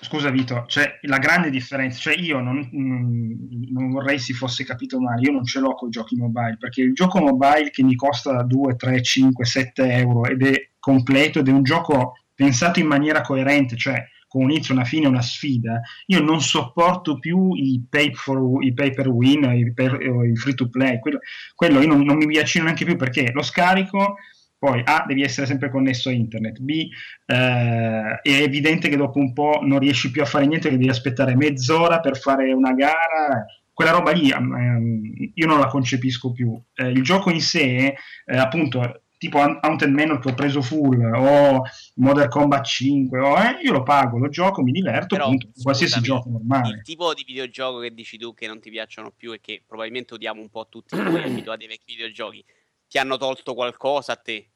Scusa 0.00 0.30
Vito, 0.30 0.64
c'è 0.66 0.98
la 1.02 1.18
grande 1.18 1.50
differenza, 1.50 1.98
cioè 1.98 2.14
io 2.14 2.40
non, 2.40 2.66
mm, 2.74 3.32
non 3.72 3.90
vorrei 3.90 4.18
si 4.18 4.32
fosse 4.32 4.64
capito 4.64 4.98
male, 4.98 5.20
io 5.20 5.32
non 5.32 5.44
ce 5.44 5.60
l'ho 5.60 5.74
con 5.74 5.88
i 5.88 5.90
giochi 5.90 6.16
mobile, 6.16 6.56
perché 6.58 6.80
il 6.80 6.94
gioco 6.94 7.20
mobile 7.20 7.68
che 7.68 7.82
mi 7.82 7.96
costa 7.96 8.42
2, 8.44 8.76
3, 8.76 9.02
5, 9.02 9.44
7 9.44 9.92
euro 9.92 10.24
ed 10.24 10.42
è 10.42 10.70
completo 10.78 11.40
ed 11.40 11.48
è 11.48 11.52
un 11.52 11.64
gioco 11.64 12.14
pensato 12.34 12.80
in 12.80 12.86
maniera 12.86 13.20
coerente, 13.20 13.76
cioè 13.76 14.02
con 14.30 14.44
un 14.44 14.50
inizio, 14.52 14.74
una 14.74 14.84
fine, 14.84 15.08
una 15.08 15.22
sfida, 15.22 15.80
io 16.06 16.22
non 16.22 16.40
sopporto 16.40 17.18
più 17.18 17.52
i 17.54 17.82
pay, 17.90 18.14
for, 18.14 18.62
i 18.62 18.72
pay 18.72 18.94
per 18.94 19.08
win, 19.08 19.42
i, 19.42 19.72
per- 19.72 20.08
o 20.08 20.24
i 20.24 20.36
free 20.36 20.54
to 20.54 20.68
play, 20.68 21.00
quello, 21.00 21.18
quello 21.56 21.80
io 21.80 21.88
non, 21.88 22.02
non 22.02 22.16
mi 22.16 22.28
piacciono 22.28 22.66
neanche 22.66 22.84
più 22.84 22.94
perché 22.94 23.32
lo 23.32 23.42
scarico, 23.42 24.18
poi 24.56 24.82
A, 24.84 25.02
devi 25.04 25.22
essere 25.22 25.48
sempre 25.48 25.68
connesso 25.68 26.10
a 26.10 26.12
internet, 26.12 26.60
B, 26.60 26.86
eh, 27.26 28.20
è 28.22 28.42
evidente 28.42 28.88
che 28.88 28.96
dopo 28.96 29.18
un 29.18 29.32
po' 29.32 29.58
non 29.64 29.80
riesci 29.80 30.12
più 30.12 30.22
a 30.22 30.26
fare 30.26 30.46
niente, 30.46 30.68
che 30.68 30.76
devi 30.76 30.88
aspettare 30.88 31.34
mezz'ora 31.34 31.98
per 31.98 32.16
fare 32.16 32.52
una 32.52 32.72
gara. 32.72 33.44
Quella 33.72 33.90
roba 33.90 34.12
lì 34.12 34.30
ehm, 34.30 35.32
io 35.34 35.46
non 35.46 35.58
la 35.58 35.66
concepisco 35.66 36.30
più. 36.30 36.56
Eh, 36.74 36.88
il 36.88 37.02
gioco 37.02 37.30
in 37.30 37.40
sé, 37.40 37.96
eh, 38.24 38.36
appunto, 38.36 39.02
tipo 39.20 39.38
Haunted 39.38 39.90
Manor 39.90 40.18
che 40.18 40.30
ho 40.30 40.34
preso 40.34 40.62
full 40.62 40.98
o 41.14 41.60
Modern 41.96 42.30
Combat 42.30 42.64
5, 42.64 43.20
o, 43.20 43.36
eh, 43.38 43.58
io 43.62 43.72
lo 43.72 43.82
pago, 43.82 44.16
lo 44.16 44.30
gioco, 44.30 44.62
mi 44.62 44.72
diverto, 44.72 45.14
Però, 45.14 45.24
appunto, 45.26 45.50
qualsiasi 45.62 45.92
scusami, 45.98 46.06
gioco 46.06 46.30
normale. 46.30 46.76
Il 46.76 46.82
tipo 46.82 47.12
di 47.12 47.22
videogioco 47.24 47.80
che 47.80 47.92
dici 47.92 48.16
tu 48.16 48.32
che 48.32 48.46
non 48.46 48.60
ti 48.60 48.70
piacciono 48.70 49.12
più 49.14 49.34
e 49.34 49.40
che 49.42 49.62
probabilmente 49.66 50.14
odiamo 50.14 50.40
un 50.40 50.48
po' 50.48 50.68
tutti 50.70 50.96
noi 50.96 51.22
abituati 51.22 51.64
ai 51.64 51.68
vecchi 51.68 51.92
videogiochi, 51.92 52.42
ti 52.88 52.96
hanno 52.96 53.18
tolto 53.18 53.52
qualcosa 53.52 54.12
a 54.12 54.16
te? 54.16 54.48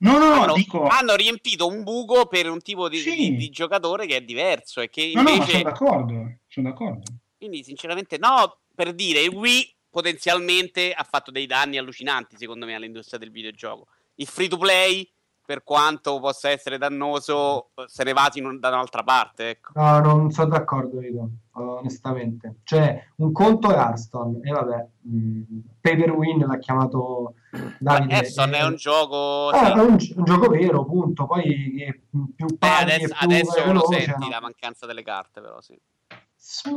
No, 0.00 0.12
no, 0.16 0.28
no, 0.28 0.42
hanno, 0.42 0.54
dico... 0.54 0.86
hanno 0.86 1.16
riempito 1.16 1.66
un 1.66 1.82
buco 1.82 2.26
per 2.26 2.48
un 2.48 2.62
tipo 2.62 2.88
di, 2.88 2.98
Sì. 2.98 3.16
di- 3.16 3.36
di 3.36 3.50
giocatore 3.50 4.06
che 4.06 4.18
è 4.18 4.22
diverso 4.22 4.80
e 4.80 4.88
che 4.88 5.10
No, 5.12 5.22
no, 5.22 5.30
invece... 5.30 5.50
sono 5.50 5.62
d'accordo, 5.64 6.38
sono 6.46 6.68
d'accordo. 6.68 7.02
Quindi, 7.36 7.64
sinceramente, 7.64 8.16
no, 8.16 8.58
per 8.72 8.94
dire, 8.94 9.26
Wii 9.26 9.74
potenzialmente 9.90 10.92
ha 10.92 11.04
fatto 11.04 11.30
dei 11.30 11.46
danni 11.46 11.78
allucinanti, 11.78 12.36
secondo 12.36 12.66
me, 12.66 12.74
all'industria 12.74 13.18
del 13.18 13.30
videogioco. 13.30 13.86
Il 14.16 14.26
free 14.26 14.48
to 14.48 14.56
play, 14.58 15.08
per 15.44 15.62
quanto 15.64 16.20
possa 16.20 16.50
essere 16.50 16.76
dannoso, 16.76 17.70
se 17.86 18.04
ne 18.04 18.12
va 18.12 18.28
in- 18.34 18.58
da 18.60 18.68
un'altra 18.68 19.02
parte, 19.02 19.48
ecco. 19.50 19.72
No, 19.76 19.98
non 20.00 20.30
sono 20.30 20.48
d'accordo 20.50 21.00
io, 21.00 21.30
onestamente. 21.52 22.56
Cioè, 22.64 23.12
un 23.16 23.32
conto 23.32 23.70
è 23.70 23.76
Hearthstone, 23.76 24.40
e 24.42 24.50
vabbè, 24.50 24.86
mh, 25.00 25.42
Pay 25.80 25.96
per 25.96 26.10
Win 26.10 26.44
l'ha 26.46 26.58
chiamato 26.58 27.34
Davide. 27.80 28.12
Hearthstone 28.12 28.58
è 28.58 28.62
eh, 28.62 28.66
un 28.66 28.74
gioco... 28.76 29.48
Ah, 29.48 29.66
sì. 29.66 29.72
è 29.72 29.80
un, 29.80 29.96
un 30.16 30.24
gioco 30.24 30.48
vero, 30.50 30.84
punto. 30.84 31.24
Poi 31.26 31.42
che 31.42 32.02
più 32.34 32.46
Eh, 32.46 32.56
paghi 32.58 32.82
adesso, 32.92 33.04
e 33.04 33.08
più 33.08 33.16
adesso 33.26 33.72
lo 33.72 33.86
senti 33.86 34.24
no? 34.24 34.28
la 34.28 34.40
mancanza 34.40 34.84
delle 34.84 35.02
carte, 35.02 35.40
però 35.40 35.62
sì. 35.62 35.80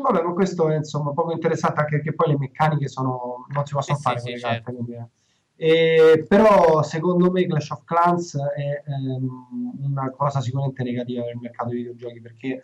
Vabbè, 0.01 0.21
ma 0.23 0.33
questo 0.33 0.69
è 0.69 0.75
insomma 0.75 1.11
poco 1.13 1.31
interessante 1.31 1.79
anche 1.81 1.97
perché 1.97 2.13
poi 2.13 2.31
le 2.31 2.37
meccaniche 2.37 2.87
sono, 2.87 3.45
non 3.53 3.65
si 3.65 3.73
possono 3.73 3.97
Sì, 3.97 4.03
fare 4.03 4.17
sì, 4.19 4.23
con 4.23 4.31
le 4.31 4.37
sì, 4.37 4.43
carte. 4.43 4.63
certo. 4.63 4.71
quindi, 4.83 4.93
eh. 4.93 6.25
Però 6.27 6.81
secondo 6.81 7.29
me 7.31 7.45
Clash 7.45 7.69
of 7.69 7.83
Clans 7.83 8.35
è 8.35 8.81
ehm, 8.89 9.77
una 9.83 10.09
cosa 10.09 10.41
sicuramente 10.41 10.81
negativa 10.83 11.21
per 11.23 11.33
il 11.35 11.39
mercato 11.39 11.69
dei 11.69 11.77
videogiochi 11.77 12.19
perché 12.21 12.61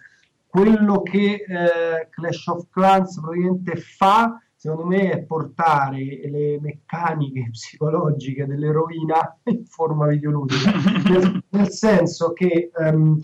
quello 0.48 1.04
che 1.04 1.46
eh, 1.48 2.08
Clash 2.10 2.48
of 2.48 2.68
Clans 2.72 3.20
praticamente 3.22 3.76
fa 3.76 4.42
secondo 4.56 4.86
me 4.86 5.12
è 5.12 5.22
portare 5.22 6.00
le 6.28 6.60
meccaniche 6.60 7.50
psicologiche 7.52 8.48
dell'eroina 8.48 9.38
in 9.44 9.64
forma 9.66 10.08
videoludica 10.08 10.72
nel, 11.12 11.44
nel 11.50 11.70
senso 11.70 12.34
che 12.34 12.72
ehm, 12.76 13.22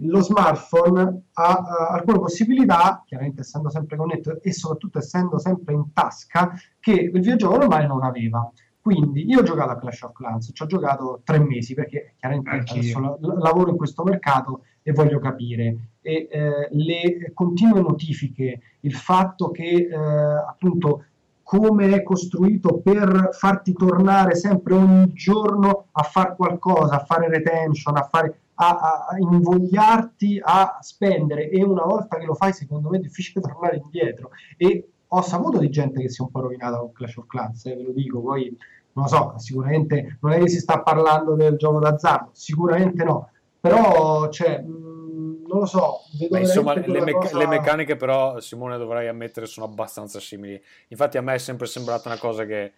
lo 0.00 0.20
smartphone 0.20 1.22
ha 1.32 1.58
uh, 1.58 1.94
alcune 1.94 2.18
possibilità, 2.18 3.02
chiaramente 3.06 3.40
essendo 3.40 3.70
sempre 3.70 3.96
connetto 3.96 4.40
e 4.40 4.52
soprattutto 4.52 4.98
essendo 4.98 5.38
sempre 5.38 5.74
in 5.74 5.92
tasca, 5.92 6.52
che 6.78 6.92
il 6.92 7.10
videogioco 7.10 7.56
ormai 7.56 7.86
non 7.86 8.02
aveva. 8.02 8.50
Quindi 8.80 9.28
io 9.28 9.40
ho 9.40 9.42
giocato 9.42 9.70
a 9.70 9.78
Clash 9.78 10.02
of 10.02 10.12
Clans, 10.12 10.50
ci 10.54 10.62
ho 10.62 10.66
giocato 10.66 11.20
tre 11.24 11.38
mesi 11.40 11.74
perché 11.74 12.14
chiaramente 12.16 12.72
adesso 12.72 13.00
la- 13.00 13.18
lavoro 13.38 13.70
in 13.70 13.76
questo 13.76 14.02
mercato 14.02 14.62
e 14.82 14.92
voglio 14.92 15.18
capire. 15.18 15.76
E 16.00 16.28
eh, 16.30 16.68
le 16.70 17.32
continue 17.34 17.82
notifiche, 17.82 18.60
il 18.80 18.94
fatto 18.94 19.50
che 19.50 19.88
eh, 19.90 19.94
appunto 19.94 21.04
come 21.42 21.94
è 21.94 22.02
costruito 22.02 22.78
per 22.78 23.30
farti 23.32 23.72
tornare 23.72 24.34
sempre 24.34 24.74
ogni 24.74 25.12
giorno 25.14 25.86
a 25.92 26.02
fare 26.02 26.34
qualcosa, 26.36 26.96
a 26.96 27.04
fare 27.04 27.28
retention, 27.28 27.96
a, 27.96 28.02
fare, 28.02 28.40
a, 28.60 29.06
a- 29.08 29.16
invogliarti 29.18 30.40
a 30.42 30.78
spendere 30.80 31.48
e 31.48 31.62
una 31.62 31.84
volta 31.84 32.18
che 32.18 32.24
lo 32.24 32.34
fai 32.34 32.52
secondo 32.52 32.88
me 32.88 32.98
è 32.98 33.00
difficile 33.00 33.40
tornare 33.40 33.76
indietro 33.76 34.30
e 34.56 34.88
ho 35.06 35.22
saputo 35.22 35.58
di 35.58 35.70
gente 35.70 36.00
che 36.02 36.08
si 36.08 36.20
è 36.20 36.24
un 36.24 36.30
po' 36.30 36.40
rovinata 36.40 36.78
con 36.78 36.92
Clash 36.92 37.16
of 37.16 37.26
Clans, 37.26 37.64
eh, 37.66 37.74
ve 37.76 37.82
lo 37.82 37.92
dico, 37.92 38.20
poi 38.20 38.54
non 38.92 39.04
lo 39.04 39.10
so, 39.10 39.34
sicuramente 39.36 40.18
non 40.20 40.32
è 40.32 40.38
che 40.38 40.48
si 40.48 40.58
sta 40.58 40.80
parlando 40.82 41.34
del 41.34 41.56
gioco 41.56 41.78
d'azzardo, 41.78 42.30
sicuramente 42.32 43.04
no, 43.04 43.30
però 43.60 44.28
cioè, 44.28 44.58
mh, 44.60 45.44
non 45.48 45.60
lo 45.60 45.66
so, 45.66 46.00
Beh, 46.28 46.40
insomma, 46.40 46.74
le, 46.74 47.00
mecca- 47.00 47.18
cosa- 47.20 47.38
le 47.38 47.46
meccaniche 47.46 47.96
però, 47.96 48.38
Simone, 48.40 48.76
dovrei 48.76 49.08
ammettere, 49.08 49.46
sono 49.46 49.64
abbastanza 49.64 50.20
simili. 50.20 50.60
Infatti 50.88 51.16
a 51.16 51.22
me 51.22 51.34
è 51.34 51.38
sempre 51.38 51.66
sembrata 51.66 52.08
una 52.10 52.18
cosa 52.18 52.44
che, 52.44 52.72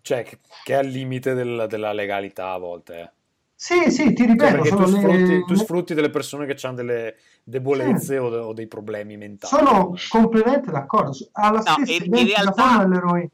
cioè, 0.00 0.24
che, 0.24 0.38
che 0.64 0.72
è 0.74 0.76
al 0.78 0.86
limite 0.86 1.34
del- 1.34 1.66
della 1.68 1.92
legalità 1.92 2.50
a 2.52 2.58
volte. 2.58 3.12
Eh. 3.54 3.56
Sì, 3.56 3.90
sì, 3.90 4.12
ti 4.12 4.16
Cioè, 4.22 4.26
ripeto, 4.26 4.52
perché 4.52 4.68
tu 4.70 4.78
le- 4.80 4.86
sfrutti, 4.88 5.44
tu 5.44 5.52
le- 5.52 5.58
sfrutti 5.58 5.94
delle 5.94 6.10
persone 6.10 6.46
che 6.46 6.66
hanno 6.66 6.74
delle 6.76 7.16
debolezze 7.44 8.18
o, 8.18 8.28
o 8.48 8.52
dei 8.52 8.66
problemi 8.66 9.16
mentali. 9.16 9.54
sono 9.56 9.94
completamente 10.08 10.70
d'accordo, 10.70 11.12
alla 11.32 11.58
No, 11.64 11.84
stessa 11.84 12.04
in- 12.04 12.12
realtà- 12.26 12.78
dell'eroina. 12.84 13.28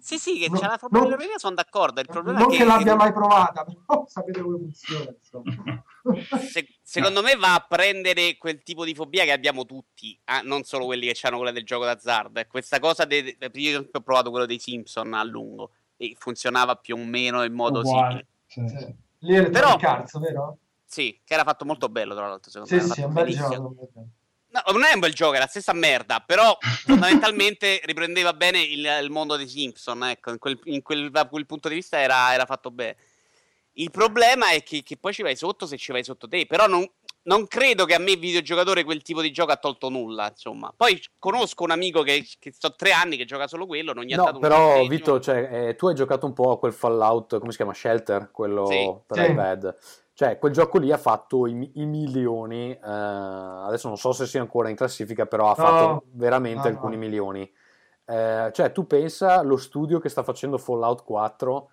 Sì, 0.00 0.16
sì, 0.18 0.38
che 0.38 0.48
No, 0.48 0.58
c'è 0.58 0.66
la 0.66 0.78
forma 0.78 0.98
no. 0.98 1.04
dell'eroina, 1.04 1.34
sono 1.38 1.54
d'accordo. 1.54 2.00
Il 2.00 2.06
problema 2.08 2.38
Non 2.40 2.48
è 2.48 2.50
che, 2.52 2.58
che, 2.58 2.64
l'abbia 2.64 2.94
mai 2.96 3.12
provata, 3.12 3.64
però 3.86 4.04
sapete 4.06 4.40
come 4.40 4.56
funziona. 4.58 5.14
Se- 6.48 6.66
secondo 6.82 7.22
me 7.22 7.34
va 7.36 7.54
a 7.54 7.66
prendere 7.68 8.36
quel 8.38 8.62
tipo 8.62 8.84
di 8.84 8.94
fobia 8.94 9.24
che 9.24 9.32
abbiamo 9.32 9.64
tutti, 9.66 10.18
ah, 10.24 10.40
non 10.40 10.62
solo 10.64 10.86
quelli 10.86 11.06
che 11.12 11.26
hanno 11.26 11.36
quella 11.36 11.52
del 11.52 11.64
gioco 11.64 11.84
d'azzardo. 11.84 12.40
E 12.40 12.46
questa 12.46 12.78
cosa, 12.80 13.04
de- 13.04 13.36
de- 13.38 13.50
io 13.60 13.86
ho 13.90 14.00
provato 14.00 14.30
quello 14.30 14.46
dei 14.46 14.58
Simpson 14.58 15.12
a 15.14 15.22
lungo 15.22 15.72
e 15.96 16.14
funzionava 16.18 16.76
più 16.76 16.96
o 16.96 17.04
meno 17.04 17.44
in 17.44 17.52
modo 17.52 17.80
Uguale. 17.80 18.26
simile. 18.46 18.68
Sì. 18.74 18.78
Sì. 18.84 18.94
Lì 19.22 19.50
Però- 19.50 19.74
il 19.76 20.20
vero? 20.20 20.58
Sì, 20.84 21.18
che 21.24 21.34
era 21.34 21.44
fatto 21.44 21.64
molto 21.64 21.88
bello, 21.88 22.14
tra 22.14 22.28
l'altro. 22.28 22.50
Secondo 22.50 22.74
Sì, 22.80 22.86
me 22.86 22.94
sì, 22.94 23.00
è 23.00 23.04
un 23.04 23.12
bel 23.12 23.34
gioco. 23.34 23.74
No, 24.52 24.62
non 24.72 24.84
è 24.84 24.92
un 24.92 25.00
bel 25.00 25.14
gioco, 25.14 25.34
è 25.34 25.38
la 25.38 25.46
stessa 25.46 25.72
merda, 25.72 26.20
però 26.20 26.56
fondamentalmente 26.60 27.80
riprendeva 27.84 28.34
bene 28.34 28.60
il, 28.60 28.84
il 29.02 29.10
mondo 29.10 29.36
dei 29.36 29.48
Simpson, 29.48 30.04
ecco, 30.04 30.30
in 30.30 30.38
quel, 30.38 30.60
in 30.64 30.82
quel- 30.82 31.10
da 31.10 31.26
quel 31.26 31.46
punto 31.46 31.68
di 31.68 31.76
vista 31.76 31.98
era, 31.98 32.34
era 32.34 32.44
fatto 32.44 32.70
bene. 32.70 32.96
Il 33.76 33.90
problema 33.90 34.50
è 34.50 34.62
che, 34.62 34.82
che 34.82 34.98
poi 34.98 35.14
ci 35.14 35.22
vai 35.22 35.34
sotto 35.36 35.64
se 35.66 35.78
ci 35.78 35.92
vai 35.92 36.04
sotto 36.04 36.28
te, 36.28 36.44
però 36.44 36.66
non, 36.66 36.86
non 37.24 37.46
credo 37.46 37.84
che 37.84 37.94
a 37.94 37.98
me 37.98 38.16
videogiocatore 38.16 38.84
quel 38.84 39.02
tipo 39.02 39.20
di 39.20 39.30
gioco 39.30 39.52
ha 39.52 39.56
tolto 39.56 39.88
nulla, 39.88 40.28
insomma. 40.28 40.72
Poi 40.76 41.00
conosco 41.18 41.62
un 41.64 41.70
amico 41.70 42.02
che, 42.02 42.26
che 42.38 42.52
sto 42.52 42.74
tre 42.74 42.92
anni 42.92 43.16
che 43.16 43.24
gioca 43.24 43.46
solo 43.46 43.66
quello, 43.66 43.92
non 43.92 44.04
gli 44.04 44.12
ha 44.12 44.16
No, 44.16 44.24
dato 44.24 44.36
un 44.36 44.40
però. 44.40 44.86
Vito, 44.86 45.20
cioè, 45.20 45.68
eh, 45.68 45.74
tu 45.76 45.86
hai 45.86 45.94
giocato 45.94 46.26
un 46.26 46.32
po' 46.32 46.50
a 46.52 46.58
quel 46.58 46.72
Fallout, 46.72 47.38
come 47.38 47.50
si 47.50 47.56
chiama? 47.56 47.74
Shelter, 47.74 48.30
quello 48.30 48.66
Sì. 48.66 48.98
per 49.06 49.24
Sì. 49.24 49.30
iPad. 49.30 49.76
Cioè, 50.14 50.38
quel 50.38 50.52
gioco 50.52 50.78
lì 50.78 50.92
ha 50.92 50.98
fatto 50.98 51.46
i, 51.46 51.70
i 51.74 51.86
milioni, 51.86 52.70
eh, 52.72 52.78
adesso 52.82 53.88
non 53.88 53.96
so 53.96 54.12
se 54.12 54.26
sia 54.26 54.40
ancora 54.40 54.68
in 54.68 54.76
classifica, 54.76 55.26
però 55.26 55.50
ha 55.50 55.54
fatto 55.54 56.04
veramente 56.12 56.68
no, 56.68 56.74
alcuni 56.74 56.96
milioni. 56.96 57.50
Eh, 58.04 58.50
cioè, 58.52 58.72
tu 58.72 58.86
pensa 58.86 59.38
allo 59.38 59.56
studio 59.56 60.00
che 60.00 60.08
sta 60.10 60.22
facendo 60.22 60.58
Fallout 60.58 61.02
4, 61.02 61.70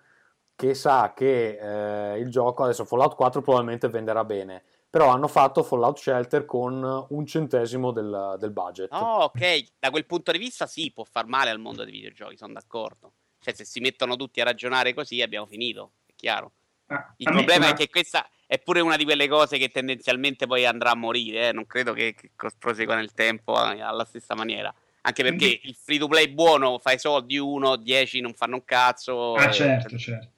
che 0.56 0.74
sa 0.74 1.12
che 1.14 2.12
eh, 2.14 2.18
il 2.18 2.30
gioco, 2.30 2.62
adesso 2.62 2.84
Fallout 2.84 3.14
4 3.14 3.42
probabilmente 3.42 3.88
venderà 3.88 4.24
bene, 4.24 4.62
però 4.90 5.08
hanno 5.10 5.28
fatto 5.28 5.62
Fallout 5.62 5.98
Shelter 5.98 6.44
con 6.44 7.06
un 7.08 7.26
centesimo 7.26 7.92
del, 7.92 8.36
del 8.40 8.50
budget. 8.50 8.90
No, 8.90 9.22
ok, 9.22 9.64
da 9.78 9.90
quel 9.90 10.04
punto 10.04 10.32
di 10.32 10.38
vista 10.38 10.66
sì, 10.66 10.90
può 10.92 11.04
far 11.04 11.26
male 11.26 11.50
al 11.50 11.60
mondo 11.60 11.84
dei 11.84 11.92
videogiochi, 11.92 12.36
sono 12.36 12.52
d'accordo. 12.52 13.12
Cioè, 13.38 13.54
se 13.54 13.64
si 13.64 13.78
mettono 13.78 14.16
tutti 14.16 14.40
a 14.40 14.44
ragionare 14.44 14.92
così, 14.92 15.22
abbiamo 15.22 15.46
finito, 15.46 15.92
è 16.06 16.12
chiaro. 16.16 16.52
Ah, 16.86 17.14
Il 17.18 17.28
me- 17.28 17.36
problema 17.36 17.66
ma- 17.66 17.70
è 17.70 17.74
che 17.74 17.88
questa 17.88 18.28
è 18.46 18.58
pure 18.58 18.80
una 18.80 18.96
di 18.96 19.04
quelle 19.04 19.28
cose 19.28 19.58
che 19.58 19.68
tendenzialmente 19.68 20.48
poi 20.48 20.66
andrà 20.66 20.90
a 20.90 20.96
morire, 20.96 21.48
eh. 21.48 21.52
non 21.52 21.66
credo 21.66 21.92
che, 21.92 22.14
che 22.14 22.32
prosegua 22.58 22.96
nel 22.96 23.12
tempo 23.12 23.54
eh, 23.54 23.80
alla 23.80 24.04
stessa 24.04 24.34
maniera. 24.34 24.74
Anche 25.02 25.22
perché 25.22 25.60
il 25.62 25.74
free 25.74 25.98
to 25.98 26.08
play 26.08 26.28
buono 26.28 26.78
fa 26.78 26.92
i 26.92 26.98
soldi 26.98 27.38
uno, 27.38 27.76
10 27.76 28.20
non 28.20 28.34
fanno 28.34 28.56
un 28.56 28.64
cazzo. 28.64 29.34
Ah, 29.34 29.44
eh, 29.44 29.52
certo, 29.52 29.96
certo. 29.96 30.30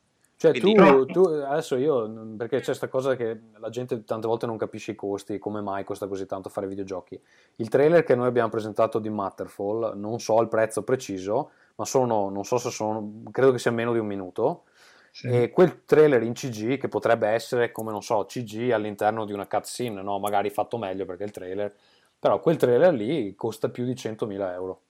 Cioè, 0.43 0.59
tu, 0.59 0.73
Però- 0.73 1.05
tu- 1.05 1.29
adesso 1.29 1.77
io, 1.77 2.11
perché 2.37 2.59
c'è 2.59 2.65
questa 2.65 2.89
cosa 2.89 3.15
che 3.15 3.43
la 3.59 3.69
gente 3.69 4.03
tante 4.03 4.27
volte 4.27 4.47
non 4.47 4.57
capisce 4.57 4.91
i 4.91 4.95
costi, 4.97 5.39
come 5.39 5.61
mai 5.61 5.85
costa 5.85 6.09
così 6.09 6.27
tanto 6.27 6.49
fare 6.49 6.67
videogiochi. 6.67 7.21
Il 7.57 7.69
trailer 7.69 8.03
che 8.03 8.17
noi 8.17 8.27
abbiamo 8.27 8.49
presentato 8.49 8.99
di 8.99 9.09
Matterfall, 9.09 9.97
non 9.97 10.19
so 10.19 10.41
il 10.41 10.49
prezzo 10.49 10.83
preciso, 10.83 11.51
ma 11.77 11.85
sono, 11.85 12.29
non 12.29 12.45
so 12.45 12.59
se 12.59 12.71
sono, 12.71 13.23
credo 13.31 13.53
che 13.53 13.59
sia 13.61 13.71
meno 13.71 13.93
di 13.93 14.01
un 14.01 14.07
minuto. 14.07 14.65
Sì. 15.13 15.29
E 15.29 15.51
quel 15.51 15.85
trailer 15.85 16.25
in 16.25 16.33
CG, 16.33 16.77
che 16.77 16.89
potrebbe 16.89 17.29
essere 17.29 17.71
come, 17.71 17.93
non 17.93 18.03
so, 18.03 18.25
CG 18.25 18.73
all'interno 18.73 19.25
di 19.25 19.33
una 19.33 19.47
cutscene, 19.47 20.03
no? 20.03 20.19
magari 20.19 20.51
fatto 20.51 20.77
meglio 20.77 21.05
perché 21.05 21.23
è 21.23 21.27
il 21.27 21.33
trailer, 21.33 21.73
però 22.19 22.41
quel 22.41 22.57
trailer 22.57 22.93
lì 22.93 23.33
costa 23.37 23.69
più 23.69 23.85
di 23.85 23.95
100.000 23.95 24.53
euro. 24.55 24.81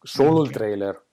Solo 0.00 0.42
il 0.42 0.48
Ok. 0.48 0.52
trailer. 0.52 1.04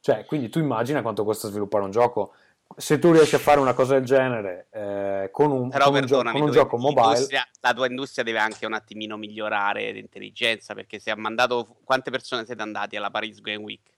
Cioè, 0.00 0.26
quindi 0.26 0.50
tu 0.50 0.58
immagina 0.58 1.00
quanto 1.00 1.24
costa 1.24 1.48
sviluppare 1.48 1.82
un 1.82 1.90
gioco. 1.90 2.32
Se 2.76 2.98
tu 2.98 3.12
riesci 3.12 3.36
a 3.36 3.38
fare 3.38 3.60
una 3.60 3.72
cosa 3.72 3.94
del 3.94 4.04
genere 4.04 4.66
eh, 4.70 5.28
con 5.30 5.52
un, 5.52 5.68
Però 5.68 5.84
con 5.84 5.94
un, 5.94 6.06
gio- 6.06 6.22
con 6.22 6.40
un 6.40 6.50
gioco 6.50 6.76
mobile, 6.76 7.26
la 7.60 7.72
tua 7.72 7.86
industria 7.86 8.24
deve 8.24 8.38
anche 8.38 8.66
un 8.66 8.72
attimino 8.72 9.16
migliorare 9.16 9.92
l'intelligenza, 9.92 10.74
perché 10.74 10.98
se 10.98 11.10
ha 11.10 11.16
mandato... 11.16 11.76
Quante 11.84 12.10
persone 12.10 12.44
siete 12.44 12.62
andati 12.62 12.96
alla 12.96 13.10
Paris 13.10 13.40
Game 13.40 13.62
Week? 13.62 13.92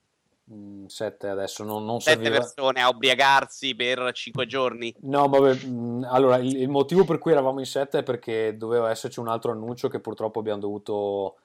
7 0.87 1.27
adesso 1.27 1.63
non, 1.65 1.83
non 1.83 1.99
Sette 1.99 2.23
serviva. 2.23 2.39
persone 2.39 2.81
a 2.81 2.87
ubriacarsi 2.87 3.75
per 3.75 4.11
cinque 4.13 4.45
giorni. 4.45 4.95
No, 5.01 5.27
vabbè, 5.27 5.65
mh, 5.65 6.07
allora 6.09 6.37
il, 6.37 6.55
il 6.55 6.69
motivo 6.69 7.03
per 7.03 7.17
cui 7.17 7.31
eravamo 7.33 7.59
in 7.59 7.65
7 7.65 7.99
è 7.99 8.03
perché 8.03 8.55
doveva 8.55 8.89
esserci 8.89 9.19
un 9.19 9.27
altro 9.27 9.51
annuncio 9.51 9.89
che 9.89 9.99
purtroppo 9.99 10.39
abbiamo 10.39 10.59
dovuto 10.61 11.37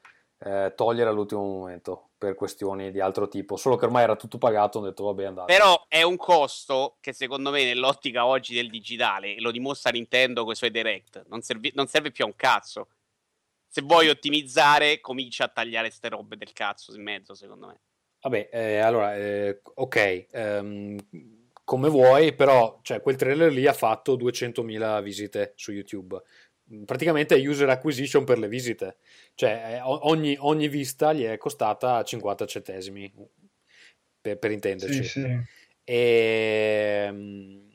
eh, 0.44 0.72
togliere 0.74 1.08
all'ultimo 1.08 1.42
momento 1.42 2.10
per 2.18 2.34
questioni 2.34 2.90
di 2.90 3.00
altro 3.00 3.28
tipo. 3.28 3.56
Solo 3.56 3.76
che 3.76 3.84
ormai 3.84 4.02
era 4.02 4.16
tutto 4.16 4.38
pagato, 4.38 4.78
ho 4.78 4.82
detto 4.82 5.04
vabbè 5.04 5.24
andate. 5.24 5.52
Però 5.52 5.84
è 5.88 6.02
un 6.02 6.16
costo 6.16 6.96
che 7.00 7.12
secondo 7.12 7.50
me 7.50 7.64
nell'ottica 7.64 8.26
oggi 8.26 8.54
del 8.54 8.70
digitale, 8.70 9.36
e 9.36 9.40
lo 9.40 9.50
dimostra 9.50 9.90
Nintendo 9.90 10.42
con 10.42 10.52
i 10.52 10.56
suoi 10.56 10.70
direct, 10.70 11.24
non, 11.28 11.42
servi- 11.42 11.72
non 11.74 11.86
serve 11.86 12.10
più 12.10 12.24
a 12.24 12.26
un 12.26 12.36
cazzo. 12.36 12.88
Se 13.68 13.82
vuoi 13.82 14.08
ottimizzare, 14.08 15.00
comincia 15.00 15.44
a 15.44 15.48
tagliare 15.48 15.90
ste 15.90 16.10
robe 16.10 16.36
del 16.36 16.52
cazzo 16.52 16.94
in 16.94 17.02
mezzo, 17.02 17.34
secondo 17.34 17.68
me. 17.68 17.80
Vabbè, 18.20 18.50
eh, 18.52 18.78
allora, 18.78 19.16
eh, 19.16 19.62
ok, 19.74 20.26
ehm, 20.30 20.96
come 21.64 21.88
vuoi, 21.88 22.34
però 22.34 22.80
cioè, 22.82 23.00
quel 23.00 23.16
trailer 23.16 23.50
lì 23.50 23.66
ha 23.66 23.72
fatto 23.72 24.16
200.000 24.16 25.00
visite 25.00 25.54
su 25.56 25.72
YouTube. 25.72 26.20
Praticamente 26.84 27.34
è 27.36 27.46
user 27.46 27.68
acquisition 27.68 28.24
per 28.24 28.38
le 28.38 28.48
visite, 28.48 28.96
cioè 29.34 29.74
eh, 29.76 29.80
ogni, 29.82 30.36
ogni 30.38 30.68
vista 30.68 31.12
gli 31.12 31.24
è 31.24 31.36
costata 31.36 32.02
50 32.02 32.46
centesimi, 32.46 33.12
per, 34.20 34.38
per 34.38 34.50
intenderci. 34.50 35.04
Sì, 35.04 35.20
sì. 35.20 35.42
E, 35.84 37.08
mm, 37.10 37.68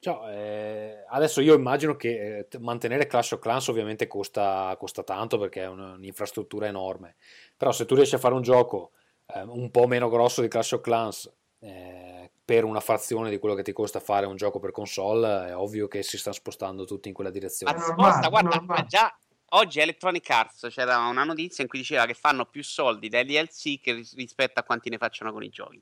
cioè, 0.00 0.34
eh, 0.34 1.04
adesso 1.08 1.40
io 1.40 1.54
immagino 1.54 1.94
che 1.94 2.46
eh, 2.50 2.58
mantenere 2.58 3.06
Clash 3.06 3.32
of 3.32 3.40
Clans 3.40 3.68
ovviamente 3.68 4.06
costa, 4.06 4.74
costa 4.78 5.02
tanto 5.02 5.38
perché 5.38 5.62
è 5.62 5.68
un- 5.68 5.78
un'infrastruttura 5.78 6.66
enorme, 6.66 7.16
però 7.56 7.70
se 7.70 7.84
tu 7.84 7.94
riesci 7.94 8.14
a 8.14 8.18
fare 8.18 8.34
un 8.34 8.42
gioco 8.42 8.92
eh, 9.34 9.42
un 9.42 9.70
po' 9.70 9.86
meno 9.86 10.08
grosso 10.08 10.40
di 10.40 10.48
Clash 10.48 10.72
of 10.72 10.80
Clans 10.80 11.30
eh, 11.60 12.19
per 12.50 12.64
una 12.64 12.80
frazione 12.80 13.30
di 13.30 13.38
quello 13.38 13.54
che 13.54 13.62
ti 13.62 13.72
costa 13.72 14.00
fare 14.00 14.26
un 14.26 14.34
gioco 14.34 14.58
per 14.58 14.72
console, 14.72 15.50
è 15.50 15.54
ovvio 15.54 15.86
che 15.86 16.02
si 16.02 16.18
sta 16.18 16.32
spostando 16.32 16.84
tutti 16.84 17.06
in 17.06 17.14
quella 17.14 17.30
direzione. 17.30 17.72
Ma 17.72 17.78
È 17.78 17.86
normale, 17.86 18.12
sposta, 18.12 18.28
guarda, 18.28 18.60
ma 18.62 18.84
già 18.86 19.16
oggi 19.50 19.78
Electronic 19.78 20.28
Arts 20.28 20.66
c'era 20.68 20.98
una 21.06 21.22
notizia 21.22 21.62
in 21.62 21.70
cui 21.70 21.78
diceva 21.78 22.06
che 22.06 22.14
fanno 22.14 22.46
più 22.46 22.64
soldi 22.64 23.08
dai 23.08 23.24
DLC 23.24 23.80
che 23.80 23.92
ris- 23.92 24.16
rispetto 24.16 24.58
a 24.58 24.64
quanti 24.64 24.90
ne 24.90 24.98
facciano 24.98 25.30
con 25.30 25.44
i 25.44 25.48
giochi. 25.48 25.80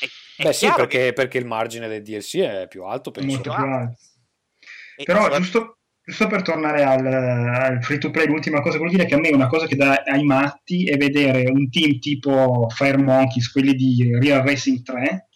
È, 0.00 0.06
è 0.38 0.42
Beh 0.42 0.52
sì, 0.52 0.58
chiaro 0.66 0.74
perché, 0.74 0.98
che- 0.98 1.12
perché 1.12 1.38
il 1.38 1.46
margine 1.46 1.86
del 1.86 2.02
DLC 2.02 2.38
è 2.38 2.66
più 2.66 2.82
alto, 2.82 3.12
penso. 3.12 3.28
molto 3.28 3.54
più 3.54 3.64
alto. 3.64 3.74
alto. 3.76 3.96
Però 5.04 5.36
giusto, 5.36 5.78
giusto 6.04 6.26
per 6.26 6.42
tornare 6.42 6.82
al, 6.82 7.06
al 7.06 7.82
free 7.82 7.98
to 7.98 8.10
play, 8.10 8.26
l'ultima 8.26 8.60
cosa 8.60 8.72
che 8.72 8.78
voglio 8.78 8.92
dire 8.92 9.04
è 9.04 9.06
che 9.06 9.14
a 9.14 9.18
me 9.18 9.30
una 9.30 9.46
cosa 9.46 9.66
che 9.66 9.76
dà 9.76 10.02
ai 10.04 10.22
matti 10.24 10.84
è 10.84 10.96
vedere 10.96 11.50
un 11.50 11.70
team 11.70 11.98
tipo 11.98 12.68
Fire 12.68 12.98
Monkeys, 12.98 13.50
quelli 13.50 13.74
di 13.74 14.16
Real 14.20 14.42
Racing 14.42 14.82
3, 14.82 15.28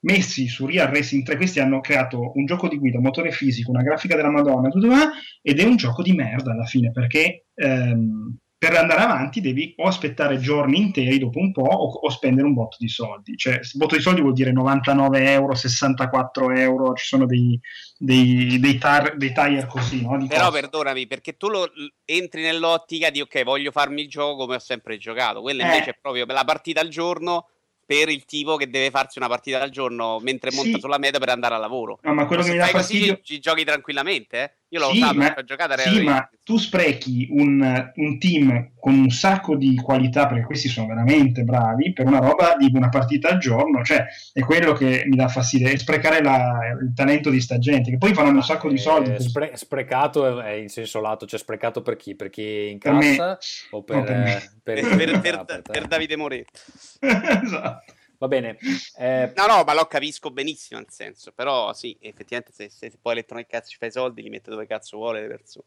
messi 0.00 0.48
su 0.48 0.66
Real 0.66 0.88
Racing 0.88 1.22
3, 1.24 1.36
questi 1.36 1.60
hanno 1.60 1.80
creato 1.80 2.32
un 2.34 2.46
gioco 2.46 2.68
di 2.68 2.78
guida, 2.78 2.98
motore 2.98 3.30
fisico, 3.30 3.70
una 3.70 3.82
grafica 3.82 4.16
della 4.16 4.30
Madonna, 4.30 4.70
tutto 4.70 4.86
là, 4.86 5.10
ed 5.42 5.60
è 5.60 5.64
un 5.64 5.76
gioco 5.76 6.02
di 6.02 6.12
merda 6.12 6.52
alla 6.52 6.64
fine, 6.64 6.90
perché 6.92 7.46
ehm, 7.54 8.36
per 8.60 8.76
andare 8.76 9.00
avanti 9.00 9.40
devi 9.40 9.72
o 9.78 9.86
aspettare 9.86 10.38
giorni 10.38 10.76
interi 10.78 11.18
dopo 11.18 11.38
un 11.38 11.50
po' 11.50 11.62
o, 11.62 11.92
o 11.92 12.10
spendere 12.10 12.46
un 12.46 12.52
botto 12.52 12.76
di 12.78 12.88
soldi. 12.90 13.34
Cioè, 13.34 13.58
botto 13.72 13.96
di 13.96 14.02
soldi 14.02 14.20
vuol 14.20 14.34
dire 14.34 14.52
99 14.52 15.32
euro, 15.32 15.54
64 15.54 16.50
euro, 16.50 16.92
ci 16.92 17.06
sono 17.06 17.24
dei, 17.24 17.58
dei, 17.96 18.58
dei, 18.60 18.76
tar, 18.76 19.16
dei 19.16 19.32
tire 19.32 19.66
così, 19.66 20.02
no? 20.02 20.18
Di 20.18 20.26
Però 20.26 20.50
costo. 20.50 20.60
perdonami, 20.60 21.06
perché 21.06 21.38
tu 21.38 21.48
lo, 21.48 21.70
entri 22.04 22.42
nell'ottica 22.42 23.08
di 23.08 23.22
ok, 23.22 23.44
voglio 23.44 23.70
farmi 23.70 24.02
il 24.02 24.08
gioco 24.10 24.36
come 24.44 24.56
ho 24.56 24.60
sempre 24.60 24.98
giocato. 24.98 25.40
Quella 25.40 25.62
Eh. 25.62 25.66
invece 25.66 25.90
è 25.92 25.98
proprio 25.98 26.26
la 26.26 26.44
partita 26.44 26.82
al 26.82 26.88
giorno 26.88 27.48
per 27.86 28.10
il 28.10 28.26
tipo 28.26 28.56
che 28.56 28.68
deve 28.68 28.90
farsi 28.90 29.16
una 29.16 29.28
partita 29.28 29.62
al 29.62 29.70
giorno 29.70 30.18
mentre 30.20 30.50
monta 30.52 30.74
Sì. 30.74 30.80
sulla 30.80 30.98
meta 30.98 31.18
per 31.18 31.30
andare 31.30 31.54
al 31.54 31.60
lavoro. 31.62 31.98
No, 32.02 32.12
ma 32.12 32.26
quello 32.26 32.42
Se 32.42 32.48
che 32.50 32.54
mi 32.56 32.60
dà 32.60 32.66
fai 32.66 32.74
così 32.74 32.92
fastidio... 32.98 33.14
ci, 33.22 33.34
ci 33.36 33.40
giochi 33.40 33.64
tranquillamente, 33.64 34.42
eh? 34.42 34.52
Io 34.70 34.78
l'ho 34.80 34.90
Sì, 34.90 34.98
usato 35.00 35.14
ma, 35.14 35.32
per 35.34 35.44
giocare 35.44 35.72
a 35.74 35.76
sì, 35.76 35.90
Real 35.90 36.02
ma 36.04 36.14
Racing. 36.14 36.38
tu 36.42 36.56
sprechi 36.56 37.28
un, 37.30 37.90
un 37.94 38.18
team 38.18 38.72
con 38.78 38.94
un 38.94 39.10
sacco 39.10 39.56
di 39.56 39.74
qualità, 39.76 40.26
perché 40.26 40.44
questi 40.44 40.68
sono 40.68 40.86
veramente 40.86 41.42
bravi, 41.42 41.92
per 41.92 42.06
una 42.06 42.18
roba 42.18 42.56
di 42.58 42.70
una 42.72 42.88
partita 42.88 43.28
al 43.28 43.38
giorno, 43.38 43.84
cioè 43.84 44.04
è 44.32 44.40
quello 44.40 44.72
che 44.72 45.04
mi 45.06 45.16
dà 45.16 45.28
fastidio, 45.28 45.68
è 45.68 45.76
sprecare 45.76 46.22
la- 46.22 46.58
il 46.80 46.92
talento 46.94 47.30
di 47.30 47.40
sta 47.40 47.58
gente, 47.58 47.90
che 47.90 47.98
poi 47.98 48.14
fanno 48.14 48.30
un 48.30 48.42
sacco 48.42 48.68
di 48.68 48.78
soldi. 48.78 49.10
Eh, 49.10 49.20
spre- 49.20 49.56
sprecato 49.56 50.40
è 50.40 50.52
in 50.52 50.68
senso 50.68 51.00
lato, 51.00 51.26
cioè 51.26 51.38
sprecato 51.38 51.82
per 51.82 51.96
chi? 51.96 52.14
Per 52.14 52.30
chi 52.30 52.68
Per 52.78 52.92
me. 52.92 53.10
incassa 53.12 53.38
o 53.70 53.82
per, 53.82 53.96
No, 53.96 54.04
per 54.04 54.16
me. 54.16 54.36
eh, 54.36 54.50
per- 54.62 54.80
Per, 54.80 54.94
per- 54.94 55.20
per- 55.20 55.34
ah, 55.34 55.44
per 55.44 55.62
per 55.62 55.86
Davide 55.86 56.16
Moretti. 56.16 56.60
esatto. 57.44 57.94
Va 58.20 58.28
bene. 58.28 58.58
Eh, 58.98 59.32
No, 59.34 59.46
no, 59.46 59.64
ma 59.64 59.72
lo 59.72 59.86
capisco 59.86 60.30
benissimo 60.30 60.78
nel 60.78 60.90
senso. 60.90 61.32
Però 61.32 61.72
sì, 61.72 61.96
effettivamente 62.00 62.52
se, 62.52 62.68
se 62.68 62.92
poi 63.00 63.12
Electronic 63.12 63.48
cazzo 63.48 63.70
ci 63.70 63.78
fa 63.78 63.86
i 63.86 63.90
soldi, 63.90 64.20
li 64.20 64.28
mette 64.28 64.50
dove 64.50 64.66
cazzo 64.66 64.98
vuole 64.98 65.22
le 65.22 65.28
persone. 65.28 65.64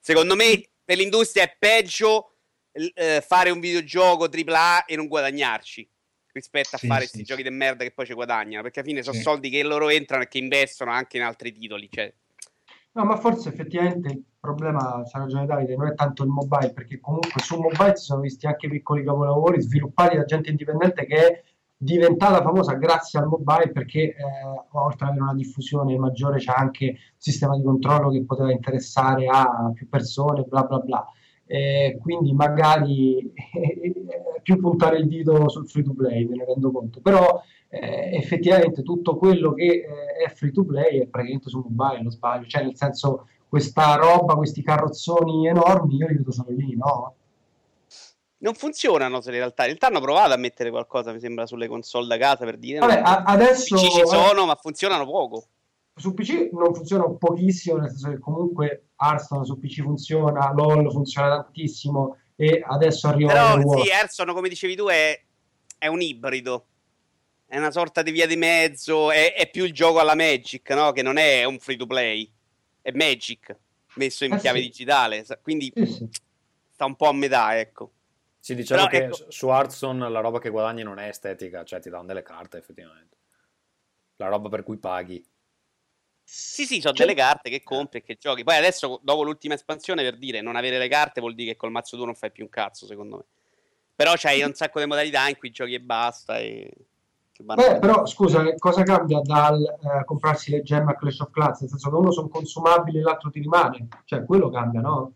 Secondo 0.00 0.34
me 0.34 0.66
per 0.82 0.96
l'industria 0.96 1.44
è 1.44 1.54
peggio 1.58 2.36
eh, 2.72 3.22
fare 3.26 3.50
un 3.50 3.60
videogioco 3.60 4.24
AAA 4.30 4.86
e 4.86 4.96
non 4.96 5.08
guadagnarci 5.08 5.86
rispetto 6.32 6.76
a 6.76 6.78
Sì, 6.78 6.86
fare 6.86 7.00
questi 7.00 7.18
sì. 7.18 7.24
giochi 7.24 7.42
di 7.42 7.50
merda 7.50 7.84
che 7.84 7.92
poi 7.92 8.06
ci 8.06 8.14
guadagnano. 8.14 8.62
Perché 8.62 8.80
alla 8.80 8.88
fine 8.88 9.02
sono 9.02 9.20
soldi 9.20 9.50
che 9.50 9.62
loro 9.62 9.90
entrano 9.90 10.22
e 10.22 10.28
che 10.28 10.38
investono 10.38 10.90
anche 10.90 11.18
in 11.18 11.22
altri 11.22 11.52
titoli. 11.52 11.88
Cioè, 11.90 12.10
No, 12.92 13.04
ma 13.04 13.16
forse 13.16 13.48
effettivamente 13.48 14.12
il 14.12 14.24
problema, 14.38 15.02
c'ha 15.04 15.18
ragione 15.18 15.46
Davide, 15.46 15.74
non 15.76 15.88
è 15.88 15.94
tanto 15.94 16.22
il 16.22 16.28
mobile, 16.28 16.72
perché 16.72 17.00
comunque 17.00 17.42
su 17.42 17.56
mobile 17.60 17.96
si 17.96 18.04
sono 18.04 18.20
visti 18.20 18.46
anche 18.46 18.68
piccoli 18.68 19.02
capolavori 19.04 19.60
sviluppati 19.60 20.16
da 20.16 20.24
gente 20.24 20.50
indipendente 20.50 21.04
che 21.04 21.16
è 21.16 21.42
diventata 21.84 22.42
famosa 22.42 22.74
grazie 22.74 23.18
al 23.18 23.28
mobile 23.28 23.70
perché 23.70 24.00
eh, 24.00 24.14
oltre 24.72 25.04
ad 25.04 25.10
avere 25.10 25.24
una 25.24 25.34
diffusione 25.34 25.96
maggiore 25.98 26.38
c'è 26.38 26.52
anche 26.56 26.86
un 26.86 26.96
sistema 27.16 27.56
di 27.56 27.62
controllo 27.62 28.10
che 28.10 28.24
poteva 28.24 28.50
interessare 28.50 29.26
a 29.26 29.70
più 29.72 29.88
persone, 29.88 30.42
bla 30.42 30.62
bla 30.62 30.78
bla. 30.78 31.06
Eh, 31.46 31.98
quindi 32.00 32.32
magari 32.32 33.30
è 33.34 34.40
più 34.42 34.58
puntare 34.58 34.96
il 34.96 35.06
dito 35.06 35.46
sul 35.50 35.68
free 35.68 35.84
to 35.84 35.92
play, 35.92 36.26
me 36.26 36.36
ne 36.36 36.44
rendo 36.46 36.70
conto, 36.70 37.00
però 37.02 37.38
eh, 37.68 38.16
effettivamente 38.16 38.82
tutto 38.82 39.16
quello 39.16 39.52
che 39.52 39.64
eh, 39.64 40.24
è 40.24 40.30
free 40.30 40.52
to 40.52 40.64
play 40.64 41.00
è 41.00 41.06
praticamente 41.06 41.50
su 41.50 41.58
mobile, 41.58 42.00
non 42.00 42.10
sbaglio, 42.10 42.46
cioè 42.46 42.62
nel 42.62 42.76
senso 42.76 43.26
questa 43.46 43.94
roba, 43.96 44.36
questi 44.36 44.62
carrozzoni 44.62 45.46
enormi, 45.46 45.96
io 45.96 46.06
li 46.06 46.16
vedo 46.16 46.32
solo 46.32 46.50
lì, 46.50 46.74
no? 46.76 47.14
Non 48.38 48.54
funzionano 48.54 49.20
se 49.20 49.30
in 49.30 49.36
realtà. 49.36 49.62
In 49.62 49.68
realtà 49.68 49.86
hanno 49.88 50.00
provato 50.00 50.32
a 50.32 50.36
mettere 50.36 50.70
qualcosa, 50.70 51.12
mi 51.12 51.20
sembra, 51.20 51.46
sulle 51.46 51.66
console 51.68 52.06
da 52.06 52.16
casa 52.18 52.44
per 52.44 52.58
dire. 52.58 52.78
Vabbè, 52.78 53.00
no, 53.00 53.06
a- 53.06 53.22
adesso 53.24 53.74
PC 53.76 53.80
ci 53.90 54.06
sono, 54.06 54.44
ma 54.46 54.54
funzionano 54.56 55.04
poco. 55.04 55.46
su 55.96 56.12
PC 56.12 56.48
non 56.52 56.74
funziona 56.74 57.08
pochissimo, 57.08 57.78
nel 57.78 57.90
senso 57.90 58.10
che 58.10 58.18
comunque 58.18 58.88
Hearthstone 58.98 59.44
su 59.44 59.58
PC 59.58 59.82
funziona, 59.82 60.52
LOL 60.52 60.90
funziona 60.90 61.28
tantissimo 61.42 62.16
e 62.36 62.62
adesso 62.66 63.06
arriva 63.06 63.32
Però 63.32 63.52
Overwatch. 63.52 63.82
sì, 63.84 63.88
Hearthstone, 63.90 64.32
come 64.32 64.48
dicevi 64.48 64.74
tu, 64.74 64.86
è, 64.88 65.20
è 65.78 65.86
un 65.86 66.00
ibrido. 66.02 66.66
È 67.46 67.56
una 67.58 67.70
sorta 67.70 68.02
di 68.02 68.10
via 68.10 68.26
di 68.26 68.36
mezzo. 68.36 69.12
È, 69.12 69.34
è 69.34 69.48
più 69.48 69.64
il 69.64 69.72
gioco 69.72 70.00
alla 70.00 70.16
Magic, 70.16 70.68
no? 70.70 70.90
Che 70.92 71.02
non 71.02 71.16
è 71.18 71.44
un 71.44 71.58
free 71.60 71.76
to 71.76 71.86
play. 71.86 72.28
È 72.82 72.90
Magic 72.90 73.56
messo 73.94 74.24
in 74.24 74.32
Eh 74.32 74.38
chiave 74.38 74.58
sì. 74.58 74.64
digitale. 74.64 75.24
Quindi 75.40 75.70
Sì, 75.72 75.86
sì. 75.86 76.08
sta 76.72 76.84
un 76.86 76.96
po' 76.96 77.06
a 77.06 77.12
metà, 77.12 77.56
ecco. 77.60 77.92
Sì, 78.44 78.54
diciamo 78.54 78.86
Però 78.86 78.90
che 78.90 79.04
ecco- 79.06 79.30
su- 79.30 79.48
Hearthstone 79.48 80.10
la 80.10 80.20
roba 80.20 80.38
che 80.38 80.50
guadagni 80.50 80.82
non 80.82 80.98
è 80.98 81.08
estetica, 81.08 81.64
cioè 81.64 81.80
ti 81.80 81.88
danno 81.88 82.04
delle 82.04 82.20
carte 82.20 82.58
effettivamente. 82.58 83.16
La 84.16 84.28
roba 84.28 84.50
per 84.50 84.62
cui 84.62 84.76
paghi. 84.76 85.26
Sì, 86.22 86.66
sì, 86.66 86.82
sono 86.82 86.92
Cioè- 86.92 87.06
delle 87.06 87.18
carte 87.18 87.48
che 87.48 87.62
compri 87.62 88.00
e 88.00 88.02
che 88.02 88.16
giochi. 88.20 88.44
Poi 88.44 88.56
adesso, 88.56 89.00
dopo 89.02 89.22
l'ultima 89.22 89.54
espansione, 89.54 90.02
per 90.02 90.18
dire 90.18 90.42
non 90.42 90.56
avere 90.56 90.76
le 90.76 90.88
carte 90.88 91.22
vuol 91.22 91.34
dire 91.34 91.52
che 91.52 91.56
col 91.56 91.70
mazzo 91.70 91.96
tu 91.96 92.04
non 92.04 92.14
fai 92.14 92.32
più 92.32 92.44
un 92.44 92.50
cazzo, 92.50 92.84
secondo 92.84 93.16
me. 93.16 93.24
Però 93.94 94.12
c'hai 94.14 94.42
un 94.42 94.52
sacco 94.52 94.78
di 94.78 94.84
modalità 94.86 95.26
in 95.26 95.38
cui 95.38 95.50
giochi 95.50 95.72
e 95.72 95.80
basta. 95.80 96.36
E... 96.38 96.70
Beh, 97.38 97.78
però 97.78 98.04
scusa, 98.04 98.42
che 98.44 98.58
cosa 98.58 98.82
cambia 98.82 99.20
dal 99.22 99.62
eh, 99.62 100.04
comprarsi 100.04 100.50
le 100.50 100.62
gemme 100.62 100.90
a 100.92 100.96
Clash 100.96 101.20
of 101.20 101.30
Clans? 101.30 101.60
Nel 101.62 101.70
senso 101.70 101.88
che 101.88 101.96
uno 101.96 102.10
sono 102.12 102.28
consumabili 102.28 102.98
e 102.98 103.02
l'altro 103.02 103.30
ti 103.30 103.40
rimane, 103.40 103.88
cioè 104.04 104.22
quello 104.24 104.50
cambia, 104.50 104.80
no? 104.82 105.14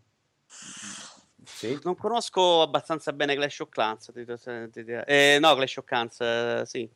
Sì? 1.59 1.77
Non 1.83 1.97
conosco 1.97 2.61
abbastanza 2.61 3.11
bene 3.11 3.35
Clash 3.35 3.59
of 3.59 3.69
Clans. 3.69 4.11
ti- 4.13 4.23
ti- 4.23 4.83
ti- 4.85 4.91
Eh, 5.05 5.37
no, 5.41 5.55
Clash 5.55 5.75
of 5.77 5.85
Clans, 5.85 6.21
eh, 6.21 6.61
sì. 6.65 6.89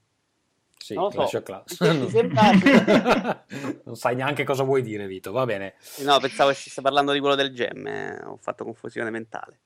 Sì, 0.77 0.93
Non 0.93 1.09
lo 1.13 1.27
so. 1.27 1.41
Clash 1.41 1.43
of 1.43 1.43
Clans. 1.43 3.43
Non... 3.83 3.95
sai 3.97 4.15
neanche 4.15 4.45
cosa 4.45 4.63
vuoi 4.63 4.81
dire, 4.81 5.05
Vito. 5.05 5.33
Va 5.33 5.45
bene. 5.45 5.73
No, 5.99 6.17
pensavo 6.19 6.53
stesse 6.53 6.81
parlando 6.81 7.11
di 7.11 7.19
quello 7.19 7.35
del 7.35 7.53
gemme. 7.53 8.21
Ho 8.25 8.37
fatto 8.41 8.63
confusione 8.63 9.09
mentale. 9.09 9.59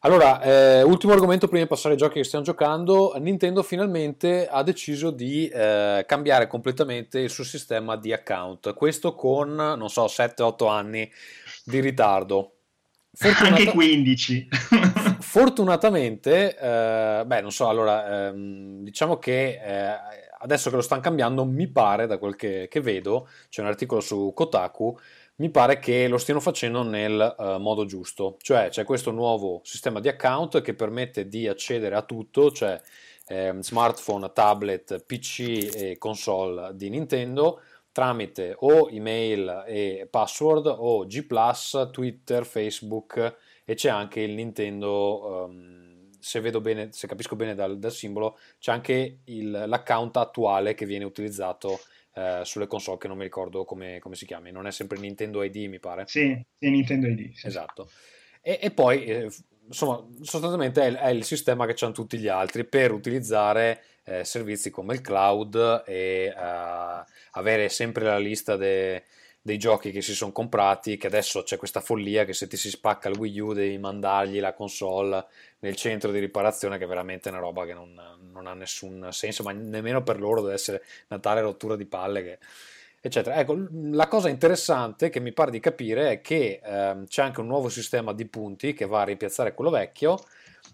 Allora, 0.00 0.42
eh, 0.42 0.82
ultimo 0.82 1.14
argomento 1.14 1.48
prima 1.48 1.62
di 1.62 1.68
passare 1.68 1.94
ai 1.94 1.98
giochi 1.98 2.18
che 2.18 2.24
stiamo 2.24 2.44
giocando. 2.44 3.14
Nintendo 3.18 3.62
finalmente 3.62 4.46
ha 4.46 4.62
deciso 4.62 5.10
di 5.10 5.48
eh, 5.48 6.04
cambiare 6.06 6.46
completamente 6.46 7.20
il 7.20 7.30
suo 7.30 7.42
sistema 7.44 7.96
di 7.96 8.12
account. 8.12 8.74
Questo 8.74 9.14
con, 9.14 9.54
non 9.54 9.88
so, 9.88 10.04
7-8 10.04 10.68
anni 10.68 11.10
di 11.64 11.80
ritardo. 11.80 12.50
Fortunata- 13.16 13.56
Anche 13.56 13.70
15. 13.72 14.48
Fortunatamente, 15.20 16.56
eh, 16.56 17.24
beh, 17.26 17.40
non 17.40 17.50
so, 17.50 17.68
allora, 17.68 18.28
ehm, 18.28 18.82
diciamo 18.82 19.16
che 19.18 19.60
eh, 19.62 19.96
adesso 20.40 20.70
che 20.70 20.76
lo 20.76 20.82
stanno 20.82 21.00
cambiando, 21.00 21.44
mi 21.44 21.66
pare, 21.68 22.06
da 22.06 22.18
quel 22.18 22.36
che, 22.36 22.68
che 22.70 22.80
vedo, 22.80 23.28
c'è 23.48 23.62
un 23.62 23.68
articolo 23.68 24.00
su 24.00 24.32
Kotaku, 24.34 24.96
mi 25.36 25.50
pare 25.50 25.78
che 25.78 26.08
lo 26.08 26.18
stiano 26.18 26.40
facendo 26.40 26.82
nel 26.82 27.34
eh, 27.38 27.58
modo 27.58 27.84
giusto, 27.84 28.36
cioè 28.40 28.68
c'è 28.70 28.84
questo 28.84 29.10
nuovo 29.10 29.60
sistema 29.64 30.00
di 30.00 30.08
account 30.08 30.62
che 30.62 30.74
permette 30.74 31.28
di 31.28 31.48
accedere 31.48 31.94
a 31.94 32.02
tutto, 32.02 32.50
cioè 32.50 32.80
ehm, 33.28 33.60
smartphone, 33.60 34.30
tablet, 34.32 35.02
PC 35.04 35.70
e 35.74 35.96
console 35.98 36.70
di 36.74 36.88
Nintendo 36.88 37.60
tramite 37.96 38.54
o 38.58 38.90
email 38.90 39.64
e 39.66 40.06
password 40.10 40.66
o 40.66 41.06
G+, 41.06 41.26
Twitter, 41.90 42.44
Facebook 42.44 43.36
e 43.64 43.72
c'è 43.74 43.88
anche 43.88 44.20
il 44.20 44.32
Nintendo, 44.34 45.46
ehm, 45.46 46.10
se 46.20 46.40
vedo 46.40 46.60
bene, 46.60 46.90
se 46.92 47.06
capisco 47.06 47.36
bene 47.36 47.54
dal, 47.54 47.78
dal 47.78 47.90
simbolo, 47.92 48.36
c'è 48.58 48.70
anche 48.70 49.20
il- 49.24 49.64
l'account 49.66 50.14
attuale 50.18 50.74
che 50.74 50.84
viene 50.84 51.04
utilizzato 51.06 51.78
eh, 52.18 52.40
sulle 52.44 52.66
console 52.66 52.98
che 52.98 53.08
non 53.08 53.16
mi 53.16 53.24
ricordo 53.24 53.64
come, 53.64 53.98
come 53.98 54.14
si 54.14 54.26
chiami, 54.26 54.50
non 54.50 54.66
è 54.66 54.70
sempre 54.72 54.98
Nintendo 54.98 55.42
ID 55.42 55.56
mi 55.68 55.78
pare. 55.80 56.04
sì, 56.06 56.38
sì, 56.58 56.68
Nintendo 56.70 57.06
ID. 57.08 57.32
sì. 57.34 57.46
Esatto. 57.46 57.88
E, 58.42 58.58
e 58.60 58.70
poi, 58.72 59.04
eh, 59.04 59.30
insomma, 59.66 60.06
sostanzialmente 60.20 60.82
è, 60.82 60.86
il- 60.86 60.96
è 60.96 61.08
il 61.08 61.24
sistema 61.24 61.66
che 61.66 61.82
hanno 61.84 61.92
tutti 61.94 62.18
gli 62.18 62.28
altri 62.28 62.64
per 62.66 62.92
utilizzare 62.92 63.82
eh, 64.06 64.24
servizi 64.24 64.70
come 64.70 64.94
il 64.94 65.00
cloud 65.00 65.82
e 65.86 66.26
eh, 66.26 67.04
avere 67.32 67.68
sempre 67.68 68.04
la 68.04 68.18
lista 68.18 68.56
de- 68.56 69.04
dei 69.42 69.58
giochi 69.58 69.92
che 69.92 70.00
si 70.00 70.14
sono 70.14 70.32
comprati, 70.32 70.96
che 70.96 71.06
adesso 71.06 71.42
c'è 71.42 71.56
questa 71.56 71.80
follia 71.80 72.24
che 72.24 72.32
se 72.32 72.48
ti 72.48 72.56
si 72.56 72.68
spacca 72.70 73.08
il 73.08 73.16
Wii 73.16 73.38
U 73.40 73.52
devi 73.52 73.78
mandargli 73.78 74.40
la 74.40 74.54
console 74.54 75.24
nel 75.60 75.76
centro 75.76 76.10
di 76.10 76.18
riparazione, 76.18 76.78
che 76.78 76.84
è 76.84 76.88
veramente 76.88 77.28
una 77.28 77.38
roba 77.38 77.64
che 77.64 77.74
non, 77.74 77.94
non 78.32 78.46
ha 78.46 78.54
nessun 78.54 79.08
senso, 79.12 79.44
ma 79.44 79.52
nemmeno 79.52 80.02
per 80.02 80.18
loro 80.18 80.40
deve 80.40 80.54
essere 80.54 80.82
una 81.08 81.20
tale 81.20 81.42
rottura 81.42 81.76
di 81.76 81.84
palle 81.84 82.22
che 82.22 82.38
eccetera. 83.00 83.36
Ecco, 83.36 83.68
la 83.92 84.08
cosa 84.08 84.28
interessante 84.28 85.10
che 85.10 85.20
mi 85.20 85.32
pare 85.32 85.52
di 85.52 85.60
capire 85.60 86.10
è 86.10 86.20
che 86.20 86.60
ehm, 86.62 87.06
c'è 87.06 87.22
anche 87.22 87.40
un 87.40 87.46
nuovo 87.46 87.68
sistema 87.68 88.12
di 88.12 88.26
punti 88.26 88.72
che 88.72 88.86
va 88.86 89.02
a 89.02 89.04
rimpiazzare 89.04 89.54
quello 89.54 89.70
vecchio 89.70 90.18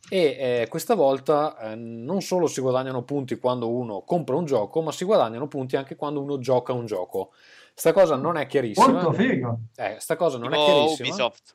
e 0.08 0.62
eh, 0.62 0.66
questa 0.68 0.94
volta 0.94 1.56
eh, 1.58 1.74
non 1.74 2.20
solo 2.22 2.46
si 2.46 2.60
guadagnano 2.60 3.02
punti 3.02 3.38
quando 3.38 3.70
uno 3.70 4.02
compra 4.02 4.36
un 4.36 4.44
gioco, 4.44 4.82
ma 4.82 4.92
si 4.92 5.04
guadagnano 5.04 5.48
punti 5.48 5.76
anche 5.76 5.96
quando 5.96 6.20
uno 6.20 6.38
gioca 6.38 6.72
un 6.72 6.86
gioco. 6.86 7.32
Sta 7.74 7.92
cosa 7.92 8.16
non 8.16 8.36
è 8.36 8.46
chiarissima. 8.46 8.92
Molto 8.92 9.12
figo. 9.12 9.58
Eh, 9.76 9.96
sta 9.98 10.16
cosa 10.16 10.38
non 10.38 10.50
tipo 10.50 10.62
è 10.62 10.64
chiarissima. 10.64 11.08
Ubisoft, 11.08 11.54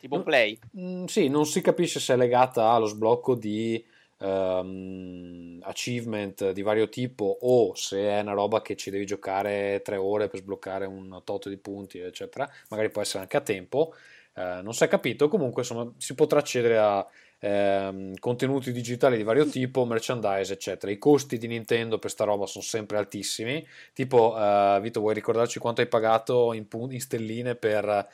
tipo. 0.00 0.22
Play. 0.22 0.58
Mm, 0.78 1.04
sì, 1.04 1.28
non 1.28 1.46
si 1.46 1.60
capisce 1.60 2.00
se 2.00 2.14
è 2.14 2.16
legata 2.16 2.70
allo 2.70 2.86
sblocco 2.86 3.34
di 3.34 3.82
ehm, 4.18 5.60
achievement 5.62 6.50
di 6.50 6.62
vario 6.62 6.88
tipo 6.88 7.38
o 7.40 7.74
se 7.74 8.00
è 8.00 8.20
una 8.20 8.32
roba 8.32 8.60
che 8.60 8.76
ci 8.76 8.90
devi 8.90 9.06
giocare 9.06 9.80
tre 9.82 9.96
ore 9.96 10.28
per 10.28 10.40
sbloccare 10.40 10.84
un 10.84 11.20
tot 11.24 11.48
di 11.48 11.56
punti, 11.56 11.98
eccetera, 11.98 12.50
magari 12.68 12.90
può 12.90 13.00
essere 13.00 13.22
anche 13.22 13.36
a 13.36 13.40
tempo. 13.40 13.94
Eh, 14.36 14.60
non 14.62 14.74
si 14.74 14.84
è 14.84 14.88
capito, 14.88 15.28
comunque 15.28 15.62
insomma, 15.62 15.90
si 15.96 16.14
potrà 16.14 16.40
accedere 16.40 16.76
a 16.78 17.06
ehm, 17.44 18.14
contenuti 18.18 18.72
digitali 18.72 19.16
di 19.16 19.22
vario 19.22 19.46
tipo, 19.48 19.84
merchandise, 19.84 20.52
eccetera. 20.52 20.90
I 20.92 20.98
costi 20.98 21.38
di 21.38 21.46
Nintendo 21.46 21.98
per 21.98 22.10
sta 22.10 22.24
roba 22.24 22.46
sono 22.46 22.64
sempre 22.64 22.96
altissimi. 22.98 23.66
Tipo, 23.92 24.36
eh, 24.38 24.78
Vito, 24.82 25.00
vuoi 25.00 25.14
ricordarci 25.14 25.58
quanto 25.58 25.80
hai 25.80 25.88
pagato 25.88 26.52
in, 26.52 26.66
pun- 26.68 26.92
in 26.92 27.00
stelline 27.00 27.54
per, 27.56 28.08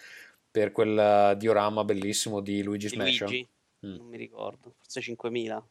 per 0.50 0.72
quel 0.72 0.98
eh, 0.98 1.36
diorama 1.36 1.84
bellissimo 1.84 2.40
di 2.40 2.62
Luigi's 2.62 2.92
Di 2.92 2.96
Mansion? 2.96 3.30
Luigi? 3.30 3.48
Mm. 3.86 3.96
Non 3.96 4.06
mi 4.08 4.18
ricordo, 4.18 4.74
forse 4.76 5.00
5.000. 5.00 5.66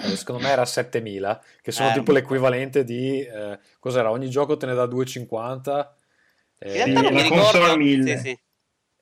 Eh, 0.00 0.16
secondo 0.16 0.42
me 0.42 0.50
era 0.50 0.64
7000, 0.66 1.42
che 1.62 1.72
sono 1.72 1.90
Eh, 1.90 1.92
tipo 1.92 2.12
l'equivalente 2.12 2.84
di 2.84 3.20
eh, 3.22 3.58
cos'era? 3.80 4.10
Ogni 4.10 4.28
gioco 4.28 4.56
te 4.56 4.66
ne 4.66 4.74
dà 4.74 4.86
2,50. 4.86 5.94
In 6.70 6.70
Eh, 6.70 6.78
realtà 6.78 7.00
non 7.02 7.12
mi 7.12 7.20
la 7.20 7.24
ricordo. 7.24 7.58
console 7.58 7.76
1000. 7.76 8.14
Sì, 8.16 8.16
sì. 8.16 8.40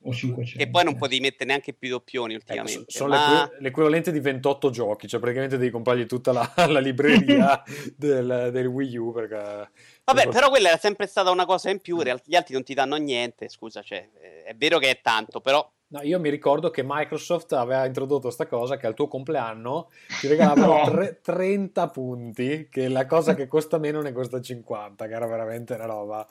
O 0.06 0.12
500. 0.12 0.62
E 0.62 0.68
poi 0.68 0.84
non 0.84 0.96
potevi 0.96 1.20
mettere 1.20 1.46
neanche 1.46 1.72
più 1.72 1.88
doppioni 1.90 2.34
ecco, 2.34 2.44
ultimamente. 2.44 2.84
sono 2.86 3.10
ma... 3.10 3.42
l'equi- 3.42 3.62
l'equivalente 3.62 4.12
di 4.12 4.20
28 4.20 4.70
giochi, 4.70 5.08
cioè 5.08 5.18
praticamente 5.18 5.58
devi 5.58 5.70
comprargli 5.70 6.06
tutta 6.06 6.32
la, 6.32 6.52
la 6.68 6.78
libreria 6.78 7.60
del, 7.96 8.50
del 8.52 8.66
Wii 8.66 8.96
U. 8.96 9.12
Perché... 9.12 9.70
Vabbè, 10.04 10.28
però 10.28 10.48
quella 10.48 10.68
era 10.68 10.76
sempre 10.78 11.06
stata 11.06 11.30
una 11.30 11.44
cosa 11.44 11.70
in 11.70 11.80
più. 11.80 11.96
in 11.96 12.04
realtà 12.04 12.24
Gli 12.26 12.36
altri 12.36 12.54
non 12.54 12.62
ti 12.62 12.74
danno 12.74 12.96
niente. 12.96 13.48
Scusa, 13.48 13.82
cioè, 13.82 14.08
eh, 14.20 14.44
è 14.44 14.54
vero 14.54 14.78
che 14.78 14.90
è 14.90 15.00
tanto, 15.02 15.40
però. 15.40 15.68
No, 15.88 16.02
io 16.02 16.18
mi 16.18 16.30
ricordo 16.30 16.70
che 16.70 16.82
Microsoft 16.84 17.52
aveva 17.52 17.86
introdotto 17.86 18.30
sta 18.30 18.48
cosa 18.48 18.76
che 18.76 18.88
al 18.88 18.94
tuo 18.94 19.06
compleanno 19.06 19.88
ti 20.20 20.26
regalavano 20.26 20.78
No. 20.82 20.90
tre- 20.90 21.20
30 21.22 21.88
punti, 21.90 22.68
che 22.68 22.88
la 22.88 23.06
cosa 23.06 23.34
che 23.36 23.46
costa 23.46 23.78
meno 23.78 24.00
ne 24.00 24.10
costa 24.12 24.40
50, 24.40 25.06
che 25.06 25.14
era 25.14 25.26
veramente 25.26 25.74
una 25.74 25.86
roba 25.86 26.26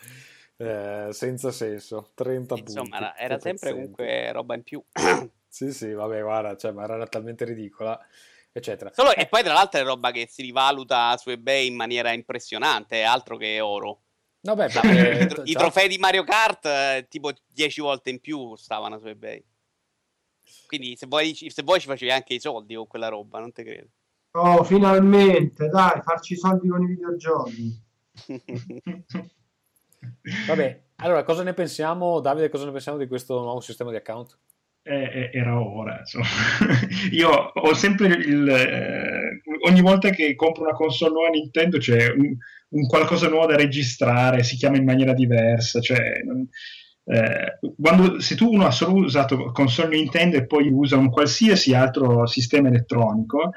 eh, 0.57 1.09
senza 1.11 1.51
senso. 1.51 2.11
30 2.13 2.55
Insomma, 2.55 2.97
punti. 2.97 3.13
era, 3.17 3.39
sempre 3.39 3.71
comunque 3.71 4.31
roba 4.31 4.55
in 4.55 4.63
più. 4.63 4.83
Sì, 5.55 5.71
sì, 5.71 5.93
vabbè, 5.93 6.21
guarda, 6.21 6.57
cioè, 6.57 6.73
ma 6.73 6.83
era 6.83 7.07
talmente 7.07 7.45
ridicola, 7.45 7.97
eccetera. 8.51 8.91
Solo, 8.93 9.15
e 9.15 9.25
poi, 9.25 9.41
tra 9.41 9.53
l'altro, 9.53 9.79
è 9.79 9.83
roba 9.85 10.11
che 10.11 10.27
si 10.29 10.41
rivaluta 10.41 11.15
su 11.15 11.29
eBay 11.29 11.67
in 11.67 11.75
maniera 11.75 12.11
impressionante, 12.11 13.03
altro 13.03 13.37
che 13.37 13.61
oro. 13.61 14.01
Vabbè, 14.41 14.69
perché- 14.69 15.23
I, 15.23 15.27
tro- 15.27 15.43
i 15.45 15.53
trofei 15.53 15.87
di 15.87 15.97
Mario 15.97 16.25
Kart, 16.25 16.65
eh, 16.65 17.05
tipo 17.09 17.31
10 17.47 17.79
volte 17.79 18.09
in 18.09 18.19
più, 18.19 18.49
costavano 18.49 18.99
su 18.99 19.07
eBay. 19.07 19.41
Quindi, 20.67 20.97
se 20.97 21.07
vuoi, 21.07 21.33
se 21.33 21.63
vuoi, 21.63 21.79
ci 21.79 21.87
facevi 21.87 22.11
anche 22.11 22.33
i 22.33 22.39
soldi 22.41 22.75
con 22.75 22.87
quella 22.87 23.07
roba, 23.07 23.39
non 23.39 23.53
te 23.53 23.63
credo. 23.63 23.87
Oh, 24.31 24.61
finalmente, 24.65 25.69
dai, 25.69 26.01
farci 26.01 26.33
i 26.33 26.37
soldi 26.37 26.67
con 26.67 26.83
i 26.83 26.87
videogiochi. 26.87 27.81
Vabbè, 30.47 30.81
allora, 30.97 31.23
cosa 31.23 31.43
ne 31.43 31.53
pensiamo, 31.53 32.19
Davide, 32.19 32.49
cosa 32.49 32.65
ne 32.65 32.71
pensiamo 32.71 32.97
di 32.97 33.07
questo 33.07 33.41
nuovo 33.41 33.59
sistema 33.59 33.89
di 33.91 33.97
account? 33.97 34.37
Eh, 34.87 35.03
eh, 35.03 35.29
era 35.33 35.59
ora, 35.59 35.99
insomma. 35.99 36.25
Io 37.11 37.29
ho 37.29 37.73
sempre 37.73 38.07
il... 38.07 38.47
eh, 38.47 39.41
ogni 39.67 39.81
volta 39.81 40.09
che 40.11 40.35
compro 40.35 40.63
una 40.63 40.73
console 40.73 41.11
nuova 41.11 41.29
Nintendo 41.29 41.79
c'è 41.79 42.11
un, 42.11 42.35
un 42.69 42.87
qualcosa 42.87 43.27
nuovo 43.27 43.47
da 43.47 43.55
registrare, 43.55 44.43
si 44.43 44.55
chiama 44.55 44.77
in 44.77 44.85
maniera 44.85 45.13
diversa, 45.13 45.79
cioè... 45.81 45.97
eh, 47.05 47.59
quando, 47.81 48.19
se 48.19 48.35
tu 48.35 48.51
uno 48.53 48.67
ha 48.67 48.71
solo 48.71 48.93
usato 48.93 49.51
console 49.51 49.95
Nintendo 49.95 50.37
e 50.37 50.45
poi 50.45 50.69
usa 50.71 50.97
un 50.97 51.09
qualsiasi 51.09 51.73
altro 51.73 52.27
sistema 52.27 52.67
elettronico, 52.67 53.53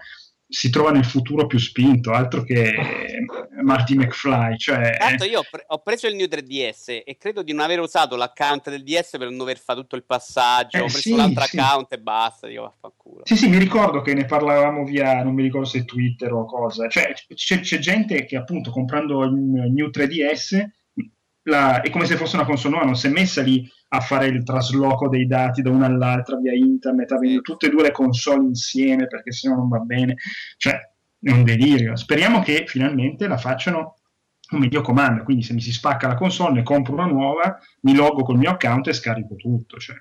si 0.48 0.70
trova 0.70 0.90
nel 0.90 1.04
futuro 1.04 1.46
più 1.46 1.58
spinto, 1.58 2.12
altro 2.12 2.42
che 2.42 2.72
Marty 3.62 3.94
McFly, 3.94 4.56
cioè... 4.56 4.96
Tanto 4.98 5.24
io 5.24 5.40
ho, 5.40 5.46
pre- 5.48 5.64
ho 5.66 5.78
preso 5.78 6.06
il 6.06 6.14
New 6.14 6.26
3DS 6.26 7.02
e 7.04 7.16
credo 7.18 7.42
di 7.42 7.52
non 7.52 7.64
aver 7.64 7.80
usato 7.80 8.16
l'account 8.16 8.70
del 8.70 8.82
DS 8.82 9.10
per 9.18 9.28
non 9.28 9.36
dover 9.36 9.58
fare 9.58 9.80
tutto 9.80 9.96
il 9.96 10.04
passaggio. 10.04 10.78
Eh, 10.78 10.80
ho 10.80 10.84
preso 10.84 11.00
sì, 11.00 11.14
l'altro 11.14 11.44
sì. 11.44 11.58
account 11.58 11.92
e 11.92 11.98
basta. 11.98 12.46
Dico, 12.46 12.62
vaffanculo. 12.62 13.22
Sì, 13.24 13.36
sì, 13.36 13.48
mi 13.48 13.58
ricordo 13.58 14.00
che 14.00 14.14
ne 14.14 14.24
parlavamo 14.24 14.84
via, 14.84 15.22
non 15.22 15.34
mi 15.34 15.42
ricordo 15.42 15.66
se 15.66 15.84
Twitter 15.84 16.32
o 16.32 16.46
cosa. 16.46 16.88
Cioè, 16.88 17.12
c'è, 17.34 17.60
c'è 17.60 17.78
gente 17.78 18.24
che 18.24 18.36
appunto 18.36 18.70
comprando 18.70 19.24
il 19.24 19.32
New 19.32 19.88
3DS 19.88 20.66
la- 21.48 21.80
è 21.80 21.90
come 21.90 22.04
se 22.06 22.16
fosse 22.16 22.36
una 22.36 22.44
console 22.44 22.70
nuova, 22.74 22.86
non 22.86 22.96
si 22.96 23.06
è 23.06 23.10
messa 23.10 23.42
lì 23.42 23.68
a 23.88 24.00
fare 24.00 24.26
il 24.26 24.42
trasloco 24.44 25.08
dei 25.08 25.26
dati 25.26 25.62
da 25.62 25.70
una 25.70 25.86
all'altra 25.86 26.36
via 26.36 26.52
internet, 26.54 27.10
avendo 27.12 27.40
tutte 27.40 27.66
e 27.66 27.70
due 27.70 27.82
le 27.82 27.92
console 27.92 28.44
insieme 28.44 29.06
perché 29.06 29.32
sennò 29.32 29.56
non 29.56 29.68
va 29.68 29.78
bene. 29.78 30.16
Cioè, 30.56 30.78
è 31.20 31.30
un 31.30 31.44
delirio. 31.44 31.96
Speriamo 31.96 32.40
che 32.40 32.64
finalmente 32.66 33.26
la 33.26 33.38
facciano 33.38 33.96
un 34.50 34.60
medio 34.60 34.80
comando, 34.82 35.24
quindi 35.24 35.42
se 35.42 35.52
mi 35.52 35.60
si 35.60 35.72
spacca 35.72 36.06
la 36.08 36.14
console, 36.14 36.54
ne 36.54 36.62
compro 36.62 36.94
una 36.94 37.06
nuova, 37.06 37.58
mi 37.82 37.94
logo 37.94 38.22
col 38.22 38.38
mio 38.38 38.50
account 38.50 38.88
e 38.88 38.92
scarico 38.92 39.34
tutto. 39.36 39.78
Cioè, 39.78 39.96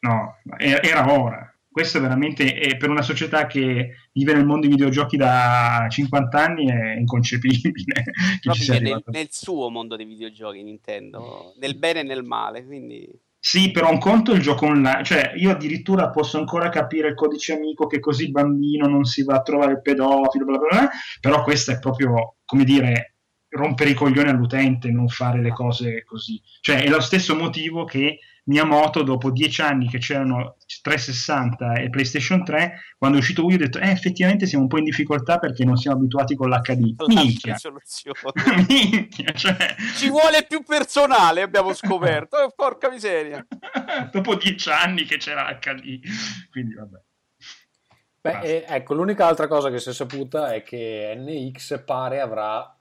no, 0.00 0.36
era 0.58 0.82
era 0.82 1.12
ora. 1.12 1.52
Questo 1.78 1.98
è 1.98 2.00
veramente, 2.00 2.54
è 2.54 2.76
per 2.76 2.90
una 2.90 3.02
società 3.02 3.46
che 3.46 3.90
vive 4.12 4.32
nel 4.32 4.44
mondo 4.44 4.66
dei 4.66 4.70
videogiochi 4.70 5.16
da 5.16 5.86
50 5.88 6.36
anni, 6.36 6.66
è 6.66 6.96
inconcepibile 6.96 8.02
sia 8.52 8.80
nel, 8.80 9.00
nel 9.06 9.28
suo 9.30 9.70
mondo 9.70 9.94
dei 9.94 10.04
videogiochi 10.04 10.60
Nintendo, 10.64 11.54
nel 11.60 11.76
bene 11.76 12.00
e 12.00 12.02
nel 12.02 12.24
male. 12.24 12.66
Quindi 12.66 13.08
Sì, 13.38 13.70
però 13.70 13.92
un 13.92 13.98
conto 13.98 14.32
è 14.32 14.34
il 14.34 14.42
gioco 14.42 14.66
online, 14.66 15.04
cioè 15.04 15.34
io 15.36 15.52
addirittura 15.52 16.10
posso 16.10 16.36
ancora 16.36 16.68
capire 16.68 17.10
il 17.10 17.14
codice 17.14 17.52
amico 17.52 17.86
che 17.86 18.00
così 18.00 18.24
il 18.24 18.32
bambino 18.32 18.88
non 18.88 19.04
si 19.04 19.22
va 19.22 19.36
a 19.36 19.42
trovare 19.42 19.74
il 19.74 19.80
pedofilo, 19.80 20.46
bla 20.46 20.58
bla 20.58 20.68
bla, 20.68 20.90
però 21.20 21.44
questo 21.44 21.70
è 21.70 21.78
proprio, 21.78 22.38
come 22.44 22.64
dire, 22.64 23.18
rompere 23.50 23.90
i 23.90 23.94
coglioni 23.94 24.28
all'utente, 24.28 24.90
non 24.90 25.06
fare 25.06 25.40
le 25.40 25.52
cose 25.52 26.02
così. 26.02 26.42
Cioè 26.60 26.82
è 26.82 26.88
lo 26.88 27.00
stesso 27.00 27.36
motivo 27.36 27.84
che 27.84 28.18
Miyamoto, 28.48 29.02
dopo 29.02 29.30
dieci 29.30 29.60
anni 29.60 29.88
che 29.88 29.98
c'erano 29.98 30.56
360 30.82 31.74
e 31.74 31.90
PlayStation 31.90 32.42
3, 32.42 32.80
quando 32.96 33.18
è 33.18 33.20
uscito 33.20 33.44
Wii, 33.44 33.56
ho 33.56 33.58
detto, 33.58 33.78
eh, 33.78 33.90
effettivamente 33.90 34.46
siamo 34.46 34.64
un 34.64 34.70
po' 34.70 34.78
in 34.78 34.84
difficoltà 34.84 35.38
perché 35.38 35.64
non 35.64 35.76
siamo 35.76 35.98
abituati 35.98 36.34
con 36.34 36.48
l'HD. 36.48 36.94
Minchia, 37.06 37.56
minchia, 38.66 39.32
cioè... 39.32 39.74
Ci 39.96 40.08
vuole 40.08 40.46
più 40.48 40.62
personale, 40.62 41.42
abbiamo 41.42 41.74
scoperto. 41.74 42.42
Eh, 42.42 42.52
porca 42.56 42.90
miseria. 42.90 43.46
dopo 44.10 44.34
dieci 44.36 44.70
anni 44.70 45.04
che 45.04 45.18
c'era 45.18 45.58
HD. 45.60 46.00
Quindi 46.50 46.74
vabbè. 46.74 47.00
Beh, 48.20 48.40
e, 48.40 48.64
ecco, 48.66 48.94
l'unica 48.94 49.26
altra 49.26 49.46
cosa 49.46 49.70
che 49.70 49.78
si 49.78 49.90
è 49.90 49.92
saputa 49.92 50.54
è 50.54 50.62
che 50.62 51.14
NX 51.16 51.84
pare 51.84 52.20
avrà, 52.20 52.74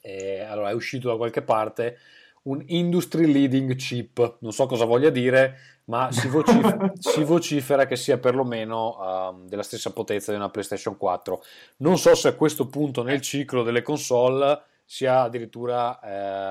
eh, 0.00 0.40
allora 0.40 0.70
è 0.70 0.74
uscito 0.74 1.08
da 1.08 1.16
qualche 1.16 1.42
parte, 1.42 1.98
un 2.44 2.62
industry 2.66 3.30
leading 3.30 3.74
chip, 3.76 4.38
non 4.40 4.52
so 4.52 4.66
cosa 4.66 4.84
voglia 4.84 5.10
dire, 5.10 5.56
ma 5.84 6.10
si, 6.10 6.28
vocif- 6.28 6.92
si 6.98 7.24
vocifera 7.24 7.86
che 7.86 7.96
sia 7.96 8.18
perlomeno 8.18 8.96
ehm, 9.00 9.48
della 9.48 9.62
stessa 9.62 9.92
potenza 9.92 10.30
di 10.30 10.38
una 10.38 10.50
PlayStation 10.50 10.96
4. 10.96 11.42
Non 11.78 11.98
so 11.98 12.14
se 12.14 12.28
a 12.28 12.34
questo 12.34 12.66
punto 12.66 13.02
nel 13.02 13.20
ciclo 13.20 13.62
delle 13.62 13.82
console 13.82 14.62
sia 14.86 15.22
addirittura 15.22 15.98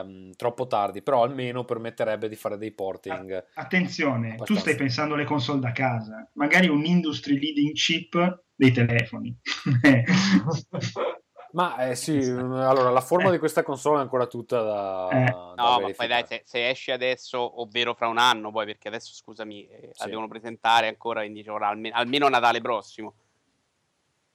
ehm, 0.02 0.32
troppo 0.36 0.65
tardi, 0.65 1.03
però 1.03 1.24
almeno 1.24 1.65
permetterebbe 1.65 2.28
di 2.28 2.36
fare 2.36 2.57
dei 2.57 2.72
porting. 2.72 3.45
Attenzione, 3.53 4.30
tu 4.30 4.34
Abbastanza. 4.34 4.61
stai 4.61 4.76
pensando 4.76 5.14
alle 5.14 5.26
console 5.26 5.60
da 5.60 5.72
casa, 5.72 6.28
magari 6.34 6.68
un 6.68 6.84
industry 6.86 7.40
leading 7.40 7.74
chip 7.74 8.41
dei 8.56 8.72
telefoni. 8.72 9.38
Ma 11.54 11.88
eh, 11.88 11.96
sì, 11.96 12.18
allora 12.18 12.90
la 12.90 13.00
forma 13.02 13.30
di 13.30 13.38
questa 13.38 13.62
console 13.62 14.00
è 14.00 14.02
ancora 14.02 14.26
tutta 14.26 14.62
da, 14.64 15.10
Eh. 15.12 15.26
da 15.26 15.54
No, 15.56 15.56
ma 15.56 15.76
poi 15.76 15.82
verificare. 15.82 16.08
dai, 16.08 16.26
se, 16.26 16.42
se 16.46 16.70
esce 16.70 16.92
adesso, 16.92 17.62
ovvero 17.62 17.94
fra 17.94 18.08
un 18.08 18.18
anno, 18.18 18.52
poi 18.52 18.66
perché 18.66 18.88
adesso, 18.88 19.14
scusami, 19.14 19.68
eh, 19.68 19.88
la 19.96 20.04
Sì. 20.04 20.10
devono 20.10 20.28
presentare 20.28 20.88
ancora, 20.88 21.20
quindi 21.22 21.44
ci 21.44 21.50
vorrà 21.50 21.68
almeno, 21.68 21.96
almeno 21.96 22.28
Natale 22.28 22.60
prossimo. 22.60 23.14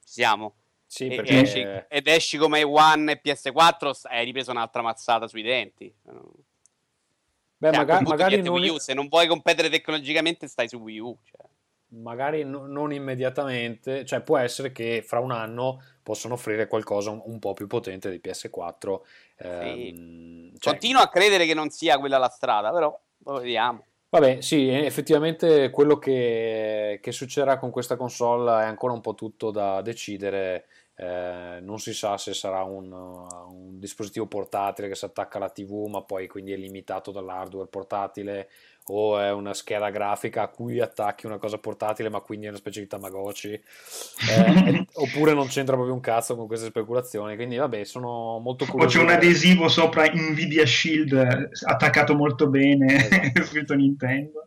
Ci 0.05 0.12
siamo. 0.12 0.55
Sì, 0.86 1.09
perché 1.09 1.40
esci- 1.40 1.66
ed 1.89 2.07
esci 2.07 2.39
come 2.39 2.62
One 2.62 3.12
e 3.12 3.20
PS4, 3.20 3.93
s- 3.93 4.05
hai 4.05 4.24
ripreso 4.24 4.53
un'altra 4.53 4.81
mazzata 4.81 5.27
sui 5.27 5.43
denti. 5.43 5.93
Beh, 7.61 7.73
Cioè, 7.73 8.01
magari, 8.03 8.36
metti 8.36 8.49
non, 8.49 8.59
Wii 8.61 8.69
U, 8.70 8.78
se 8.78 8.95
non 8.95 9.09
vuoi 9.09 9.27
competere 9.27 9.69
tecnologicamente, 9.69 10.47
stai 10.47 10.69
su 10.69 10.77
Wii 10.77 10.99
U. 11.01 11.19
Cioè. 11.24 11.47
magari 11.90 12.45
no- 12.45 12.66
non 12.66 12.93
immediatamente, 12.93 14.05
cioè 14.05 14.20
può 14.20 14.36
essere 14.36 14.73
che 14.73 15.03
fra 15.03 15.20
un 15.20 15.31
anno 15.32 15.82
possano 16.09 16.35
offrire 16.35 16.66
qualcosa 16.68 17.10
un, 17.10 17.20
un 17.22 17.39
po' 17.39 17.52
più 17.52 17.66
potente 17.66 18.10
di 18.10 18.18
PS4. 18.18 19.01
ehm, 19.36 20.52
cioè- 20.59 20.72
Continuo 20.72 21.02
a 21.02 21.09
credere 21.09 21.44
che 21.44 21.52
non 21.52 21.68
sia 21.68 21.98
quella 21.98 22.16
la 22.16 22.30
strada, 22.30 22.72
però 22.72 22.98
lo 23.24 23.32
vediamo. 23.35 23.85
Vabbè, 24.09 24.40
sì, 24.40 24.70
effettivamente 24.70 25.68
quello 25.68 25.98
che, 25.98 26.98
che 27.02 27.12
succederà 27.12 27.59
con 27.59 27.70
questa 27.70 27.97
console 27.97 28.62
è 28.62 28.64
ancora 28.64 28.94
un 28.94 29.02
po' 29.02 29.14
tutto 29.14 29.51
da 29.51 29.82
decidere. 29.82 30.64
Eh, 30.94 31.59
non 31.60 31.78
si 31.78 31.93
sa 31.93 32.16
se 32.16 32.32
sarà 32.32 32.62
un, 32.62 32.90
un 32.90 33.78
dispositivo 33.78 34.26
portatile 34.26 34.89
che 34.89 34.94
si 34.94 35.05
attacca 35.05 35.36
alla 35.36 35.51
TV, 35.51 35.89
ma 35.89 36.02
poi 36.02 36.26
quindi 36.26 36.52
è 36.52 36.56
limitato 36.56 37.10
dall'hardware 37.10 37.68
portatile, 37.68 38.48
o 38.89 39.19
è 39.20 39.32
una 39.32 39.55
scheda 39.55 39.90
grafica 39.90 40.43
a 40.43 40.48
cui 40.48 40.81
attacchi 40.81 41.27
una 41.27 41.39
cosa 41.39 41.59
portatile, 41.59 42.09
ma 42.09 42.20
quindi 42.20 42.47
è 42.47 42.48
una 42.48 42.59
specie 42.59 42.81
di 42.81 42.86
Tamagotchi, 42.86 43.52
eh, 43.52 44.86
oppure 44.94 45.35
non 45.35 45.47
c'entra 45.47 45.74
proprio 45.74 45.94
un 45.94 46.01
cazzo 46.01 46.36
con 46.36 46.47
queste 46.47 46.66
speculazioni. 46.69 47.36
Quindi, 47.36 47.56
vabbè, 47.56 47.85
sono 47.85 48.39
molto 48.39 48.65
O 48.65 48.69
curioso. 48.69 48.98
c'è 48.98 49.05
un 49.05 49.10
adesivo 49.10 49.69
sopra 49.69 50.05
Nvidia 50.12 50.66
Shield 50.66 51.12
eh, 51.12 51.48
attaccato 51.66 52.15
molto 52.15 52.48
bene, 52.48 53.09
Esatto. 53.09 53.44
scritto 53.47 53.74
Nintendo. 53.74 54.44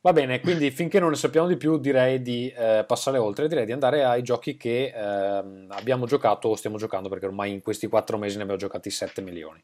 Va 0.00 0.12
bene, 0.12 0.40
quindi 0.40 0.70
finché 0.70 1.00
non 1.00 1.08
ne 1.08 1.16
sappiamo 1.16 1.46
di 1.46 1.56
più, 1.56 1.78
direi 1.78 2.20
di 2.20 2.52
eh, 2.54 2.84
passare 2.86 3.16
oltre, 3.16 3.48
direi 3.48 3.64
di 3.64 3.72
andare 3.72 4.04
ai 4.04 4.22
giochi 4.22 4.58
che 4.58 4.92
ehm, 4.94 5.68
abbiamo 5.70 6.04
giocato 6.04 6.48
o 6.48 6.56
stiamo 6.56 6.76
giocando, 6.76 7.08
perché 7.08 7.24
ormai 7.24 7.52
in 7.52 7.62
questi 7.62 7.86
quattro 7.86 8.18
mesi 8.18 8.36
ne 8.36 8.42
abbiamo 8.42 8.60
giocati 8.60 8.90
7 8.90 9.22
milioni. 9.22 9.60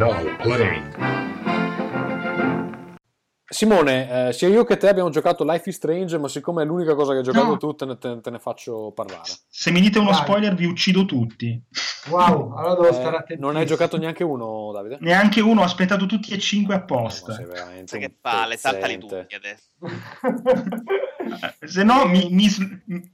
Now 0.00 0.14
playing. 0.38 1.19
Simone, 3.52 4.28
eh, 4.28 4.32
sia 4.32 4.46
io 4.46 4.62
che 4.62 4.76
te 4.76 4.88
abbiamo 4.88 5.10
giocato 5.10 5.42
Life 5.42 5.68
is 5.70 5.74
Strange, 5.74 6.16
ma 6.18 6.28
siccome 6.28 6.62
è 6.62 6.64
l'unica 6.64 6.94
cosa 6.94 7.10
che 7.10 7.18
hai 7.18 7.24
giocato 7.24 7.46
No. 7.46 7.56
tu, 7.56 7.74
te 7.74 7.84
ne, 7.84 7.98
te- 7.98 8.20
te 8.20 8.30
ne 8.30 8.38
faccio 8.38 8.92
parlare. 8.92 9.22
Se 9.48 9.72
mi 9.72 9.80
dite 9.80 9.98
uno 9.98 10.10
Vai. 10.10 10.20
spoiler 10.20 10.54
vi 10.54 10.66
uccido 10.66 11.04
tutti. 11.04 11.60
Wow, 12.10 12.54
allora 12.54 12.74
devo 12.74 12.88
Eh, 12.90 12.92
stare 12.92 13.16
attento. 13.16 13.44
non 13.44 13.56
hai 13.56 13.66
giocato 13.66 13.96
neanche 13.98 14.22
uno, 14.22 14.70
Davide? 14.72 14.98
Neanche 15.00 15.40
uno, 15.40 15.62
ho 15.62 15.64
aspettato 15.64 16.06
tutti 16.06 16.32
e 16.32 16.38
cinque 16.38 16.74
Eh, 16.74 16.78
apposta. 16.78 17.36
veramente 17.44 17.86
Sai 17.88 17.98
un 18.02 18.06
che 18.06 18.14
palle, 18.20 18.56
saltali 18.56 18.98
tutti 18.98 19.34
adesso. 19.34 19.70
Se 21.66 21.82
no 21.82 22.06
mi, 22.06 22.28
mi 22.30 22.46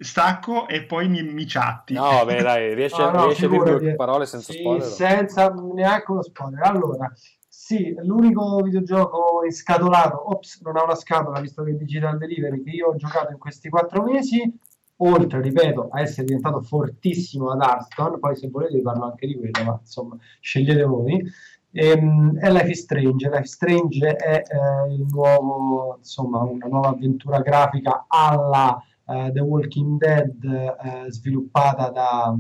stacco 0.01 0.69
e 0.69 0.85
poi 0.85 1.09
mi, 1.09 1.23
mi 1.23 1.47
chatti. 1.47 1.95
No, 1.95 2.03
vabbè, 2.11 2.43
dai, 2.43 2.75
riesci, 2.75 3.01
a- 3.01 3.11
No, 3.11 3.21
no, 3.21 3.25
riesci 3.25 3.47
a 3.47 3.49
dire 3.49 3.79
due 3.79 3.95
parole 3.97 4.27
senza 4.27 4.53
Sì, 4.53 4.59
spoiler? 4.59 4.87
senza 4.87 5.49
neanche 5.49 6.11
uno 6.11 6.23
spoiler. 6.23 6.63
Allora, 6.63 7.11
sì, 7.67 7.93
l'unico 7.99 8.61
videogioco 8.63 9.43
inscatolato, 9.45 10.31
ops, 10.31 10.61
non 10.61 10.77
ha 10.77 10.85
una 10.85 10.95
scatola 10.95 11.41
visto 11.41 11.65
che 11.65 11.73
è 11.73 11.75
Digital 11.75 12.17
Delivery 12.17 12.63
che 12.63 12.71
io 12.71 12.91
ho 12.91 12.95
giocato 12.95 13.33
in 13.33 13.39
questi 13.39 13.69
quattro 13.69 14.05
mesi, 14.05 14.41
oltre, 14.99 15.41
ripeto, 15.41 15.89
a 15.91 16.01
essere 16.01 16.27
diventato 16.27 16.61
fortissimo 16.61 17.51
ad 17.51 17.61
Hearthstone, 17.61 18.21
poi 18.21 18.37
se 18.37 18.51
volete 18.51 18.77
vi 18.77 18.83
parlo 18.83 19.07
anche 19.07 19.27
di 19.27 19.35
quello, 19.35 19.65
ma 19.65 19.77
insomma, 19.81 20.17
scegliete 20.39 20.85
voi. 20.85 21.21
Ehm, 21.73 22.39
è 22.39 22.53
Life 22.53 22.71
is 22.71 22.83
Strange. 22.83 23.29
Life 23.29 23.43
is 23.43 23.53
Strange 23.53 24.15
è 24.15 24.43
eh, 24.47 24.93
il 24.93 25.05
nuovo, 25.11 25.97
insomma, 25.97 26.39
una 26.39 26.69
nuova 26.69 26.91
avventura 26.91 27.41
grafica 27.41 28.05
alla 28.07 28.81
eh, 29.09 29.33
The 29.33 29.41
Walking 29.41 29.99
Dead 29.99 30.45
eh, 30.45 31.11
sviluppata 31.11 31.91
da 31.91 32.33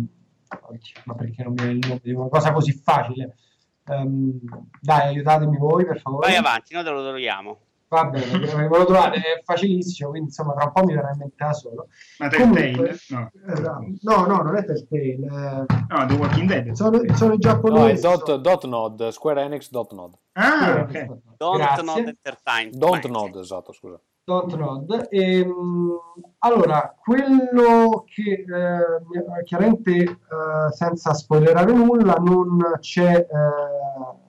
Oddio, 0.69 1.01
ma 1.07 1.15
perché 1.15 1.43
non 1.43 1.55
mi 1.55 1.65
viene 1.65 1.79
il 1.79 1.87
nome 1.89 2.01
di 2.01 2.13
una 2.13 2.29
cosa 2.29 2.53
così 2.53 2.71
facile? 2.73 3.35
Ehm, 3.89 4.41
dai, 4.81 5.09
aiutatemi 5.09 5.57
voi 5.59 5.87
per 5.87 6.01
favore. 6.01 6.27
Vai 6.29 6.37
avanti, 6.37 6.75
noi 6.75 6.85
te 6.85 6.91
lo 6.91 7.03
troviamo. 7.03 7.59
Va 7.89 8.05
bene, 8.07 8.39
ve 8.41 8.67
lo 8.67 8.85
trovate, 8.85 9.19
è 9.19 9.43
facilissimo, 9.45 10.09
quindi 10.11 10.29
insomma 10.31 10.55
tra 10.55 10.65
un 10.65 10.73
po' 10.73 10.83
mi 10.85 10.93
verrà 10.95 11.13
in 11.13 11.19
mente 11.19 11.35
da 11.39 11.53
solo. 11.53 11.87
Ma 12.19 12.27
Telltale? 12.27 12.97
No. 13.11 13.31
Esatto. 13.47 13.85
No, 14.03 14.27
no, 14.27 14.43
non 14.43 14.57
è 14.57 14.65
Telltale. 14.65 15.03
eh, 15.13 15.67
No, 15.89 16.07
The 16.07 16.15
Walking 16.15 16.49
Dead. 16.49 16.73
sono, 16.73 17.01
sono 17.15 17.35
i 17.35 17.37
No, 17.37 17.37
è 17.37 17.39
giapponesi. 17.39 18.03
dot, 18.03 18.35
dot 18.39 18.65
Nod, 18.67 19.09
Square 19.11 19.41
Enix 19.43 19.71
dot 19.71 19.93
Nod. 19.93 20.15
Ah, 20.33 20.81
ok. 20.81 21.07
Don't 21.37 21.59
Grazie. 21.59 21.85
not 21.85 21.97
entertain. 21.99 22.71
Don't. 22.77 23.05
Nod, 23.07 23.37
esatto, 23.37 23.73
scusa. 23.73 24.01
Don't 24.27 24.53
Nod. 24.57 25.07
Ehm, 25.11 25.97
allora, 26.39 26.93
quello 26.99 28.03
che 28.09 28.45
eh, 28.45 29.45
chiaramente 29.45 29.93
eh, 29.95 30.73
senza 30.73 31.15
spoilerare 31.15 31.73
nulla, 31.73 32.15
non 32.15 32.59
c'è, 32.81 33.19
eh, 33.19 33.27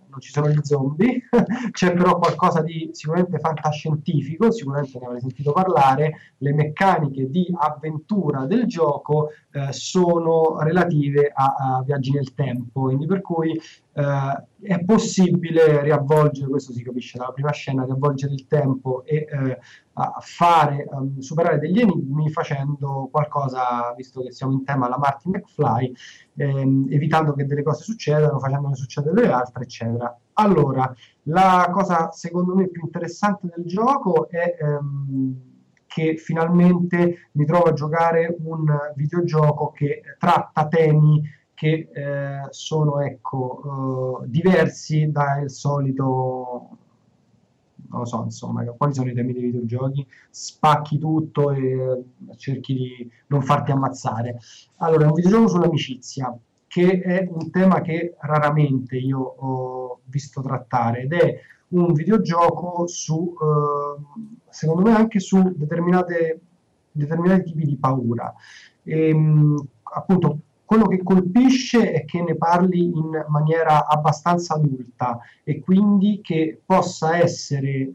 non 0.07 0.19
ci 0.19 0.29
sono 0.29 0.49
gli 0.49 0.59
zombie, 0.61 1.27
c'è 1.71 1.93
però 1.93 2.19
qualcosa 2.19 2.61
di 2.61 2.91
sicuramente 2.91 3.39
fantascientifico, 3.39 4.51
sicuramente 4.51 4.99
ne 4.99 5.05
avrei 5.07 5.21
sentito 5.21 5.51
parlare. 5.51 6.33
Le 6.37 6.53
meccaniche 6.53 7.27
di 7.27 7.47
avventura 7.57 8.45
del 8.45 8.67
gioco 8.67 9.29
eh, 9.51 9.73
sono 9.73 10.59
relative 10.59 11.31
a, 11.33 11.55
a 11.57 11.83
viaggi 11.83 12.11
nel 12.11 12.35
tempo, 12.35 12.81
quindi 12.81 13.07
per 13.07 13.21
cui 13.21 13.59
eh, 13.97 14.45
è 14.61 14.83
possibile 14.83 15.81
riavvolgere, 15.81 16.49
questo 16.49 16.71
si 16.71 16.83
capisce 16.83 17.17
dalla 17.17 17.31
prima 17.31 17.51
scena, 17.51 17.83
riavvolgere 17.83 18.33
il 18.33 18.45
tempo 18.45 19.03
e 19.05 19.25
eh, 19.27 19.57
fare, 20.19 20.87
ehm, 20.87 21.17
superare 21.17 21.57
degli 21.57 21.79
enigmi 21.79 22.29
facendo 22.29 23.09
qualcosa, 23.11 23.93
visto 23.95 24.21
che 24.21 24.31
siamo 24.31 24.53
in 24.53 24.63
tema 24.63 24.85
alla 24.85 24.99
Martin 24.99 25.31
McFly, 25.31 25.91
ehm, 26.35 26.85
evitando 26.91 27.33
che 27.33 27.45
delle 27.45 27.63
cose 27.63 27.83
succedano, 27.83 28.37
facendone 28.37 28.75
succedere 28.75 29.15
delle 29.15 29.31
altre, 29.31 29.63
eccetera. 29.63 30.15
Allora, 30.33 30.93
la 31.23 31.67
cosa 31.71 32.11
secondo 32.11 32.53
me 32.53 32.69
più 32.69 32.83
interessante 32.83 33.49
del 33.55 33.65
gioco 33.65 34.29
è 34.29 34.57
ehm, 34.59 35.41
che 35.87 36.17
finalmente 36.17 37.29
mi 37.31 37.45
trovo 37.45 37.69
a 37.69 37.73
giocare 37.73 38.35
un 38.41 38.67
videogioco 38.93 39.71
che 39.71 40.01
tratta 40.19 40.67
temi 40.67 41.35
che 41.57 41.89
eh, 41.91 42.45
sono 42.51 42.99
ecco, 42.99 44.21
eh, 44.21 44.29
diversi 44.29 45.09
dal 45.11 45.49
solito 45.49 46.69
non 47.89 48.01
lo 48.01 48.05
so, 48.05 48.21
insomma, 48.23 48.63
quali 48.65 48.93
sono 48.93 49.09
i 49.09 49.13
temi 49.15 49.33
dei 49.33 49.41
videogiochi? 49.41 50.05
Spacchi 50.29 50.99
tutto 50.99 51.49
e 51.51 51.61
eh, 51.61 52.03
cerchi 52.35 52.73
di 52.75 53.11
non 53.27 53.41
farti 53.41 53.71
ammazzare. 53.71 54.37
Allora, 54.77 55.05
è 55.05 55.07
un 55.07 55.13
videogioco 55.13 55.47
sull'amicizia, 55.47 56.37
che 56.67 57.01
è 57.01 57.27
un 57.27 57.49
tema 57.49 57.81
che 57.81 58.15
raramente 58.19 58.97
io 58.97 59.19
ho 59.19 60.01
visto 60.03 60.41
trattare 60.41 61.01
ed 61.01 61.13
è 61.13 61.39
un 61.69 61.91
videogioco 61.93 62.85
su, 62.85 63.33
eh, 63.41 64.21
secondo 64.49 64.83
me, 64.83 64.95
anche 64.95 65.19
su 65.19 65.41
determinate, 65.55 66.39
determinati 66.91 67.45
tipi 67.45 67.65
di 67.65 67.77
paura. 67.77 68.31
E, 68.83 69.11
mh, 69.11 69.67
appunto, 69.83 70.39
quello 70.67 70.85
che 70.87 71.01
colpisce 71.01 71.93
è 71.93 72.03
che 72.03 72.21
ne 72.21 72.35
parli 72.35 72.83
in 72.83 73.25
maniera 73.29 73.87
abbastanza 73.87 74.55
adulta 74.55 75.17
e 75.45 75.61
quindi 75.61 76.19
che 76.21 76.61
possa 76.65 77.17
essere 77.17 77.69
eh, 77.69 77.93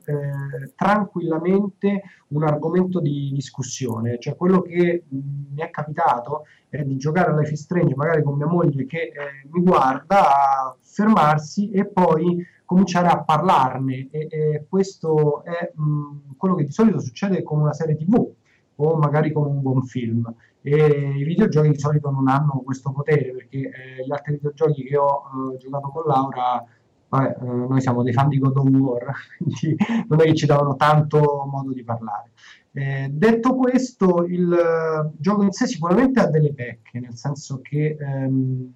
tranquillamente 0.74 2.03
un 2.28 2.44
argomento 2.44 2.99
di 2.99 3.31
discussione. 3.35 4.19
Cioè 4.19 4.36
quello 4.36 4.62
che 4.62 5.05
mi 5.11 5.61
è 5.61 5.69
capitato 5.69 6.47
è 6.70 6.82
di 6.82 6.97
giocare 6.97 7.32
a 7.32 7.36
Life 7.36 7.53
is 7.53 7.61
Strange 7.61 7.94
magari 7.94 8.23
con 8.23 8.39
mia 8.39 8.47
moglie 8.47 8.86
che 8.86 9.03
eh, 9.03 9.12
mi 9.51 9.61
guarda, 9.61 10.31
a 10.31 10.77
fermarsi 10.81 11.70
e 11.73 11.85
poi 11.85 12.43
cominciare 12.65 13.09
a 13.09 13.23
parlarne 13.23 14.09
e, 14.11 14.28
e 14.31 14.66
questo 14.66 15.44
è 15.44 15.73
mh, 15.74 16.36
quello 16.39 16.55
che 16.55 16.65
di 16.65 16.73
solito 16.73 17.01
succede 17.01 17.43
con 17.43 17.61
una 17.61 17.74
serie 17.74 17.97
tv 17.97 18.32
o 18.77 18.97
magari 18.97 19.31
con 19.31 19.47
un 19.47 19.61
buon 19.61 19.82
film 19.82 20.35
e 20.62 21.14
i 21.18 21.24
videogiochi 21.24 21.70
di 21.70 21.78
solito 21.78 22.10
non 22.10 22.28
hanno 22.28 22.62
questo 22.64 22.93
potere 22.93 23.32
perché 23.32 23.59
eh, 23.59 24.06
gli 24.06 24.12
altri 24.12 24.34
videogiochi 24.34 24.84
che 24.84 24.97
ho 24.97 25.22
eh, 25.52 25.56
giocato 25.56 25.89
con 25.89 26.05
Laura 26.06 26.64
vabbè, 27.09 27.36
eh, 27.40 27.44
noi 27.44 27.80
siamo 27.80 28.02
dei 28.02 28.12
fan 28.12 28.28
di 28.28 28.39
God 28.39 28.56
of 28.56 28.68
War 28.68 29.12
quindi 29.36 29.76
non 30.09 30.20
è 30.20 30.24
che 30.24 30.34
ci 30.34 30.47
davano 30.47 30.76
tanto 30.76 31.47
modo 31.51 31.72
di 31.72 31.82
parlare. 31.82 32.30
Eh, 32.74 33.09
detto 33.12 33.55
questo 33.55 34.24
il 34.24 34.51
eh, 34.51 35.10
gioco 35.18 35.43
in 35.43 35.51
sé 35.51 35.66
sicuramente 35.66 36.20
ha 36.20 36.26
delle 36.28 36.55
pecche 36.55 37.01
nel 37.01 37.14
senso 37.16 37.60
che 37.60 37.97
ehm, 38.01 38.72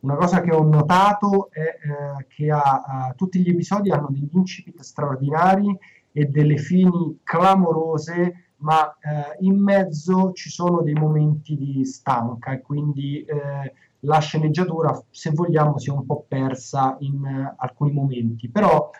una 0.00 0.14
cosa 0.16 0.40
che 0.42 0.52
ho 0.52 0.62
notato 0.62 1.50
è 1.50 1.60
eh, 1.60 2.26
che 2.28 2.50
ha, 2.50 2.82
ha- 2.86 3.14
tutti 3.16 3.40
gli 3.40 3.48
episodi 3.48 3.90
hanno 3.90 4.08
degli 4.10 4.28
incipit 4.30 4.80
straordinari 4.82 5.76
e 6.12 6.26
delle 6.26 6.58
fini 6.58 7.18
clamorose 7.24 8.43
ma 8.64 8.96
eh, 8.98 9.36
in 9.40 9.62
mezzo 9.62 10.32
ci 10.32 10.50
sono 10.50 10.80
dei 10.80 10.94
momenti 10.94 11.56
di 11.56 11.84
stanca 11.84 12.52
e 12.52 12.62
quindi 12.62 13.22
eh, 13.24 13.72
la 14.00 14.18
sceneggiatura, 14.18 14.98
se 15.10 15.30
vogliamo, 15.30 15.78
si 15.78 15.90
è 15.90 15.92
un 15.92 16.04
po' 16.06 16.24
persa 16.26 16.96
in 17.00 17.24
eh, 17.24 17.54
alcuni 17.58 17.92
momenti. 17.92 18.48
Però 18.48 18.90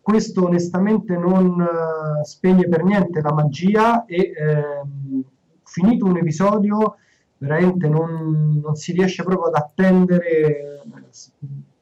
questo 0.00 0.44
onestamente 0.44 1.16
non 1.16 1.58
eh, 1.60 2.24
spegne 2.24 2.68
per 2.68 2.84
niente 2.84 3.22
la 3.22 3.32
magia 3.32 4.04
e 4.04 4.32
ehm, 4.36 5.24
finito 5.62 6.04
un 6.04 6.18
episodio 6.18 6.96
veramente 7.38 7.88
non, 7.88 8.60
non 8.62 8.74
si 8.74 8.92
riesce 8.92 9.22
proprio 9.22 9.48
ad 9.48 9.54
attendere 9.54 10.28
eh, 10.28 11.24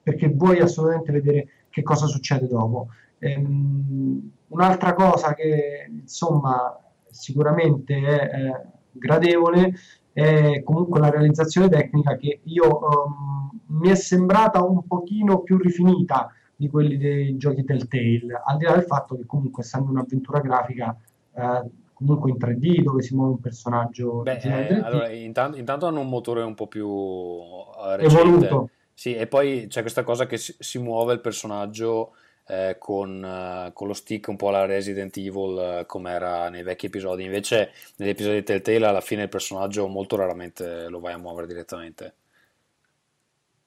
perché 0.02 0.28
vuoi 0.28 0.60
assolutamente 0.60 1.10
vedere 1.10 1.48
che 1.70 1.82
cosa 1.82 2.06
succede 2.06 2.46
dopo. 2.46 2.88
Ehm, 3.18 4.30
un'altra 4.48 4.94
cosa 4.94 5.34
che 5.34 5.88
insomma 5.88 6.81
sicuramente 7.12 7.94
è 7.96 8.50
gradevole 8.90 9.74
è 10.12 10.62
comunque 10.62 11.00
la 11.00 11.10
realizzazione 11.10 11.68
tecnica 11.68 12.16
che 12.16 12.40
io 12.44 12.80
ehm, 12.80 13.50
mi 13.78 13.88
è 13.88 13.94
sembrata 13.94 14.62
un 14.62 14.86
pochino 14.86 15.40
più 15.40 15.56
rifinita 15.56 16.30
di 16.54 16.68
quelli 16.68 16.98
dei 16.98 17.36
giochi 17.36 17.64
Telltale, 17.64 18.40
al 18.44 18.56
di 18.58 18.64
là 18.64 18.72
del 18.72 18.84
fatto 18.84 19.16
che 19.16 19.24
comunque 19.26 19.62
essendo 19.62 19.90
un'avventura 19.90 20.40
grafica 20.40 20.96
eh, 21.34 21.70
comunque 21.92 22.30
in 22.30 22.36
3D 22.36 22.82
dove 22.82 23.02
si 23.02 23.14
muove 23.14 23.32
un 23.32 23.40
personaggio 23.40 24.20
Beh, 24.22 24.36
eh, 24.36 24.76
3D. 24.78 24.82
allora, 24.82 25.10
intanto, 25.10 25.56
intanto 25.56 25.86
hanno 25.86 26.00
un 26.00 26.08
motore 26.08 26.42
un 26.42 26.54
po' 26.54 26.66
più 26.66 26.88
eh, 26.88 27.96
recente. 27.96 28.20
Evoluto. 28.20 28.70
Sì, 28.92 29.14
e 29.14 29.26
poi 29.26 29.66
c'è 29.68 29.80
questa 29.80 30.02
cosa 30.02 30.26
che 30.26 30.36
si, 30.36 30.54
si 30.58 30.78
muove 30.78 31.14
il 31.14 31.20
personaggio 31.20 32.12
eh, 32.46 32.76
con, 32.78 33.24
eh, 33.24 33.72
con 33.72 33.86
lo 33.88 33.92
stick 33.94 34.28
un 34.28 34.36
po' 34.36 34.48
alla 34.48 34.64
Resident 34.66 35.16
Evil 35.16 35.58
eh, 35.80 35.86
come 35.86 36.10
era 36.12 36.48
nei 36.48 36.62
vecchi 36.62 36.86
episodi. 36.86 37.24
Invece 37.24 37.70
negli 37.96 38.10
episodi 38.10 38.36
di 38.36 38.42
Telltale 38.44 38.86
alla 38.86 39.00
fine 39.00 39.22
il 39.22 39.28
personaggio 39.28 39.86
molto 39.88 40.16
raramente 40.16 40.88
lo 40.88 41.00
vai 41.00 41.12
a 41.14 41.18
muovere 41.18 41.46
direttamente. 41.46 42.14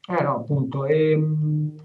Eh 0.08 0.22
no, 0.22 0.36
appunto, 0.36 0.86
ehm, 0.86 1.76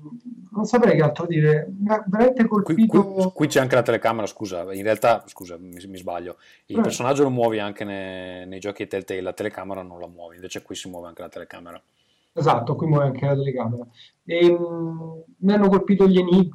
non 0.52 0.64
saprei 0.66 0.94
che 0.96 1.02
altro 1.02 1.24
dire, 1.26 1.66
veramente 2.06 2.42
Qui, 2.42 2.48
colpito... 2.48 3.02
qui- 3.02 3.32
qui 3.32 3.46
c'è 3.46 3.60
anche 3.60 3.74
la 3.76 3.82
telecamera, 3.82 4.26
scusa, 4.26 4.72
in 4.74 4.82
realtà, 4.82 5.24
scusa, 5.26 5.56
mi, 5.58 5.82
mi 5.86 5.96
sbaglio, 5.96 6.36
il 6.66 6.78
Eh. 6.78 6.80
personaggio 6.82 7.22
lo 7.22 7.30
muovi 7.30 7.58
anche 7.60 7.84
ne- 7.84 8.44
nei 8.44 8.60
giochi 8.60 8.86
Telltale, 8.86 9.22
la 9.22 9.32
telecamera 9.32 9.80
non 9.82 9.98
la 10.00 10.06
muovi, 10.06 10.34
invece 10.34 10.60
qui 10.62 10.74
si 10.74 10.88
muove 10.90 11.08
anche 11.08 11.22
la 11.22 11.28
telecamera. 11.30 11.82
Esatto, 12.32 12.76
qui 12.76 12.86
muove 12.86 13.04
anche 13.04 13.26
la 13.26 13.34
telecamera. 13.34 13.86
Ehm, 14.24 15.24
mi 15.38 15.52
hanno 15.52 15.68
colpito 15.68 16.06
gli 16.06 16.18
enigmi, 16.18 16.50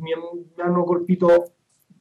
mi 0.55 0.61
hanno 0.63 0.83
colpito 0.83 1.51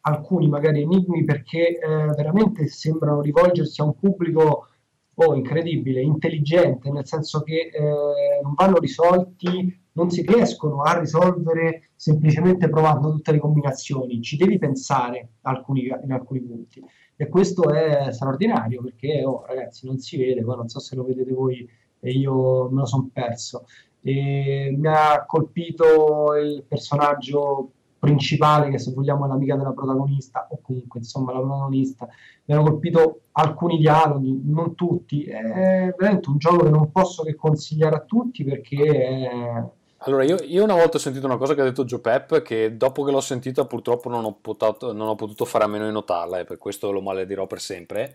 alcuni 0.03 0.49
magari 0.49 0.83
enigmi 0.83 1.25
perché 1.25 1.79
eh, 1.79 2.07
veramente 2.15 2.67
sembrano 2.69 3.21
rivolgersi 3.21 3.81
a 3.81 3.85
un 3.85 3.95
pubblico 3.97 4.69
oh, 5.15 5.35
incredibile, 5.35 6.01
intelligente, 6.03 6.91
nel 6.91 7.07
senso 7.07 7.43
che 7.43 7.71
eh, 7.73 8.41
non 8.43 8.55
vanno 8.55 8.79
risolti, 8.79 9.83
non 9.93 10.11
si 10.11 10.23
riescono 10.23 10.83
a 10.83 10.99
risolvere 10.99 11.91
semplicemente 11.95 12.69
provando 12.69 13.11
tutte 13.11 13.33
le 13.33 13.39
combinazioni, 13.39 14.21
ci 14.21 14.37
devi 14.37 14.59
pensare 14.59 15.35
alcuni- 15.43 15.87
in 16.03 16.13
alcuni 16.13 16.41
punti. 16.41 16.83
E 17.17 17.29
questo 17.29 17.71
è 17.71 18.09
straordinario 18.13 18.83
perché, 18.83 19.23
oh, 19.25 19.45
ragazzi, 19.47 19.87
non 19.87 19.99
si 19.99 20.17
vede, 20.17 20.43
poi 20.43 20.57
non 20.57 20.69
so 20.69 20.81
se 20.81 20.97
lo 20.97 21.05
vedete 21.05 21.33
voi 21.33 21.67
e 22.05 22.11
io 22.11 22.69
me 22.71 22.81
lo 22.81 22.87
sono 22.87 23.09
perso. 23.13 23.65
E 24.03 24.75
mi 24.77 24.87
ha 24.87 25.25
colpito 25.27 26.35
il 26.35 26.63
personaggio 26.69 27.71
principale, 27.99 28.69
che 28.69 28.79
se 28.79 28.93
vogliamo 28.93 29.25
è 29.25 29.29
l'amica 29.29 29.57
della 29.57 29.73
protagonista, 29.73 30.47
o 30.51 30.59
comunque 30.61 31.01
insomma 31.01 31.33
la 31.33 31.41
protagonista. 31.41 32.07
Mi 32.45 32.55
hanno 32.55 32.65
colpito 32.65 33.21
alcuni 33.33 33.79
dialoghi, 33.79 34.43
non 34.45 34.75
tutti. 34.75 35.25
È 35.25 35.95
veramente 35.97 36.29
un 36.29 36.37
gioco 36.37 36.65
che 36.65 36.71
non 36.71 36.93
posso 36.93 37.23
che 37.23 37.35
consigliare 37.35 37.97
a 37.97 38.01
tutti 38.01 38.45
perché 38.45 38.85
è... 38.85 39.65
Allora, 40.07 40.23
io, 40.23 40.37
io 40.43 40.63
una 40.63 40.75
volta 40.75 40.99
ho 40.99 41.01
sentito 41.01 41.25
una 41.25 41.39
cosa 41.39 41.55
che 41.55 41.63
ha 41.63 41.65
detto 41.65 41.87
Joe 41.87 42.01
Pep, 42.01 42.43
che 42.43 42.77
dopo 42.77 43.05
che 43.05 43.11
l'ho 43.11 43.23
sentita 43.23 43.65
purtroppo 43.65 44.11
non 44.11 44.27
ho, 44.27 44.37
potato- 44.39 44.93
non 44.93 45.09
ho 45.09 45.15
potuto 45.15 45.47
fare 45.47 45.65
a 45.65 45.67
meno 45.67 45.87
di 45.87 45.93
notarla, 45.93 46.41
e 46.41 46.45
per 46.45 46.59
questo 46.59 46.93
lo 46.93 47.01
maledirò 47.01 47.47
per 47.47 47.61
sempre, 47.61 48.15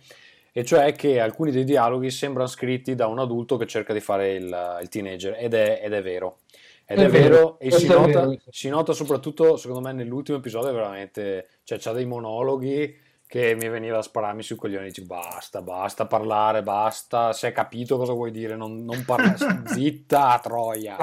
e 0.52 0.64
cioè 0.66 0.94
che 0.94 1.20
alcuni 1.20 1.52
dei 1.52 1.64
dialoghi 1.64 2.10
sembrano 2.12 2.48
scritti 2.48 2.96
da 2.96 3.08
un 3.08 3.20
adulto 3.20 3.58
che 3.58 3.66
cerca 3.68 3.94
di 3.94 4.00
fare 4.00 4.34
il, 4.34 4.80
il 4.82 4.90
teenager, 4.90 5.36
ed 5.38 5.54
è, 5.54 5.82
ed 5.84 5.94
è 5.94 6.02
vero. 6.02 6.40
Ed 6.86 7.00
È 7.00 7.06
è, 7.06 7.10
vero, 7.10 7.36
vero, 7.36 7.60
e 7.60 7.72
si 7.72 7.86
è 7.86 7.90
nota, 7.90 8.26
vero. 8.26 8.42
si 8.50 8.68
nota 8.70 8.94
soprattutto, 8.94 9.58
secondo 9.58 9.88
me, 9.88 9.94
nell'ultimo 9.94 10.40
episodio 10.40 10.74
veramente, 10.74 11.48
cioè 11.64 11.78
c'ha 11.80 11.92
dei 11.92 12.06
monologhi 12.06 13.08
che 13.28 13.54
mi 13.54 13.70
veniva 13.70 14.00
a 14.00 14.02
spararmi 14.02 14.42
sui 14.42 14.56
coglioni, 14.56 14.88
dici 14.88 15.06
basta, 15.06 15.62
basta 15.62 16.08
parlare, 16.08 16.64
basta, 16.64 17.32
se 17.32 17.46
hai 17.46 17.54
capito 17.54 17.96
cosa 17.98 18.14
vuoi 18.14 18.32
dire, 18.32 18.56
non, 18.56 18.84
non 18.84 19.06
parlare, 19.06 19.38
zitta, 19.70 20.40
troia. 20.42 20.98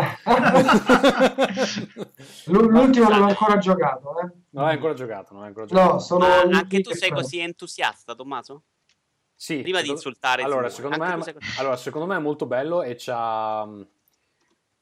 L'u- 2.47 2.69
L'ultimo 2.69 3.09
non 3.09 3.19
l'ho 3.21 3.27
ancora 3.27 3.59
giocato, 3.59 4.19
eh. 4.19 4.31
Non 4.51 4.65
l'hai 4.65 4.75
ancora 4.75 4.95
giocato, 4.95 5.29
non 5.33 5.41
l'hai 5.41 5.49
ancora 5.51 5.67
giocato. 5.67 5.93
No, 5.93 5.99
sono 6.01 6.27
Ma 6.27 6.41
anche 6.59 6.81
tu 6.81 6.91
sei 6.93 7.11
così 7.11 7.39
entusiasta, 7.39 8.15
Tommaso? 8.17 8.63
Sì, 9.37 9.61
Prima 9.61 9.81
di 9.81 9.87
secondo- 9.87 9.93
insultare 9.93 10.43
allora, 10.43 10.69
secondo 10.71 10.97
me, 10.99 11.35
allora, 11.59 11.77
secondo 11.77 12.07
me 12.07 12.17
è 12.17 12.21
molto 12.21 12.47
bello 12.47 12.83
e 12.83 12.97
c'ha... 12.97 13.69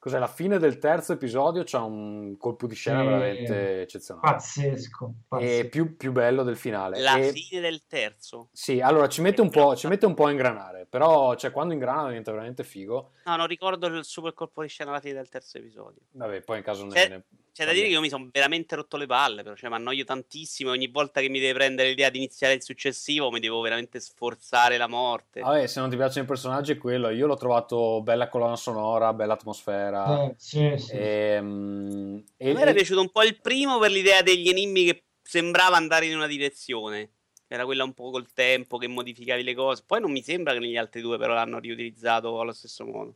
Cos'è? 0.04 0.18
La 0.18 0.26
fine 0.26 0.58
del 0.58 0.76
terzo 0.78 1.14
episodio 1.14 1.62
c'ha 1.64 1.82
un 1.82 2.36
colpo 2.36 2.66
di 2.66 2.74
scena 2.74 2.98
Sì. 3.00 3.06
veramente 3.06 3.80
eccezionale. 3.80 4.32
Pazzesco, 4.32 5.06
E 5.06 5.24
pazzesco. 5.28 5.68
più, 5.70 5.96
più 5.96 6.12
bello 6.12 6.42
del 6.42 6.58
finale. 6.58 7.00
La 7.00 7.16
E- 7.16 7.32
fine 7.32 7.62
del 7.62 7.86
terzo. 7.86 8.50
Sì, 8.52 8.82
allora 8.82 9.08
ci 9.08 9.22
mette, 9.22 9.40
un 9.40 9.48
po', 9.48 9.74
ci 9.74 9.86
mette 9.86 10.04
un 10.04 10.12
po' 10.12 10.26
a 10.26 10.30
ingranare, 10.30 10.84
però 10.90 11.34
cioè, 11.36 11.50
quando 11.50 11.72
ingrana 11.72 12.08
diventa 12.08 12.32
veramente 12.32 12.64
figo. 12.64 13.12
No, 13.24 13.36
non 13.36 13.46
ricordo 13.46 13.86
il 13.86 14.04
super 14.04 14.34
colpo 14.34 14.60
di 14.60 14.68
scena 14.68 14.90
alla 14.90 15.00
fine 15.00 15.14
del 15.14 15.30
terzo 15.30 15.56
episodio. 15.56 16.02
Vabbè, 16.10 16.42
poi 16.42 16.58
in 16.58 16.64
caso 16.64 16.84
ne... 16.84 16.92
C'è, 16.92 17.08
ne- 17.08 17.24
c'è 17.54 17.64
da 17.64 17.72
dire 17.72 17.86
che 17.86 17.92
io 17.92 18.00
mi 18.00 18.08
sono 18.08 18.28
veramente 18.32 18.74
rotto 18.74 18.96
le 18.96 19.06
palle, 19.06 19.44
però 19.44 19.54
cioè, 19.54 19.70
mi 19.70 19.76
annoio 19.76 20.02
tantissimo 20.04 20.70
e 20.70 20.72
ogni 20.72 20.88
volta 20.88 21.20
che 21.20 21.28
mi 21.28 21.38
deve 21.38 21.54
prendere 21.54 21.88
l'idea 21.90 22.10
di 22.10 22.18
iniziare 22.18 22.54
il 22.54 22.62
successivo 22.64 23.30
mi 23.30 23.38
devo 23.38 23.60
veramente 23.60 24.00
sforzare 24.00 24.76
la 24.76 24.88
morte. 24.88 25.40
Vabbè, 25.40 25.64
se 25.68 25.78
non 25.78 25.88
ti 25.88 25.94
piacciono 25.96 26.24
i 26.24 26.26
personaggi 26.28 26.72
è 26.72 26.76
quello. 26.76 27.10
Io 27.10 27.28
l'ho 27.28 27.36
trovato 27.36 28.02
bella 28.02 28.28
colonna 28.28 28.56
sonora, 28.56 29.12
bella 29.14 29.34
atmosfera. 29.34 29.93
Eh, 29.94 30.34
sì, 30.36 30.74
sì. 30.76 30.92
Ehm, 30.92 32.24
e- 32.36 32.50
A 32.50 32.54
me 32.54 32.60
era 32.60 32.70
e- 32.70 32.74
piaciuto 32.74 33.00
un 33.00 33.10
po' 33.10 33.22
il 33.22 33.40
primo 33.40 33.78
per 33.78 33.90
l'idea 33.90 34.22
degli 34.22 34.48
enigmi 34.48 34.84
che 34.84 35.04
sembrava 35.22 35.76
andare 35.76 36.06
in 36.06 36.16
una 36.16 36.26
direzione. 36.26 37.10
Era 37.46 37.64
quella 37.64 37.84
un 37.84 37.92
po' 37.94 38.10
col 38.10 38.32
tempo 38.32 38.78
che 38.78 38.88
modificavi 38.88 39.42
le 39.42 39.54
cose. 39.54 39.84
Poi 39.86 40.00
non 40.00 40.10
mi 40.10 40.22
sembra 40.22 40.52
che 40.54 40.58
negli 40.58 40.76
altri 40.76 41.00
due 41.00 41.18
però 41.18 41.34
l'hanno 41.34 41.58
riutilizzato 41.58 42.40
allo 42.40 42.52
stesso 42.52 42.84
modo. 42.84 43.14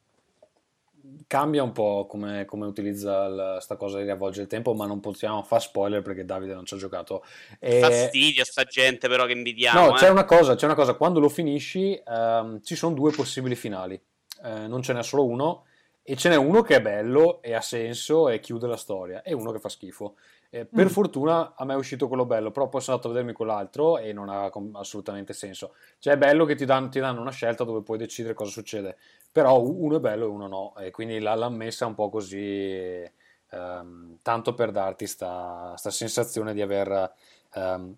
cambia 1.26 1.62
un 1.62 1.72
po' 1.72 2.06
come, 2.06 2.44
come 2.44 2.66
utilizza 2.66 3.24
il- 3.26 3.58
sta 3.60 3.76
cosa 3.76 3.98
di 3.98 4.04
riavvolgere 4.04 4.42
il 4.42 4.48
tempo, 4.48 4.74
ma 4.74 4.84
non 4.86 5.00
possiamo 5.00 5.42
fare 5.42 5.62
spoiler 5.62 6.02
perché 6.02 6.24
Davide 6.24 6.54
non 6.54 6.64
ci 6.66 6.74
ha 6.74 6.76
giocato. 6.76 7.24
E- 7.58 7.80
Fastidio 7.80 8.44
sta 8.44 8.64
gente 8.64 9.08
però 9.08 9.24
che 9.24 9.32
invidiamo. 9.32 9.80
No, 9.86 9.94
eh. 9.94 9.98
c'è 9.98 10.08
una 10.10 10.24
cosa, 10.24 10.54
c'è 10.54 10.64
una 10.66 10.74
cosa, 10.74 10.94
quando 10.94 11.20
lo 11.20 11.28
finisci 11.28 12.00
ehm, 12.04 12.60
ci 12.62 12.74
sono 12.76 12.94
due 12.94 13.12
possibili 13.12 13.54
finali, 13.54 14.00
Eh, 14.44 14.68
non 14.68 14.82
ce 14.82 14.92
n'è 14.92 15.02
solo 15.02 15.24
uno 15.26 15.64
e 16.10 16.16
ce 16.16 16.28
n'è 16.30 16.36
uno 16.36 16.62
che 16.62 16.76
è 16.76 16.80
bello 16.80 17.42
e 17.42 17.54
ha 17.54 17.60
senso 17.60 18.28
e 18.30 18.40
chiude 18.40 18.66
la 18.66 18.76
storia 18.76 19.22
e 19.22 19.34
uno 19.34 19.52
che 19.52 19.58
fa 19.58 19.68
schifo. 19.68 20.16
Eh, 20.50 20.64
per 20.64 20.86
Mm. 20.86 20.88
fortuna 20.88 21.54
a 21.54 21.64
me 21.66 21.74
è 21.74 21.76
uscito 21.76 22.08
quello 22.08 22.24
bello, 22.24 22.50
però 22.50 22.68
poi 22.68 22.80
sono 22.80 22.96
andato 22.96 23.10
a 23.12 23.14
vedermi 23.14 23.36
quell'altro 23.36 23.98
e 23.98 24.12
non 24.14 24.30
ha 24.30 24.50
assolutamente 24.72 25.34
senso. 25.34 25.74
Cioè 25.98 26.14
è 26.14 26.18
bello 26.18 26.46
che 26.46 26.54
ti, 26.54 26.64
dan- 26.64 26.90
ti 26.90 26.98
danno 27.00 27.20
una 27.20 27.30
scelta 27.30 27.64
dove 27.64 27.82
puoi 27.82 27.98
decidere 27.98 28.32
cosa 28.34 28.50
succede, 28.50 28.96
però 29.30 29.60
uno 29.60 29.96
è 29.96 30.00
bello 30.00 30.24
e 30.24 30.28
uno 30.28 30.46
no, 30.46 30.74
e 30.78 30.90
quindi 30.90 31.18
l'ha, 31.20 31.34
l'ha 31.34 31.50
messa 31.50 31.84
un 31.86 31.94
po' 31.94 32.08
così, 32.08 33.04
ehm, 33.50 34.18
tanto 34.22 34.54
per 34.54 34.70
darti 34.70 35.06
sta, 35.06 35.74
sta 35.76 35.90
sensazione 35.90 36.54
di 36.54 36.62
aver... 36.62 37.12
ehm, 37.54 37.94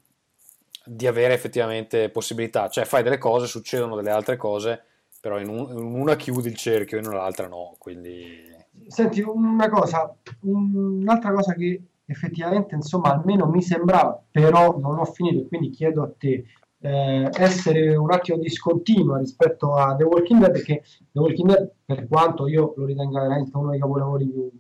di 0.83 1.07
avere 1.07 1.35
effettivamente 1.35 2.09
possibilità, 2.09 2.69
cioè 2.69 2.85
fai 2.85 3.03
delle 3.03 3.19
cose, 3.19 3.47
succedono 3.47 3.97
delle 3.97 4.11
altre 4.11 4.37
cose, 4.37 4.85
però 5.21 5.39
in, 5.41 5.49
un- 5.49 5.71
in 5.71 6.01
una 6.01 6.17
chiudi 6.17 6.49
il 6.49 6.57
cerchio, 6.57 6.99
in 6.99 7.07
un'altra 7.07 7.47
no, 7.49 7.75
quindi 7.79 8.49
Senti, 8.87 9.21
una 9.21 9.69
cosa, 9.69 10.15
un'altra 10.41 11.33
cosa 11.33 11.55
che 11.55 11.83
effettivamente, 12.05 12.75
insomma, 12.75 13.13
almeno 13.13 13.47
mi 13.49 13.63
sembrava, 13.63 14.21
però 14.31 14.79
non 14.79 14.99
ho 14.99 15.05
finito 15.05 15.41
e 15.43 15.47
quindi 15.49 15.71
chiedo 15.71 16.03
a 16.03 16.13
te, 16.17 16.45
eh, 16.81 17.29
essere 17.35 17.95
un 17.95 18.11
attimo 18.11 18.39
discontinua 18.39 19.19
rispetto 19.19 19.75
a 19.75 19.95
The 19.97 20.05
Walking 20.05 20.41
Dead, 20.41 20.63
che 20.63 20.83
The 21.13 21.19
Walking 21.21 21.49
Dead, 21.49 21.73
per 21.85 22.09
quanto 22.09 22.49
io 22.49 22.73
lo 22.77 22.85
ritenga 22.85 23.21
veramente 23.21 23.57
uno 23.57 23.71
dei 23.71 23.79
capolavori 23.81 24.27
più 24.29 24.51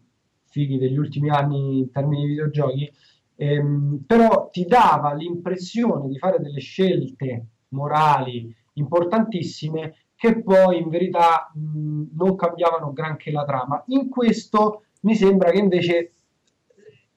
fighi 0.45 0.79
degli 0.79 0.97
ultimi 0.99 1.31
anni 1.31 1.79
in 1.79 1.91
termini 1.91 2.23
di 2.23 2.29
videogiochi, 2.29 2.93
ehm, 3.37 4.05
però 4.07 4.49
ti 4.51 4.65
dava 4.65 5.13
l'impressione 5.15 6.09
di 6.09 6.19
fare 6.19 6.39
delle 6.41 6.61
scelte 6.61 7.47
morali 7.69 8.55
importantissime 8.75 9.95
che 10.21 10.43
poi 10.43 10.77
in 10.77 10.91
verità 10.91 11.51
mh, 11.55 12.09
non 12.15 12.37
cambiavano 12.37 12.93
granché 12.93 13.31
la 13.31 13.47
trama. 13.47 13.83
In 13.87 14.11
questo 14.11 14.83
mi 15.01 15.15
sembra 15.15 15.51
che 15.51 15.57
invece 15.57 16.13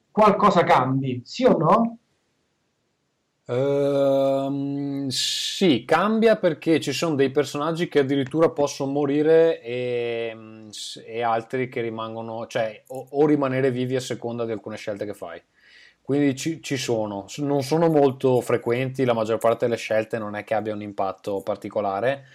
qualcosa 0.09 0.63
cambi, 0.63 1.21
sì 1.25 1.43
o 1.43 1.57
no? 1.57 1.97
Ehm, 3.45 5.09
sì, 5.09 5.83
cambia 5.85 6.37
perché 6.37 6.79
ci 6.79 6.93
sono 6.93 7.15
dei 7.15 7.29
personaggi 7.29 7.89
che 7.89 7.99
addirittura 7.99 8.51
possono 8.51 8.93
morire 8.93 9.61
e, 9.61 10.69
e 11.05 11.21
altri 11.23 11.67
che 11.67 11.81
rimangono, 11.81 12.47
cioè 12.47 12.83
o, 12.87 13.07
o 13.11 13.25
rimanere 13.25 13.69
vivi 13.69 13.97
a 13.97 13.99
seconda 13.99 14.45
di 14.45 14.53
alcune 14.53 14.77
scelte 14.77 15.03
che 15.05 15.13
fai. 15.13 15.41
Quindi 16.01 16.37
ci, 16.37 16.61
ci 16.61 16.77
sono, 16.77 17.25
non 17.39 17.63
sono 17.63 17.89
molto 17.89 18.39
frequenti, 18.39 19.03
la 19.03 19.13
maggior 19.13 19.39
parte 19.39 19.65
delle 19.65 19.77
scelte 19.77 20.17
non 20.17 20.35
è 20.35 20.45
che 20.45 20.53
abbia 20.53 20.73
un 20.73 20.81
impatto 20.81 21.41
particolare, 21.41 22.25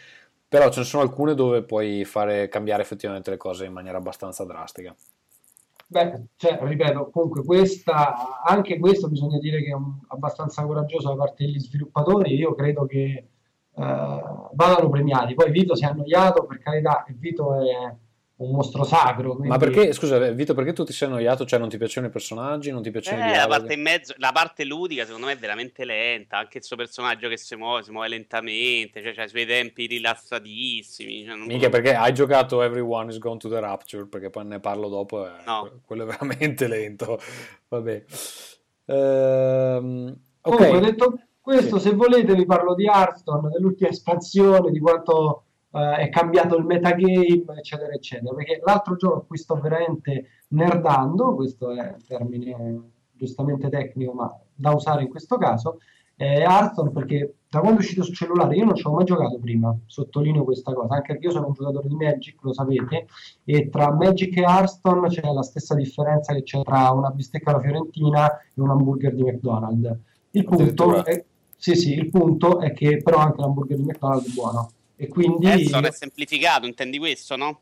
però 0.48 0.70
ce 0.70 0.80
ne 0.80 0.86
sono 0.86 1.02
alcune 1.02 1.34
dove 1.34 1.62
puoi 1.62 2.04
fare 2.04 2.48
cambiare 2.48 2.82
effettivamente 2.82 3.30
le 3.30 3.36
cose 3.36 3.66
in 3.66 3.72
maniera 3.72 3.98
abbastanza 3.98 4.44
drastica. 4.44 4.94
Beh, 5.90 6.22
cioè, 6.36 6.58
ripeto, 6.60 7.10
comunque 7.10 7.44
questa, 7.44 8.42
anche 8.42 8.78
questo 8.78 9.08
bisogna 9.08 9.38
dire 9.38 9.62
che 9.62 9.70
è 9.70 9.76
abbastanza 10.08 10.64
coraggioso 10.64 11.08
da 11.08 11.16
parte 11.16 11.44
degli 11.44 11.58
sviluppatori, 11.58 12.34
io 12.34 12.54
credo 12.54 12.84
che 12.84 13.00
eh, 13.04 14.22
vadano 14.52 14.88
premiati. 14.90 15.34
Poi 15.34 15.50
Vito 15.50 15.74
si 15.74 15.84
è 15.84 15.86
annoiato, 15.86 16.44
per 16.44 16.58
carità, 16.58 17.06
Vito 17.16 17.54
è, 17.54 17.94
un 18.38 18.50
mostro 18.52 18.84
sacro. 18.84 19.30
quindi- 19.32 19.48
Ma 19.48 19.56
perché, 19.58 19.92
scusa, 19.92 20.18
Vito, 20.30 20.54
perché 20.54 20.72
tu 20.72 20.84
ti 20.84 20.92
sei 20.92 21.08
annoiato? 21.08 21.44
Cioè, 21.44 21.58
non 21.58 21.68
ti 21.68 21.76
piacciono 21.76 22.06
i 22.06 22.10
personaggi? 22.10 22.70
Non 22.70 22.82
ti 22.82 22.90
piacciono 22.90 23.18
i 23.18 23.20
Eh, 23.20 23.24
la 23.26 23.32
dialoghi? 23.32 23.58
parte 23.58 23.72
in 23.74 23.80
mezzo, 23.82 24.14
la 24.18 24.30
parte 24.32 24.64
ludica 24.64 25.04
secondo 25.04 25.26
me 25.26 25.32
è 25.32 25.36
veramente 25.38 25.84
lenta. 25.84 26.38
Anche 26.38 26.58
il 26.58 26.64
suo 26.64 26.76
personaggio 26.76 27.28
che 27.28 27.36
si 27.36 27.56
muove, 27.56 27.82
si 27.82 27.90
muove 27.90 28.08
lentamente, 28.08 29.02
cioè 29.02 29.14
ha 29.16 29.24
i 29.24 29.28
suoi 29.28 29.44
tempi 29.46 29.86
rilassatissimi. 29.86 31.24
Cioè, 31.24 31.34
non- 31.34 31.46
Mica 31.46 31.68
perché 31.68 31.94
hai 31.94 32.14
giocato 32.14 32.62
Everyone 32.62 33.10
is 33.10 33.18
Gone 33.18 33.38
to 33.38 33.48
the 33.48 33.58
Rapture, 33.60 34.06
perché 34.06 34.30
poi 34.30 34.44
ne 34.46 34.60
parlo 34.60 34.88
dopo. 34.88 35.26
e 35.26 35.30
No. 35.44 35.80
Quello 35.84 36.04
è 36.04 36.06
veramente 36.06 36.68
lento. 36.68 37.18
Vabbè. 37.68 38.04
Ehm, 38.86 40.16
ok. 40.42 40.56
Comunque, 40.56 40.80
detto 40.80 41.18
questo, 41.40 41.78
Sì. 41.78 41.88
se 41.88 41.94
volete 41.94 42.34
vi 42.34 42.44
parlo 42.46 42.74
di 42.74 42.84
Hearthstone, 42.84 43.48
dell'ultima 43.50 43.88
espansione, 43.90 44.70
di 44.70 44.78
quanto 44.78 45.44
eh, 45.70 45.96
è 45.96 46.08
cambiato 46.08 46.56
il 46.56 46.64
metagame, 46.64 47.58
eccetera, 47.58 47.92
eccetera. 47.92 48.34
Perché 48.34 48.60
l'altro 48.64 48.96
gioco 48.96 49.16
a 49.18 49.24
cui 49.24 49.38
sto 49.38 49.54
veramente 49.56 50.26
nerdando, 50.48 51.34
questo 51.34 51.72
è 51.72 51.94
un 51.94 52.04
termine 52.06 52.80
giustamente 53.12 53.68
tecnico, 53.68 54.12
ma 54.12 54.40
da 54.54 54.72
usare 54.72 55.02
in 55.02 55.08
questo 55.08 55.36
caso, 55.36 55.78
è 56.14 56.40
Hearthstone 56.40 56.90
perché 56.90 57.34
da 57.48 57.60
quando 57.60 57.78
è 57.78 57.82
uscito 57.82 58.02
su 58.02 58.12
cellulare 58.12 58.56
io 58.56 58.64
non 58.64 58.74
ci 58.74 58.86
ho 58.86 58.92
mai 58.92 59.04
giocato 59.04 59.38
prima, 59.38 59.74
sottolineo 59.86 60.42
questa 60.44 60.72
cosa, 60.72 60.94
anche 60.94 61.12
perché 61.12 61.26
io 61.26 61.32
sono 61.32 61.46
un 61.46 61.52
giocatore 61.52 61.88
di 61.88 61.94
Magic, 61.94 62.42
lo 62.42 62.52
sapete, 62.52 63.06
e 63.44 63.68
tra 63.68 63.92
Magic 63.92 64.36
e 64.36 64.40
Hearthstone 64.42 65.08
c'è 65.08 65.22
la 65.32 65.42
stessa 65.42 65.74
differenza 65.74 66.34
che 66.34 66.42
c'è 66.42 66.60
tra 66.62 66.90
una 66.90 67.10
bistecca 67.10 67.50
alla 67.50 67.60
fiorentina 67.60 68.28
e 68.36 68.60
un 68.60 68.70
hamburger 68.70 69.14
di 69.14 69.22
McDonald's. 69.22 69.96
Il 70.32 70.44
punto 70.44 71.04
è, 71.04 71.24
sì, 71.56 71.74
sì, 71.74 71.94
il 71.94 72.10
punto 72.10 72.60
è 72.60 72.72
che 72.72 73.00
però 73.02 73.18
anche 73.18 73.40
l'hamburger 73.40 73.76
di 73.76 73.84
McDonald's 73.84 74.28
è 74.28 74.34
buono. 74.34 74.70
E 75.00 75.06
quindi 75.06 75.46
Hearthstone 75.46 75.88
è 75.88 75.92
semplificato, 75.92 76.66
intendi 76.66 76.98
questo, 76.98 77.36
no? 77.36 77.60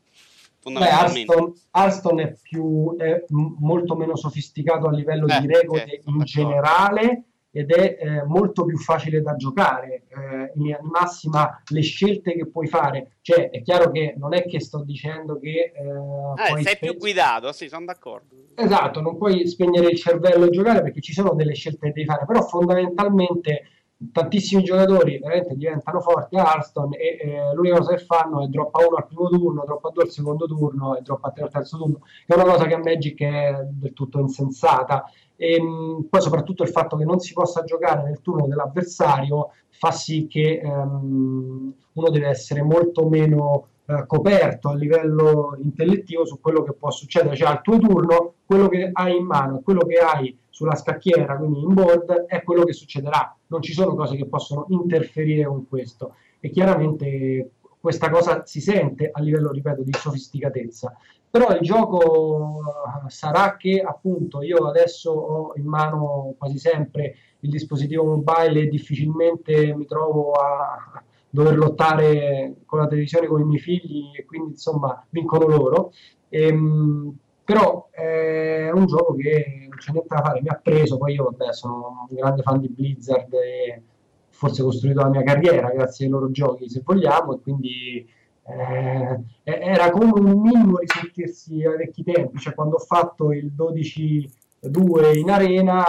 Beh. 0.62 0.80
Hearthstone, 0.80 1.52
Hearthstone 1.70 2.22
è, 2.22 2.36
più, 2.42 2.96
è 2.96 3.24
molto 3.28 3.94
meno 3.94 4.16
sofisticato 4.16 4.88
a 4.88 4.90
livello 4.90 5.28
Eh, 5.28 5.40
di 5.40 5.46
regole 5.46 6.00
sono 6.02 6.16
in 6.16 6.24
generale 6.24 7.24
ed 7.52 7.70
è 7.70 7.98
eh, 8.00 8.24
molto 8.24 8.64
più 8.64 8.76
facile 8.76 9.22
da 9.22 9.36
giocare. 9.36 10.06
Eh, 10.08 10.52
in 10.56 10.76
massima 10.82 11.62
le 11.68 11.82
scelte 11.82 12.34
che 12.34 12.48
puoi 12.48 12.66
fare, 12.66 13.18
cioè 13.20 13.50
è 13.50 13.62
chiaro 13.62 13.92
che 13.92 14.14
non 14.16 14.34
è 14.34 14.44
che 14.44 14.58
sto 14.60 14.82
dicendo 14.82 15.38
che 15.38 15.72
eh, 15.72 16.52
Eh, 16.52 16.62
sei 16.62 16.74
spe- 16.74 16.78
più 16.80 16.96
guidato, 16.96 17.52
sì, 17.52 17.68
sono 17.68 17.84
d'accordo. 17.84 18.34
Esatto, 18.56 19.00
non 19.00 19.16
puoi 19.16 19.46
spegnere 19.46 19.90
il 19.90 19.98
cervello 19.98 20.46
e 20.46 20.50
giocare 20.50 20.82
perché 20.82 21.00
ci 21.00 21.12
sono 21.12 21.34
delle 21.34 21.54
scelte 21.54 21.86
che 21.86 21.92
devi 21.92 22.06
fare, 22.06 22.26
però 22.26 22.42
fondamentalmente 22.42 23.68
tantissimi 24.12 24.62
giocatori 24.62 25.18
veramente 25.18 25.56
diventano 25.56 26.00
forti 26.00 26.36
a 26.36 26.42
Hearthstone 26.42 26.96
e 26.98 27.18
eh, 27.18 27.54
l'unica 27.54 27.78
cosa 27.78 27.94
che 27.94 28.04
fanno 28.04 28.44
è 28.44 28.46
droppa 28.48 28.86
uno 28.86 28.96
al 28.96 29.06
primo 29.06 29.28
turno, 29.28 29.64
droppa 29.64 29.90
due 29.90 30.02
al 30.02 30.10
secondo 30.10 30.46
turno 30.46 30.96
e 30.96 31.00
droppa 31.00 31.30
tre 31.30 31.44
al 31.44 31.50
terzo 31.50 31.78
turno, 31.78 32.00
è 32.26 32.34
una 32.34 32.44
cosa 32.44 32.66
che 32.66 32.74
a 32.74 32.78
Magic 32.78 33.20
è 33.22 33.60
del 33.70 33.92
tutto 33.92 34.18
insensata. 34.20 35.04
E, 35.38 35.60
mh, 35.60 36.06
poi 36.08 36.20
soprattutto 36.20 36.62
il 36.62 36.70
fatto 36.70 36.96
che 36.96 37.04
non 37.04 37.18
si 37.18 37.32
possa 37.32 37.62
giocare 37.62 38.02
nel 38.02 38.20
turno 38.22 38.46
dell'avversario 38.46 39.50
fa 39.68 39.90
sì 39.90 40.26
che 40.26 40.60
ehm, 40.62 41.74
uno 41.92 42.10
deve 42.10 42.28
essere 42.28 42.62
molto 42.62 43.06
meno 43.08 43.68
eh, 43.86 44.04
coperto 44.06 44.70
a 44.70 44.74
livello 44.74 45.56
intellettivo 45.62 46.24
su 46.24 46.40
quello 46.40 46.62
che 46.62 46.72
può 46.72 46.90
succedere, 46.90 47.36
cioè 47.36 47.48
al 47.48 47.62
tuo 47.62 47.78
turno 47.78 48.34
quello 48.44 48.68
che 48.68 48.90
hai 48.92 49.16
in 49.16 49.26
mano, 49.26 49.60
quello 49.62 49.80
che 49.80 49.98
hai 49.98 50.36
sulla 50.48 50.74
scacchiera, 50.74 51.36
quindi 51.36 51.60
in 51.60 51.74
board, 51.74 52.24
è 52.26 52.42
quello 52.42 52.64
che 52.64 52.72
succederà. 52.72 53.35
Non 53.48 53.62
ci 53.62 53.72
sono 53.72 53.94
cose 53.94 54.16
che 54.16 54.26
possono 54.26 54.66
interferire 54.70 55.44
con 55.44 55.68
questo. 55.68 56.14
E 56.40 56.50
chiaramente 56.50 57.50
questa 57.80 58.10
cosa 58.10 58.44
si 58.44 58.60
sente 58.60 59.10
a 59.12 59.20
livello, 59.20 59.50
ripeto, 59.52 59.82
di 59.82 59.92
sofisticatezza. 59.92 60.96
Però 61.30 61.50
il 61.50 61.60
gioco 61.60 62.60
eh, 63.06 63.10
sarà 63.10 63.56
che 63.56 63.80
appunto 63.80 64.42
io 64.42 64.66
adesso 64.66 65.10
ho 65.12 65.52
in 65.56 65.66
mano 65.66 66.34
quasi 66.38 66.58
sempre 66.58 67.14
il 67.40 67.50
dispositivo 67.50 68.04
mobile 68.04 68.62
e 68.62 68.68
difficilmente 68.68 69.74
mi 69.74 69.86
trovo 69.86 70.32
a 70.32 71.02
dover 71.28 71.56
lottare 71.58 72.54
con 72.64 72.78
la 72.78 72.86
televisione 72.86 73.26
con 73.26 73.40
i 73.40 73.44
miei 73.44 73.60
figli 73.60 74.12
e 74.16 74.24
quindi 74.24 74.52
insomma 74.52 75.04
vincono 75.10 75.46
loro. 75.46 75.92
Ehm, 76.30 77.14
però 77.44 77.88
è 77.90 78.70
un 78.72 78.86
gioco 78.86 79.14
che 79.14 79.65
c'è 79.76 79.92
niente 79.92 80.14
da 80.14 80.22
fare, 80.22 80.40
mi 80.42 80.48
ha 80.48 80.60
preso, 80.62 80.96
poi 80.98 81.14
io 81.14 81.24
vabbè, 81.24 81.52
sono 81.52 82.06
un 82.08 82.16
grande 82.16 82.42
fan 82.42 82.60
di 82.60 82.68
Blizzard 82.68 83.32
e 83.34 83.82
forse 84.30 84.62
ho 84.62 84.66
costruito 84.66 85.00
la 85.00 85.08
mia 85.08 85.22
carriera 85.22 85.70
grazie 85.70 86.04
ai 86.06 86.10
loro 86.10 86.30
giochi 86.30 86.68
se 86.68 86.82
vogliamo 86.84 87.34
e 87.34 87.40
quindi 87.40 88.06
eh, 88.48 89.20
era 89.42 89.90
come 89.90 90.12
un 90.20 90.40
minimo 90.40 90.78
risentirsi 90.78 91.64
ai 91.64 91.76
vecchi 91.76 92.02
tempi, 92.04 92.38
cioè 92.38 92.54
quando 92.54 92.76
ho 92.76 92.78
fatto 92.80 93.32
il 93.32 93.52
12-2 93.56 95.18
in 95.18 95.30
arena 95.30 95.82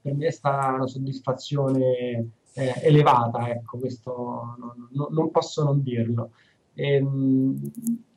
per 0.00 0.14
me 0.14 0.26
è 0.26 0.30
stata 0.30 0.72
una 0.74 0.86
soddisfazione 0.86 2.28
eh, 2.54 2.74
elevata, 2.82 3.48
ecco, 3.48 3.78
questo 3.78 4.54
non, 4.58 4.88
non- 4.92 5.08
non 5.12 5.30
posso 5.30 5.64
non 5.64 5.82
dirlo. 5.82 6.30
Ehm, 6.74 7.58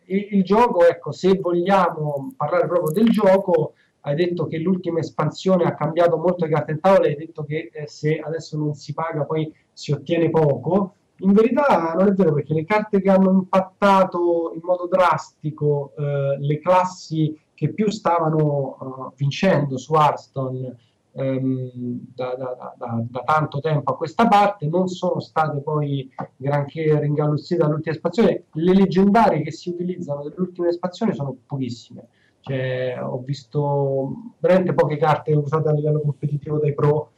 il, 0.06 0.28
il 0.32 0.44
gioco, 0.44 0.86
ecco, 0.86 1.12
se 1.12 1.40
vogliamo 1.40 2.34
parlare 2.36 2.68
proprio 2.68 2.92
del 2.92 3.10
gioco, 3.10 3.74
hai 4.08 4.16
detto 4.16 4.48
che 4.48 4.58
l'ultima 4.58 5.00
espansione 5.00 5.66
ha 5.66 5.76
cambiato 5.76 6.18
molto 6.18 6.46
le 6.46 6.52
carte 6.52 6.72
in 6.72 6.80
tavola, 6.80 7.08
hai 7.08 7.16
detto 7.16 7.44
che 7.44 7.70
eh, 7.74 7.88
se 7.88 8.20
adesso 8.20 8.58
non 8.58 8.74
si 8.74 8.94
paga 8.94 9.26
poi 9.26 9.54
si 9.74 9.92
ottiene 9.92 10.30
poco. 10.30 10.94
In 11.20 11.34
verità 11.34 11.94
non 11.98 12.08
è 12.08 12.12
vero 12.14 12.34
perché 12.34 12.54
le 12.54 12.64
carte 12.64 13.02
che 13.02 13.10
hanno 13.10 13.32
impattato 13.32 14.54
in 14.54 14.62
modo 14.64 14.88
drastico 14.88 15.94
eh, 15.98 16.38
le 16.40 16.60
classi 16.60 17.38
che 17.54 17.74
più 17.74 17.90
stavano 17.90 18.78
eh, 18.80 19.14
vincendo 19.18 19.78
su 19.78 19.94
Hearthstone 19.94 20.78
ehm, 21.14 22.00
da, 22.14 22.36
da- 22.36 22.76
da- 22.78 23.04
da- 23.10 23.24
tanto 23.26 23.60
tempo 23.60 23.92
a 23.92 23.98
questa 23.98 24.28
parte 24.28 24.68
non 24.68 24.88
sono 24.88 25.20
state 25.20 25.60
poi 25.60 26.10
granché 26.38 26.98
ringalluzzite 27.00 27.62
dall'ultima 27.62 27.96
espansione. 27.96 28.44
Le 28.54 28.74
leggendarie 28.74 29.42
che 29.42 29.52
si 29.52 29.70
utilizzano 29.70 30.24
dell'ultima 30.24 30.68
espansione 30.70 31.14
sono 31.14 31.36
pochissime. 31.46 32.08
Cioè, 32.42 32.98
ho 33.02 33.20
visto 33.20 34.34
veramente 34.40 34.74
poche 34.74 34.98
carte 34.98 35.34
usate 35.34 35.70
a 35.70 35.74
livello 35.74 36.02
competitivo 36.02 36.60
dai 36.60 36.74
pro. 36.74 37.12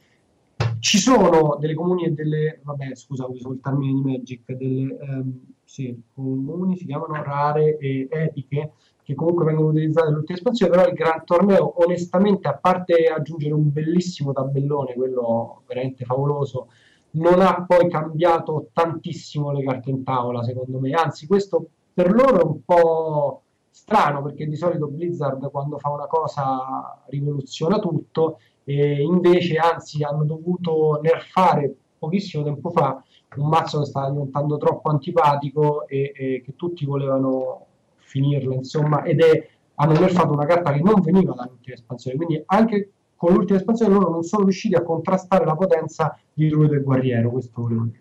Ci 0.78 0.98
sono 0.98 1.56
delle 1.58 1.74
comuni 1.74 2.04
e 2.04 2.10
delle, 2.10 2.60
vabbè, 2.62 2.94
scusa, 2.94 3.26
uso 3.26 3.52
il 3.52 3.60
termine 3.60 3.92
di 3.92 4.00
Magic, 4.02 4.52
delle 4.52 4.98
ehm, 4.98 5.40
sì, 5.64 6.02
comuni 6.14 6.76
si 6.76 6.86
chiamano 6.86 7.22
rare 7.22 7.76
e 7.78 8.08
epiche 8.10 8.72
che 9.02 9.14
comunque 9.14 9.44
vengono 9.44 9.68
utilizzate 9.68 10.08
nell'ultima 10.08 10.38
espansione, 10.38 10.72
però 10.72 10.88
il 10.88 10.94
Gran 10.94 11.24
Torneo, 11.24 11.82
onestamente, 11.84 12.48
a 12.48 12.54
parte 12.54 13.06
aggiungere 13.06 13.54
un 13.54 13.72
bellissimo 13.72 14.32
tabellone, 14.32 14.94
quello 14.94 15.62
veramente 15.66 16.04
favoloso, 16.04 16.68
non 17.12 17.40
ha 17.40 17.64
poi 17.66 17.90
cambiato 17.90 18.68
tantissimo 18.72 19.50
le 19.50 19.64
carte 19.64 19.90
in 19.90 20.04
tavola, 20.04 20.42
secondo 20.42 20.78
me. 20.78 20.92
Anzi, 20.92 21.26
questo 21.26 21.70
per 21.92 22.12
loro 22.12 22.40
è 22.40 22.44
un 22.44 22.64
po' 22.64 23.42
strano, 23.80 24.22
perché 24.22 24.46
di 24.46 24.56
solito 24.56 24.88
Blizzard 24.88 25.50
quando 25.50 25.78
fa 25.78 25.88
una 25.88 26.06
cosa 26.06 27.02
rivoluziona 27.06 27.78
tutto, 27.78 28.38
e 28.64 29.00
invece, 29.00 29.56
anzi, 29.56 30.02
hanno 30.02 30.24
dovuto 30.24 31.00
nerfare 31.02 31.74
pochissimo 31.98 32.42
tempo 32.42 32.70
fa 32.70 33.02
un 33.36 33.48
mazzo 33.48 33.80
che 33.80 33.86
stava 33.86 34.10
diventando 34.10 34.56
troppo 34.56 34.90
antipatico 34.90 35.86
e, 35.86 36.12
e 36.14 36.42
che 36.44 36.56
tutti 36.56 36.84
volevano 36.84 37.66
finirla, 37.96 38.54
insomma, 38.54 39.02
ed 39.02 39.20
è, 39.20 39.48
hanno 39.76 39.92
nerfato 39.98 40.32
una 40.32 40.46
carta 40.46 40.72
che 40.72 40.80
non 40.80 41.00
veniva 41.00 41.32
dall'ultima 41.32 41.74
espansione, 41.74 42.16
quindi 42.16 42.42
anche 42.46 42.90
con 43.16 43.32
l'ultima 43.32 43.58
espansione 43.58 43.94
loro 43.94 44.10
non 44.10 44.22
sono 44.22 44.44
riusciti 44.44 44.74
a 44.74 44.82
contrastare 44.82 45.44
la 45.44 45.54
potenza 45.54 46.18
di 46.32 46.48
Druido 46.48 46.74
e 46.74 46.80
Guerriero, 46.80 47.30
questo 47.30 47.62
volevo 47.62 47.84
dire. 47.84 47.99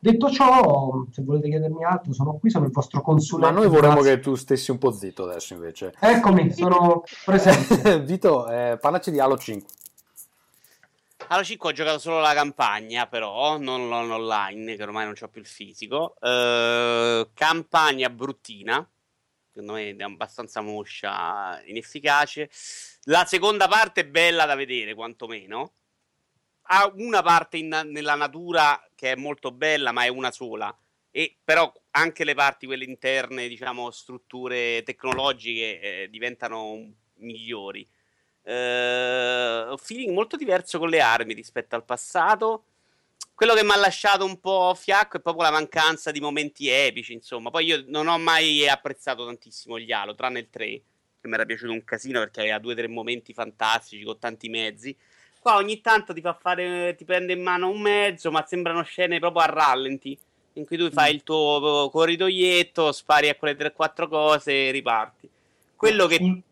Detto 0.00 0.30
ciò, 0.30 1.04
se 1.10 1.22
volete 1.24 1.48
chiedermi 1.48 1.84
altro, 1.84 2.12
sono 2.12 2.38
qui, 2.38 2.50
sono 2.50 2.66
il 2.66 2.70
vostro 2.70 2.98
Ma 2.98 3.04
consulente. 3.04 3.54
noi 3.58 3.68
vorremmo 3.68 3.94
Grazie. 3.94 4.14
che 4.14 4.20
tu 4.20 4.34
stessi 4.36 4.70
un 4.70 4.78
po' 4.78 4.92
zitto 4.92 5.24
adesso 5.24 5.54
invece. 5.54 5.92
Eccomi, 5.98 6.52
sono 6.52 7.02
presente. 7.24 8.00
Vito, 8.06 8.48
eh, 8.48 8.78
parlaci 8.80 9.10
di 9.10 9.18
Halo 9.18 9.36
5. 9.36 9.68
Halo 11.30 11.42
5 11.44 11.68
ho 11.68 11.72
giocato 11.72 11.98
solo 11.98 12.20
la 12.20 12.32
campagna, 12.32 13.06
però, 13.06 13.58
non 13.58 13.88
l'on- 13.88 14.10
online, 14.10 14.76
che 14.76 14.82
ormai 14.84 15.04
non 15.04 15.14
c'ho 15.14 15.28
più 15.28 15.40
il 15.40 15.46
fisico. 15.48 16.14
Eh, 16.20 17.28
campagna 17.34 18.08
bruttina, 18.08 18.88
secondo 19.52 19.72
me 19.74 19.96
è 19.96 20.02
abbastanza 20.02 20.60
moscia, 20.60 21.60
inefficace. 21.66 22.48
La 23.04 23.24
seconda 23.26 23.66
parte 23.66 24.02
è 24.02 24.06
bella 24.06 24.46
da 24.46 24.54
vedere, 24.54 24.94
quantomeno. 24.94 25.72
Ha 26.70 26.92
una 26.96 27.22
parte 27.22 27.56
in- 27.56 27.88
nella 27.90 28.14
natura 28.14 28.82
che 28.94 29.12
è 29.12 29.16
molto 29.16 29.50
bella, 29.52 29.92
ma 29.92 30.04
è 30.04 30.08
una 30.08 30.30
sola. 30.30 30.76
E 31.10 31.36
però 31.42 31.72
anche 31.92 32.24
le 32.24 32.34
parti, 32.34 32.66
quelle 32.66 32.84
interne, 32.84 33.48
diciamo, 33.48 33.90
strutture 33.90 34.82
tecnologiche, 34.84 35.80
eh, 36.04 36.08
diventano 36.10 36.92
migliori. 37.16 37.86
Un 38.44 39.76
feeling 39.78 40.12
molto 40.14 40.36
diverso 40.36 40.78
con 40.78 40.88
le 40.88 41.00
armi 41.00 41.34
rispetto 41.34 41.74
al 41.76 41.84
passato. 41.84 42.64
quello 43.34 43.54
che 43.54 43.64
mi 43.64 43.70
ha 43.72 43.76
lasciato 43.76 44.24
un 44.24 44.40
po' 44.40 44.74
fiacco 44.74 45.18
è 45.18 45.20
proprio 45.20 45.44
la 45.44 45.50
mancanza 45.52 46.10
di 46.10 46.20
momenti 46.20 46.68
epici, 46.68 47.12
insomma. 47.12 47.50
Poi 47.50 47.66
io 47.66 47.84
non 47.86 48.08
ho 48.08 48.18
mai 48.18 48.68
apprezzato 48.68 49.24
tantissimo 49.26 49.78
gli 49.78 49.92
Halo, 49.92 50.14
tranne 50.14 50.40
il 50.40 50.50
3, 50.50 50.66
che 51.20 51.28
mi 51.28 51.34
era 51.34 51.44
piaciuto 51.46 51.72
un 51.72 51.84
casino 51.84 52.18
perché 52.20 52.40
aveva 52.40 52.58
due 52.58 52.72
o 52.72 52.76
tre 52.76 52.88
momenti 52.88 53.32
fantastici 53.34 54.02
con 54.04 54.18
tanti 54.18 54.48
mezzi. 54.48 54.96
Qua 55.40 55.56
ogni 55.56 55.80
tanto 55.80 56.12
ti 56.12 56.20
fa 56.20 56.36
fare, 56.38 56.94
ti 56.96 57.04
prende 57.04 57.32
in 57.32 57.42
mano 57.42 57.70
un 57.70 57.80
mezzo, 57.80 58.30
ma 58.30 58.44
sembrano 58.46 58.82
scene 58.82 59.18
proprio 59.18 59.42
a 59.42 59.46
rallenti, 59.46 60.18
in 60.54 60.66
cui 60.66 60.76
tu 60.76 60.90
fai 60.90 61.14
il 61.14 61.22
tuo 61.22 61.88
corridoietto, 61.90 62.92
spari 62.92 63.28
a 63.28 63.34
quelle 63.34 63.56
3-4 63.56 64.08
cose 64.08 64.68
e 64.68 64.70
riparti. 64.70 65.28
Quello 65.76 66.06
che... 66.06 66.42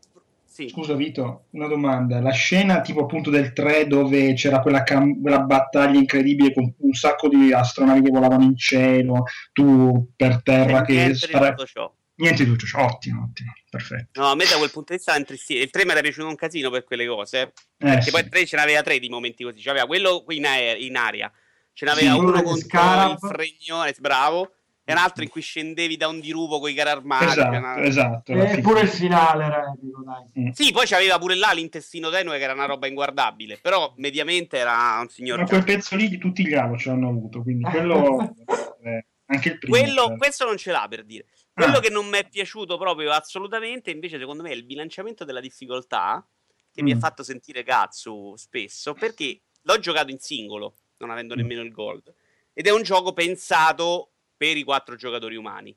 Sì. 0.57 0.69
Scusa 0.71 0.95
Vito, 0.95 1.45
una 1.51 1.67
domanda. 1.67 2.19
La 2.19 2.31
scena 2.31 2.81
tipo 2.81 3.03
appunto 3.03 3.29
del 3.29 3.53
3 3.53 3.87
dove 3.87 4.33
c'era 4.33 4.61
quella, 4.61 4.85
cam- 4.85 5.21
quella 5.21 5.41
battaglia 5.41 5.99
incredibile 5.99 6.55
con 6.55 6.73
un 6.79 6.93
sacco 6.95 7.29
di 7.29 7.53
astronavi 7.53 8.01
che 8.01 8.11
volavano 8.11 8.45
in 8.45 8.57
cielo, 8.57 9.25
tu 9.53 10.09
per 10.17 10.43
terra 10.43 10.81
C'è 10.81 11.09
che 11.09 11.15
spara- 11.15 11.55
ciò. 11.57 11.93
Niente 12.19 12.45
di 12.45 12.51
tutto 12.51 12.65
ciò, 12.65 12.83
ottimo, 12.83 13.29
ottimo, 13.29 13.53
perfetto. 13.69 14.21
No, 14.21 14.31
a 14.31 14.35
me 14.35 14.47
da 14.47 14.57
quel 14.57 14.71
punto 14.71 14.93
di 14.93 14.97
vista 14.97 15.15
il 15.15 15.71
3 15.71 15.85
mi 15.85 15.91
era 15.91 16.01
piaciuto 16.01 16.27
un 16.27 16.35
casino 16.35 16.71
per 16.71 16.85
quelle 16.85 17.07
cose. 17.07 17.41
Eh, 17.41 17.53
perché 17.77 18.03
sì. 18.03 18.11
poi 18.11 18.21
il 18.23 18.29
3 18.31 18.47
ce 18.47 18.57
n'aveva 18.57 18.83
tre 18.83 18.99
di 18.99 19.11
momenti 19.11 19.45
così. 19.45 19.61
C'aveva 19.61 19.87
quello 19.87 20.23
qui 20.25 20.39
in, 20.39 20.47
aer- 20.47 20.81
in 20.81 20.97
aria, 20.97 21.31
ce 21.75 21.85
n'aveva 21.85 22.15
Sì, 22.15 22.19
uno 22.19 22.43
contro 22.43 22.57
Scarab. 22.57 23.19
il 23.21 23.29
fregnone, 23.29 23.95
bravo, 23.99 24.55
e 24.83 24.93
un 24.93 24.99
altro 24.99 25.25
in 25.25 25.29
cui 25.29 25.43
scendevi 25.43 25.99
da 25.99 26.09
un 26.09 26.21
dirupo 26.21 26.59
con 26.59 26.71
i 26.71 26.75
carri 26.75 26.89
armati. 26.89 27.25
Esatto, 27.27 27.51
c'era- 27.51 27.83
esatto. 27.83 28.33
E 28.33 28.61
pure 28.63 28.81
il 28.81 28.89
finale 28.89 29.45
era 29.45 29.75
epico, 29.75 30.03
dai. 30.03 30.53
Sì, 30.55 30.73
poi 30.73 30.87
c'aveva 30.87 31.19
pure 31.19 31.35
là 31.35 31.51
l'intestino 31.53 32.09
tenue 32.09 32.39
che 32.39 32.45
era 32.45 32.55
una 32.55 32.65
roba 32.65 32.87
inguardabile, 32.87 33.59
però 33.61 33.93
mediamente 33.99 34.57
era 34.57 34.97
un 35.03 35.09
signor 35.11 35.41
Ma 35.41 35.47
quel 35.47 35.65
pezzo 35.65 35.97
lì 35.97 36.09
di 36.09 36.17
tutti 36.17 36.47
gli 36.47 36.55
Halo 36.55 36.79
ce 36.79 36.89
l'hanno 36.89 37.11
avuto, 37.11 37.43
quindi 37.43 37.65
quello... 37.65 38.35
eh, 38.83 39.05
anche 39.27 39.49
il 39.49 39.59
primo. 39.59 39.77
Quello, 39.77 40.07
cioè. 40.07 40.17
questo 40.17 40.45
non 40.47 40.57
ce 40.57 40.71
l'ha 40.71 40.87
per 40.89 41.05
dire. 41.05 41.27
Quello 41.57 41.79
Ah. 41.79 41.81
che 41.81 41.89
non 41.89 42.07
mi 42.07 42.19
è 42.19 42.29
piaciuto 42.29 42.77
proprio 42.77 43.13
assolutamente, 43.13 43.91
invece, 43.91 44.19
secondo 44.19 44.43
me, 44.43 44.51
è 44.51 44.55
il 44.55 44.65
bilanciamento 44.67 45.25
della 45.25 45.41
difficoltà 45.41 46.23
che 46.71 46.83
mi 46.83 46.93
ha 46.93 46.97
Mm. 46.97 47.01
fatto 47.01 47.23
sentire 47.23 47.63
cazzo 47.63 48.37
spesso 48.37 48.93
perché 48.93 49.41
l'ho 49.63 49.79
giocato 49.79 50.11
in 50.11 50.19
singolo, 50.19 50.75
non 50.99 51.09
avendo 51.09 51.33
Mm. 51.33 51.39
nemmeno 51.39 51.63
il 51.63 51.73
gold. 51.73 52.15
Ed 52.53 52.67
è 52.67 52.71
un 52.71 52.83
gioco 52.83 53.15
pensato 53.15 54.13
per 54.37 54.55
i 54.59 54.65
quattro 54.65 54.97
giocatori 54.97 55.35
umani. 55.37 55.75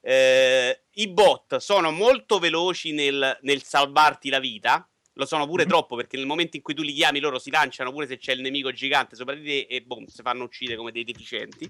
Eh, 0.00 0.84
I 0.92 1.08
bot 1.08 1.56
sono 1.56 1.90
molto 1.90 2.38
veloci 2.38 2.92
nel, 2.92 3.36
nel 3.42 3.62
salvarti 3.62 4.30
la 4.30 4.38
vita. 4.38 4.88
Lo 5.18 5.26
sono 5.26 5.46
pure 5.48 5.64
Mhm. 5.64 5.68
troppo 5.68 5.96
perché 5.96 6.16
nel 6.16 6.26
momento 6.26 6.56
in 6.56 6.62
cui 6.62 6.74
tu 6.74 6.82
li 6.82 6.92
chiami, 6.92 7.18
loro 7.18 7.40
si 7.40 7.50
lanciano 7.50 7.90
pure 7.90 8.06
se 8.06 8.18
c'è 8.18 8.32
il 8.32 8.40
nemico 8.40 8.70
gigante 8.70 9.16
sopra 9.16 9.34
di 9.34 9.42
te 9.42 9.66
e 9.68 9.82
boom, 9.82 10.06
si 10.06 10.22
fanno 10.22 10.44
uccidere 10.44 10.76
come 10.76 10.92
dei 10.92 11.02
deficienti. 11.02 11.68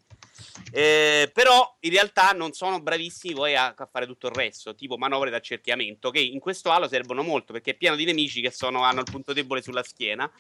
Eh, 0.71 1.31
però 1.33 1.77
in 1.81 1.91
realtà 1.91 2.33
non 2.33 2.53
sono 2.53 2.79
bravissimi 2.83 3.33
poi 3.33 3.57
a, 3.57 3.75
a 3.75 3.87
fare 3.87 4.05
tutto 4.05 4.27
il 4.27 4.35
resto, 4.35 4.75
tipo 4.75 4.99
manovre 4.99 5.31
d'accerchiamento, 5.31 6.11
che 6.11 6.21
in 6.21 6.41
questo 6.41 6.71
Halo 6.71 6.89
servono 6.89 7.23
molto 7.23 7.55
perché 7.55 7.71
è 7.71 7.75
pieno 7.75 7.97
di 7.97 8.05
nemici 8.05 8.43
che 8.43 8.51
sono- 8.51 8.83
hanno 8.83 9.01
il 9.01 9.07
punto 9.11 9.33
debole 9.33 9.63
sulla 9.63 9.83
schiena. 9.83 10.31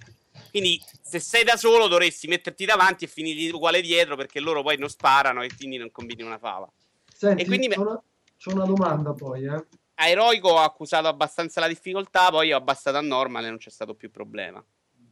Quindi 0.50 0.78
se 1.00 1.18
sei 1.18 1.44
da 1.44 1.56
solo 1.56 1.88
dovresti 1.88 2.28
metterti 2.28 2.66
davanti 2.66 3.04
e 3.06 3.08
finirgli 3.08 3.48
uguale 3.48 3.80
dietro 3.80 4.16
perché 4.16 4.38
loro 4.38 4.62
poi 4.62 4.76
non 4.76 4.90
sparano 4.90 5.42
e 5.42 5.48
quindi 5.56 5.78
non 5.78 5.90
combini 5.90 6.22
una 6.22 6.38
fava. 6.38 6.70
Senti, 7.10 7.42
E 7.42 7.46
quindi 7.46 7.68
c'ho 7.68 7.80
una, 7.80 8.02
c'ho 8.36 8.52
una 8.52 8.64
domanda 8.66 9.14
poi, 9.14 9.44
eh. 9.46 9.64
A 10.00 10.08
eroico 10.08 10.50
ho 10.50 10.58
accusato 10.58 11.08
abbastanza 11.08 11.60
la 11.60 11.66
difficoltà, 11.66 12.28
poi 12.30 12.52
ho 12.52 12.56
abbassato 12.56 12.96
a 12.96 13.00
normal 13.00 13.46
e 13.46 13.48
non 13.48 13.58
c'è 13.58 13.70
stato 13.70 13.94
più 13.94 14.12
problema. 14.12 14.64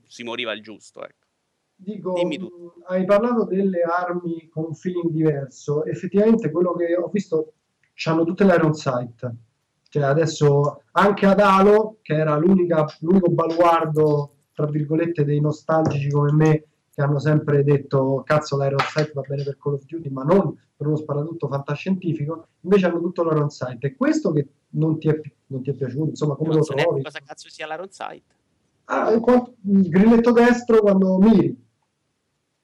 Si 0.06 0.22
moriva 0.22 0.52
il 0.52 0.62
giusto, 0.62 1.02
ecco. 1.02 1.26
Dico, 1.74 2.14
hai 2.86 3.04
parlato 3.04 3.44
delle 3.44 3.82
armi 3.82 4.48
con 4.48 4.66
un 4.66 4.74
feeling 4.74 5.10
diverso. 5.10 5.84
Effettivamente 5.84 6.50
quello 6.52 6.72
che 6.74 6.96
ho 6.96 7.10
visto 7.12 7.54
hanno 8.04 8.24
tutte 8.24 8.44
l'Iron 8.44 8.74
Sight. 8.74 9.30
Cioè 9.88 10.04
adesso 10.04 10.82
anche 10.92 11.26
ad 11.26 11.40
Halo, 11.40 11.98
che 12.02 12.14
era 12.14 12.36
l'unico 12.36 13.30
baluardo, 13.30 14.36
tra 14.54 14.66
virgolette, 14.66 15.24
dei 15.24 15.40
nostalgici 15.40 16.10
come 16.10 16.32
me, 16.32 16.64
che 16.96 17.02
hanno 17.02 17.18
sempre 17.18 17.62
detto 17.62 18.22
cazzo 18.24 18.56
l'Iron 18.56 18.78
Sight 18.78 19.12
va 19.12 19.20
bene 19.20 19.42
per 19.42 19.58
Call 19.58 19.74
of 19.74 19.84
Duty, 19.84 20.08
ma 20.08 20.22
non 20.22 20.58
per 20.74 20.86
uno 20.86 20.96
sparatutto 20.96 21.46
fantascientifico, 21.46 22.46
invece 22.60 22.86
hanno 22.86 23.00
tutto 23.00 23.22
l'Iron 23.22 23.50
Sight. 23.50 23.84
E 23.84 23.94
questo 23.94 24.32
che 24.32 24.48
non 24.70 24.98
ti 24.98 25.08
è, 25.08 25.20
non 25.48 25.60
ti 25.60 25.68
è 25.68 25.74
piaciuto, 25.74 26.08
insomma, 26.08 26.36
come 26.36 26.48
non 26.48 26.58
lo 26.58 26.64
so 26.64 26.72
trovi? 26.72 27.02
cosa 27.02 27.20
cazzo 27.22 27.50
sia 27.50 27.66
l'Iron 27.66 27.90
Sight. 27.90 28.22
Ah, 28.84 29.10
il 29.10 29.22
il 29.64 29.88
grilletto 29.90 30.32
destro 30.32 30.80
quando 30.80 31.18
miri. 31.18 31.64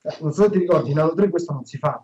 Eh, 0.01 0.17
non 0.23 0.33
so 0.33 0.45
se 0.45 0.51
ti 0.51 0.59
ricordi, 0.61 0.93
in 0.93 0.99
Halo 0.99 1.13
3 1.13 1.29
questo 1.29 1.53
non 1.53 1.67
si 1.67 1.77
fa. 1.77 2.03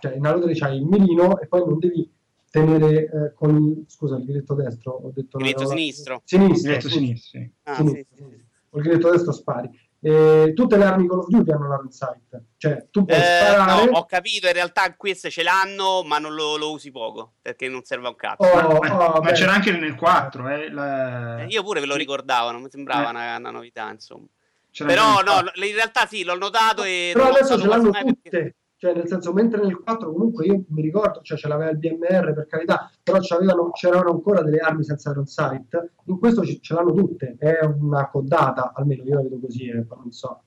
Cioè, 0.00 0.14
in 0.14 0.24
Halo 0.24 0.40
3 0.40 0.54
c'hai 0.54 0.78
il 0.78 0.86
mirino 0.86 1.38
e 1.40 1.46
poi 1.46 1.60
non 1.66 1.78
devi 1.78 2.10
tenere 2.50 3.04
eh, 3.04 3.34
con 3.34 3.54
il... 3.54 3.84
Scusa, 3.86 4.16
il 4.16 4.24
grilletto 4.24 4.54
destro, 4.54 4.92
ho 4.92 5.10
detto 5.12 5.36
una 5.36 5.46
Grilletto 5.46 5.68
sinistro. 5.68 6.22
Sinistro, 6.24 6.68
Diretto 6.70 6.88
sì. 6.88 6.94
sinistro, 6.94 7.38
sì. 7.38 7.50
Ah, 7.64 7.74
Sinistro, 7.74 8.00
sì, 8.00 8.06
sì. 8.08 8.22
sinistro. 8.22 8.46
Con 8.70 8.80
il 8.80 8.86
grilletto 8.86 9.10
destro 9.10 9.32
spari. 9.32 9.87
E 10.00 10.52
tutte 10.54 10.76
le 10.76 10.84
armi 10.84 11.08
Call 11.08 11.18
of 11.18 11.26
Duty 11.26 11.50
hanno 11.50 11.68
l'Iron 11.68 11.90
Sight. 11.90 12.40
Cioè, 12.56 12.86
tu 12.90 13.04
puoi 13.04 13.18
Eh, 13.18 13.20
sparare... 13.22 13.84
no, 13.86 13.98
ho 13.98 14.04
capito, 14.06 14.46
in 14.46 14.52
realtà 14.52 14.94
queste 14.94 15.28
ce 15.28 15.42
l'hanno, 15.42 16.02
ma 16.04 16.18
non 16.18 16.34
lo, 16.34 16.56
lo 16.56 16.70
usi 16.70 16.92
poco, 16.92 17.32
perché 17.42 17.68
non 17.68 17.82
serve 17.82 18.06
a 18.06 18.10
un 18.10 18.16
cazzo. 18.16 18.46
Oh, 18.46 18.78
Ma, 18.80 19.16
oh, 19.16 19.20
ma 19.20 19.32
c'era 19.32 19.52
anche 19.54 19.72
nel 19.72 19.96
4, 19.96 20.48
eh, 20.50 20.70
la- 20.70 21.40
Eh, 21.40 21.46
io 21.46 21.62
pure 21.64 21.80
ve 21.80 21.86
lo 21.86 21.96
ricordavo, 21.96 22.52
non 22.52 22.62
mi 22.62 22.70
sembrava 22.70 23.08
Eh. 23.08 23.10
una, 23.10 23.36
una 23.38 23.50
novità, 23.50 23.90
insomma. 23.90 24.26
c'era 24.70 24.88
Però 24.88 25.14
no, 25.22 25.40
4. 25.42 25.64
in 25.64 25.74
realtà 25.74 26.06
sì, 26.06 26.22
l'ho 26.22 26.36
notato 26.36 26.84
e 26.84 27.10
Però 27.12 27.28
adesso 27.30 27.58
ce 27.58 27.66
l'hanno 27.66 27.90
tutte. 27.90 28.20
perché- 28.30 28.54
Cioè, 28.80 28.94
nel 28.94 29.08
senso, 29.08 29.32
mentre 29.32 29.60
nel 29.60 29.80
4 29.80 30.12
comunque 30.12 30.46
io 30.46 30.62
mi 30.68 30.82
ricordo, 30.82 31.20
cioè 31.22 31.36
ce 31.36 31.48
l'aveva 31.48 31.70
il 31.70 31.78
BMR 31.78 32.32
per 32.32 32.46
carità, 32.46 32.88
però 33.02 33.18
c'avevano, 33.20 33.72
c'erano 33.72 34.10
ancora 34.12 34.40
delle 34.42 34.58
armi 34.58 34.84
senza 34.84 35.10
iron 35.10 35.26
sight. 35.26 35.90
In 36.04 36.18
questo 36.20 36.44
ce, 36.44 36.60
ce 36.60 36.74
l'hanno 36.74 36.94
tutte, 36.94 37.34
è 37.40 37.58
una 37.64 38.08
codata, 38.08 38.72
almeno 38.72 39.02
io 39.02 39.16
la 39.16 39.22
vedo 39.22 39.40
così, 39.40 39.66
eh, 39.68 39.84
non 39.88 40.12
so. 40.12 40.42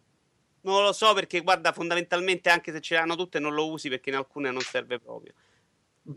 Non 0.62 0.82
lo 0.82 0.94
so 0.94 1.14
perché, 1.14 1.42
guarda, 1.42 1.74
fondamentalmente 1.74 2.50
anche 2.50 2.72
se 2.72 2.80
ce 2.80 2.96
l'hanno 2.96 3.16
tutte 3.18 3.40
non 3.40 3.54
lo 3.54 3.70
usi 3.70 3.90
perché 3.90 4.12
in 4.12 4.16
alcune 4.16 4.50
non 4.50 4.62
serve 4.62 4.98
proprio. 5.00 5.34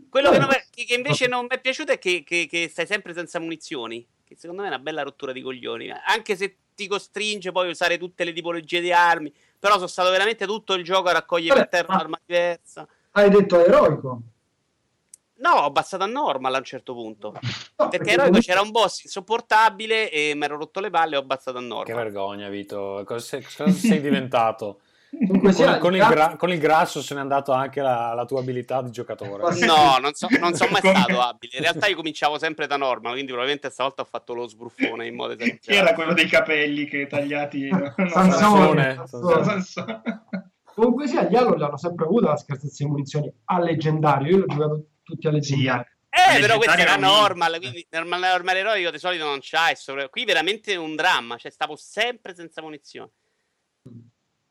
Quello 0.09 0.31
che, 0.31 0.39
non 0.39 0.47
che 0.71 0.95
invece 0.95 1.27
non 1.27 1.41
mi 1.41 1.49
è 1.49 1.59
piaciuto 1.59 1.91
è 1.91 1.99
che, 1.99 2.23
che- 2.25 2.47
che 2.49 2.69
stai 2.69 2.85
sempre 2.87 3.13
senza 3.13 3.39
munizioni, 3.39 4.07
che 4.23 4.35
secondo 4.37 4.61
me 4.61 4.69
è 4.69 4.71
una 4.71 4.81
bella 4.81 5.03
rottura 5.03 5.33
di 5.33 5.41
coglioni. 5.41 5.91
Anche 6.07 6.37
se 6.37 6.57
ti 6.75 6.87
costringe 6.87 7.51
poi 7.51 7.67
a 7.67 7.71
usare 7.71 7.97
tutte 7.97 8.23
le 8.23 8.33
tipologie 8.33 8.81
di 8.81 8.91
armi, 8.91 9.33
però 9.57 9.75
sono 9.75 9.87
stato 9.87 10.09
veramente 10.11 10.45
tutto 10.45 10.73
il 10.73 10.83
gioco 10.83 11.09
a 11.09 11.13
raccogliere 11.13 11.55
Vabbè, 11.55 11.67
per 11.69 11.79
terra 11.79 11.87
ma- 11.89 11.95
un'arma 11.95 12.19
diversa. 12.25 12.87
Hai 13.11 13.29
detto 13.29 13.65
eroico. 13.65 14.21
No, 15.37 15.51
ho 15.51 15.63
abbassato 15.65 16.03
a 16.03 16.07
normal 16.07 16.53
a 16.55 16.57
un 16.59 16.63
certo 16.63 16.93
punto. 16.93 17.33
No, 17.77 17.89
Perché 17.89 18.11
eroico 18.11 18.15
comunque- 18.23 18.41
c'era 18.41 18.61
un 18.61 18.71
boss 18.71 19.03
insopportabile 19.03 20.09
e 20.09 20.33
mi 20.35 20.43
ero 20.45 20.57
rotto 20.57 20.79
le 20.79 20.89
palle 20.89 21.15
e 21.15 21.17
ho 21.17 21.21
abbassato 21.21 21.57
a 21.57 21.61
Che 21.61 21.67
normal. 21.67 21.95
vergogna, 21.95 22.47
Vito. 22.49 23.01
Cosa 23.05 23.19
sei, 23.25 23.43
cosa 23.43 23.69
sei 23.71 23.99
diventato? 24.01 24.79
comunque 25.09 25.51
sia, 25.53 25.71
Con, 25.71 25.79
con 25.79 25.93
il 25.95 25.99
gra- 25.99 26.09
gra- 26.09 26.35
con 26.35 26.51
il 26.51 26.59
grasso 26.59 27.01
se 27.01 27.13
n'è 27.13 27.19
andato 27.19 27.51
anche 27.51 27.81
la, 27.81 28.13
la 28.13 28.25
tua 28.25 28.39
abilità 28.39 28.81
di 28.81 28.91
giocatore. 28.91 29.43
No, 29.65 29.97
non, 30.01 30.13
so, 30.13 30.27
non 30.39 30.53
sono 30.55 30.71
mai 30.71 30.81
stato 30.81 31.21
abile. 31.21 31.57
In 31.57 31.61
realtà 31.63 31.87
io 31.87 31.95
cominciavo 31.95 32.37
sempre 32.37 32.67
da 32.67 32.77
normal, 32.77 33.11
quindi 33.13 33.31
probabilmente 33.31 33.69
stavolta 33.69 34.01
ho 34.01 34.05
fatto 34.05 34.33
lo 34.33 34.47
sbruffone 34.47 35.05
in 35.07 35.15
modo 35.15 35.33
esagerato. 35.33 35.69
era 35.71 35.93
quello 35.93 36.13
dei 36.13 36.27
capelli 36.27 36.85
che 36.85 37.07
tagliati? 37.07 37.69
Sansone. 38.07 38.09
Sansone. 38.09 38.95
Sansone. 38.95 39.43
Sansone. 39.43 40.01
Comunque 40.75 41.07
sia, 41.07 41.23
gli 41.23 41.35
Halo 41.35 41.55
hanno 41.65 41.77
sempre 41.77 42.03
avuto 42.05 42.27
la 42.27 42.35
scarsezza 42.35 42.83
di 42.83 42.89
munizioni 42.89 43.31
a 43.45 43.59
leggendario. 43.59 44.29
Io 44.29 44.37
l'ho 44.39 44.45
giocato 44.45 44.85
tutti 45.03 45.27
a 45.27 45.29
Sì, 45.29 45.35
leggendario. 45.37 45.85
Eh, 46.09 46.33
Le 46.35 46.39
però 46.39 46.57
questa 46.57 46.77
era 46.77 46.95
normal, 46.97 47.57
quindi 47.59 47.85
normal, 47.89 48.19
normal 48.21 48.55
eroico 48.57 48.89
di 48.91 48.99
solito 48.99 49.23
non 49.25 49.39
c'hai. 49.41 49.75
sopra- 49.75 50.07
Qui 50.09 50.25
veramente 50.25 50.75
un 50.75 50.95
dramma, 50.95 51.37
cioè 51.37 51.51
stavo 51.51 51.75
sempre 51.77 52.33
senza 52.35 52.61
munizioni. 52.61 53.09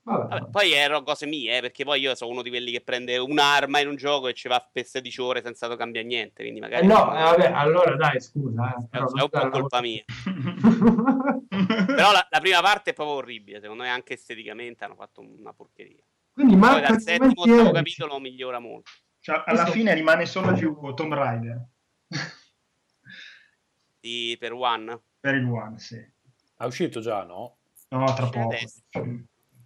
Vabbè, 0.06 0.28
Vabbè, 0.39 0.51
poi 0.51 0.72
ero 0.72 1.02
cose 1.02 1.24
mie, 1.26 1.56
eh, 1.56 1.60
perché 1.62 1.82
poi 1.82 1.98
io 2.01 2.14
sono 2.14 2.31
uno 2.32 2.43
di 2.43 2.51
quelli 2.51 2.70
che 2.70 2.82
prende 2.82 3.16
un'arma 3.16 3.78
in 3.81 3.89
un 3.89 3.97
gioco 3.97 4.28
e 4.28 4.35
ci 4.35 4.48
va 4.48 4.60
per 4.70 4.85
16 4.85 5.20
ore 5.22 5.43
senza 5.43 5.74
cambiare 5.76 6.06
niente, 6.06 6.43
quindi 6.43 6.59
Eh 6.60 6.62
magari 6.62 6.86
no, 6.86 6.94
eh, 7.16 7.22
vabbè, 7.22 7.47
allora 7.52 7.97
dai, 7.97 8.20
scusa. 8.20 8.74
Eh, 8.74 8.82
è, 8.85 8.86
però 8.90 9.06
è 9.12 9.22
un 9.22 9.28
po' 9.31 9.48
colpa 9.48 9.81
mia. 9.81 10.05
Però 11.86 12.12
la, 12.12 12.26
la 12.28 12.40
prima 12.40 12.60
parte 12.60 12.90
è 12.90 12.93
proprio 12.93 13.16
orribile, 13.16 13.60
secondo 13.60 13.85
me 13.85 13.89
anche 13.89 14.14
esteticamente 14.14 14.85
hanno 14.85 14.97
fatto 14.97 15.20
una 15.22 15.52
porcheria. 15.55 16.05
Quindi 16.32 16.52
Poi 16.56 16.60
manca 16.68 16.89
dal 16.89 17.01
settimo, 17.01 17.32
ottavo 17.36 17.70
capitolo 17.70 18.18
migliora 18.18 18.59
molto. 18.59 18.90
Cioè, 19.20 19.36
alla 19.47 19.62
Questo- 19.62 19.78
fine 19.78 19.94
rimane 19.94 20.26
solo 20.26 20.52
più 20.52 20.76
Tomb 20.94 21.14
Raider 21.14 21.64
Di, 24.01 24.36
per 24.39 24.52
One. 24.52 25.01
per 25.20 25.35
il 25.36 25.44
One, 25.47 25.78
sì. 25.78 25.97
È 26.56 26.64
uscito 26.64 27.01
già, 27.01 27.24
no? 27.24 27.56
No, 27.89 28.05
tra 28.14 28.28
poco. 28.28 28.48
adesso. 28.48 28.82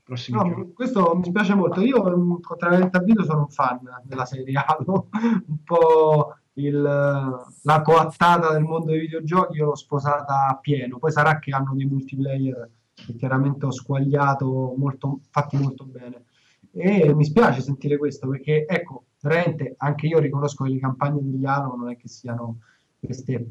Prossimi 0.09 0.39
No, 0.39 0.45
giorni. 0.49 0.73
questo 0.73 1.15
mi 1.17 1.25
spiace 1.25 1.55
molto. 1.55 1.83
Io, 1.83 2.01
contrariamente 2.41 2.97
a 2.97 3.03
video, 3.03 3.25
sono 3.25 3.41
un 3.41 3.51
fan 3.51 3.79
della 4.05 4.25
serie 4.25 4.59
Halo. 4.67 5.09
un 5.47 5.63
po' 5.65 6.35
il, 6.55 6.81
la 6.81 7.83
coattata 7.83 8.51
del 8.53 8.63
mondo 8.63 8.87
dei 8.93 9.01
videogiochi, 9.01 9.59
io 9.59 9.67
l'ho 9.67 9.75
sposata 9.75 10.47
a 10.47 10.57
pieno. 10.57 10.97
Poi 10.97 11.13
sarà 11.13 11.39
che 11.39 11.51
hanno 11.51 11.75
dei 11.75 11.85
multiplayer 11.85 12.71
che 12.95 13.15
chiaramente 13.17 13.67
ho 13.67 13.71
squagliato, 13.71 14.75
molto, 14.79 15.21
fatti 15.29 15.59
molto 15.59 15.85
bene. 15.85 16.25
E 16.73 17.13
mi 17.13 17.25
spiace 17.27 17.61
sentire 17.61 17.99
questo 17.99 18.27
perché, 18.29 18.65
ecco, 18.67 19.05
veramente 19.21 19.75
anche 19.77 20.07
io 20.07 20.21
riconosco 20.21 20.65
che 20.65 20.71
le 20.71 20.79
campagne 20.79 21.21
di 21.21 21.37
dialogo 21.37 21.77
non 21.77 21.91
è 21.91 21.97
che 21.99 22.09
siano 22.09 22.61
queste 22.99 23.47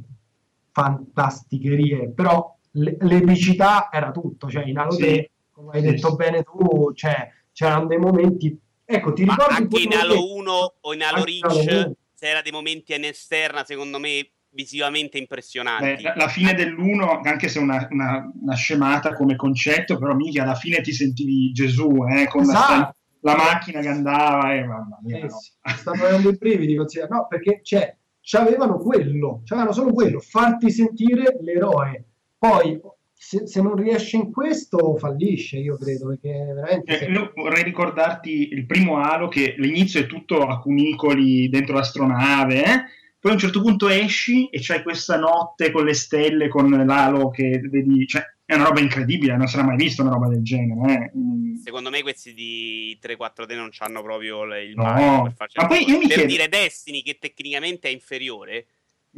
fantasticherie, 0.71 2.09
però 2.09 2.55
l'epicità 2.71 3.89
era 3.91 4.09
tutto, 4.09 4.49
cioè 4.49 4.65
in 4.65 4.79
Halo 4.79 4.91
Sì. 4.91 5.29
3, 5.57 5.63
come 5.63 5.71
hai 5.73 5.81
detto 5.81 6.15
bene 6.15 6.43
tu, 6.43 6.93
cioè, 6.93 7.29
c'erano 7.51 7.87
dei 7.87 7.97
momenti... 7.97 8.57
Ecco, 8.89 9.11
ti 9.13 9.25
Ma 9.25 9.33
ricordi 9.35 9.53
anche 9.55 9.81
in 9.81 9.93
Halo 9.93 10.13
che- 10.13 10.19
1 10.39 10.73
o 10.81 10.93
in 10.93 11.01
Halo 11.03 11.23
Reach 11.25 11.65
1. 11.85 11.95
c'era 12.17 12.41
dei 12.41 12.51
momenti 12.53 12.93
in 12.95 13.03
esterna, 13.03 13.65
secondo 13.65 13.99
me, 13.99 14.29
visivamente 14.51 15.17
impressionanti. 15.17 15.83
Beh, 15.95 16.01
la, 16.01 16.13
la 16.15 16.27
fine 16.29 16.53
dell'1, 16.53 17.19
anche 17.27 17.49
se 17.49 17.59
è 17.59 17.61
una, 17.61 17.85
una- 17.91 18.31
una 18.41 18.55
scemata 18.55 19.13
come 19.13 19.35
concetto, 19.35 19.97
però 19.97 20.13
mica 20.15 20.43
alla 20.43 20.55
fine 20.55 20.79
ti 20.81 20.93
sentivi 20.93 21.51
Gesù, 21.51 22.05
eh, 22.09 22.27
con 22.27 22.45
la, 22.45 22.53
Esatto. 22.53 22.95
la 23.21 23.35
macchina 23.35 23.81
che 23.81 23.87
andava, 23.89 24.53
eh, 24.53 24.63
mamma 24.63 24.99
mia, 25.01 25.17
Eh 25.17 25.21
no. 25.23 25.29
sì, 25.37 25.51
stanno 25.75 26.03
avendo 26.05 26.29
i 26.29 26.37
brividi, 26.37 26.75
no, 26.75 27.27
perché 27.27 27.59
cioè, 27.63 27.93
c'avevano 28.21 28.77
quello, 28.77 29.41
c'avevano 29.43 29.73
solo 29.73 29.91
quello, 29.91 30.21
farti 30.21 30.71
sentire 30.71 31.37
l'eroe. 31.41 32.05
Poi, 32.37 32.79
se, 33.19 33.47
se 33.47 33.61
non 33.61 33.75
riesce 33.75 34.15
in 34.17 34.31
questo, 34.31 34.95
fallisce, 34.97 35.57
io 35.57 35.75
credo, 35.77 36.07
perché 36.07 36.29
veramente... 36.53 36.99
Eh, 36.99 37.11
io 37.11 37.31
vorrei 37.35 37.63
ricordarti 37.63 38.49
il 38.51 38.65
primo 38.65 38.97
Halo 38.99 39.27
che 39.27 39.55
l'inizio 39.57 39.99
è 40.01 40.05
tutto 40.05 40.41
a 40.45 40.59
cunicoli 40.59 41.49
dentro 41.49 41.73
l'astronave, 41.75 42.63
eh? 42.63 42.83
poi 43.19 43.31
a 43.31 43.33
un 43.33 43.39
certo 43.39 43.61
punto 43.61 43.89
esci 43.89 44.47
e 44.49 44.59
c'hai 44.61 44.83
questa 44.83 45.17
notte 45.17 45.71
con 45.71 45.83
le 45.83 45.95
stelle, 45.95 46.47
con 46.47 46.69
l'Halo 46.69 47.29
che 47.31 47.59
vedi, 47.69 48.05
cioè 48.05 48.23
è 48.45 48.53
una 48.53 48.65
roba 48.65 48.79
incredibile, 48.79 49.35
non 49.35 49.47
sarà 49.47 49.63
mai 49.63 49.75
visto 49.75 50.03
una 50.03 50.11
roba 50.11 50.27
del 50.29 50.43
genere. 50.43 51.11
eh. 51.13 51.17
Mm. 51.17 51.55
Secondo 51.55 51.89
me 51.89 52.01
questi 52.03 52.33
di 52.33 52.97
3-4D 53.01 53.55
non 53.55 53.69
hanno 53.79 54.01
proprio 54.03 54.45
le- 54.45 54.63
il 54.63 54.75
No. 54.75 55.23
per 55.23 55.33
farci 55.35 55.57
Ma 55.59 55.65
poi 55.67 55.79
ancora. 55.79 55.93
io 55.95 55.99
mi 55.99 56.07
Per 56.07 56.15
chiedo- 56.17 56.31
dire 56.31 56.47
Destiny, 56.47 57.01
che 57.01 57.17
tecnicamente 57.19 57.89
è 57.89 57.91
inferiore, 57.91 58.67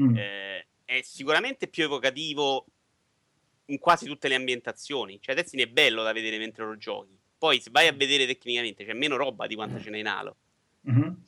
Mm. 0.01 0.15
eh, 0.17 0.65
è 0.85 0.99
sicuramente 1.03 1.67
più 1.67 1.83
evocativo 1.83 2.65
in 3.69 3.79
quasi 3.79 4.05
tutte 4.05 4.27
le 4.27 4.35
ambientazioni. 4.35 5.19
Cioè, 5.21 5.35
Destiny 5.35 5.63
è 5.63 5.67
bello 5.67 6.03
da 6.03 6.13
vedere 6.13 6.37
mentre 6.37 6.65
lo 6.65 6.77
giochi. 6.77 7.17
Poi, 7.37 7.61
se 7.61 7.69
vai 7.71 7.87
a 7.87 7.93
vedere 7.93 8.25
tecnicamente, 8.25 8.85
c'è 8.85 8.93
meno 8.93 9.15
roba 9.15 9.47
di 9.47 9.55
quanta 9.55 9.79
ce 9.79 9.89
n'è 9.89 9.97
in 9.97 10.07
Halo. 10.07 10.35
Mhm. 10.81 11.23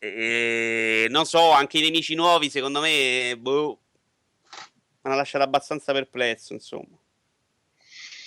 E 0.00 1.06
non 1.10 1.24
so, 1.24 1.50
anche 1.50 1.78
i 1.78 1.82
nemici 1.82 2.14
nuovi, 2.14 2.50
secondo 2.50 2.80
me, 2.80 3.36
boh, 3.38 3.78
mi 4.50 4.98
hanno 5.02 5.16
lasciato 5.16 5.44
abbastanza 5.44 5.92
perplesso, 5.92 6.52
insomma. 6.52 6.96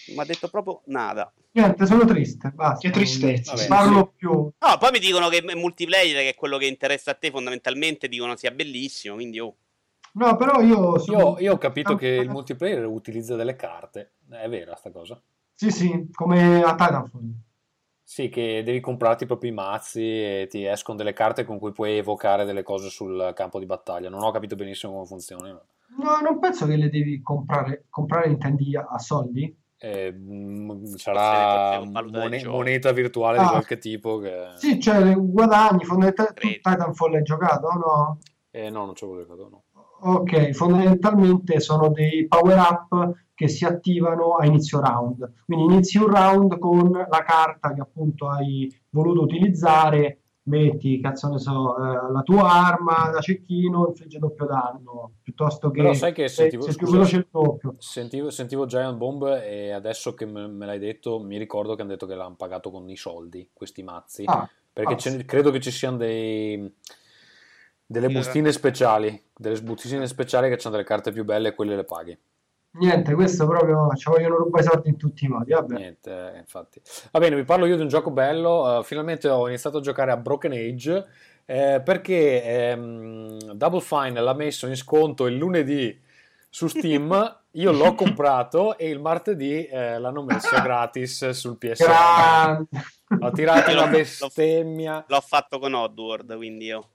Mi 0.08 0.18
ha 0.18 0.26
detto 0.26 0.50
proprio 0.50 0.82
nada. 0.86 1.32
Niente, 1.52 1.86
sono 1.86 2.06
triste, 2.06 2.50
basta. 2.50 2.88
Che 2.88 2.94
tristezza. 2.94 3.54
Non 3.54 3.62
sì, 3.62 3.68
parlo 3.68 4.12
sì. 4.12 4.18
più. 4.18 4.32
No, 4.32 4.78
poi 4.80 4.92
mi 4.92 5.00
dicono 5.00 5.30
che 5.30 5.38
è 5.38 5.56
multiplayer, 5.56 6.22
che 6.22 6.30
è 6.30 6.36
quello 6.36 6.58
che 6.58 6.66
interessa 6.66 7.12
a 7.12 7.16
te, 7.16 7.30
fondamentalmente 7.30 8.08
dicono 8.08 8.36
sia 8.36 8.52
bellissimo, 8.52 9.16
quindi 9.16 9.40
oh. 9.40 9.56
No, 10.14 10.36
però 10.36 10.62
io... 10.62 10.98
sono- 11.00 11.18
Io, 11.20 11.40
io 11.40 11.54
ho 11.54 11.58
capito 11.58 11.96
che 11.96 12.08
il 12.08 12.30
multiplayer 12.30 12.86
utilizza 12.86 13.36
delle 13.36 13.56
carte, 13.56 14.14
è 14.30 14.48
vera 14.50 14.76
sta 14.76 14.92
cosa? 14.92 15.22
Sì, 15.54 15.70
sì, 15.72 16.10
come 16.12 16.62
a 16.64 16.76
Titanfall. 16.76 17.32
Sì, 18.04 18.28
che 18.28 18.62
devi 18.66 18.82
comprarti 18.82 19.26
proprio 19.26 19.52
i 19.52 19.54
mazzi 19.54 20.02
e 20.02 20.48
ti 20.50 20.66
escono 20.66 20.98
delle 20.98 21.14
carte 21.14 21.46
con 21.46 21.60
cui 21.60 21.72
puoi 21.72 21.98
evocare 21.98 22.44
delle 22.44 22.64
cose 22.64 22.90
sul 22.90 23.32
campo 23.34 23.58
di 23.58 23.66
battaglia. 23.66 24.10
Non 24.10 24.24
ho 24.24 24.32
capito 24.32 24.56
benissimo 24.56 24.94
come 24.94 25.06
funziona. 25.06 25.54
ma- 25.54 25.66
No, 26.04 26.20
non 26.22 26.40
penso 26.40 26.66
che 26.68 26.76
le 26.76 26.90
devi 26.90 27.22
comprare, 27.22 27.86
comprare 27.90 28.30
intendi 28.30 28.76
a, 28.76 28.88
a 28.90 28.98
soldi. 28.98 29.56
Eh, 29.78 30.12
mm, 30.12 30.70
Forse- 30.84 30.98
sarà 30.98 31.82
mone- 31.82 32.46
moneta 32.46 32.92
virtuale 32.92 33.38
di 33.40 33.44
Ah. 33.46 33.50
qualche 33.50 33.78
tipo 33.78 34.18
che... 34.20 34.48
Sì, 34.56 34.80
cioè 34.80 35.14
guadagni, 35.16 35.86
fondamentalmente. 35.86 36.60
Titanfall 36.62 37.16
hai 37.16 37.24
giocato 37.24 37.68
o 37.68 37.74
no? 37.78 38.18
Eh, 38.52 38.70
no, 38.70 38.86
non 38.86 38.96
ci 38.96 39.06
avevo 39.06 39.20
giocato, 39.22 39.50
no. 39.50 39.64
Ok, 40.04 40.52
fondamentalmente 40.52 41.60
sono 41.60 41.90
dei 41.90 42.28
power 42.28 42.58
up 42.58 43.14
che 43.36 43.48
si 43.48 43.66
attivano 43.66 44.36
a 44.36 44.46
inizio 44.46 44.80
round. 44.80 45.34
Quindi 45.46 45.74
inizi 45.74 45.98
un 45.98 46.08
round 46.08 46.58
con 46.60 46.92
la 46.92 47.24
carta 47.24 47.74
che 47.74 47.82
appunto 47.82 48.28
hai 48.30 48.72
voluto 48.90 49.22
utilizzare, 49.22 50.20
metti, 50.44 51.00
cazzo 51.00 51.30
ne 51.30 51.38
so, 51.40 51.76
eh, 51.78 52.12
la 52.12 52.22
tua 52.24 52.50
arma 52.52 53.10
da 53.12 53.20
cecchino, 53.20 53.88
infligge 53.88 54.20
doppio 54.20 54.46
danno, 54.46 55.14
piuttosto 55.22 55.70
che 55.72 55.82
Però 55.82 55.94
sai 55.94 56.14
che 56.14 56.28
se, 56.28 56.36
sentivo, 56.36 56.64
se 56.64 56.76
più 56.76 56.88
scusa, 56.88 56.92
veloce 56.98 57.16
il 57.18 57.28
doppio. 57.32 57.76
sentivo, 57.78 58.30
sentivo 58.32 58.66
Giant 58.66 58.98
Bomb 58.98 59.24
e 59.44 59.72
adesso 59.72 60.14
che 60.14 60.26
me, 60.26 60.48
me 60.48 60.66
l'hai 60.66 60.80
detto 60.80 61.20
mi 61.20 61.38
ricordo 61.38 61.76
che 61.76 61.82
hanno 61.82 61.92
detto 61.92 62.06
che 62.08 62.16
l'hanno 62.16 62.36
pagato 62.36 62.70
con 62.72 62.90
i 62.90 62.98
soldi, 62.98 63.50
questi 63.54 63.84
mazzi. 63.84 64.24
Ah, 64.26 64.48
Perché 64.74 64.94
ah, 64.94 64.98
ce- 64.98 65.26
credo 65.26 65.52
che 65.52 65.60
ci 65.60 65.72
siano 65.72 65.98
dei, 65.98 66.74
delle 67.92 68.10
bustine 68.10 68.52
speciali, 68.52 69.22
delle 69.36 69.60
bustine 69.60 70.08
speciali 70.08 70.48
che 70.48 70.60
hanno 70.62 70.76
delle 70.76 70.88
carte 70.88 71.12
più 71.12 71.26
belle 71.26 71.50
e 71.50 71.54
quelle 71.54 71.76
le 71.76 71.84
paghi. 71.84 72.18
niente, 72.80 73.14
questo 73.14 73.46
proprio 73.46 73.90
ci 73.96 74.10
vogliono 74.10 74.38
rubare 74.38 74.64
i 74.64 74.68
soldi 74.68 74.90
in 74.90 74.98
tutti 74.98 75.26
i 75.26 75.28
modi. 75.28 75.52
Vabbè. 75.52 75.76
Niente, 75.76 76.34
eh, 76.34 76.38
infatti. 76.40 76.82
Va 77.12 77.20
bene, 77.20 77.36
vi 77.36 77.44
parlo 77.44 77.66
io 77.66 77.76
di 77.76 77.82
un 77.82 77.90
gioco 77.90 78.10
bello. 78.10 78.80
eh, 78.80 78.84
finalmente 78.84 79.28
ho 79.28 79.48
iniziato 79.48 79.80
a 79.80 79.82
giocare 79.82 80.12
a 80.12 80.18
Broken 80.18 80.54
Age 80.54 81.06
eh, 81.46 81.82
perché 81.84 82.44
ehm, 82.44 83.52
Double 83.54 83.82
Fine 83.82 84.22
l'ha 84.22 84.34
messo 84.34 84.68
in 84.68 84.76
sconto 84.78 85.28
il 85.28 85.36
lunedì 85.36 86.00
su 86.50 86.68
Steam. 86.68 87.40
Io 87.56 87.72
l'ho 87.72 87.94
comprato 87.96 88.78
e 88.78 88.90
il 88.90 89.00
martedì 89.00 89.66
eh, 89.66 90.00
l'hanno 90.00 90.24
messo 90.24 90.50
gratis 90.62 91.30
sul 91.32 91.58
PS. 91.58 91.86
Ho 93.20 93.30
tirato 93.32 93.72
una 93.72 93.86
l'ho- 93.86 93.90
bestemmia. 93.92 95.04
L'ho 95.06 95.20
fatto 95.22 95.60
con 95.60 95.74
Oddworld, 95.74 96.34
quindi 96.38 96.66
io... 96.66 96.92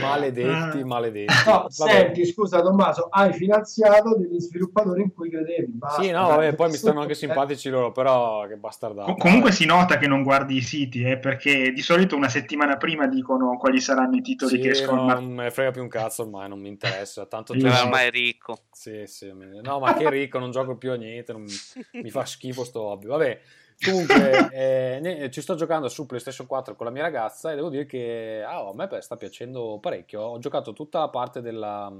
Maledetti, 0.00 0.78
Ah. 0.80 0.86
maledetti. 0.86 1.32
No, 1.46 1.66
senti, 1.68 2.24
scusa 2.26 2.60
Tommaso, 2.60 3.08
hai 3.10 3.32
finanziato 3.32 4.16
degli 4.16 4.38
sviluppatori 4.38 5.02
in 5.02 5.12
cui 5.12 5.30
credevi. 5.30 5.66
Basta, 5.72 6.00
Sì, 6.02 6.10
no, 6.10 6.28
vabbè, 6.28 6.54
poi 6.54 6.70
mi 6.70 6.76
stanno 6.76 7.00
anche 7.00 7.12
eh. 7.12 7.16
simpatici 7.16 7.68
loro, 7.70 7.90
però 7.90 8.46
che 8.46 8.54
bastardata. 8.56 9.10
Co- 9.10 9.16
comunque 9.18 9.50
si 9.50 9.64
nota 9.66 9.98
che 9.98 10.06
non 10.06 10.22
guardi 10.22 10.56
i 10.56 10.62
siti, 10.62 11.02
eh, 11.02 11.18
perché 11.18 11.72
di 11.72 11.82
solito 11.82 12.14
una 12.14 12.28
settimana 12.28 12.76
prima 12.76 13.08
dicono 13.08 13.56
quali 13.56 13.80
saranno 13.80 14.14
i 14.16 14.22
titoli 14.22 14.52
Sì, 14.56 14.58
che 14.60 14.70
escono. 14.70 15.06
non 15.06 15.24
me 15.32 15.44
ne 15.44 15.50
frega 15.50 15.72
più 15.72 15.82
un 15.82 15.88
cazzo 15.88 16.22
ormai, 16.22 16.48
non 16.48 16.60
mi 16.60 16.68
interessa. 16.68 17.26
Tanto 17.26 17.52
Sì, 17.54 17.58
già- 17.58 17.82
ormai 17.82 18.06
è 18.06 18.10
ricco. 18.10 18.58
Sì, 18.70 19.02
sì, 19.06 19.32
no, 19.62 19.78
ma 19.80 19.87
che 19.94 20.10
ricco, 20.10 20.38
non 20.38 20.50
gioco 20.50 20.76
più 20.76 20.90
a 20.92 20.96
niente, 20.96 21.32
non- 21.32 21.46
mi 21.92 22.10
fa 22.10 22.24
schifo 22.24 22.64
sto 22.64 22.82
hobby. 22.82 23.06
Vabbè, 23.06 23.40
comunque 23.84 24.48
eh, 24.52 24.98
ne- 25.00 25.30
ci 25.30 25.40
sto 25.40 25.54
giocando 25.54 25.88
su 25.88 26.06
PlayStation 26.06 26.46
4 26.46 26.74
con 26.74 26.86
la 26.86 26.92
mia 26.92 27.02
ragazza 27.02 27.52
e 27.52 27.54
devo 27.54 27.68
dire 27.70 27.86
che 27.86 28.42
ah, 28.46 28.68
a 28.68 28.74
me 28.74 28.88
sta 29.00 29.16
piacendo 29.16 29.78
parecchio. 29.80 30.20
Ho 30.20 30.38
giocato 30.38 30.72
tutta 30.72 31.00
la 31.00 31.08
parte 31.08 31.40
della 31.40 31.92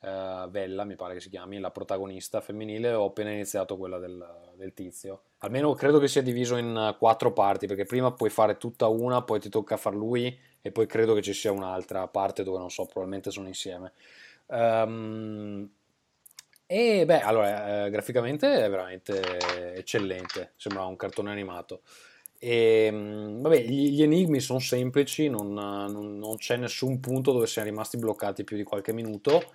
eh, 0.00 0.46
Bella, 0.48 0.84
mi 0.84 0.96
pare 0.96 1.14
che 1.14 1.20
si 1.20 1.30
chiami, 1.30 1.58
la 1.58 1.70
protagonista 1.70 2.40
femminile, 2.40 2.92
ho 2.92 3.06
appena 3.06 3.30
iniziato 3.30 3.76
quella 3.76 3.98
del, 3.98 4.24
del 4.56 4.74
tizio. 4.74 5.22
Almeno 5.38 5.72
credo 5.74 5.98
che 5.98 6.08
sia 6.08 6.22
diviso 6.22 6.56
in 6.56 6.76
eh, 6.76 6.96
quattro 6.98 7.32
parti, 7.32 7.66
perché 7.66 7.84
prima 7.84 8.12
puoi 8.12 8.30
fare 8.30 8.56
tutta 8.58 8.88
una, 8.88 9.22
poi 9.22 9.40
ti 9.40 9.48
tocca 9.48 9.76
far 9.76 9.94
lui 9.94 10.38
e 10.60 10.70
poi 10.70 10.86
credo 10.86 11.14
che 11.14 11.22
ci 11.22 11.32
sia 11.32 11.52
un'altra 11.52 12.06
parte 12.08 12.42
dove 12.42 12.58
non 12.58 12.70
so, 12.70 12.84
probabilmente 12.84 13.30
sono 13.30 13.48
insieme. 13.48 13.92
Ehm, 14.48 15.70
e 16.66 17.04
beh, 17.06 17.20
allora, 17.20 17.86
eh, 17.86 17.90
graficamente 17.90 18.64
è 18.64 18.68
veramente 18.70 19.74
eccellente, 19.76 20.52
sembra 20.56 20.84
un 20.86 20.96
cartone 20.96 21.30
animato. 21.30 21.82
E, 22.38 22.90
mh, 22.90 23.40
vabbè, 23.42 23.60
gli, 23.62 23.90
gli 23.90 24.02
enigmi 24.02 24.40
sono 24.40 24.58
semplici, 24.58 25.28
non, 25.28 25.52
non- 25.52 26.18
non 26.18 26.36
c'è 26.36 26.56
nessun 26.56 27.00
punto 27.00 27.32
dove 27.32 27.46
siamo 27.46 27.68
rimasti 27.68 27.96
bloccati 27.98 28.44
più 28.44 28.56
di 28.56 28.62
qualche 28.64 28.92
minuto. 28.92 29.52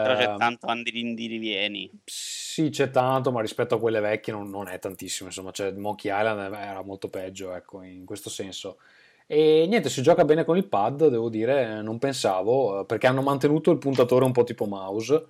Però 0.00 0.14
c'è 0.14 0.30
Ehm, 0.30 0.34
tanto 0.34 0.68
andi 0.68 0.90
di 0.90 1.26
rivieni. 1.26 1.92
sì, 2.04 2.70
c'è 2.70 2.90
tanto, 2.90 3.32
ma 3.32 3.40
rispetto 3.40 3.74
a 3.74 3.80
quelle 3.80 4.00
vecchie 4.00 4.32
non, 4.32 4.48
non 4.48 4.68
è 4.68 4.78
tantissimo. 4.78 5.28
Insomma, 5.28 5.50
cioè, 5.50 5.72
Monkey 5.72 6.10
Island 6.16 6.54
era 6.54 6.82
molto 6.82 7.08
peggio, 7.08 7.52
ecco, 7.54 7.82
in 7.82 8.04
questo 8.04 8.30
senso. 8.30 8.78
E 9.26 9.66
niente, 9.68 9.88
si 9.88 10.02
gioca 10.02 10.24
bene 10.24 10.44
con 10.44 10.56
il 10.56 10.68
pad, 10.68 11.08
devo 11.08 11.28
dire, 11.28 11.82
non 11.82 11.98
pensavo, 11.98 12.80
eh, 12.82 12.86
perché 12.86 13.08
hanno 13.08 13.22
mantenuto 13.22 13.72
il 13.72 13.78
puntatore 13.78 14.24
un 14.24 14.30
po' 14.32 14.44
tipo 14.44 14.66
mouse, 14.66 15.26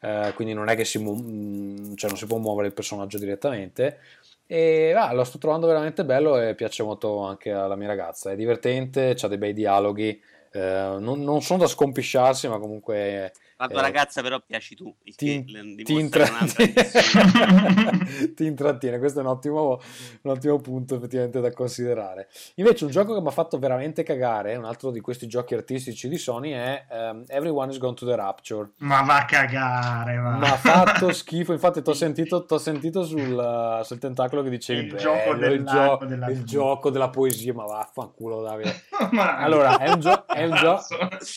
eh, 0.00 0.32
quindi 0.34 0.54
non 0.54 0.68
è 0.68 0.76
che 0.76 0.84
si, 0.84 0.98
mu- 0.98 1.20
mm, 1.20 1.94
cioè, 1.94 2.10
non 2.10 2.18
si 2.18 2.26
può 2.26 2.38
muovere 2.38 2.68
il 2.68 2.74
personaggio 2.74 3.18
direttamente. 3.18 3.98
E 4.46 4.92
ah, 4.96 5.12
lo 5.12 5.24
sto 5.24 5.38
trovando 5.38 5.66
veramente 5.66 6.04
bello 6.04 6.40
e 6.40 6.54
piace 6.54 6.82
molto 6.82 7.20
anche 7.20 7.50
alla 7.50 7.76
mia 7.76 7.88
ragazza. 7.88 8.30
È 8.30 8.36
divertente, 8.36 9.14
c'ha 9.14 9.28
dei 9.28 9.38
bei 9.38 9.52
dialoghi, 9.52 10.20
eh, 10.52 10.96
non, 10.98 11.22
non 11.22 11.42
sono 11.42 11.60
da 11.60 11.66
scompisciarsi, 11.66 12.48
ma 12.48 12.58
comunque 12.58 13.32
La 13.60 13.66
tua 13.66 13.80
eh, 13.80 13.82
ragazza 13.82 14.22
però 14.22 14.40
piaci 14.44 14.76
tu, 14.76 14.94
il 15.02 15.16
ti, 15.16 15.44
che 15.44 15.82
ti, 15.82 15.94
intrattiene, 15.94 16.72
ti 18.36 18.46
intrattiene. 18.46 18.98
Questo 19.00 19.18
è 19.18 19.22
un 19.22 19.28
ottimo, 19.28 19.80
un 20.22 20.30
ottimo 20.30 20.60
punto 20.60 20.94
effettivamente 20.94 21.40
da 21.40 21.50
considerare. 21.52 22.28
Invece 22.54 22.84
un 22.84 22.92
gioco 22.92 23.14
che 23.14 23.20
mi 23.20 23.26
ha 23.26 23.32
fatto 23.32 23.58
veramente 23.58 24.04
cagare, 24.04 24.54
un 24.54 24.64
altro 24.64 24.92
di 24.92 25.00
questi 25.00 25.26
giochi 25.26 25.54
artistici 25.54 26.08
di 26.08 26.18
Sony 26.18 26.52
è 26.52 26.86
um, 26.88 27.24
Everyone 27.26 27.72
is 27.72 27.78
Gone 27.78 27.94
to 27.94 28.06
the 28.06 28.14
Rapture. 28.14 28.70
Ma 28.78 29.02
va 29.02 29.16
a 29.16 29.24
cagare, 29.24 30.16
va. 30.18 30.36
Mi 30.36 30.46
ha 30.46 30.56
fatto 30.56 31.10
schifo, 31.12 31.52
infatti 31.52 31.82
ti 31.82 31.90
ho 31.90 31.94
sentito, 31.94 32.44
t'ho 32.44 32.58
sentito 32.58 33.02
sul, 33.02 33.80
sul 33.82 33.98
tentacolo 33.98 34.42
che 34.42 34.50
dicevi 34.50 34.80
Il 34.82 34.86
bello, 34.86 35.00
gioco 35.00 35.32
il, 35.32 35.64
gio- 35.64 35.98
della 36.06 36.26
il 36.28 36.32
fine." 36.34 36.44
gioco 36.44 36.90
della 36.90 37.08
poesia, 37.10 37.52
ma 37.54 37.64
vaffanculo 37.64 38.40
Davide. 38.42 38.84
Ma- 39.10 39.36
Allora, 39.38 39.78
è 39.78 39.90
un, 39.90 39.98
gio- 39.98 40.26
è 40.26 40.44
un 40.44 40.54
gioco... 40.54 40.84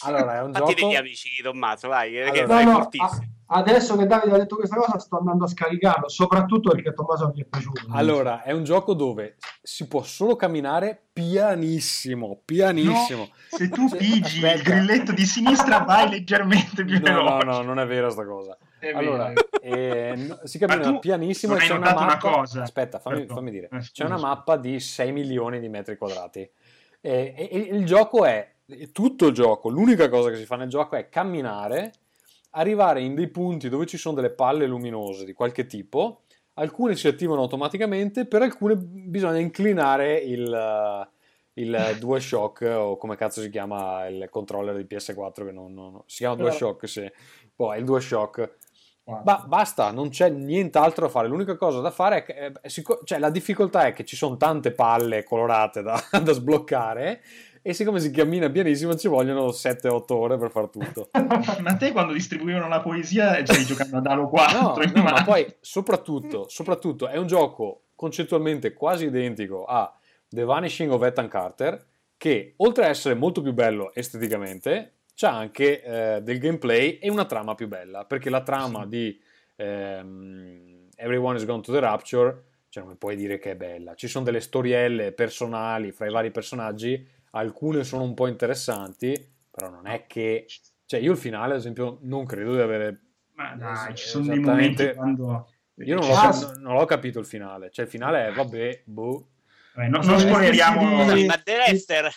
Allora, 0.01 0.37
è 0.37 0.41
un 0.43 0.53
Fatti 0.53 0.73
gioco... 0.75 0.87
degli 0.87 0.95
amici 0.95 1.29
di 1.35 1.41
Tommaso, 1.41 1.87
vai, 1.87 2.10
che 2.11 2.41
Allora, 2.41 2.63
No, 2.63 2.71
no, 2.71 2.89
a- 2.97 3.19
adesso 3.53 3.97
che 3.97 4.05
Davide 4.05 4.35
ha 4.35 4.37
detto 4.37 4.55
questa 4.55 4.75
cosa 4.77 4.97
sto 4.99 5.17
andando 5.17 5.43
a 5.45 5.47
scaricarlo, 5.47 6.07
soprattutto 6.09 6.71
perché 6.71 6.89
a 6.89 6.93
Tommaso 6.93 7.31
gli 7.33 7.41
è 7.41 7.45
piaciuto. 7.45 7.81
Allora, 7.91 8.43
è 8.43 8.51
un 8.51 8.63
gioco 8.63 8.93
dove 8.93 9.35
si 9.61 9.87
può 9.87 10.03
solo 10.03 10.35
camminare 10.35 11.07
pianissimo, 11.11 12.41
pianissimo. 12.45 13.29
Se 13.49 13.67
tu 13.69 13.87
Cioè, 13.89 13.97
pigi 13.97 14.39
il 14.39 14.45
aspetta. 14.45 14.69
grilletto 14.71 15.11
di 15.13 15.25
sinistra 15.25 15.79
vai 15.79 16.09
leggermente 16.09 16.83
più 16.85 16.99
No, 16.99 17.09
no, 17.11 17.23
veloce. 17.23 17.45
no, 17.45 17.61
non 17.61 17.79
è 17.79 17.85
vera 17.85 18.09
sta 18.09 18.25
cosa. 18.25 18.57
È 18.79 18.89
Allora, 18.91 19.27
vero. 19.27 19.41
eh, 19.61 20.15
no- 20.15 20.39
si 20.43 20.57
cammina 20.57 20.97
pianissimo 20.99 21.53
e 21.55 21.59
hai 21.59 21.67
c'è 21.67 21.73
una 21.73 21.91
notato 21.91 22.03
una 22.03 22.13
mappa... 22.13 22.29
cosa? 22.31 22.61
Aspetta, 22.63 22.99
fammi, 22.99 23.17
Perdona. 23.17 23.39
fammi 23.39 23.51
dire. 23.51 23.69
Eh, 23.71 23.79
c'è 23.91 24.05
una 24.05 24.17
mappa 24.17 24.55
di 24.57 24.79
6 24.79 25.11
milioni 25.11 25.59
di 25.59 25.69
metri 25.69 25.97
quadrati. 25.97 26.39
E, 26.39 27.33
e- 27.35 27.49
e 27.51 27.57
il 27.75 27.85
gioco 27.85 28.25
è... 28.25 28.50
Tutto 28.91 29.27
il 29.27 29.33
gioco, 29.33 29.69
l'unica 29.69 30.07
cosa 30.07 30.29
che 30.29 30.37
si 30.37 30.45
fa 30.45 30.55
nel 30.55 30.69
gioco 30.69 30.95
è 30.95 31.09
camminare, 31.09 31.91
arrivare 32.51 33.01
in 33.01 33.15
dei 33.15 33.27
punti 33.27 33.69
dove 33.69 33.85
ci 33.85 33.97
sono 33.97 34.15
delle 34.15 34.31
palle 34.31 34.65
luminose 34.65 35.25
di 35.25 35.33
qualche 35.33 35.65
tipo, 35.65 36.21
alcune 36.53 36.95
si 36.95 37.07
attivano 37.07 37.41
automaticamente, 37.41 38.25
per 38.25 38.41
alcune 38.41 38.75
bisogna 38.77 39.39
inclinare 39.39 40.17
il, 40.17 41.09
il 41.53 41.95
DualShock 41.99 42.61
o 42.77 42.97
come 42.97 43.15
cazzo 43.15 43.41
si 43.41 43.49
chiama 43.49 44.07
il 44.07 44.27
controller 44.29 44.75
di 44.75 44.87
PS4 44.95 45.45
che 45.45 45.51
non, 45.51 45.73
non- 45.73 46.01
si 46.05 46.17
chiama 46.17 46.35
DualShock, 46.35 46.87
sì. 46.87 47.11
Poi 47.55 47.77
il 47.77 47.85
DualShock. 47.85 48.57
Ma 49.03 49.43
basta, 49.45 49.91
non 49.91 50.09
c'è 50.09 50.29
nient'altro 50.29 51.07
da 51.07 51.11
fare. 51.11 51.27
L'unica 51.27 51.57
cosa 51.57 51.81
da 51.81 51.91
fare 51.91 52.17
è 52.17 52.23
che 52.23 52.53
eh, 52.61 52.69
sic- 52.69 53.03
cioè, 53.03 53.19
la 53.19 53.29
difficoltà 53.29 53.87
è 53.87 53.93
che 53.93 54.05
ci 54.05 54.15
sono 54.15 54.37
tante 54.37 54.71
palle 54.71 55.23
colorate 55.23 55.81
da, 55.81 56.01
da 56.21 56.31
sbloccare 56.31 57.21
e 57.63 57.73
siccome 57.73 57.99
si 57.99 58.09
cammina 58.11 58.49
pianissimo 58.49 58.95
ci 58.95 59.07
vogliono 59.07 59.47
7-8 59.47 60.13
ore 60.13 60.37
per 60.37 60.51
far 60.51 60.69
tutto. 60.69 61.09
Ma 61.61 61.75
te 61.75 61.91
quando 61.91 62.13
distribuivano 62.13 62.67
la 62.67 62.81
poesia 62.81 63.45
stai 63.45 63.65
giocando 63.65 63.97
ad 63.97 64.07
Halo 64.07 64.27
4 64.29 64.59
No, 64.59 64.91
no, 64.95 65.03
ma 65.03 65.23
poi 65.23 65.45
soprattutto, 65.59 66.47
soprattutto 66.49 67.07
è 67.07 67.17
un 67.17 67.27
gioco 67.27 67.83
concettualmente 67.95 68.73
quasi 68.73 69.05
identico 69.05 69.65
a 69.65 69.93
The 70.27 70.43
Vanishing 70.43 70.91
of 70.91 71.03
Ethan 71.03 71.27
Carter 71.27 71.85
che 72.17 72.53
oltre 72.57 72.85
a 72.85 72.87
essere 72.87 73.15
molto 73.15 73.41
più 73.41 73.53
bello 73.53 73.93
esteticamente 73.93 74.93
c'ha 75.13 75.35
anche 75.35 75.83
eh, 75.83 76.21
del 76.21 76.39
gameplay 76.39 76.97
e 76.97 77.09
una 77.09 77.25
trama 77.25 77.53
più 77.53 77.67
bella 77.67 78.05
perché 78.05 78.29
la 78.29 78.41
trama 78.41 78.85
di 78.85 79.19
ehm, 79.55 80.87
Everyone 80.95 81.37
is 81.37 81.45
Gone 81.45 81.61
to 81.61 81.71
the 81.71 81.79
Rapture 81.79 82.43
cioè 82.69 82.83
non 82.83 82.93
mi 82.93 82.97
puoi 82.97 83.15
dire 83.15 83.37
che 83.37 83.51
è 83.51 83.55
bella 83.55 83.93
ci 83.93 84.07
sono 84.07 84.23
delle 84.23 84.39
storielle 84.39 85.11
personali 85.11 85.91
fra 85.91 86.07
i 86.07 86.11
vari 86.11 86.31
personaggi 86.31 87.07
alcune 87.31 87.83
sono 87.83 88.03
un 88.03 88.13
po' 88.13 88.27
interessanti 88.27 89.29
però 89.49 89.69
non 89.69 89.87
è 89.87 90.05
che 90.07 90.45
cioè 90.85 90.99
io 90.99 91.11
il 91.11 91.17
finale 91.17 91.53
ad 91.53 91.59
esempio 91.59 91.99
non 92.01 92.25
credo 92.25 92.53
di 92.53 92.59
avere 92.61 93.01
Ma 93.35 93.53
eh, 93.53 93.57
dai, 93.57 93.95
ci 93.95 94.07
sono 94.07 94.25
dei 94.25 94.33
esattamente- 94.39 94.93
momenti 94.95 94.97
quando... 94.97 95.49
io 95.75 95.95
non 95.95 96.07
l'ho, 96.07 96.13
Ah, 96.15 96.29
cap- 96.31 96.55
non 96.57 96.73
l'ho 96.75 96.85
capito 96.85 97.19
il 97.19 97.25
finale. 97.25 97.71
Cioè, 97.71 97.85
il 97.85 97.91
finale 97.91 98.27
è 98.27 98.31
vabbè, 98.33 98.83
boh. 98.85 99.29
Vabbè, 99.73 99.87
no- 99.87 100.01
non 100.03 100.19
spoileriamo... 100.19 101.03
stessi 101.03 101.15
di- 101.21 101.25
Ma 101.25 101.37
The 101.37 101.57
Rester, 101.57 102.11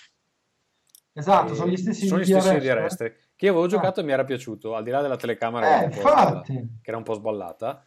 Esatto, 1.13 1.55
sono 1.55 1.71
gli 1.71 1.77
stessi 1.77 2.07
sono 2.09 2.21
gli 2.21 2.25
di 2.25 2.33
stessi 2.33 2.59
di 2.59 2.69
Arrested. 2.69 3.07
Arrested, 3.07 3.33
Che 3.37 3.45
io 3.47 3.51
avevo 3.53 3.67
Ah. 3.67 3.69
giocato 3.69 4.01
e 4.01 4.03
mi 4.03 4.13
era 4.13 4.25
piaciuto, 4.25 4.75
al 4.75 4.83
di 4.83 4.91
là 4.91 5.01
della 5.01 5.17
telecamera 5.17 5.67
che, 5.67 5.73
Eh, 5.73 5.79
era 5.79 5.87
un 5.87 5.91
po' 5.93 5.99
infatti. 6.09 6.53
sballata, 6.53 6.69
che 6.83 6.89
era 6.91 6.97
un 6.97 7.03
po' 7.05 7.15
sballata. 7.15 7.85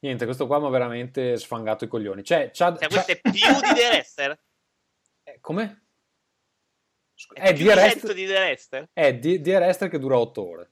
Niente, 0.00 0.24
questo 0.24 0.46
qua 0.46 0.58
mi 0.60 0.66
ha 0.66 0.70
veramente 0.70 1.36
sfangato 1.36 1.84
i 1.84 1.88
coglioni. 1.88 2.24
Cioè, 2.24 2.50
c'ha, 2.52 2.72
cioè, 2.74 2.78
c'ha- 2.78 2.86
questo 2.88 3.12
è 3.12 3.20
più 3.20 3.30
di 3.32 3.74
The 3.74 3.90
Rester? 3.90 4.40
eh, 5.24 5.38
come? 5.40 5.87
Scu- 7.20 7.36
È 7.36 7.48
È 7.48 7.52
più 7.52 7.64
di 7.64 7.70
100 7.72 8.12
di 8.12 8.26
The 8.26 8.38
Rester? 8.38 8.88
è 8.92 9.12
di, 9.16 9.40
di 9.40 9.52
Arrested 9.52 9.90
che 9.90 9.98
dura 9.98 10.18
8 10.18 10.48
ore. 10.48 10.70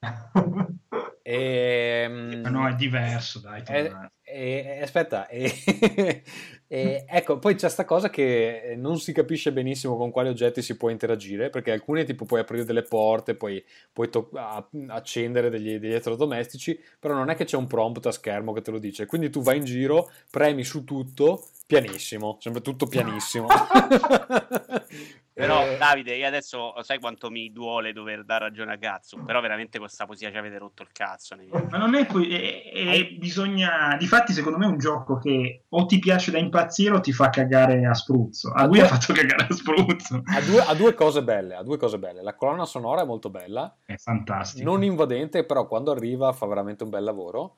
E, 1.24 2.06
Ma 2.42 2.48
no, 2.50 2.66
è 2.68 2.74
diverso, 2.74 3.38
dai. 3.38 3.62
Eh, 3.64 3.92
e- 4.22 4.64
e- 4.78 4.82
aspetta, 4.82 5.28
e- 5.28 5.52
e 6.66 7.04
ecco, 7.08 7.38
poi 7.38 7.54
c'è 7.54 7.68
sta 7.68 7.84
cosa 7.84 8.10
che 8.10 8.74
non 8.76 8.98
si 8.98 9.12
capisce 9.12 9.52
benissimo 9.52 9.96
con 9.96 10.10
quali 10.10 10.30
oggetti 10.30 10.62
si 10.62 10.76
può 10.76 10.88
interagire, 10.90 11.48
perché 11.48 11.70
alcuni 11.70 12.04
tipo 12.04 12.24
puoi 12.24 12.40
aprire 12.40 12.64
delle 12.64 12.82
porte, 12.82 13.36
puoi, 13.36 13.64
puoi 13.92 14.10
to- 14.10 14.30
a- 14.34 14.68
accendere 14.88 15.48
degli, 15.48 15.78
degli 15.78 15.90
elettrodomestici, 15.92 16.76
però 16.98 17.14
non 17.14 17.30
è 17.30 17.36
che 17.36 17.44
c'è 17.44 17.56
un 17.56 17.68
prompt 17.68 18.04
a 18.06 18.10
schermo 18.10 18.52
che 18.52 18.60
te 18.60 18.72
lo 18.72 18.80
dice, 18.80 19.06
quindi 19.06 19.30
tu 19.30 19.42
vai 19.42 19.58
in 19.58 19.64
giro, 19.64 20.10
premi 20.28 20.64
su 20.64 20.82
tutto, 20.82 21.46
pianissimo, 21.68 22.36
sembra 22.40 22.60
tutto 22.62 22.86
pianissimo. 22.86 23.46
Però, 25.34 25.66
Eh, 25.66 25.76
Davide, 25.78 26.14
io 26.14 26.26
adesso 26.26 26.74
sai 26.82 26.98
quanto 26.98 27.30
mi 27.30 27.50
duole 27.52 27.92
dover 27.92 28.24
dare 28.24 28.44
ragione 28.44 28.74
a 28.74 28.78
cazzo. 28.78 29.22
Però, 29.24 29.40
veramente, 29.40 29.78
questa 29.78 30.04
poesia 30.04 30.30
ci 30.30 30.36
avete 30.36 30.58
rotto 30.58 30.82
il 30.82 30.90
cazzo. 30.92 31.36
Ma 31.70 31.78
non 31.78 31.94
è 31.94 32.04
poi... 32.06 32.28
è- 32.34 32.70
è- 32.70 33.06
bisogna... 33.12 33.96
Difatti, 33.98 34.32
secondo 34.32 34.58
me 34.58 34.66
è 34.66 34.68
un 34.68 34.78
gioco 34.78 35.16
che 35.18 35.64
o 35.70 35.86
ti 35.86 35.98
piace 35.98 36.30
da 36.30 36.38
impazzire 36.38 36.94
o 36.96 37.00
ti 37.00 37.12
fa 37.12 37.30
cagare 37.30 37.84
a 37.86 37.94
spruzzo. 37.94 38.52
A 38.52 38.66
lui 38.66 38.80
ha 38.80 38.86
fatto 38.86 39.12
cagare 39.14 39.46
a 39.48 39.52
spruzzo. 39.54 40.22
ha, 40.24 40.40
due, 40.42 40.60
ha 40.60 40.74
due 40.74 40.94
cose 40.94 41.22
belle, 41.24 41.54
ha 41.54 41.62
due 41.62 41.78
cose 41.78 41.98
belle. 41.98 42.22
La 42.22 42.34
colonna 42.34 42.66
sonora 42.66 43.02
è 43.02 43.06
molto 43.06 43.30
bella, 43.30 43.74
È 43.86 43.96
fantastico. 43.96 44.68
non 44.68 44.82
invadente, 44.84 45.44
però 45.44 45.66
quando 45.66 45.90
arriva 45.92 46.32
fa 46.32 46.46
veramente 46.46 46.84
un 46.84 46.90
bel 46.90 47.04
lavoro 47.04 47.56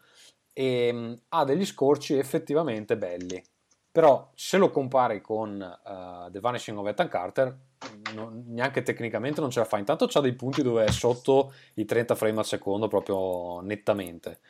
e 0.52 0.92
mh, 0.92 1.14
ha 1.30 1.44
degli 1.44 1.64
scorci 1.66 2.16
effettivamente 2.16 2.96
belli. 2.96 3.42
Però 3.94 4.32
se 4.34 4.56
lo 4.56 4.72
compari 4.72 5.20
con 5.20 5.52
uh, 5.60 6.28
The 6.28 6.40
Vanishing 6.40 6.76
of 6.76 6.88
Ethan 6.88 7.06
Carter, 7.08 7.56
non- 8.12 8.42
neanche 8.48 8.82
tecnicamente 8.82 9.40
non 9.40 9.50
ce 9.50 9.60
la 9.60 9.66
fa. 9.66 9.78
Intanto 9.78 10.08
c'ha 10.08 10.18
dei 10.18 10.32
punti 10.32 10.62
dove 10.62 10.84
è 10.84 10.90
sotto 10.90 11.52
i 11.74 11.84
30 11.84 12.16
frame 12.16 12.40
al 12.40 12.44
secondo 12.44 12.88
proprio 12.88 13.60
nettamente. 13.60 14.40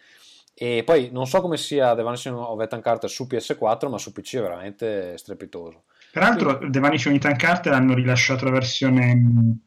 E 0.54 0.82
poi 0.82 1.10
non 1.12 1.26
so 1.26 1.42
come 1.42 1.58
sia 1.58 1.94
The 1.94 2.00
Vanishing 2.00 2.34
of 2.34 2.58
Ethan 2.58 2.80
Carter 2.80 3.10
su 3.10 3.26
PS4, 3.28 3.90
ma 3.90 3.98
su 3.98 4.12
PC 4.12 4.36
è 4.36 4.40
veramente 4.40 5.18
strepitoso. 5.18 5.82
Peraltro, 6.10 6.58
The 6.66 6.80
Vanishing 6.80 7.16
Ethan 7.16 7.36
Carter 7.36 7.74
hanno 7.74 7.92
rilasciato 7.92 8.46
la 8.46 8.50
versione, 8.52 9.58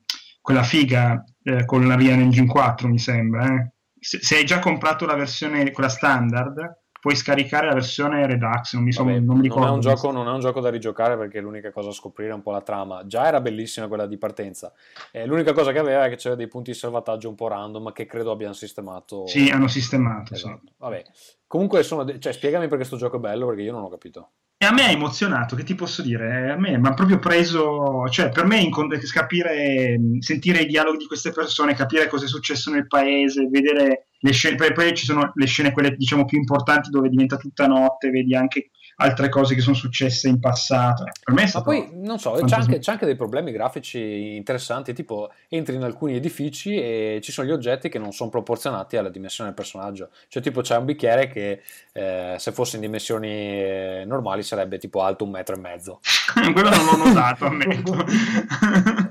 quella 0.41 0.64
figa, 0.64 1.24
eh, 1.44 1.66
con 1.66 1.88
la 1.88 1.95
Real 1.95 2.18
Engine 2.18 2.48
4, 2.48 2.88
mi 2.88 2.98
sembra. 2.98 3.45
eh. 3.45 3.72
Se, 3.99 4.18
se 4.24 4.38
hai 4.38 4.44
già 4.44 4.58
comprato 4.58 5.06
la 5.06 5.14
versione, 5.16 5.70
quella 5.72 5.90
standard, 5.90 6.86
puoi 6.99 7.15
scaricare 7.15 7.68
la 7.68 7.74
versione 7.74 8.26
Redux, 8.26 8.74
non 8.74 8.84
mi, 8.84 8.91
so, 8.91 9.03
Vabbè, 9.03 9.19
non 9.19 9.38
mi 9.38 9.44
ricordo. 9.44 9.68
è 9.68 9.72
un 9.72 9.80
gioco, 9.80 10.11
non 10.11 10.28
è 10.28 10.32
un 10.32 10.40
gioco 10.40 10.60
da 10.60 10.69
rigiocare 10.69 11.18
perché 11.18 11.40
l'unica 11.40 11.72
cosa 11.72 11.88
da 11.88 11.94
scoprire 11.94 12.32
è 12.32 12.34
un 12.34 12.41
po' 12.41 12.52
la 12.52 12.61
trama. 12.61 13.06
Già 13.06 13.28
era 13.28 13.40
bellissima 13.41 13.88
quella 13.88 14.07
di 14.07 14.18
partenza. 14.18 14.74
Eh, 15.11 15.26
l'unica 15.26 15.53
cosa 15.53 15.72
che 15.72 15.80
aveva 15.80 16.06
è 16.06 16.10
che 16.10 16.15
c'era 16.15 16.36
dei 16.36 16.48
punti 16.48 16.72
di 16.72 16.78
salvataggio 16.78 17.30
un 17.30 17.36
po' 17.36 17.48
random 17.48 17.91
che 17.91 18.06
credo 18.06 18.32
abbiano 18.32 18.53
sistemato. 18.53 19.28
Sì, 19.28 19.49
hanno 19.49 19.68
sistemato. 19.68 20.36
sì. 20.36 20.45
Esatto. 20.45 20.72
Vabbè. 20.78 21.03
Comunque, 21.45 21.84
sono 21.84 22.18
cioè, 22.19 22.34
spiegami 22.34 22.68
perché 22.68 22.84
sto 22.84 22.98
gioco 22.98 23.18
è 23.18 23.19
bello 23.19 23.48
perché 23.48 23.61
io 23.61 23.72
non 23.72 23.84
ho 23.84 23.90
capito. 23.90 24.32
E 24.60 24.65
a 24.65 24.74
me 24.74 24.86
ha 24.86 24.90
emozionato, 24.90 25.56
che 25.56 25.64
ti 25.64 25.76
posso 25.76 26.02
dire? 26.02 26.49
A 26.49 26.56
me 26.57 26.80
mi 26.80 26.88
ha 26.88 26.94
proprio 26.95 27.19
preso, 27.19 28.10
cioè 28.10 28.30
per 28.30 28.45
me 28.48 28.68
capire, 29.14 29.99
sentire 30.18 30.61
i 30.61 30.65
dialoghi 30.65 30.98
di 30.98 31.06
queste 31.06 31.32
persone, 31.32 31.76
capire 31.76 32.07
cosa 32.07 32.26
è 32.26 32.28
successo 32.28 32.72
nel 32.72 32.88
paese, 32.88 33.48
vedere 33.52 34.07
le 34.19 34.31
scene, 34.31 34.56
poi, 34.56 34.73
poi 34.73 34.95
ci 34.95 35.06
sono 35.06 35.31
le 35.34 35.45
scene 35.45 35.72
quelle 35.72 35.95
diciamo 35.95 36.26
più 36.26 36.38
importanti 36.38 36.89
dove 36.89 37.10
diventa 37.10 37.38
tutta 37.38 37.68
notte, 37.68 38.10
vedi 38.10 38.35
anche 38.35 38.72
altre 38.99 39.30
cose 39.30 39.53
che 39.53 39.61
sono 39.61 39.76
successe 39.76 40.28
in 40.28 40.40
passato. 40.40 41.03
Per 41.03 41.34
me 41.34 41.41
è 41.41 41.44
Ma 41.44 41.49
stato 41.49 41.65
poi, 41.65 41.90
non 41.94 42.18
so, 42.19 42.32
c'è 42.32 42.56
anche, 42.56 42.80
c'è 42.80 42.91
anche 42.91 43.06
dei 43.06 43.15
problemi 43.15 43.52
grafici 43.52 44.36
interessanti, 44.36 44.94
tipo 44.94 45.32
entri 45.49 45.76
in 45.76 45.84
alcuni 45.84 46.15
edifici 46.15 46.76
e 46.76 47.19
ci 47.22 47.32
sono 47.32 47.48
gli 47.48 47.52
oggetti 47.52 47.90
che 47.90 47.99
non 47.99 48.11
sono 48.11 48.30
proporzionati 48.30 48.98
alla 48.98 49.10
dimensione 49.10 49.49
del 49.49 49.57
personaggio. 49.57 50.10
Cioè, 50.28 50.41
tipo, 50.41 50.61
c'è 50.61 50.78
un 50.78 50.86
bicchiere 50.86 51.28
che 51.28 51.61
eh, 51.94 52.36
se 52.40 52.52
fosse 52.52 52.78
in 52.78 52.82
dimensioni 52.82 53.28
eh, 53.28 54.03
normali 54.06 54.41
sarebbe 54.41 54.80
tipo 54.80 55.02
alto 55.02 55.26
un 55.26 55.32
metro 55.32 55.56
e 55.56 55.60
mezzo. 55.60 55.99
quello 56.53 56.69
non 56.69 56.86
l'ho 56.86 56.98
notato, 57.06 57.45
ammetto. 57.45 57.95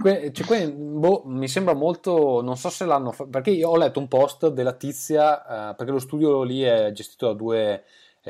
Que- 0.01 0.31
cioè, 0.33 0.47
que- 0.47 0.73
boh, 0.73 1.23
mi 1.27 1.49
sembra 1.49 1.75
molto, 1.75 2.41
non 2.43 2.57
so 2.57 2.71
se 2.71 2.85
l'hanno 2.85 3.13
fatto, 3.13 3.31
perché 3.31 3.51
io 3.51 3.71
ho 3.71 3.77
letto 3.77 3.99
un 3.99 4.09
post 4.09 4.49
della 4.49 4.73
tizia, 4.73 5.71
eh, 5.71 5.75
perché 5.75 5.93
lo 5.93 5.99
studio 5.99 6.43
lì 6.43 6.63
è 6.63 6.93
gestito 6.93 7.27
da 7.27 7.33
due 7.33 7.85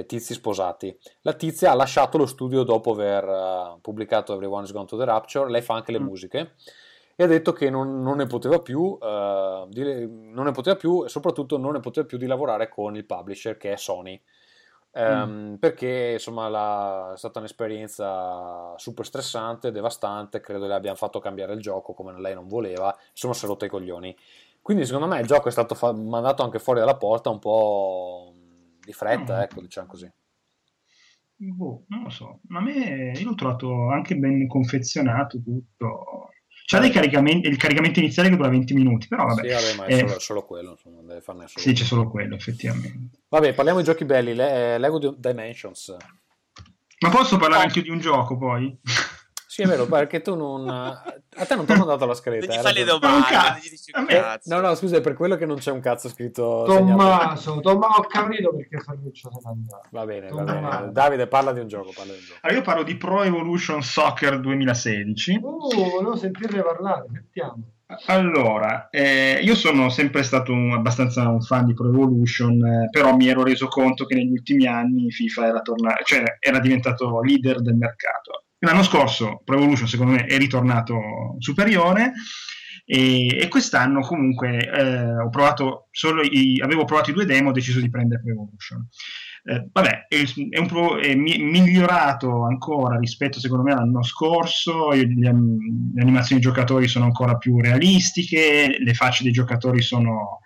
tizi 0.05 0.35
sposati. 0.35 0.95
La 1.23 1.33
tizia 1.33 1.71
ha 1.71 1.75
lasciato 1.75 2.19
lo 2.19 2.27
studio 2.27 2.65
dopo 2.65 2.91
aver 2.93 3.25
eh, 3.25 3.79
pubblicato 3.81 4.35
Everyone 4.35 4.65
is 4.65 4.73
Gone 4.73 4.85
to 4.87 4.97
the 4.99 5.05
Rapture, 5.05 5.49
lei 5.51 5.63
fa 5.63 5.75
anche 5.75 5.93
le 5.93 6.01
Mm. 6.01 6.05
musiche 6.05 6.55
e 7.15 7.25
ha 7.25 7.27
detto 7.27 7.53
che 7.53 7.71
non, 7.71 8.03
non 8.03 8.19
ne 8.19 8.27
poteva 8.27 8.61
più, 8.61 8.99
eh, 9.01 9.65
di- 9.71 10.07
non 10.07 10.45
ne 10.45 10.53
poteva 10.53 10.77
più 10.77 11.05
e 11.05 11.09
soprattutto 11.09 11.57
non 11.57 11.73
ne 11.73 11.81
poteva 11.81 12.07
più 12.07 12.19
di 12.19 12.27
lavorare 12.27 12.69
con 12.69 12.95
il 12.95 13.07
publisher 13.07 13.57
che 13.57 13.73
è 13.73 13.77
Sony. 13.77 14.21
Ehm, 14.93 15.57
Perché 15.59 16.13
insomma 16.15 16.49
la- 16.49 17.13
è 17.15 17.17
stata 17.19 17.39
un'esperienza 17.39 18.75
super 18.77 19.05
stressante, 19.05 19.71
devastante, 19.71 20.41
credo 20.41 20.67
le 20.67 20.75
abbiamo 20.75 20.97
fatto 20.97 21.19
cambiare 21.19 21.53
il 21.53 21.61
gioco 21.61 21.93
come 21.93 22.19
lei 22.19 22.35
non 22.35 22.49
voleva, 22.49 22.97
insomma 23.11 23.35
si 23.35 23.45
è 23.45 23.49
rotto 23.49 23.65
i 23.67 23.69
coglioni. 23.69 24.17
Quindi 24.63 24.85
secondo 24.87 25.07
me 25.07 25.21
il 25.21 25.27
gioco 25.27 25.49
è 25.49 25.53
stato 25.53 25.75
fa- 25.75 25.93
mandato 25.93 26.43
anche 26.43 26.59
fuori 26.59 26.81
dalla 26.81 26.97
porta 26.97 27.29
un 27.31 27.39
po' 27.39 28.33
di 28.87 28.93
fretta, 28.93 29.39
Mm. 29.39 29.43
ecco, 29.43 29.61
diciamo 29.61 29.87
così. 29.89 30.11
Boh, 31.39 31.85
non 31.89 32.05
lo 32.05 32.09
so, 32.09 32.41
ma 32.49 32.61
a 32.61 32.63
me 32.63 33.13
io 33.15 33.25
l'ho 33.29 33.35
trovato 33.35 33.91
anche 33.91 34.17
ben 34.17 34.47
confezionato 34.49 35.43
tutto. 35.43 36.31
C'ha 36.65 36.79
dei 36.81 36.91
caricamenti, 36.91 37.47
il 37.47 37.59
caricamento 37.59 37.99
iniziale 38.01 38.31
che 38.31 38.37
dura 38.37 38.49
20 38.49 38.73
minuti, 38.75 39.07
però 39.07 39.27
vabbè. 39.27 39.43
Sì, 39.43 39.49
vabbè, 39.49 39.75
ma 39.77 39.85
è 39.87 39.93
Eh, 39.93 39.99
solo, 39.99 40.19
solo 40.19 40.45
quello, 40.47 40.71
insomma, 40.71 40.97
non 40.97 41.07
deve 41.07 41.21
farne 41.21 41.47
solo 41.47 41.65
sì, 41.65 41.73
c'è 41.75 41.85
solo 41.85 42.09
quello, 42.09 42.35
effettivamente. 42.35 43.19
Vabbè, 43.29 43.53
parliamo 43.55 43.79
di 43.81 43.85
giochi 43.85 44.05
belli, 44.05 44.35
le- 44.35 44.75
eh, 44.75 44.79
Lego 44.79 44.99
Dimensions. 45.17 45.95
Ma 47.01 47.11
posso 47.11 47.37
parlare 47.37 47.65
anche 47.65 47.79
io 47.81 47.85
di 47.85 47.91
un 47.91 48.01
gioco 48.01 48.37
poi? 48.39 48.77
Sì, 49.57 49.63
è 49.63 49.67
vero, 49.67 49.87
perché 49.87 50.21
tu 50.21 50.37
non... 50.37 50.69
A 50.69 51.45
te 51.49 51.55
non 51.55 51.65
ti 51.65 51.73
hanno 51.73 51.87
dato 51.87 52.05
la 52.05 52.13
scaletta. 52.13 52.45
Non 52.47 52.57
gli 52.57 52.61
fai 52.63 52.75
le 52.75 52.85
domande, 52.85 53.27
gli 53.63 53.71
dici 53.71 53.91
un 53.97 54.05
me- 54.05 54.13
cazzo. 54.13 54.55
No, 54.55 54.61
no, 54.61 54.75
scusa, 54.75 54.99
è 54.99 55.01
per 55.01 55.15
quello 55.15 55.37
che 55.37 55.47
non 55.47 55.57
c'è 55.57 55.71
un 55.71 55.81
cazzo 55.81 56.11
scritto. 56.11 56.65
Tommaso, 56.67 57.61
Tommaso, 57.61 58.01
ho 58.01 58.07
capito 58.07 58.55
perché 58.55 58.79
Ferruccio 58.81 59.31
se 59.33 59.39
n'è 59.43 59.51
andato. 59.51 59.89
Va 59.93 60.05
bene, 60.05 60.29
va 60.29 60.45
Tommaso. 60.45 60.79
bene. 60.81 60.93
Davide, 60.93 61.27
parla 61.27 61.53
di 61.55 61.61
un 61.61 61.69
gioco, 61.69 61.91
parla 61.97 62.13
di 62.13 62.19
un 62.19 62.25
gioco. 62.27 62.39
Allora, 62.43 62.59
io 62.59 62.65
parlo 62.67 62.83
di 62.83 62.97
Pro 62.99 63.23
Evolution 63.23 63.83
Soccer 63.83 64.41
2016. 64.41 65.41
Uh, 65.43 65.91
volevo 65.91 66.17
sentirne 66.17 66.61
parlare, 66.63 67.07
sentiamo. 67.11 67.63
Allora, 68.09 68.89
eh, 68.91 69.39
io 69.43 69.55
sono 69.55 69.89
sempre 69.89 70.23
stato 70.23 70.53
un- 70.53 70.73
abbastanza 70.73 71.29
un 71.29 71.41
fan 71.41 71.65
di 71.65 71.73
Pro 71.73 71.89
Evolution, 71.89 72.63
eh, 72.63 72.89
però 72.91 73.15
mi 73.17 73.29
ero 73.29 73.43
reso 73.43 73.69
conto 73.69 74.05
che 74.05 74.17
negli 74.17 74.33
ultimi 74.33 74.67
anni 74.67 75.11
FIFA 75.11 75.47
era, 75.47 75.61
torna- 75.63 75.97
cioè, 76.05 76.23
era 76.41 76.59
diventato 76.59 77.21
leader 77.23 77.63
del 77.63 77.77
mercato. 77.77 78.43
L'anno 78.61 78.83
scorso 78.83 79.43
Pro 79.45 79.57
Evolution 79.57 79.87
secondo 79.87 80.13
me 80.13 80.25
è 80.25 80.39
ritornato 80.39 81.37
superiore 81.39 82.13
e, 82.85 83.27
e 83.27 83.49
quest'anno 83.49 84.01
comunque 84.01 84.59
eh, 84.59 85.19
ho 85.19 85.29
provato 85.29 85.89
solo 85.91 86.23
i, 86.23 86.61
avevo 86.63 86.85
provato 86.85 87.11
i 87.11 87.13
due 87.13 87.27
demo, 87.27 87.51
ho 87.51 87.53
deciso 87.53 87.81
di 87.81 87.91
prendere 87.91 88.23
Pro 88.23 88.33
Evolution. 88.33 88.89
Eh, 89.49 89.69
vabbè, 89.73 90.07
è, 90.09 90.25
è 90.51 90.67
pro- 90.67 90.99
è 90.99 91.15
mi- 91.15 91.39
migliorato 91.39 92.45
ancora 92.45 92.99
rispetto 92.99 93.39
secondo 93.39 93.65
me 93.65 93.73
all'anno 93.73 94.03
scorso, 94.03 94.93
e 94.93 95.07
le, 95.07 95.33
le 95.95 96.03
animazioni 96.03 96.41
dei 96.41 96.51
giocatori 96.51 96.89
sono 96.89 97.05
ancora 97.05 97.37
più 97.37 97.61
realistiche, 97.61 98.77
le 98.79 98.95
facce 98.95 99.23
dei 99.23 99.33
giocatori 99.33 99.83
sono 99.83 100.41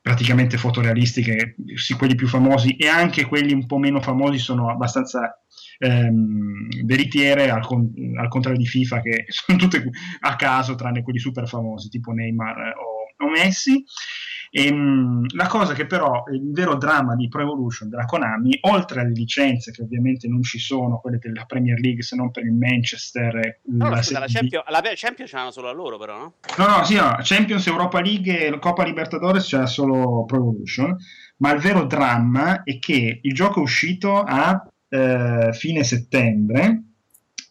praticamente 0.00 0.58
fotorealistiche, 0.58 1.56
sì, 1.76 1.94
quelli 1.94 2.14
più 2.14 2.28
famosi 2.28 2.76
e 2.76 2.88
anche 2.88 3.24
quelli 3.24 3.54
un 3.54 3.64
po' 3.64 3.78
meno 3.78 4.02
famosi 4.02 4.38
sono 4.38 4.70
abbastanza 4.70 5.42
ehm, 5.78 6.84
veritiere 6.84 7.50
al, 7.50 7.64
con- 7.64 7.92
al 8.16 8.28
contrario 8.28 8.58
di 8.58 8.66
FIFA 8.66 9.00
che 9.00 9.24
sono 9.28 9.58
tutte 9.58 9.82
a 10.20 10.36
caso 10.36 10.74
tranne 10.74 11.02
quelli 11.02 11.18
super 11.18 11.48
famosi 11.48 11.88
tipo 11.88 12.12
Neymar 12.12 12.58
eh, 12.58 12.70
o, 12.70 13.26
o 13.26 13.30
Messi. 13.30 13.84
Ehm, 14.56 15.26
la 15.34 15.48
cosa 15.48 15.74
che 15.74 15.84
però 15.84 16.22
il 16.32 16.52
vero 16.52 16.76
dramma 16.76 17.16
di 17.16 17.26
Pro 17.26 17.42
Evolution 17.42 17.88
della 17.88 18.04
Konami, 18.04 18.56
oltre 18.60 19.00
alle 19.00 19.10
licenze 19.10 19.72
che 19.72 19.82
ovviamente 19.82 20.28
non 20.28 20.42
ci 20.42 20.60
sono, 20.60 21.00
quelle 21.00 21.18
della 21.18 21.44
Premier 21.44 21.80
League 21.80 22.02
se 22.02 22.14
non 22.14 22.30
per 22.30 22.44
il 22.44 22.52
Manchester, 22.52 23.36
e 23.36 23.60
No, 23.64 23.90
la 23.90 24.00
scusa, 24.00 24.20
la 24.20 24.26
Champions, 24.28 24.64
la 24.68 24.80
Champions 24.94 25.28
ce 25.28 25.36
l'hanno 25.36 25.50
solo 25.50 25.68
a 25.70 25.72
loro, 25.72 25.98
però, 25.98 26.16
no? 26.16 26.34
No, 26.56 26.66
no, 26.68 26.84
sì, 26.84 26.94
no, 26.94 27.16
Champions 27.22 27.66
Europa 27.66 28.00
League 28.00 28.46
e 28.46 28.58
Coppa 28.60 28.84
Libertadores 28.84 29.48
c'era 29.48 29.66
solo 29.66 30.24
Pro 30.24 30.36
Evolution, 30.36 30.96
ma 31.38 31.50
il 31.50 31.60
vero 31.60 31.84
dramma 31.84 32.62
è 32.62 32.78
che 32.78 33.18
il 33.20 33.34
gioco 33.34 33.58
è 33.58 33.62
uscito 33.62 34.22
a 34.22 34.64
eh, 34.94 35.52
fine 35.52 35.82
settembre 35.82 36.82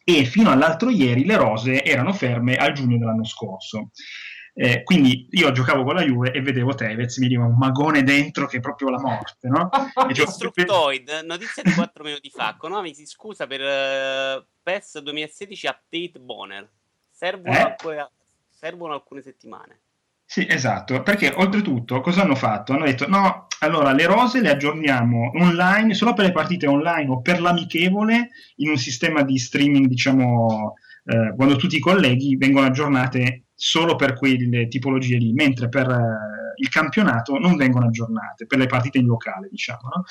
e 0.05 0.23
fino 0.23 0.49
all'altro 0.49 0.89
ieri 0.89 1.25
le 1.25 1.35
rose 1.35 1.83
erano 1.83 2.13
ferme 2.13 2.55
al 2.55 2.71
giugno 2.71 2.97
dell'anno 2.97 3.25
scorso. 3.25 3.91
Eh, 4.55 4.83
quindi 4.83 5.27
io 5.31 5.51
giocavo 5.51 5.83
con 5.83 5.95
la 5.95 6.03
Juve 6.03 6.31
e 6.31 6.41
vedevo 6.41 6.75
Tevez, 6.75 7.17
mi 7.17 7.27
diceva 7.27 7.45
un 7.45 7.57
magone 7.57 8.03
dentro 8.03 8.45
che 8.45 8.57
è 8.57 8.59
proprio 8.59 8.89
la 8.89 8.99
morte, 8.99 9.47
no? 9.47 9.69
E 10.07 10.13
Destructoid, 10.13 11.09
notizia 11.25 11.63
di 11.63 11.73
4 11.73 12.03
minuti 12.05 12.29
fa. 12.29 12.55
Konami 12.57 12.93
si 12.93 13.05
scusa 13.05 13.47
per 13.47 13.61
eh, 13.61 14.45
PES 14.61 14.99
2016 14.99 15.67
update 15.67 16.19
Boner. 16.19 16.69
Servono, 17.11 17.53
Eh? 17.53 17.59
alcune, 17.61 18.09
servono 18.49 18.93
alcune 18.93 19.21
settimane. 19.21 19.79
Sì, 20.25 20.47
esatto, 20.47 21.01
perché 21.03 21.33
oltretutto 21.35 22.01
cosa 22.01 22.21
hanno 22.21 22.35
fatto? 22.35 22.73
Hanno 22.73 22.85
detto 22.85 23.07
no, 23.07 23.47
allora 23.64 23.94
le 23.94 24.06
rose 24.06 24.41
le 24.41 24.52
aggiorniamo 24.52 25.31
online 25.35 25.94
solo 25.94 26.14
per 26.14 26.26
le 26.26 26.31
partite 26.31 26.68
online 26.68 27.10
o 27.10 27.22
per 27.22 27.40
l'amichevole 27.40 28.30
in 28.57 28.69
un 28.69 28.77
sistema 28.77 29.23
di 29.23 29.38
streaming, 29.38 29.88
diciamo, 29.88 30.73
eh, 31.06 31.34
quando 31.35 31.56
tu 31.56 31.68
ti 31.68 31.80
colleghi 31.80 32.35
vengono 32.35 32.68
aggiornate 32.68 33.45
solo 33.56 33.95
per 33.95 34.14
quelle 34.15 34.68
tipologie 34.68 35.18
lì, 35.18 35.31
mentre 35.31 35.69
per 35.69 35.90
eh, 35.90 36.53
il 36.57 36.69
campionato 36.69 37.38
non 37.38 37.56
vengono 37.56 37.85
aggiornate, 37.85 38.45
per 38.45 38.57
le 38.57 38.68
partite 38.68 38.98
in 38.98 39.06
locale, 39.06 39.48
diciamo. 39.49 39.81
No? 39.95 40.03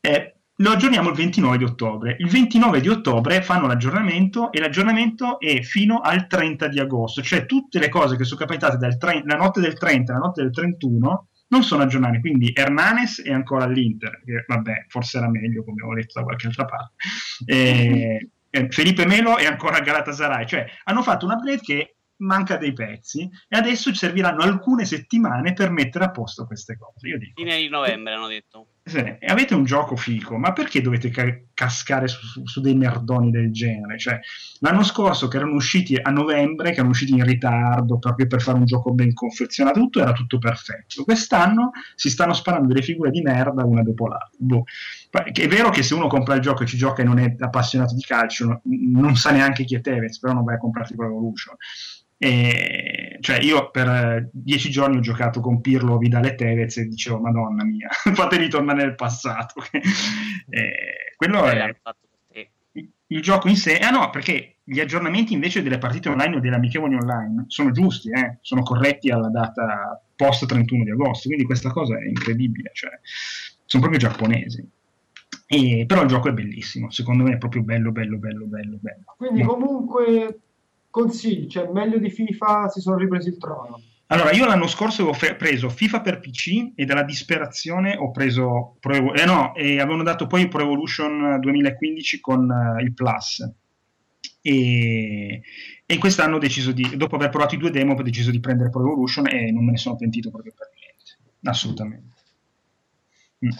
Eh, 0.00 0.36
lo 0.58 0.70
aggiorniamo 0.70 1.08
il 1.08 1.16
29 1.16 1.58
di 1.58 1.64
ottobre. 1.64 2.16
Il 2.20 2.28
29 2.28 2.80
di 2.80 2.88
ottobre 2.88 3.42
fanno 3.42 3.66
l'aggiornamento 3.66 4.52
e 4.52 4.60
l'aggiornamento 4.60 5.40
è 5.40 5.62
fino 5.62 5.98
al 5.98 6.28
30 6.28 6.68
di 6.68 6.78
agosto, 6.78 7.22
cioè 7.22 7.44
tutte 7.44 7.80
le 7.80 7.88
cose 7.88 8.16
che 8.16 8.22
sono 8.22 8.38
capitate 8.38 8.76
dal 8.76 8.96
tre- 8.96 9.24
la 9.24 9.34
notte 9.34 9.60
del 9.60 9.76
30 9.76 10.12
alla 10.12 10.26
notte 10.26 10.42
del 10.42 10.52
31 10.52 11.26
non 11.54 11.62
sono 11.62 11.84
aggiornate, 11.84 12.18
quindi 12.18 12.50
Hernanes 12.52 13.22
è 13.22 13.32
ancora 13.32 13.64
all'Inter, 13.64 14.20
che 14.24 14.44
vabbè, 14.44 14.86
forse 14.88 15.18
era 15.18 15.30
meglio 15.30 15.62
come 15.62 15.84
ho 15.84 15.92
letto 15.92 16.18
da 16.18 16.24
qualche 16.24 16.48
altra 16.48 16.64
parte. 16.64 16.94
E 17.46 18.28
Felipe 18.70 19.06
Melo 19.06 19.36
è 19.36 19.46
ancora 19.46 19.76
a 19.76 19.80
Galatasaray, 19.80 20.46
cioè 20.46 20.66
hanno 20.84 21.02
fatto 21.02 21.26
un 21.26 21.32
upgrade 21.32 21.60
che 21.60 21.96
manca 22.16 22.56
dei 22.56 22.72
pezzi 22.72 23.28
e 23.48 23.56
adesso 23.56 23.90
ci 23.90 23.98
serviranno 23.98 24.42
alcune 24.42 24.84
settimane 24.84 25.52
per 25.52 25.70
mettere 25.70 26.04
a 26.04 26.10
posto 26.10 26.46
queste 26.46 26.76
cose. 26.76 27.06
Io 27.08 27.18
dico, 27.18 27.40
Fine 27.40 27.56
di 27.58 27.68
novembre 27.68 28.14
hanno 28.14 28.28
detto. 28.28 28.66
Se 28.86 29.18
avete 29.26 29.54
un 29.54 29.64
gioco 29.64 29.96
fico, 29.96 30.36
ma 30.36 30.52
perché 30.52 30.82
dovete 30.82 31.08
ca- 31.08 31.40
cascare 31.54 32.06
su, 32.06 32.26
su- 32.26 32.46
su 32.46 32.60
dei 32.60 32.74
merdoni 32.74 33.30
del 33.30 33.50
genere? 33.50 33.98
Cioè, 33.98 34.20
l'anno 34.60 34.82
scorso 34.82 35.26
che 35.26 35.38
erano 35.38 35.54
usciti 35.54 35.96
a 35.96 36.10
novembre, 36.10 36.68
che 36.68 36.74
erano 36.74 36.90
usciti 36.90 37.12
in 37.12 37.24
ritardo 37.24 37.98
proprio 37.98 38.26
per 38.26 38.42
fare 38.42 38.58
un 38.58 38.66
gioco 38.66 38.92
ben 38.92 39.14
confezionato, 39.14 39.80
tutto 39.80 40.00
era 40.00 40.12
tutto 40.12 40.36
perfetto. 40.36 41.02
Quest'anno 41.02 41.70
si 41.94 42.10
stanno 42.10 42.34
sparando 42.34 42.68
delle 42.68 42.82
figure 42.82 43.10
di 43.10 43.22
merda 43.22 43.64
una 43.64 43.82
dopo 43.82 44.06
l'altra. 44.06 44.36
Boh. 44.38 44.64
È 45.32 45.48
vero 45.48 45.70
che 45.70 45.82
se 45.82 45.94
uno 45.94 46.06
compra 46.06 46.34
il 46.34 46.42
gioco 46.42 46.64
e 46.64 46.66
ci 46.66 46.76
gioca 46.76 47.00
e 47.00 47.04
non 47.06 47.18
è 47.18 47.36
appassionato 47.38 47.94
di 47.94 48.02
calcio, 48.02 48.46
no- 48.46 48.60
non 48.64 49.16
sa 49.16 49.30
neanche 49.30 49.64
chi 49.64 49.76
è 49.76 49.80
Tevez, 49.80 50.18
però 50.18 50.34
non 50.34 50.44
vai 50.44 50.56
a 50.56 50.58
comprarti 50.58 50.94
Pro 50.94 51.06
Evolution. 51.06 51.56
E, 52.24 53.18
cioè 53.20 53.38
io 53.42 53.70
per 53.70 53.86
eh, 53.88 54.30
dieci 54.32 54.70
giorni 54.70 54.96
ho 54.96 55.00
giocato 55.00 55.40
con 55.40 55.60
Pirlo, 55.60 55.98
Vidal 55.98 56.24
e 56.26 56.34
Tevez 56.34 56.76
e 56.78 56.86
dicevo 56.86 57.18
madonna 57.20 57.64
mia 57.64 57.88
fateli 58.14 58.48
tornare 58.48 58.82
nel 58.84 58.94
passato. 58.94 59.60
Eh, 60.46 61.14
quello 61.16 61.46
Eh, 61.46 61.58
è 62.30 62.48
il- 62.72 62.90
il 63.08 63.20
gioco 63.22 63.48
in 63.48 63.56
sé. 63.56 63.78
Ah 63.78 63.90
no 63.90 64.10
perché 64.10 64.56
gli 64.62 64.78
aggiornamenti 64.80 65.32
invece 65.32 65.62
delle 65.62 65.78
partite 65.78 66.08
online 66.08 66.36
o 66.36 66.40
delle 66.40 66.56
amichevoli 66.56 66.94
online 66.94 67.44
sono 67.48 67.70
giusti 67.70 68.10
eh, 68.10 68.38
sono 68.42 68.62
corretti 68.62 69.10
alla 69.10 69.28
data 69.28 70.02
post 70.16 70.46
31 70.46 70.84
di 70.84 70.90
agosto 70.90 71.28
quindi 71.28 71.44
questa 71.44 71.70
cosa 71.70 71.98
è 71.98 72.06
incredibile 72.06 72.70
cioè, 72.74 72.90
sono 73.64 73.82
proprio 73.82 74.00
giapponesi. 74.08 74.66
E- 75.46 75.84
però 75.86 76.02
il 76.02 76.08
gioco 76.08 76.28
è 76.28 76.32
bellissimo 76.32 76.90
secondo 76.90 77.24
me 77.24 77.34
è 77.34 77.38
proprio 77.38 77.62
bello 77.62 77.90
bello 77.92 78.18
bello 78.18 78.46
bello 78.46 78.78
bello. 78.80 79.04
Quindi 79.16 79.42
comunque 79.42 80.40
consigli, 80.94 81.48
cioè 81.48 81.68
meglio 81.72 81.98
di 81.98 82.08
FIFA 82.08 82.68
si 82.68 82.80
sono 82.80 82.96
ripresi 82.96 83.30
il 83.30 83.36
trono. 83.36 83.82
Allora, 84.06 84.30
io 84.30 84.46
l'anno 84.46 84.68
scorso 84.68 85.02
avevo 85.02 85.16
fe- 85.16 85.34
preso 85.34 85.68
FIFA 85.68 86.00
per 86.02 86.20
PC 86.20 86.70
e 86.76 86.84
dalla 86.84 87.02
disperazione 87.02 87.96
ho 87.96 88.12
preso 88.12 88.76
Pro 88.78 88.94
Evo- 88.94 89.12
eh 89.12 89.24
no, 89.24 89.56
e 89.56 89.80
avevano 89.80 90.04
dato 90.04 90.28
poi 90.28 90.46
Pro 90.46 90.62
Evolution 90.62 91.40
2015 91.40 92.20
con 92.20 92.48
eh, 92.48 92.82
il 92.84 92.94
Plus. 92.94 93.50
E, 94.40 95.42
e 95.84 95.98
quest'anno 95.98 96.36
ho 96.36 96.38
deciso 96.38 96.70
di, 96.70 96.96
dopo 96.96 97.16
aver 97.16 97.30
provato 97.30 97.56
i 97.56 97.58
due 97.58 97.72
demo, 97.72 97.94
ho 97.94 98.02
deciso 98.02 98.30
di 98.30 98.38
prendere 98.38 98.70
Pro 98.70 98.82
Evolution 98.82 99.26
e 99.26 99.50
non 99.50 99.64
me 99.64 99.72
ne 99.72 99.78
sono 99.78 99.96
pentito 99.96 100.30
proprio 100.30 100.52
per 100.56 100.70
niente. 100.78 101.32
Assolutamente. 101.42 102.14
Mm, 103.44 103.50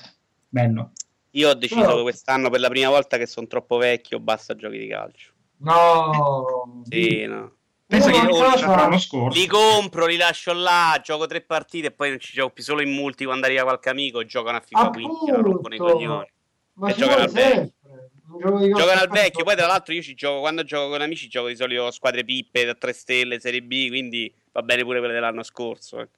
Bello. 0.51 0.93
Io 1.31 1.49
ho 1.49 1.55
deciso 1.55 1.97
che 1.97 2.03
quest'anno 2.03 2.49
per 2.49 2.61
la 2.61 2.69
prima 2.69 2.91
volta 2.91 3.19
che 3.19 3.27
sono 3.27 3.49
troppo 3.49 3.77
vecchio, 3.77 4.21
basta 4.21 4.55
giochi 4.55 4.79
di 4.79 4.87
calcio. 4.87 5.34
No, 5.65 6.83
Sì, 6.89 7.25
no. 7.25 7.53
Pensa 7.87 8.11
che 8.11 8.19
l'anno 8.19 8.99
scorso. 8.99 9.39
Li 9.39 9.47
compro, 9.47 10.07
li 10.07 10.17
lascio 10.17 10.53
là, 10.53 11.01
gioco 11.03 11.27
tre 11.27 11.43
partite 11.43 11.89
e 11.89 11.91
poi 11.93 12.11
non 12.11 12.19
ci 12.19 12.33
gioco 12.33 12.53
più 12.53 12.63
solo 12.63 12.83
in 12.83 12.91
multi 12.91 13.25
quando 13.25 13.47
arriva 13.47 13.63
qualche 13.63 13.91
amico 13.91 14.21
e 14.21 14.27
giocano 14.27 14.57
a 14.57 14.61
FIFA 14.61 14.91
15, 14.91 15.31
la 15.31 15.41
rompono 15.41 15.75
i 15.75 15.79
coglioni. 15.79 16.33
ma 16.75 16.89
E 16.91 16.95
giocano 16.95 17.27
gioco 17.27 18.59
di 18.59 18.69
Giocano 18.73 19.01
al 19.01 19.09
vecchio, 19.09 19.45
poi 19.45 19.55
tra 19.55 19.67
l'altro 19.67 19.95
io 19.95 20.03
ci 20.03 20.15
gioco, 20.15 20.41
quando 20.41 20.65
gioco 20.65 20.89
con 20.91 21.01
amici 21.01 21.29
gioco 21.29 21.49
di 21.49 21.57
solito 21.57 21.91
squadre 21.91 22.25
pippe 22.25 22.65
da 22.65 22.75
3 22.75 22.93
stelle, 22.93 23.39
serie 23.39 23.63
B, 23.63 23.89
quindi 23.89 24.35
va 24.53 24.63
bene 24.63 24.83
pure 24.83 24.99
quelle 24.99 25.15
dell'anno 25.15 25.43
scorso. 25.43 26.01
eh. 26.01 26.09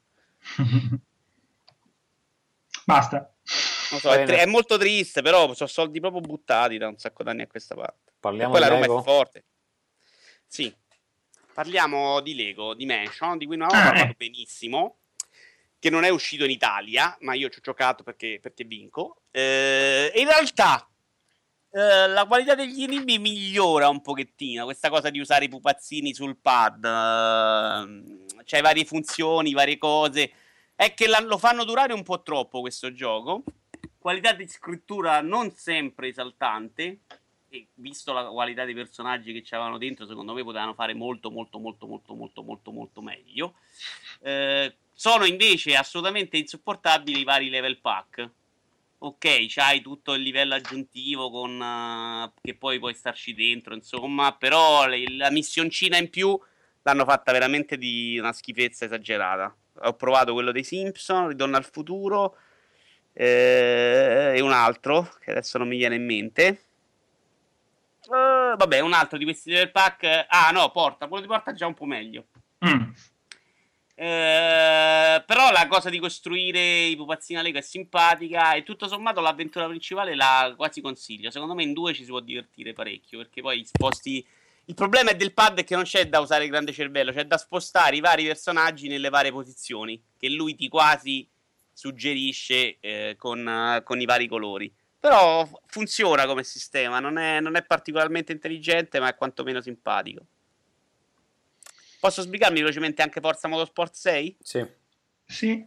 Basta. 2.86 3.34
Non 3.90 4.00
so, 4.00 4.10
è, 4.10 4.24
tri- 4.24 4.36
è 4.36 4.46
molto 4.46 4.78
triste, 4.78 5.20
però 5.20 5.52
sono 5.54 5.68
soldi 5.68 6.00
proprio 6.00 6.20
buttati 6.20 6.78
da 6.78 6.88
un 6.88 6.96
sacco 6.96 7.22
d'anni 7.22 7.42
a 7.42 7.46
questa 7.46 7.74
parte. 7.74 8.05
Parliamo 8.26 8.52
Poi 8.52 8.60
la 8.60 8.66
di 8.66 8.72
Roma 8.72 8.86
Lego? 8.86 9.00
è 9.00 9.02
forte. 9.04 9.44
Sì. 10.46 10.74
Parliamo 11.54 12.20
di 12.20 12.34
Lego 12.34 12.74
Dimension, 12.74 13.38
di 13.38 13.46
cui 13.46 13.56
non 13.56 13.68
ho 13.68 13.72
Ah, 13.76 13.82
parlato 13.84 14.10
eh. 14.12 14.14
benissimo, 14.16 14.98
che 15.78 15.90
non 15.90 16.04
è 16.04 16.08
uscito 16.08 16.44
in 16.44 16.50
Italia, 16.50 17.16
ma 17.20 17.34
io 17.34 17.48
ci 17.48 17.58
ho 17.58 17.62
giocato 17.62 18.02
perché, 18.02 18.38
perché 18.42 18.64
vinco. 18.64 19.22
Eh, 19.30 20.12
in 20.16 20.26
realtà 20.26 20.88
eh, 21.70 22.08
la 22.08 22.26
qualità 22.26 22.54
degli 22.54 22.82
enigmi 22.82 23.18
migliora 23.18 23.88
un 23.88 24.00
pochettino, 24.02 24.64
questa 24.64 24.88
cosa 24.90 25.08
di 25.10 25.18
usare 25.20 25.44
i 25.44 25.48
pupazzini 25.48 26.12
sul 26.14 26.36
pad, 26.36 26.84
eh, 26.84 28.44
c'hai 28.44 28.60
varie 28.62 28.84
funzioni, 28.84 29.52
varie 29.52 29.78
cose, 29.78 30.32
è 30.74 30.92
che 30.94 31.06
la- 31.06 31.20
lo 31.20 31.38
fanno 31.38 31.64
durare 31.64 31.92
un 31.92 32.02
po' 32.02 32.22
troppo 32.22 32.60
questo 32.60 32.92
gioco, 32.92 33.42
qualità 33.98 34.32
di 34.32 34.46
scrittura 34.48 35.20
non 35.20 35.52
sempre 35.54 36.08
esaltante, 36.08 37.00
e 37.56 37.66
visto 37.74 38.12
la 38.12 38.24
qualità 38.24 38.64
dei 38.64 38.74
personaggi 38.74 39.32
che 39.32 39.42
c'avevano 39.42 39.78
dentro, 39.78 40.06
secondo 40.06 40.34
me 40.34 40.42
potevano 40.42 40.74
fare 40.74 40.94
molto, 40.94 41.30
molto, 41.30 41.58
molto, 41.58 41.86
molto, 41.86 42.14
molto, 42.14 42.42
molto, 42.42 42.70
molto 42.70 43.02
meglio. 43.02 43.54
Eh, 44.20 44.74
sono 44.92 45.24
invece 45.24 45.74
assolutamente 45.74 46.36
insopportabili 46.36 47.20
i 47.20 47.24
vari 47.24 47.48
level 47.48 47.78
pack. 47.78 48.30
Ok, 48.98 49.46
c'hai 49.48 49.82
tutto 49.82 50.14
il 50.14 50.22
livello 50.22 50.54
aggiuntivo 50.54 51.30
con, 51.30 51.60
eh, 51.60 52.32
che 52.42 52.54
poi 52.54 52.78
puoi 52.78 52.94
starci 52.94 53.34
dentro, 53.34 53.74
insomma, 53.74 54.34
però 54.34 54.86
le- 54.86 55.16
la 55.16 55.30
missioncina 55.30 55.98
in 55.98 56.08
più 56.08 56.38
l'hanno 56.82 57.04
fatta 57.04 57.32
veramente 57.32 57.76
di 57.76 58.18
una 58.18 58.32
schifezza 58.32 58.84
esagerata. 58.84 59.54
Ho 59.80 59.94
provato 59.94 60.32
quello 60.32 60.52
dei 60.52 60.64
Simpson, 60.64 61.28
Ritorno 61.28 61.56
al 61.56 61.64
futuro 61.64 62.36
eh, 63.12 64.32
e 64.36 64.40
un 64.40 64.52
altro 64.52 65.10
che 65.20 65.30
adesso 65.30 65.58
non 65.58 65.68
mi 65.68 65.76
viene 65.76 65.96
in 65.96 66.04
mente. 66.04 66.65
Eh, 68.06 68.54
vabbè, 68.56 68.80
un 68.80 68.92
altro 68.92 69.18
di 69.18 69.24
questi 69.24 69.50
level 69.50 69.70
pack. 69.70 70.26
Ah, 70.28 70.50
no, 70.50 70.70
porta. 70.70 71.08
Quello 71.08 71.22
di 71.22 71.28
porta 71.28 71.50
è 71.50 71.54
già 71.54 71.66
un 71.66 71.74
po' 71.74 71.84
meglio. 71.84 72.26
Mm. 72.66 72.90
Eh, 73.98 75.24
però 75.26 75.50
la 75.50 75.66
cosa 75.68 75.88
di 75.88 75.98
costruire 75.98 76.84
i 76.84 76.96
pupazzini 76.96 77.38
a 77.38 77.42
Lego 77.42 77.56
è 77.56 77.62
simpatica 77.62 78.52
e 78.52 78.62
tutto 78.62 78.88
sommato 78.88 79.22
l'avventura 79.22 79.66
principale 79.66 80.14
la 80.14 80.52
quasi 80.54 80.82
consiglio. 80.82 81.30
Secondo 81.30 81.54
me 81.54 81.62
in 81.62 81.72
due 81.72 81.94
ci 81.94 82.04
si 82.04 82.10
può 82.10 82.20
divertire 82.20 82.74
parecchio 82.74 83.18
perché 83.18 83.40
poi 83.40 83.64
sposti. 83.64 84.24
Il 84.66 84.74
problema 84.74 85.10
è 85.10 85.16
del 85.16 85.32
pad 85.32 85.60
è 85.60 85.64
che 85.64 85.76
non 85.76 85.84
c'è 85.84 86.08
da 86.08 86.20
usare 86.20 86.44
il 86.44 86.50
grande 86.50 86.72
cervello, 86.72 87.12
c'è 87.12 87.24
da 87.24 87.38
spostare 87.38 87.96
i 87.96 88.00
vari 88.00 88.26
personaggi 88.26 88.88
nelle 88.88 89.08
varie 89.08 89.30
posizioni 89.30 90.02
che 90.18 90.28
lui 90.28 90.56
ti 90.56 90.68
quasi 90.68 91.26
suggerisce 91.72 92.78
eh, 92.80 93.14
con, 93.16 93.80
con 93.84 94.00
i 94.00 94.04
vari 94.04 94.26
colori. 94.26 94.70
Però 94.98 95.48
funziona 95.66 96.26
come 96.26 96.42
sistema, 96.42 97.00
non 97.00 97.18
è, 97.18 97.40
non 97.40 97.56
è 97.56 97.64
particolarmente 97.64 98.32
intelligente, 98.32 98.98
ma 98.98 99.08
è 99.08 99.14
quantomeno 99.14 99.60
simpatico. 99.60 100.26
Posso 102.00 102.22
spiegarmi 102.22 102.60
velocemente 102.60 103.02
anche 103.02 103.20
Forza 103.20 103.48
Motorsport 103.48 103.94
6? 103.94 104.36
Sì. 104.40 104.66
Sì. 105.26 105.66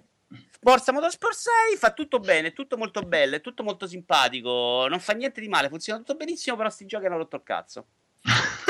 Forza 0.61 0.91
Motorsport 0.91 1.35
6 1.35 1.77
fa 1.77 1.93
tutto 1.93 2.19
bene, 2.19 2.49
è 2.49 2.53
tutto 2.53 2.77
molto 2.77 3.01
bello, 3.01 3.35
è 3.35 3.41
tutto 3.41 3.63
molto 3.63 3.87
simpatico, 3.87 4.87
non 4.89 4.99
fa 4.99 5.13
niente 5.13 5.39
di 5.41 5.47
male, 5.47 5.69
funziona 5.69 5.99
tutto 5.99 6.15
benissimo, 6.15 6.55
però 6.57 6.69
sti 6.69 6.85
giochi 6.85 7.05
hanno 7.05 7.17
rotto 7.17 7.37
il 7.37 7.43
cazzo. 7.43 7.87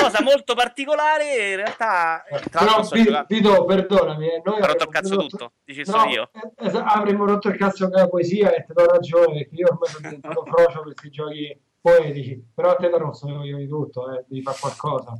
Cosa 0.09 0.23
molto 0.23 0.55
particolare, 0.55 1.49
in 1.51 1.55
realtà... 1.57 2.23
eh, 2.25 2.39
Però, 2.49 2.83
sto 2.83 2.95
Vi- 2.95 3.03
giocando... 3.03 3.25
Vito, 3.29 3.65
perdonami, 3.65 4.27
eh, 4.27 4.41
noi 4.43 4.61
rotto 4.61 4.83
il 4.83 4.89
cazzo 4.89 5.15
rotto- 5.15 5.27
tutto, 5.27 5.51
dici 5.63 5.83
No, 5.85 6.03
io. 6.05 6.29
eh, 6.33 6.65
es- 6.65 6.73
avremmo 6.75 7.25
rotto 7.25 7.47
il 7.49 7.57
cazzo 7.57 7.89
con 7.89 7.99
la 7.99 8.07
poesia 8.09 8.53
e 8.53 8.65
ti 8.65 8.73
do 8.73 8.85
ragione 8.85 9.33
perché 9.33 9.55
io 9.55 9.67
ormai 9.69 9.89
sono 9.89 9.99
diventato 10.07 10.43
frocio 10.49 10.81
questi 10.81 11.09
giochi 11.09 11.61
poetici 11.81 12.43
però 12.53 12.71
a 12.71 12.75
te 12.75 12.89
da 12.89 12.97
rosso 12.97 13.25
ne 13.25 13.33
voglio 13.35 13.57
di 13.57 13.67
tutto 13.67 14.11
eh, 14.13 14.25
devi 14.27 14.41
fare 14.41 14.57
qualcosa 14.59 15.11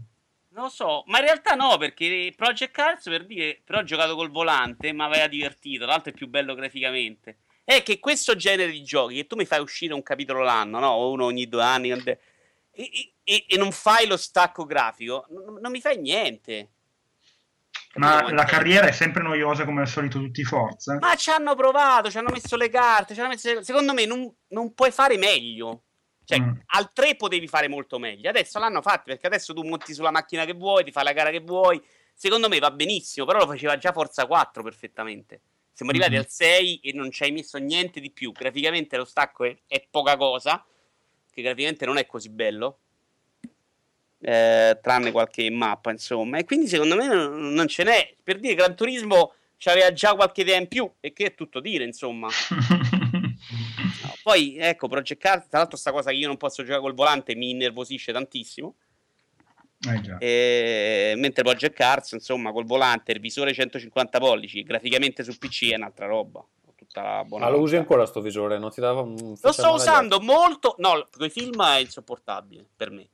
Non 0.52 0.64
lo 0.64 0.70
so, 0.70 1.04
ma 1.08 1.20
in 1.20 1.26
realtà 1.26 1.54
no, 1.56 1.78
perché 1.78 2.34
Project 2.36 2.72
Cars 2.74 3.04
per 3.06 3.26
dire, 3.26 3.62
però 3.64 3.80
ho 3.80 3.84
giocato 3.84 4.16
col 4.16 4.30
volante, 4.32 4.92
ma 4.92 5.06
aveva 5.06 5.28
divertito, 5.28 5.84
tra 5.84 5.94
l'altro 5.94 6.12
è 6.12 6.16
più 6.16 6.28
bello 6.28 6.54
graficamente. 6.56 7.38
È 7.64 7.84
che 7.84 8.00
questo 8.00 8.36
genere 8.36 8.72
di 8.72 8.82
giochi, 8.84 9.16
che 9.16 9.28
tu 9.28 9.36
mi 9.36 9.46
fai 9.46 9.60
uscire 9.62 9.94
un 9.94 10.02
capitolo 10.02 10.42
l'anno, 10.42 10.80
no? 10.80 11.08
Uno 11.12 11.26
ogni 11.26 11.48
due 11.48 11.62
anni, 11.64 11.92
e, 11.92 12.18
e- 12.72 13.14
e- 13.30 13.46
e 13.48 13.58
non 13.58 13.72
fai 13.72 14.08
lo 14.08 14.18
stacco 14.18 14.66
grafico, 14.66 15.26
non, 15.30 15.60
non 15.62 15.72
mi 15.72 15.80
fai 15.82 15.98
niente. 16.00 16.70
Ma 17.96 18.32
la 18.32 18.44
carriera 18.46 18.88
è 18.88 18.92
sempre 18.92 19.24
noiosa 19.24 19.66
come 19.66 19.82
al 19.82 19.88
solito 19.88 20.20
tutti 20.20 20.44
Forza. 20.44 20.98
Ma 21.00 21.16
ci 21.16 21.32
hanno 21.32 21.56
provato, 21.56 22.10
ci 22.12 22.18
hanno 22.20 22.30
messo 22.32 22.56
le 22.56 22.70
carte, 22.70 23.14
ci 23.14 23.20
hanno 23.20 23.30
messo... 23.30 23.64
secondo 23.64 23.94
me 23.94 24.06
non, 24.06 24.32
non 24.50 24.74
puoi 24.74 24.92
fare 24.92 25.18
meglio. 25.18 25.84
Cioè, 26.24 26.40
Mm. 26.40 26.52
al 26.68 26.94
3 26.94 27.16
potevi 27.16 27.48
fare 27.48 27.68
molto 27.68 27.98
meglio. 27.98 28.30
Adesso 28.30 28.60
l'hanno 28.60 28.84
fatto 28.84 29.04
perché 29.06 29.26
adesso 29.26 29.52
tu 29.54 29.64
monti 29.64 29.96
sulla 29.96 30.12
macchina 30.12 30.46
che 30.46 30.54
vuoi, 30.54 30.84
ti 30.84 30.92
fai 30.92 31.04
la 31.04 31.14
gara 31.14 31.32
che 31.32 31.40
vuoi. 31.40 31.84
Secondo 32.14 32.48
me 32.50 32.60
va 32.60 32.70
benissimo, 32.70 33.26
però 33.26 33.40
lo 33.40 33.48
faceva 33.48 33.78
già 33.78 33.92
Forza 33.92 34.28
4 34.28 34.62
perfettamente. 34.62 35.42
Siamo 35.74 35.90
arrivati 35.92 36.14
Mhm. 36.14 36.20
al 36.20 36.28
6 36.30 36.80
e 36.84 36.94
non 36.94 37.10
ci 37.10 37.24
hai 37.24 37.32
messo 37.32 37.58
niente 37.58 38.00
di 38.00 38.12
più. 38.12 38.32
Graficamente 38.32 38.96
lo 38.98 39.06
stacco 39.06 39.46
è, 39.46 39.58
è 39.66 39.84
poca 39.90 40.16
cosa, 40.18 40.64
che 41.32 41.42
graficamente 41.42 41.86
non 41.88 41.98
è 41.98 42.06
così 42.06 42.30
bello. 42.30 42.78
Eh, 44.22 44.78
tranne 44.82 45.12
qualche 45.12 45.50
mappa, 45.50 45.92
insomma. 45.92 46.38
E 46.38 46.44
quindi 46.44 46.68
secondo 46.68 46.96
me 46.96 47.08
non, 47.08 47.54
non 47.54 47.68
ce 47.68 47.84
n'è. 47.84 48.16
Per 48.22 48.40
dire, 48.40 48.56
Gran 48.56 48.76
Turismo 48.76 49.34
c'aveva 49.58 49.92
già 49.94 50.14
qualche 50.14 50.42
idea 50.42 50.58
in 50.58 50.68
più, 50.68 50.90
e 51.00 51.14
che 51.14 51.28
è 51.28 51.36
tutto 51.36 51.60
dire, 51.60 51.84
insomma. 51.84 52.28
No, 54.02 54.14
poi, 54.22 54.58
ecco, 54.58 54.88
Project 54.88 55.22
Cars, 55.22 55.48
tra 55.48 55.60
l'altro 55.60 55.78
sta 55.78 55.92
cosa 55.92 56.12
che 56.12 56.18
io 56.18 56.28
non 56.28 56.38
posso 56.38 56.64
giocare 56.64 56.82
col 56.82 56.94
volante 56.94 57.36
mi 57.36 57.52
innervosisce 57.52 58.12
tantissimo. 58.12 58.76
Eh 59.90 60.02
già. 60.02 60.18
E- 60.18 61.14
mentre 61.16 61.44
Project 61.44 61.74
Cars, 61.74 62.12
insomma, 62.12 62.52
col 62.52 62.66
volante, 62.66 63.14
il 63.14 63.20
visore 63.20 63.54
150 63.54 64.20
pollici, 64.20 64.64
graficamente 64.64 65.24
su 65.24 65.38
PC 65.38 65.72
è 65.72 65.76
un'altra 65.76 66.06
roba. 66.06 66.46
Tutta 66.76 67.02
la 67.02 67.24
buona 67.24 67.46
Ma 67.46 67.52
lo 67.52 67.60
usi 67.60 67.76
ancora 67.76 68.06
sto 68.06 68.22
visore? 68.22 68.58
Non 68.58 68.72
ti 68.72 68.80
dava 68.80 69.02
un 69.02 69.36
Lo 69.42 69.52
sto 69.52 69.74
usando 69.74 70.20
molto. 70.22 70.76
No, 70.80 71.08
con 71.12 71.26
i 71.26 71.30
film 71.30 71.62
è 71.64 71.80
insopportabile 71.80 72.66
per 72.76 72.90
me. 72.90 73.10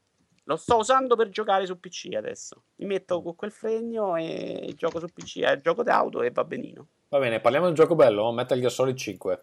Lo 0.48 0.58
sto 0.58 0.78
usando 0.78 1.16
per 1.16 1.30
giocare 1.30 1.66
su 1.66 1.80
PC 1.80 2.14
adesso. 2.16 2.64
Mi 2.76 2.86
metto 2.86 3.22
con 3.22 3.36
quel 3.36 3.52
fregno 3.52 4.16
e 4.16 4.74
gioco 4.78 5.00
su 5.00 5.08
PC. 5.08 5.40
È 5.40 5.60
gioco 5.60 5.82
d'auto 5.82 6.22
e 6.22 6.32
va 6.32 6.44
benino. 6.44 6.88
Va 7.10 7.20
bene, 7.20 7.40
parliamo 7.40 7.66
del 7.66 7.76
gioco 7.76 7.96
bello, 7.96 8.32
Metal 8.32 8.60
Gear 8.60 8.72
Solid 8.72 8.96
5. 8.96 9.42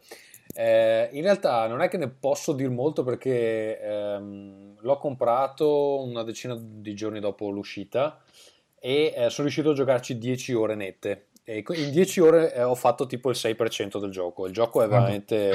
Eh, 0.55 1.09
in 1.13 1.23
realtà 1.23 1.67
non 1.67 1.81
è 1.81 1.89
che 1.89 1.97
ne 1.97 2.09
posso 2.09 2.53
dire 2.53 2.69
molto 2.69 3.03
perché 3.03 3.81
ehm, 3.81 4.77
l'ho 4.81 4.99
comprato 4.99 6.03
una 6.03 6.23
decina 6.23 6.57
di 6.59 6.95
giorni 6.95 7.21
dopo 7.21 7.49
l'uscita 7.49 8.21
e 8.79 9.15
eh, 9.17 9.31
sono 9.31 9.47
riuscito 9.47 9.71
a 9.71 9.75
giocarci 9.75 10.19
10 10.19 10.53
ore 10.53 10.75
nette. 10.75 11.27
E 11.45 11.65
in 11.75 11.91
10 11.91 12.21
ore 12.21 12.55
eh, 12.55 12.63
ho 12.63 12.77
fatto 12.77 13.07
tipo 13.07 13.29
il 13.29 13.37
6% 13.37 13.99
del 13.99 14.11
gioco. 14.11 14.47
Il 14.47 14.53
gioco 14.53 14.81
è 14.81 14.87
veramente 14.87 15.51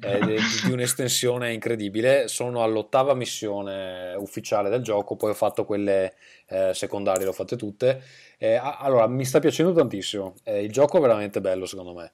è 0.00 0.18
di, 0.18 0.36
di 0.66 0.72
un'estensione 0.72 1.54
incredibile. 1.54 2.28
Sono 2.28 2.62
all'ottava 2.62 3.14
missione 3.14 4.14
ufficiale 4.14 4.68
del 4.68 4.82
gioco, 4.82 5.16
poi 5.16 5.30
ho 5.30 5.34
fatto 5.34 5.64
quelle 5.64 6.12
eh, 6.48 6.72
secondarie, 6.74 7.22
le 7.22 7.30
ho 7.30 7.32
fatte 7.32 7.56
tutte. 7.56 8.02
Eh, 8.36 8.60
allora, 8.60 9.06
mi 9.06 9.24
sta 9.24 9.38
piacendo 9.38 9.72
tantissimo. 9.72 10.34
Eh, 10.44 10.62
il 10.62 10.70
gioco 10.70 10.98
è 10.98 11.00
veramente 11.00 11.40
bello, 11.40 11.64
secondo 11.64 11.94
me. 11.94 12.12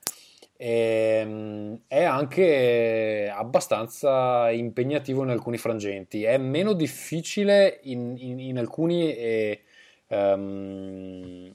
Ehm, 0.56 1.80
è 1.88 2.04
anche 2.04 3.28
abbastanza 3.34 4.48
impegnativo 4.52 5.24
in 5.24 5.30
alcuni 5.30 5.58
frangenti. 5.58 6.22
È 6.22 6.38
meno 6.38 6.72
difficile 6.72 7.80
in, 7.82 8.14
in- 8.16 8.38
in 8.38 8.58
alcuni 8.58 9.12
ehm, 10.06 11.52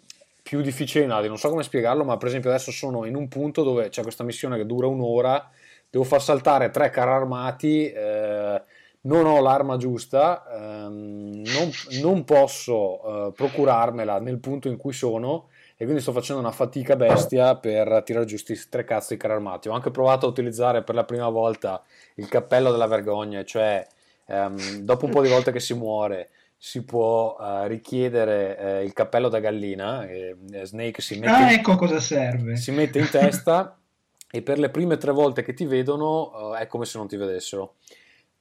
più 0.48 0.62
difficile. 0.62 1.06
Non 1.06 1.38
so 1.38 1.50
come 1.50 1.64
spiegarlo, 1.64 2.06
ma 2.06 2.16
per 2.16 2.30
esempio 2.30 2.50
adesso 2.50 2.72
sono 2.72 3.04
in 3.04 3.16
un 3.16 3.28
punto 3.28 3.64
dove 3.64 3.90
c'è 3.90 4.02
questa 4.02 4.24
missione 4.24 4.56
che 4.56 4.66
dura 4.66 4.88
un'ora. 4.88 5.50
Devo 5.90 6.06
far 6.06 6.22
saltare 6.22 6.70
tre 6.70 6.90
carri 6.90 7.12
armati. 7.12 7.92
eh, 7.92 8.62
non 9.02 9.26
ho 9.26 9.42
l'arma 9.42 9.78
giusta, 9.78 10.46
ehm, 10.52 11.44
non, 11.46 11.72
non 12.02 12.24
posso 12.24 13.28
eh, 13.28 13.32
procurarmela 13.32 14.20
nel 14.20 14.40
punto 14.40 14.68
in 14.68 14.76
cui 14.76 14.92
sono 14.92 15.48
e 15.78 15.84
quindi 15.84 16.02
sto 16.02 16.12
facendo 16.12 16.42
una 16.42 16.52
fatica 16.52 16.96
bestia 16.96 17.56
per 17.56 18.02
tirare 18.04 18.26
giù 18.26 18.36
sti 18.36 18.68
tre 18.70 18.84
cazzo 18.84 19.14
di 19.14 19.20
carri 19.20 19.34
armati. 19.34 19.70
Ho 19.70 19.74
anche 19.74 19.92
provato 19.92 20.26
a 20.26 20.30
utilizzare 20.30 20.84
per 20.84 20.96
la 20.96 21.06
prima 21.06 21.30
volta 21.30 21.82
il 22.16 22.28
cappello 22.28 22.72
della 22.72 22.88
vergogna, 22.88 23.44
cioè 23.44 23.86
ehm, 24.26 24.80
dopo 24.80 25.06
un 25.06 25.12
po' 25.12 25.22
di 25.22 25.30
volte 25.30 25.52
che 25.52 25.60
si 25.60 25.74
muore 25.74 26.30
si 26.58 26.84
può 26.84 27.38
eh, 27.40 27.68
richiedere 27.68 28.58
eh, 28.58 28.84
il 28.84 28.94
cappello 28.94 29.30
da 29.30 29.40
gallina, 29.40 30.06
e, 30.08 30.36
eh, 30.52 30.66
Snake 30.66 31.02
si 31.02 31.20
mette, 31.20 31.32
Ah, 31.32 31.52
ecco 31.52 32.00
serve. 32.00 32.56
si 32.56 32.72
mette 32.72 32.98
in 33.00 33.10
testa 33.10 33.78
e 34.30 34.42
per 34.42 34.58
le 34.58 34.70
prime 34.70 34.98
tre 34.98 35.12
volte 35.12 35.44
che 35.44 35.54
ti 35.54 35.66
vedono 35.66 36.56
eh, 36.56 36.62
è 36.62 36.68
come 36.68 36.86
se 36.86 36.98
non 36.98 37.08
ti 37.08 37.16
vedessero. 37.16 37.76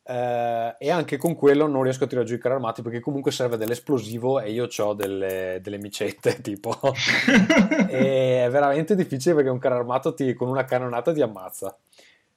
E 0.09 0.89
anche 0.89 1.17
con 1.17 1.35
quello 1.35 1.67
non 1.67 1.83
riesco 1.83 2.05
a 2.05 2.07
tirare 2.07 2.25
giù 2.25 2.35
i 2.35 2.39
carri 2.39 2.55
armati 2.55 2.81
perché 2.81 3.01
comunque 3.01 3.33
serve 3.33 3.57
dell'esplosivo 3.57 4.39
e 4.39 4.53
io 4.53 4.69
ho 4.79 4.95
delle, 4.95 5.59
delle 5.61 5.79
micette 5.79 6.41
tipo 6.43 6.79
è 7.91 8.47
veramente 8.49 8.95
difficile 8.95 9.35
perché 9.35 9.51
un 9.51 9.59
carro 9.59 9.79
armato 9.79 10.15
ti, 10.15 10.33
con 10.35 10.47
una 10.49 10.65
cannonata 10.65 11.13
ti 11.13 11.23
ammazza 11.23 11.77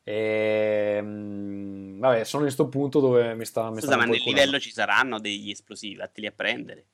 e, 0.04 1.00
mm, 1.02 2.00
vabbè 2.00 2.24
sono 2.24 2.46
in 2.46 2.52
sto 2.52 2.68
punto 2.68 3.00
dove 3.00 3.36
mi 3.36 3.46
sta 3.46 3.70
mi 3.70 3.80
Scusa, 3.80 3.98
ma 3.98 4.06
nel 4.06 4.22
livello 4.22 4.60
ci 4.60 4.72
saranno 4.72 5.20
degli 5.20 5.52
esplosivi, 5.52 5.96
vatteli 5.96 6.28
a 6.28 6.34
prendere. 6.36 6.86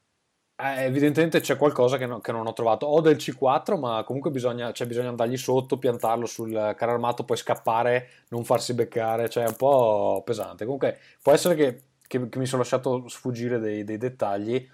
Eh, 0.57 0.83
evidentemente 0.85 1.41
c'è 1.41 1.57
qualcosa 1.57 1.97
che, 1.97 2.05
no- 2.05 2.19
che 2.19 2.31
non 2.31 2.47
ho 2.47 2.53
trovato. 2.53 2.85
Ho 2.85 3.01
del 3.01 3.17
C4, 3.17 3.77
ma 3.77 4.03
comunque 4.05 4.31
bisogna, 4.31 4.71
cioè, 4.71 4.87
bisogna 4.87 5.09
andargli 5.09 5.35
sotto, 5.35 5.77
piantarlo 5.77 6.25
sul 6.25 6.51
carro 6.77 6.91
armato, 6.93 7.25
poi 7.25 7.35
scappare, 7.35 8.09
non 8.29 8.45
farsi 8.45 8.73
beccare. 8.73 9.27
Cioè, 9.27 9.43
è 9.43 9.47
un 9.47 9.55
po' 9.57 10.21
pesante. 10.25 10.63
Comunque, 10.63 10.97
può 11.21 11.33
essere 11.33 11.55
che, 11.55 11.81
che- 12.07 12.29
che 12.29 12.39
mi 12.39 12.45
sono 12.45 12.61
lasciato 12.61 13.05
sfuggire 13.09 13.59
dei, 13.59 13.83
dei 13.83 13.97
dettagli. 13.97 14.65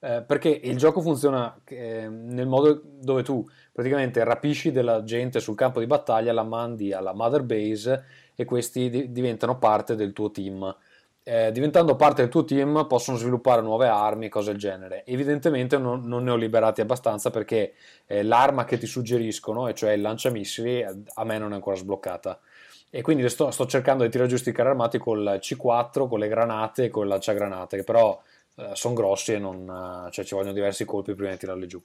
Eh, 0.00 0.22
perché 0.22 0.48
il 0.48 0.76
gioco 0.76 1.00
funziona 1.00 1.60
eh, 1.64 2.08
nel 2.08 2.46
modo 2.46 2.82
dove 2.84 3.22
tu 3.22 3.46
praticamente 3.72 4.24
rapisci 4.24 4.72
della 4.72 5.04
gente 5.04 5.40
sul 5.40 5.54
campo 5.54 5.80
di 5.80 5.86
battaglia, 5.86 6.32
la 6.32 6.42
mandi 6.42 6.92
alla 6.92 7.12
mother 7.12 7.42
base 7.42 8.04
e 8.34 8.44
questi 8.44 8.90
di- 8.90 9.12
diventano 9.12 9.58
parte 9.58 9.94
del 9.94 10.12
tuo 10.12 10.30
team 10.30 10.74
eh, 11.22 11.52
diventando 11.52 11.96
parte 11.96 12.22
del 12.22 12.30
tuo 12.30 12.44
team 12.44 12.86
possono 12.88 13.16
sviluppare 13.16 13.60
nuove 13.62 13.86
armi 13.86 14.26
e 14.26 14.28
cose 14.28 14.50
del 14.52 14.60
genere. 14.60 15.04
Evidentemente 15.04 15.76
non, 15.78 16.04
non 16.04 16.24
ne 16.24 16.30
ho 16.30 16.36
liberati 16.36 16.80
abbastanza 16.80 17.30
perché 17.30 17.74
eh, 18.06 18.22
l'arma 18.22 18.64
che 18.64 18.78
ti 18.78 18.86
suggeriscono, 18.86 19.68
e 19.68 19.74
cioè 19.74 19.92
il 19.92 20.00
lanciamissili, 20.00 20.82
a 20.82 21.24
me 21.24 21.38
non 21.38 21.52
è 21.52 21.54
ancora 21.54 21.76
sbloccata. 21.76 22.40
E 22.90 23.02
quindi 23.02 23.28
sto, 23.28 23.50
sto 23.52 23.66
cercando 23.66 24.02
di 24.02 24.10
tirare 24.10 24.28
giusto 24.28 24.48
i 24.48 24.52
carri 24.52 24.70
armati 24.70 24.98
col 24.98 25.38
C4, 25.40 26.08
con 26.08 26.18
le 26.18 26.28
granate 26.28 26.84
e 26.84 26.88
con 26.88 27.04
il 27.04 27.10
lanciagranate, 27.10 27.76
che 27.76 27.84
però 27.84 28.20
sono 28.74 28.94
grossi 28.94 29.32
e 29.32 29.38
non, 29.38 30.06
eh, 30.06 30.10
cioè, 30.10 30.24
ci 30.24 30.34
vogliono 30.34 30.52
diversi 30.52 30.84
colpi 30.84 31.14
prima 31.14 31.30
di 31.30 31.38
tirarli 31.38 31.66
giù. 31.66 31.80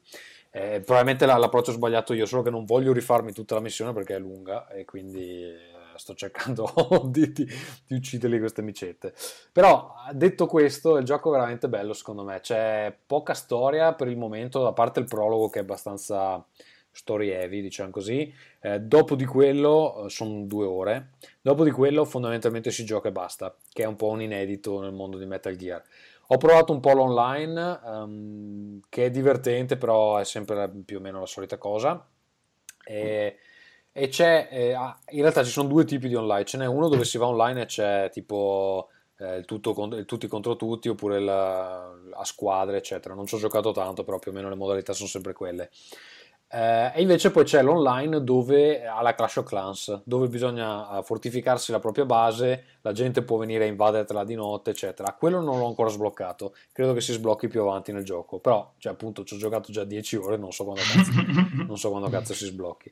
Eh, 0.51 0.79
probabilmente 0.79 1.25
la- 1.25 1.37
l'approccio 1.37 1.71
ho 1.71 1.73
sbagliato 1.73 2.13
io, 2.13 2.25
solo 2.25 2.41
che 2.41 2.49
non 2.49 2.65
voglio 2.65 2.93
rifarmi 2.93 3.33
tutta 3.33 3.55
la 3.55 3.61
missione 3.61 3.91
perché 3.93 4.15
è 4.15 4.19
lunga 4.19 4.67
e 4.69 4.85
quindi 4.85 5.41
eh, 5.41 5.57
sto 5.97 6.13
cercando 6.15 6.71
di, 7.07 7.31
di- 7.33 7.45
di 7.87 7.95
ucciderli 7.95 8.39
queste 8.39 8.61
micette. 8.61 9.13
Però 9.51 9.93
detto 10.13 10.45
questo, 10.47 10.97
il 10.97 11.03
gioco 11.05 11.29
è 11.29 11.31
veramente 11.33 11.67
bello 11.67 11.93
secondo 11.93 12.23
me. 12.23 12.39
C'è 12.39 12.95
poca 13.05 13.33
storia 13.33 13.93
per 13.93 14.07
il 14.07 14.17
momento, 14.17 14.65
a 14.65 14.73
parte 14.73 14.99
il 15.01 15.07
prologo 15.07 15.49
che 15.49 15.59
è 15.59 15.61
abbastanza 15.61 16.43
story 16.91 17.29
heavy, 17.29 17.61
diciamo 17.61 17.89
così. 17.89 18.33
Eh, 18.61 18.79
dopo 18.79 19.15
di 19.15 19.25
quello 19.25 20.05
sono 20.07 20.43
due 20.45 20.65
ore. 20.65 21.09
Dopo 21.41 21.63
di 21.63 21.71
quello 21.71 22.05
fondamentalmente 22.05 22.71
si 22.71 22.85
gioca 22.85 23.09
e 23.09 23.11
basta, 23.11 23.53
che 23.73 23.83
è 23.83 23.85
un 23.85 23.95
po' 23.97 24.07
un 24.07 24.21
inedito 24.21 24.79
nel 24.79 24.93
mondo 24.93 25.17
di 25.17 25.25
Metal 25.25 25.55
Gear. 25.55 25.83
Ho 26.27 26.37
provato 26.37 26.71
un 26.73 26.79
po' 26.79 26.93
l'online, 26.93 27.79
ehm, 27.85 28.79
che 28.89 29.05
è 29.05 29.11
divertente, 29.11 29.77
però 29.77 30.17
è 30.17 30.25
sempre 30.25 30.69
più 30.83 30.97
o 30.97 31.01
meno 31.01 31.19
la 31.19 31.25
solita 31.25 31.57
cosa. 31.57 32.03
E, 32.83 33.37
e 33.91 34.07
c'è, 34.09 34.47
eh, 34.51 34.71
in 35.11 35.21
realtà 35.21 35.43
ci 35.43 35.51
sono 35.51 35.67
due 35.67 35.85
tipi 35.85 36.07
di 36.07 36.15
online. 36.15 36.45
Ce 36.45 36.57
n'è 36.57 36.65
uno 36.65 36.89
dove 36.89 37.05
si 37.05 37.17
va 37.17 37.27
online 37.27 37.61
e 37.63 37.65
c'è 37.65 38.09
tipo 38.11 38.89
eh, 39.17 39.37
il, 39.37 39.45
tutto 39.45 39.73
il 39.93 40.05
tutti 40.05 40.27
contro 40.27 40.55
tutti 40.55 40.89
oppure 40.89 41.19
la- 41.19 41.91
a 42.13 42.25
squadre, 42.25 42.77
eccetera. 42.77 43.13
Non 43.13 43.25
ci 43.25 43.35
ho 43.35 43.37
giocato 43.37 43.71
tanto, 43.71 44.03
però 44.03 44.19
più 44.19 44.31
o 44.31 44.33
meno 44.33 44.49
le 44.49 44.55
modalità 44.55 44.93
sono 44.93 45.07
sempre 45.07 45.33
quelle. 45.33 45.69
Eh, 46.55 46.91
e 46.95 47.01
invece 47.01 47.31
poi 47.31 47.43
c'è 47.43 47.61
l'online 47.61 48.23
dove 48.23 48.85
alla 48.85 49.13
Clash 49.13 49.35
of 49.35 49.45
Clans, 49.45 50.03
dove 50.05 50.29
bisogna 50.29 50.99
eh, 50.99 51.03
fortificarsi 51.03 51.73
la 51.73 51.79
propria 51.79 52.05
base, 52.05 52.63
la 52.79 52.93
gente 52.93 53.23
può 53.23 53.35
venire 53.37 53.65
a 53.65 53.67
invadertela 53.67 54.23
di 54.23 54.35
notte, 54.35 54.69
eccetera. 54.69 55.13
Quello 55.19 55.41
non 55.41 55.59
l'ho 55.59 55.67
ancora 55.67 55.89
sbloccato, 55.89 56.55
credo 56.71 56.93
che 56.93 57.01
si 57.01 57.11
sblocchi 57.11 57.49
più 57.49 57.59
avanti 57.59 57.91
nel 57.91 58.05
gioco, 58.05 58.39
però 58.39 58.71
cioè, 58.77 58.93
appunto 58.93 59.25
ci 59.25 59.33
ho 59.33 59.37
giocato 59.37 59.73
già 59.73 59.83
10 59.83 60.15
ore, 60.15 60.37
non 60.37 60.53
so 60.53 60.63
quando 60.63 60.81
cazzo, 60.81 61.11
non 61.67 61.77
so 61.77 61.89
quando 61.89 62.07
cazzo 62.07 62.33
si 62.33 62.45
sblocchi. 62.45 62.89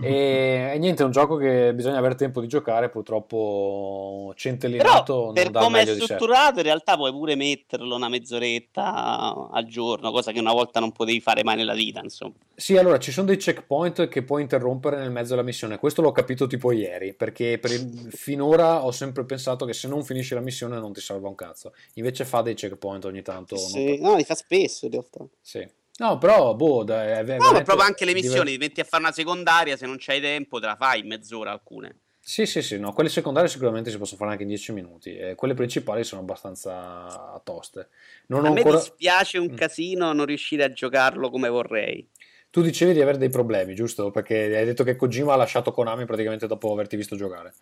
E, 0.00 0.70
e 0.72 0.78
niente, 0.78 1.02
è 1.02 1.04
un 1.04 1.12
gioco 1.12 1.36
che 1.36 1.74
bisogna 1.74 1.98
avere 1.98 2.14
tempo 2.14 2.40
di 2.40 2.46
giocare, 2.46 2.88
purtroppo 2.88 4.32
centellinato 4.36 5.02
Però 5.04 5.24
non 5.26 5.34
per 5.34 5.50
dà 5.50 5.58
il 5.58 5.64
come 5.66 5.80
è 5.80 5.84
meglio 5.84 5.94
di 5.94 6.00
sé. 6.00 6.06
strutturato, 6.06 6.60
in 6.60 6.64
realtà 6.64 6.96
puoi 6.96 7.10
pure 7.10 7.34
metterlo 7.34 7.94
una 7.94 8.08
mezz'oretta 8.08 9.50
al 9.50 9.66
giorno, 9.66 10.10
cosa 10.12 10.32
che 10.32 10.40
una 10.40 10.52
volta 10.52 10.80
non 10.80 10.92
potevi 10.92 11.20
fare 11.20 11.44
mai 11.44 11.56
nella 11.56 11.74
vita, 11.74 12.00
insomma. 12.02 12.32
Sì, 12.54 12.76
allora 12.76 12.98
ci 13.02 13.12
sono 13.12 13.26
dei 13.26 13.36
checkpoint 13.36 14.08
che 14.08 14.22
puoi 14.22 14.40
interrompere 14.40 14.96
nel 14.96 15.10
mezzo 15.10 15.30
della 15.30 15.42
missione. 15.42 15.76
Questo 15.78 16.00
l'ho 16.00 16.12
capito 16.12 16.46
tipo 16.46 16.72
ieri, 16.72 17.12
perché 17.12 17.58
per 17.58 17.72
il- 17.72 18.08
finora 18.10 18.84
ho 18.84 18.90
sempre 18.92 19.24
pensato 19.26 19.66
che 19.66 19.74
se 19.74 19.88
non 19.88 20.02
finisci 20.04 20.32
la 20.32 20.40
missione 20.40 20.78
non 20.78 20.92
ti 20.94 21.00
salva 21.02 21.28
un 21.28 21.34
cazzo. 21.34 21.74
Invece 21.94 22.24
fa 22.24 22.40
dei 22.40 22.54
checkpoint 22.54 23.04
ogni 23.04 23.20
tanto. 23.22 23.56
Sì, 23.56 23.84
per- 23.84 23.98
no, 24.00 24.16
li 24.16 24.24
fa 24.24 24.34
spesso 24.34 24.86
in 24.86 24.92
realtà. 24.92 25.26
sì. 25.40 25.68
No, 25.98 26.16
però, 26.16 26.54
boh, 26.54 26.84
dai, 26.84 27.08
è, 27.08 27.18
è 27.22 27.36
No, 27.36 27.52
ma 27.52 27.60
proprio 27.62 27.84
anche 27.86 28.06
le 28.06 28.14
missioni, 28.14 28.52
ti 28.52 28.56
metti 28.58 28.80
a 28.80 28.84
fare 28.84 29.02
una 29.02 29.12
secondaria, 29.12 29.76
se 29.76 29.84
non 29.86 29.96
c'hai 29.98 30.22
tempo 30.22 30.58
te 30.58 30.64
la 30.66 30.74
fai 30.74 31.00
in 31.00 31.06
mezz'ora 31.06 31.52
alcune. 31.52 31.98
Sì, 32.18 32.46
sì, 32.46 32.62
sì, 32.62 32.78
no, 32.78 32.92
quelle 32.92 33.10
secondarie 33.10 33.48
sicuramente 33.48 33.90
si 33.90 33.98
possono 33.98 34.18
fare 34.18 34.30
anche 34.30 34.42
in 34.44 34.48
10 34.48 34.72
minuti. 34.72 35.14
E 35.16 35.34
quelle 35.34 35.54
principali 35.54 36.02
sono 36.02 36.22
abbastanza 36.22 37.40
toste. 37.44 37.88
Non 38.28 38.44
a 38.44 38.48
ho 38.48 38.52
me 38.52 38.60
ancora... 38.60 38.78
dispiace 38.78 39.38
un 39.38 39.50
Mm. 39.52 39.56
casino 39.56 40.12
non 40.12 40.24
riuscire 40.24 40.64
a 40.64 40.72
giocarlo 40.72 41.30
come 41.30 41.48
vorrei. 41.48 42.08
Tu 42.52 42.60
dicevi 42.60 42.92
di 42.92 43.00
avere 43.00 43.16
dei 43.16 43.30
problemi, 43.30 43.74
giusto? 43.74 44.10
Perché 44.10 44.54
hai 44.54 44.66
detto 44.66 44.84
che 44.84 44.94
Kojima 44.94 45.32
ha 45.32 45.36
lasciato 45.36 45.72
Konami 45.72 46.04
praticamente 46.04 46.46
dopo 46.46 46.70
averti 46.70 46.96
visto 46.96 47.16
giocare. 47.16 47.54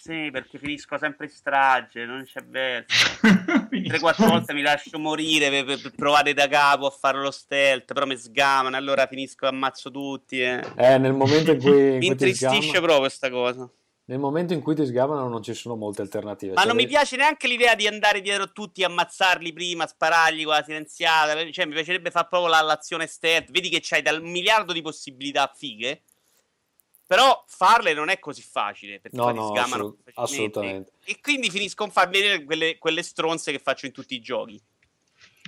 Sì, 0.00 0.28
perché 0.30 0.58
finisco 0.58 0.96
sempre 0.96 1.26
in 1.26 1.32
strage, 1.32 2.04
non 2.04 2.22
c'è 2.24 2.40
verso. 2.44 2.94
3-4 3.68 4.26
volte 4.28 4.54
mi 4.54 4.62
lascio 4.62 4.96
morire 5.00 5.50
per, 5.50 5.80
per- 5.80 5.92
provare 5.96 6.34
da 6.34 6.46
capo 6.46 6.86
a 6.86 6.90
fare 6.90 7.18
lo 7.20 7.32
stealth, 7.32 7.92
però 7.92 8.06
mi 8.06 8.16
sgamano, 8.16 8.76
allora 8.76 9.08
finisco 9.08 9.44
e 9.44 9.48
ammazzo 9.48 9.90
tutti. 9.90 10.40
eh. 10.40 10.62
Eh, 10.76 10.98
nel 10.98 11.12
momento 11.12 11.50
in 11.50 11.60
cui, 11.60 11.94
in 11.94 11.98
Mi 11.98 12.06
intristisce 12.06 12.52
sgamano, 12.52 12.70
proprio 12.70 12.98
questa 13.00 13.28
cosa. 13.28 13.68
Nel 14.08 14.18
momento 14.18 14.52
in 14.52 14.62
cui 14.62 14.74
ti 14.74 14.86
sgamano 14.86 15.28
non 15.28 15.42
ci 15.42 15.52
sono 15.54 15.74
molte 15.76 16.00
alternative. 16.02 16.52
Ma 16.52 16.58
Cioè, 16.60 16.68
non 16.68 16.76
mi 16.76 16.86
piace 16.86 17.16
neanche 17.16 17.48
l'idea 17.48 17.74
di 17.74 17.86
andare 17.86 18.20
dietro 18.20 18.44
a 18.44 18.46
tutti, 18.46 18.84
ammazzarli 18.84 19.52
prima, 19.52 19.86
sparargli 19.86 20.44
con 20.44 20.54
la 20.54 20.62
silenziata. 20.62 21.50
Cioè, 21.50 21.64
mi 21.66 21.72
piacerebbe 21.74 22.10
fare 22.10 22.26
proprio 22.28 22.50
la- 22.50 22.60
l'azione 22.60 23.06
stealth. 23.06 23.50
Vedi 23.50 23.68
che 23.68 23.80
c'hai 23.82 24.02
dal 24.02 24.22
miliardo 24.22 24.72
di 24.72 24.80
possibilità 24.82 25.50
fighe. 25.54 26.02
Però 27.06 27.44
farle 27.46 27.94
non 27.94 28.08
è 28.08 28.18
così 28.18 28.42
facile. 28.42 29.00
Perché 29.00 29.16
No, 29.16 29.30
no, 29.30 29.48
sgamano 29.48 29.74
assolut- 29.74 30.10
assolutamente. 30.14 30.92
E 31.04 31.18
quindi 31.20 31.50
finisco 31.50 31.82
con 31.84 31.92
far 31.92 32.08
vedere 32.08 32.44
quelle, 32.44 32.78
quelle 32.78 33.02
stronze 33.02 33.52
che 33.52 33.58
faccio 33.58 33.86
in 33.86 33.92
tutti 33.92 34.14
i 34.14 34.20
giochi. 34.20 34.60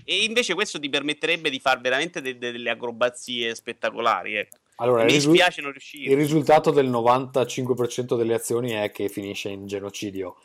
E 0.05 0.25
invece 0.25 0.55
questo 0.55 0.79
ti 0.81 0.89
permetterebbe 0.89 1.51
di 1.51 1.61
fare 1.61 1.81
veramente 1.81 2.21
de- 2.21 2.39
de- 2.39 2.53
delle 2.53 2.71
acrobazie 2.71 3.55
spettacolari. 3.55 4.35
Ecco. 4.37 4.57
Allora, 4.81 5.03
mi 5.03 5.09
il 5.09 5.15
risu- 5.15 5.31
dispiace 5.31 5.61
non 5.61 5.71
riuscire. 5.73 6.11
Il 6.11 6.17
risultato 6.17 6.71
del 6.71 6.89
95% 6.89 8.17
delle 8.17 8.35
azioni 8.35 8.71
è 8.73 8.91
che 8.91 9.09
finisce 9.09 9.49
in 9.49 9.67
genocidio. 9.67 10.37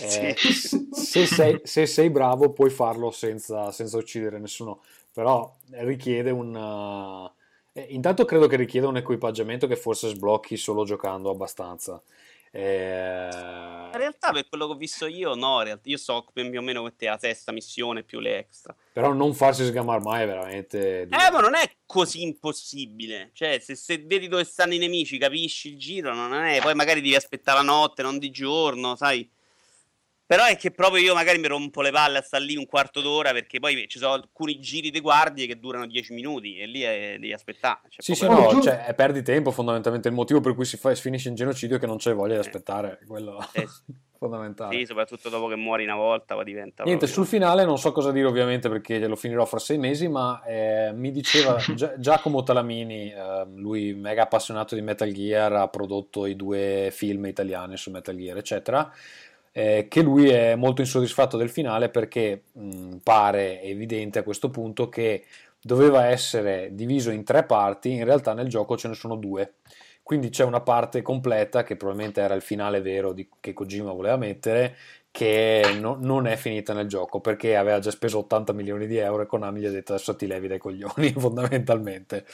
Eh, 0.00 0.34
Sì. 0.38 0.50
se, 0.50 0.86
se 0.90 1.26
sei, 1.26 1.60
se 1.64 1.86
sei 1.86 2.10
bravo 2.10 2.52
puoi 2.52 2.70
farlo 2.70 3.10
senza, 3.10 3.70
senza 3.70 3.98
uccidere 3.98 4.38
nessuno, 4.38 4.80
però 5.12 5.52
richiede 5.70 6.30
un... 6.30 7.30
eh, 7.74 7.86
intanto 7.90 8.24
credo 8.24 8.46
che 8.46 8.56
richieda 8.56 8.88
un 8.88 8.96
equipaggiamento 8.96 9.66
che 9.66 9.76
forse 9.76 10.08
sblocchi 10.08 10.56
solo 10.56 10.84
giocando 10.84 11.30
abbastanza. 11.30 12.00
Eh, 12.54 13.28
In 13.30 13.90
realtà, 13.98 14.30
per 14.30 14.46
quello 14.46 14.66
che 14.66 14.72
ho 14.72 14.76
visto 14.76 15.06
io, 15.06 15.34
no. 15.34 15.62
io 15.82 15.96
so 15.96 16.26
più 16.32 16.42
o 16.44 16.62
meno 16.62 16.80
come 16.80 16.94
te 16.94 17.06
la 17.06 17.16
sesta 17.18 17.50
missione 17.50 18.02
più 18.02 18.20
le 18.20 18.38
extra. 18.38 18.74
però 18.92 19.12
non 19.14 19.32
farsi 19.34 19.64
sgamare 19.64 20.00
mai 20.02 20.24
è 20.24 20.26
veramente... 20.26 21.02
Eh, 21.02 21.08
ma 21.08 21.40
non 21.40 21.54
è 21.54 21.70
così 21.86 22.22
impossibile. 22.22 23.30
Cioè, 23.32 23.58
se, 23.58 23.74
se 23.74 23.98
vedi 24.04 24.28
dove 24.28 24.44
stanno 24.44 24.74
i 24.74 24.78
nemici, 24.78 25.16
capisci 25.16 25.68
il 25.68 25.78
giro, 25.78 26.14
non 26.14 26.34
è. 26.34 26.60
Poi 26.60 26.74
magari 26.74 27.00
devi 27.00 27.14
aspettare 27.14 27.58
la 27.58 27.64
notte, 27.64 28.02
non 28.02 28.18
di 28.18 28.30
giorno, 28.30 28.96
sai. 28.96 29.28
Però 30.32 30.46
è 30.46 30.56
che 30.56 30.70
proprio 30.70 31.02
io 31.02 31.12
magari 31.12 31.36
mi 31.36 31.46
rompo 31.46 31.82
le 31.82 31.90
palle 31.90 32.16
a 32.16 32.22
stare 32.22 32.44
lì 32.44 32.56
un 32.56 32.64
quarto 32.64 33.02
d'ora 33.02 33.32
perché 33.32 33.60
poi 33.60 33.86
ci 33.86 33.98
sono 33.98 34.14
alcuni 34.14 34.58
giri 34.60 34.90
di 34.90 34.98
guardie 35.00 35.46
che 35.46 35.58
durano 35.58 35.84
10 35.86 36.14
minuti 36.14 36.56
e 36.56 36.64
lì 36.64 36.80
è- 36.80 37.16
devi 37.20 37.34
aspettare. 37.34 37.80
Cioè, 37.90 38.00
Sì, 38.02 38.14
sì, 38.14 38.26
no, 38.26 38.58
cioè, 38.62 38.86
eh, 38.88 38.94
perdi 38.94 39.20
tempo 39.22 39.50
fondamentalmente. 39.50 40.08
Il 40.08 40.14
motivo 40.14 40.40
per 40.40 40.54
cui 40.54 40.64
si, 40.64 40.78
fa, 40.78 40.94
si 40.94 41.02
finisce 41.02 41.28
in 41.28 41.34
genocidio 41.34 41.76
è 41.76 41.78
che 41.78 41.84
non 41.86 41.98
c'è 41.98 42.14
voglia 42.14 42.32
di 42.32 42.40
aspettare, 42.40 42.98
quello 43.06 43.46
Eh, 43.52 43.66
fondamentale. 44.18 44.74
sì, 44.78 44.86
soprattutto 44.86 45.28
dopo 45.28 45.48
che 45.48 45.56
muori 45.56 45.84
una 45.84 45.96
volta, 45.96 46.34
poi 46.34 46.44
diventa. 46.44 46.84
Niente, 46.84 47.04
proprio- 47.04 47.08
sul 47.24 47.26
finale 47.26 47.66
non 47.66 47.76
so 47.76 47.92
cosa 47.92 48.10
dire 48.10 48.26
ovviamente 48.26 48.70
perché 48.70 49.06
lo 49.06 49.16
finirò 49.16 49.44
fra 49.44 49.58
sei 49.58 49.76
mesi, 49.76 50.08
ma 50.08 50.42
eh, 50.46 50.92
mi 50.94 51.10
diceva 51.10 51.56
Gia- 51.76 51.98
Giacomo 51.98 52.42
Talamini, 52.42 53.12
eh, 53.12 53.46
lui 53.56 53.92
mega 53.92 54.22
appassionato 54.22 54.74
di 54.74 54.80
Metal 54.80 55.12
Gear, 55.12 55.52
ha 55.52 55.68
prodotto 55.68 56.24
i 56.24 56.36
due 56.36 56.88
film 56.90 57.26
italiani 57.26 57.76
su 57.76 57.90
Metal 57.90 58.16
Gear, 58.16 58.38
eccetera, 58.38 58.90
eh, 59.52 59.86
che 59.88 60.02
lui 60.02 60.28
è 60.30 60.54
molto 60.56 60.80
insoddisfatto 60.80 61.36
del 61.36 61.50
finale 61.50 61.88
perché 61.90 62.44
mh, 62.52 62.96
pare 63.02 63.62
evidente 63.62 64.18
a 64.18 64.22
questo 64.22 64.50
punto 64.50 64.88
che 64.88 65.24
doveva 65.60 66.06
essere 66.06 66.70
diviso 66.72 67.10
in 67.10 67.24
tre 67.24 67.44
parti, 67.44 67.92
in 67.92 68.04
realtà 68.04 68.34
nel 68.34 68.48
gioco 68.48 68.76
ce 68.76 68.88
ne 68.88 68.94
sono 68.94 69.16
due. 69.16 69.54
Quindi 70.02 70.30
c'è 70.30 70.44
una 70.44 70.60
parte 70.60 71.00
completa 71.00 71.62
che 71.62 71.76
probabilmente 71.76 72.20
era 72.20 72.34
il 72.34 72.42
finale 72.42 72.80
vero 72.80 73.12
di, 73.12 73.28
che 73.40 73.52
Kojima 73.52 73.92
voleva 73.92 74.16
mettere, 74.16 74.76
che 75.12 75.76
no- 75.78 75.96
non 76.00 76.26
è 76.26 76.36
finita 76.36 76.72
nel 76.72 76.88
gioco 76.88 77.20
perché 77.20 77.54
aveva 77.56 77.78
già 77.78 77.90
speso 77.90 78.18
80 78.18 78.52
milioni 78.54 78.86
di 78.86 78.96
euro 78.96 79.22
e 79.22 79.26
Konami 79.26 79.60
gli 79.60 79.66
ha 79.66 79.70
detto 79.70 79.92
adesso 79.92 80.16
ti 80.16 80.26
levi 80.26 80.48
dai 80.48 80.58
coglioni 80.58 81.12
fondamentalmente 81.16 82.24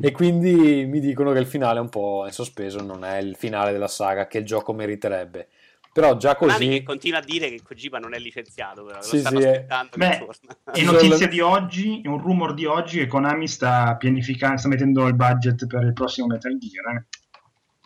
e 0.00 0.10
quindi 0.10 0.84
mi 0.86 0.98
dicono 0.98 1.32
che 1.32 1.38
il 1.38 1.46
finale 1.46 1.78
è 1.78 1.82
un 1.82 1.88
po' 1.88 2.24
in 2.26 2.32
sospeso 2.32 2.82
non 2.82 3.04
è 3.04 3.18
il 3.18 3.36
finale 3.36 3.70
della 3.70 3.86
saga 3.86 4.26
che 4.26 4.38
il 4.38 4.44
gioco 4.44 4.72
meriterebbe 4.72 5.48
però 5.96 6.14
già 6.18 6.36
così 6.36 6.52
Konami 6.52 6.68
che 6.78 6.82
continua 6.82 7.20
a 7.20 7.22
dire 7.22 7.48
che 7.48 7.62
Kojima 7.62 7.98
non 7.98 8.12
è 8.12 8.18
licenziato 8.18 8.84
però, 8.84 9.00
Sì, 9.00 9.14
lo 9.14 9.20
stanno 9.20 9.40
sì, 9.40 9.46
è- 9.46 9.50
aspettando 9.50 9.90
che 9.92 9.96
Beh, 9.96 10.26
è 10.72 10.84
notizia 10.84 11.26
di 11.26 11.40
oggi, 11.40 12.02
è 12.02 12.06
un 12.08 12.18
rumor 12.18 12.52
di 12.52 12.66
oggi 12.66 12.98
che 12.98 13.06
Konami 13.06 13.48
sta 13.48 13.96
pianificando, 13.96 14.58
sta 14.58 14.68
mettendo 14.68 15.06
il 15.06 15.14
budget 15.14 15.66
per 15.66 15.84
il 15.84 15.94
prossimo 15.94 16.26
Metal 16.26 16.54
Gear. 16.58 17.06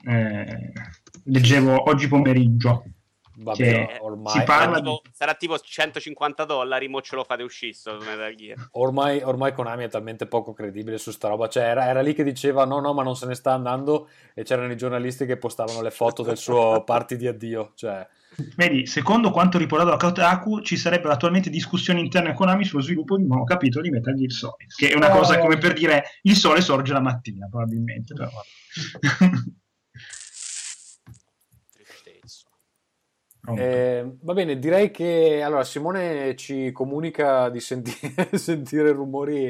eh. 0.02 0.12
Eh, 0.12 0.72
leggevo 1.26 1.88
oggi 1.88 2.08
pomeriggio. 2.08 2.82
Vabbè, 3.42 3.56
che 3.56 3.98
ormai- 4.00 4.32
si 4.32 4.38
sarà, 4.38 4.58
parla 4.58 4.76
tipo, 4.78 5.02
sarà 5.12 5.34
tipo 5.34 5.58
150 5.58 6.44
dollari 6.44 6.88
mo 6.88 7.00
ce 7.00 7.16
lo 7.16 7.24
fate 7.24 7.42
uscire 7.42 7.74
Ormai, 8.72 9.22
ormai 9.22 9.52
Konami 9.52 9.84
è 9.84 9.88
talmente 9.88 10.26
poco 10.26 10.52
credibile 10.52 10.98
su 10.98 11.10
sta 11.10 11.28
roba, 11.28 11.48
cioè 11.48 11.64
era, 11.64 11.86
era 11.86 12.00
lì 12.00 12.14
che 12.14 12.22
diceva 12.24 12.64
no 12.64 12.80
no 12.80 12.92
ma 12.92 13.02
non 13.02 13.16
se 13.16 13.26
ne 13.26 13.34
sta 13.34 13.52
andando 13.52 14.08
e 14.34 14.42
c'erano 14.42 14.72
i 14.72 14.76
giornalisti 14.76 15.26
che 15.26 15.36
postavano 15.36 15.82
le 15.82 15.90
foto 15.90 16.22
del 16.22 16.36
suo 16.36 16.82
party 16.84 17.16
di 17.16 17.26
addio, 17.26 17.72
cioè 17.74 18.06
Vedi, 18.56 18.86
secondo 18.86 19.30
quanto 19.32 19.58
riportato 19.58 19.90
da 19.90 19.96
Kotaku, 19.96 20.60
ci 20.62 20.76
sarebbero 20.76 21.12
attualmente 21.12 21.50
discussioni 21.50 21.98
interne 22.00 22.30
a 22.30 22.32
Konami 22.32 22.64
sullo 22.64 22.80
sviluppo 22.82 23.16
di 23.16 23.22
un 23.22 23.28
nuovo 23.28 23.44
capitolo 23.44 23.82
di 23.82 23.90
Metal 23.90 24.14
Gear 24.14 24.30
Solid, 24.30 24.72
che 24.74 24.90
è 24.90 24.94
una 24.94 25.12
Oh. 25.12 25.18
cosa 25.18 25.38
come 25.40 25.58
per 25.58 25.72
dire 25.72 26.04
il 26.22 26.36
sole 26.36 26.60
sorge 26.60 26.92
la 26.92 27.00
mattina, 27.00 27.48
probabilmente. 27.50 28.14
Però. 28.14 28.30
tristezza 31.72 32.46
Eh, 33.56 34.16
va 34.20 34.32
bene, 34.34 34.58
direi 34.58 34.90
che 34.90 35.40
allora 35.42 35.64
Simone 35.64 36.36
ci 36.36 36.72
comunica 36.72 37.48
di 37.48 37.60
sentire, 37.60 38.28
sentire 38.36 38.92
rumori 38.92 39.46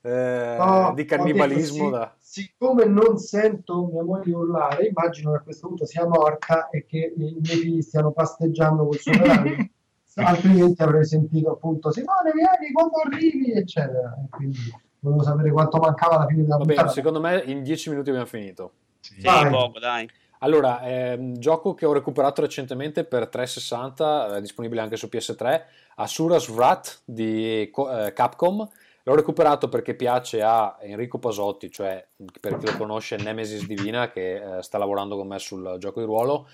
eh, 0.00 0.56
No, 0.58 0.92
di 0.94 1.04
cannibalismo. 1.04 1.84
detto, 1.84 1.96
da... 1.96 2.14
siccome 2.18 2.84
non 2.86 3.18
sento 3.18 3.86
mia 3.92 4.02
moglie 4.02 4.32
urlare, 4.34 4.86
immagino 4.86 5.30
che 5.32 5.36
a 5.38 5.40
questo 5.40 5.68
punto 5.68 5.84
sia 5.86 6.06
morta 6.06 6.68
e 6.70 6.84
che 6.86 7.12
i 7.16 7.36
miei 7.40 7.58
figli 7.60 7.80
stiano 7.82 8.12
pasteggiando 8.12 8.86
col 8.86 8.98
suo 8.98 9.12
pedale. 9.16 9.70
altrimenti 10.14 10.82
avrei 10.82 11.04
sentito 11.04 11.50
appunto 11.52 11.90
Simone 11.90 12.32
vieni 12.32 12.72
quando 12.72 12.96
arrivi 13.04 13.52
eccetera 13.52 14.14
e 14.24 14.28
quindi 14.30 14.58
volevo 15.00 15.22
sapere 15.22 15.50
quanto 15.50 15.78
mancava 15.78 16.16
alla 16.16 16.26
fine 16.26 16.42
della 16.42 16.56
Va 16.56 16.64
bene, 16.64 16.74
puntata 16.74 16.94
secondo 16.94 17.20
me 17.20 17.42
in 17.46 17.62
10 17.62 17.90
minuti 17.90 18.08
abbiamo 18.10 18.26
finito. 18.28 18.72
sì, 19.00 19.22
poco 19.50 19.78
dai 19.78 20.08
Allora, 20.44 20.82
ehm, 20.82 21.38
gioco 21.38 21.72
che 21.72 21.86
ho 21.86 21.94
recuperato 21.94 22.42
recentemente 22.42 23.04
per 23.04 23.28
360, 23.28 24.36
eh, 24.36 24.40
disponibile 24.42 24.82
anche 24.82 24.96
su 24.96 25.08
PS3, 25.10 25.62
Asura's 25.96 26.48
Wrath 26.50 27.00
di 27.06 27.62
eh, 27.62 28.12
Capcom. 28.14 28.68
L'ho 29.04 29.14
recuperato 29.14 29.70
perché 29.70 29.94
piace 29.94 30.42
a 30.42 30.76
Enrico 30.82 31.18
Pasotti, 31.18 31.70
cioè 31.70 32.06
per 32.40 32.58
chi 32.58 32.66
lo 32.66 32.76
conosce 32.76 33.16
Nemesis 33.16 33.66
Divina, 33.66 34.10
che 34.10 34.58
eh, 34.58 34.62
sta 34.62 34.76
lavorando 34.76 35.16
con 35.16 35.28
me 35.28 35.38
sul 35.38 35.76
gioco 35.78 36.00
di 36.00 36.06
ruolo. 36.06 36.46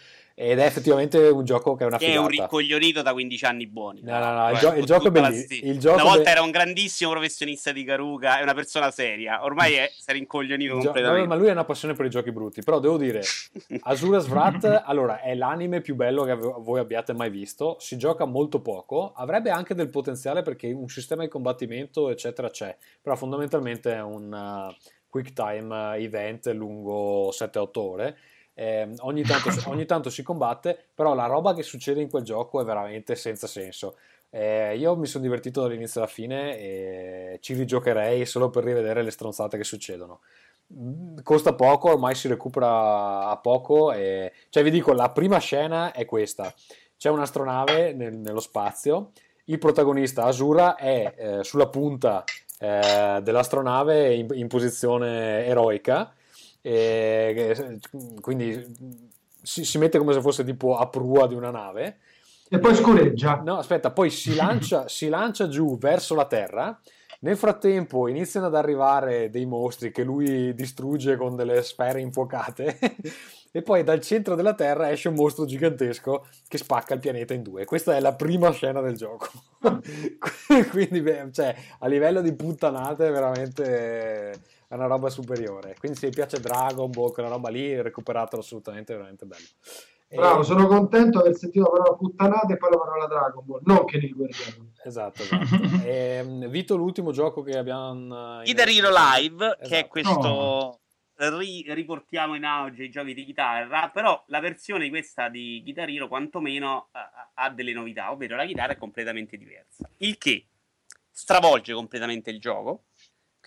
Ed 0.42 0.58
è 0.58 0.64
effettivamente 0.64 1.18
un 1.28 1.44
gioco 1.44 1.74
che 1.74 1.84
è 1.84 1.86
una 1.86 1.98
che 1.98 2.12
è 2.12 2.16
un 2.16 2.28
ricoglionito 2.28 3.02
da 3.02 3.12
15 3.12 3.44
anni 3.44 3.66
buoni 3.66 4.00
No, 4.02 4.18
no, 4.18 4.32
no, 4.32 4.50
il, 4.50 4.58
gio- 4.58 4.74
il 4.74 4.84
gioco 4.84 5.08
è 5.08 5.10
bellissimo. 5.10 5.78
gioco 5.78 5.94
una 5.94 6.04
volta 6.04 6.22
be- 6.22 6.30
era 6.30 6.42
un 6.42 6.50
grandissimo 6.50 7.10
professionista 7.10 7.72
di 7.72 7.84
Garuga 7.84 8.38
è 8.38 8.42
una 8.42 8.54
persona 8.54 8.90
seria 8.90 9.44
ormai 9.44 9.74
è, 9.74 9.90
si 9.96 10.10
è 10.10 10.12
rincoglionito 10.12 10.78
gio- 10.78 10.84
completamente 10.84 11.26
vabbè, 11.26 11.34
ma 11.34 11.40
lui 11.40 11.48
ha 11.48 11.52
una 11.52 11.64
passione 11.64 11.94
per 11.94 12.06
i 12.06 12.10
giochi 12.10 12.32
brutti. 12.32 12.62
Però 12.62 12.78
devo 12.78 12.96
dire, 12.96 13.22
Asura's 13.82 14.28
Wrath, 14.28 14.82
allora, 14.84 15.20
è 15.20 15.34
l'anime 15.34 15.80
più 15.80 15.94
bello 15.94 16.24
che 16.24 16.32
ave- 16.32 16.54
voi 16.58 16.80
abbiate 16.80 17.12
mai 17.12 17.30
visto. 17.30 17.76
Si 17.78 17.96
gioca 17.96 18.24
molto 18.24 18.60
poco. 18.60 19.12
Avrebbe 19.14 19.50
anche 19.50 19.74
del 19.74 19.90
potenziale 19.90 20.42
perché 20.42 20.70
un 20.72 20.88
sistema 20.88 21.22
di 21.22 21.28
combattimento, 21.28 22.10
eccetera, 22.10 22.50
c'è. 22.50 22.76
Però 23.00 23.16
fondamentalmente 23.16 23.92
è 23.94 24.02
un 24.02 24.32
uh, 24.70 24.74
quick 25.08 25.32
time 25.32 25.74
uh, 25.74 26.00
event 26.00 26.46
lungo 26.48 27.30
7-8 27.30 27.68
ore. 27.78 28.18
Eh, 28.60 28.86
ogni, 28.98 29.22
tanto, 29.22 29.48
ogni 29.70 29.86
tanto 29.86 30.10
si 30.10 30.22
combatte, 30.22 30.78
però 30.94 31.14
la 31.14 31.24
roba 31.24 31.54
che 31.54 31.62
succede 31.62 32.02
in 32.02 32.10
quel 32.10 32.24
gioco 32.24 32.60
è 32.60 32.64
veramente 32.64 33.16
senza 33.16 33.46
senso. 33.46 33.96
Eh, 34.28 34.76
io 34.76 34.96
mi 34.96 35.06
sono 35.06 35.24
divertito 35.24 35.62
dall'inizio 35.62 36.02
alla 36.02 36.10
fine 36.10 36.58
e 36.58 37.38
ci 37.40 37.54
rigiocherei 37.54 38.26
solo 38.26 38.50
per 38.50 38.64
rivedere 38.64 39.02
le 39.02 39.10
stronzate 39.10 39.56
che 39.56 39.64
succedono. 39.64 40.20
Mm, 40.74 41.20
Costa 41.22 41.54
poco, 41.54 41.92
ormai 41.92 42.14
si 42.14 42.28
recupera 42.28 43.28
a 43.28 43.38
poco. 43.38 43.92
E... 43.92 44.30
Cioè, 44.50 44.62
vi 44.62 44.70
dico, 44.70 44.92
la 44.92 45.08
prima 45.08 45.38
scena 45.38 45.92
è 45.92 46.04
questa: 46.04 46.52
c'è 46.98 47.08
un'astronave 47.08 47.94
nel- 47.94 48.18
nello 48.18 48.40
spazio. 48.40 49.12
Il 49.44 49.56
protagonista 49.56 50.24
Asura 50.24 50.74
è 50.74 51.14
eh, 51.16 51.44
sulla 51.44 51.68
punta 51.68 52.24
eh, 52.58 53.20
dell'astronave 53.22 54.12
in, 54.12 54.28
in 54.34 54.48
posizione 54.48 55.46
eroica. 55.46 56.12
E, 56.62 57.78
quindi 58.20 59.08
si, 59.42 59.64
si 59.64 59.78
mette 59.78 59.98
come 59.98 60.12
se 60.12 60.20
fosse 60.20 60.44
tipo 60.44 60.76
a 60.76 60.88
prua 60.88 61.26
di 61.26 61.34
una 61.34 61.50
nave. 61.50 61.98
e 62.48 62.58
poi 62.58 62.74
scureggia 62.74 63.40
No, 63.42 63.58
aspetta, 63.58 63.90
poi 63.90 64.10
si 64.10 64.34
lancia, 64.34 64.86
si 64.88 65.08
lancia 65.08 65.48
giù 65.48 65.78
verso 65.78 66.14
la 66.14 66.26
Terra. 66.26 66.78
Nel 67.22 67.36
frattempo 67.36 68.08
iniziano 68.08 68.46
ad 68.46 68.54
arrivare 68.54 69.28
dei 69.28 69.44
mostri 69.44 69.90
che 69.92 70.04
lui 70.04 70.54
distrugge 70.54 71.16
con 71.16 71.36
delle 71.36 71.62
sfere 71.62 72.00
infuocate. 72.00 72.78
e 73.52 73.62
poi 73.62 73.82
dal 73.84 74.00
centro 74.00 74.34
della 74.34 74.54
Terra 74.54 74.90
esce 74.90 75.08
un 75.08 75.16
mostro 75.16 75.44
gigantesco 75.44 76.26
che 76.48 76.56
spacca 76.56 76.94
il 76.94 77.00
pianeta 77.00 77.34
in 77.34 77.42
due. 77.42 77.66
Questa 77.66 77.94
è 77.94 78.00
la 78.00 78.14
prima 78.14 78.50
scena 78.52 78.80
del 78.80 78.96
gioco. 78.96 79.28
Quindi, 80.70 81.02
beh, 81.02 81.28
cioè, 81.32 81.54
a 81.80 81.86
livello 81.88 82.22
di 82.22 82.32
puttanate, 82.34 83.10
veramente 83.10 84.40
è 84.70 84.74
una 84.74 84.86
roba 84.86 85.10
superiore. 85.10 85.74
Quindi, 85.80 85.98
se 85.98 86.06
vi 86.08 86.14
piace 86.14 86.38
Dragon 86.38 86.88
Ball, 86.92 87.10
quella 87.12 87.28
roba 87.28 87.48
lì, 87.48 87.80
recuperatelo 87.82 88.40
assolutamente, 88.40 88.92
è 88.92 88.96
veramente 88.96 89.26
bello. 89.26 89.46
E- 90.06 90.14
bravo 90.16 90.44
sono 90.44 90.68
contento 90.68 91.18
di 91.20 91.26
aver 91.26 91.36
sentito 91.38 91.64
la 91.64 91.70
parola 91.70 91.96
puttanate 91.96 92.52
e 92.52 92.56
poi 92.56 92.70
la 92.70 92.78
parola 92.78 93.06
Dragon 93.06 93.44
Ball 93.44 93.60
non 93.64 93.84
che 93.84 93.98
nel 93.98 94.12
guerriero 94.12 94.66
Esatto, 94.84 95.22
esatto. 95.22 95.46
Ehm, 95.86 96.48
Vito, 96.48 96.74
l'ultimo 96.76 97.12
gioco 97.12 97.42
che 97.42 97.56
abbiamo... 97.56 98.40
eh, 98.42 98.50
Hero 98.50 98.90
Live 98.90 99.58
che 99.62 99.86
è 99.86 99.88
Esatto. 99.88 99.88
questo 99.88 100.80
ri- 101.38 101.64
riportiamo 101.72 102.34
in 102.34 102.42
auge 102.44 102.84
i 102.84 102.90
giochi 102.90 103.14
di 103.14 103.24
chitarra 103.24 103.88
però 103.90 104.20
la 104.26 104.40
versione 104.40 104.82
di 104.84 104.90
questa 104.90 105.28
di 105.28 105.60
Guitar 105.62 105.88
Hero 105.88 106.08
quantomeno 106.08 106.88
ha- 106.90 107.30
ha 107.34 107.50
delle 107.50 107.72
novità 107.72 108.10
ovvero 108.10 108.34
la 108.34 108.46
chitarra 108.46 108.72
è 108.72 108.78
completamente 108.78 109.36
diversa 109.36 109.88
il 109.98 110.18
che 110.18 110.46
stravolge 111.08 111.72
completamente 111.72 112.30
il 112.30 112.40
gioco 112.40 112.86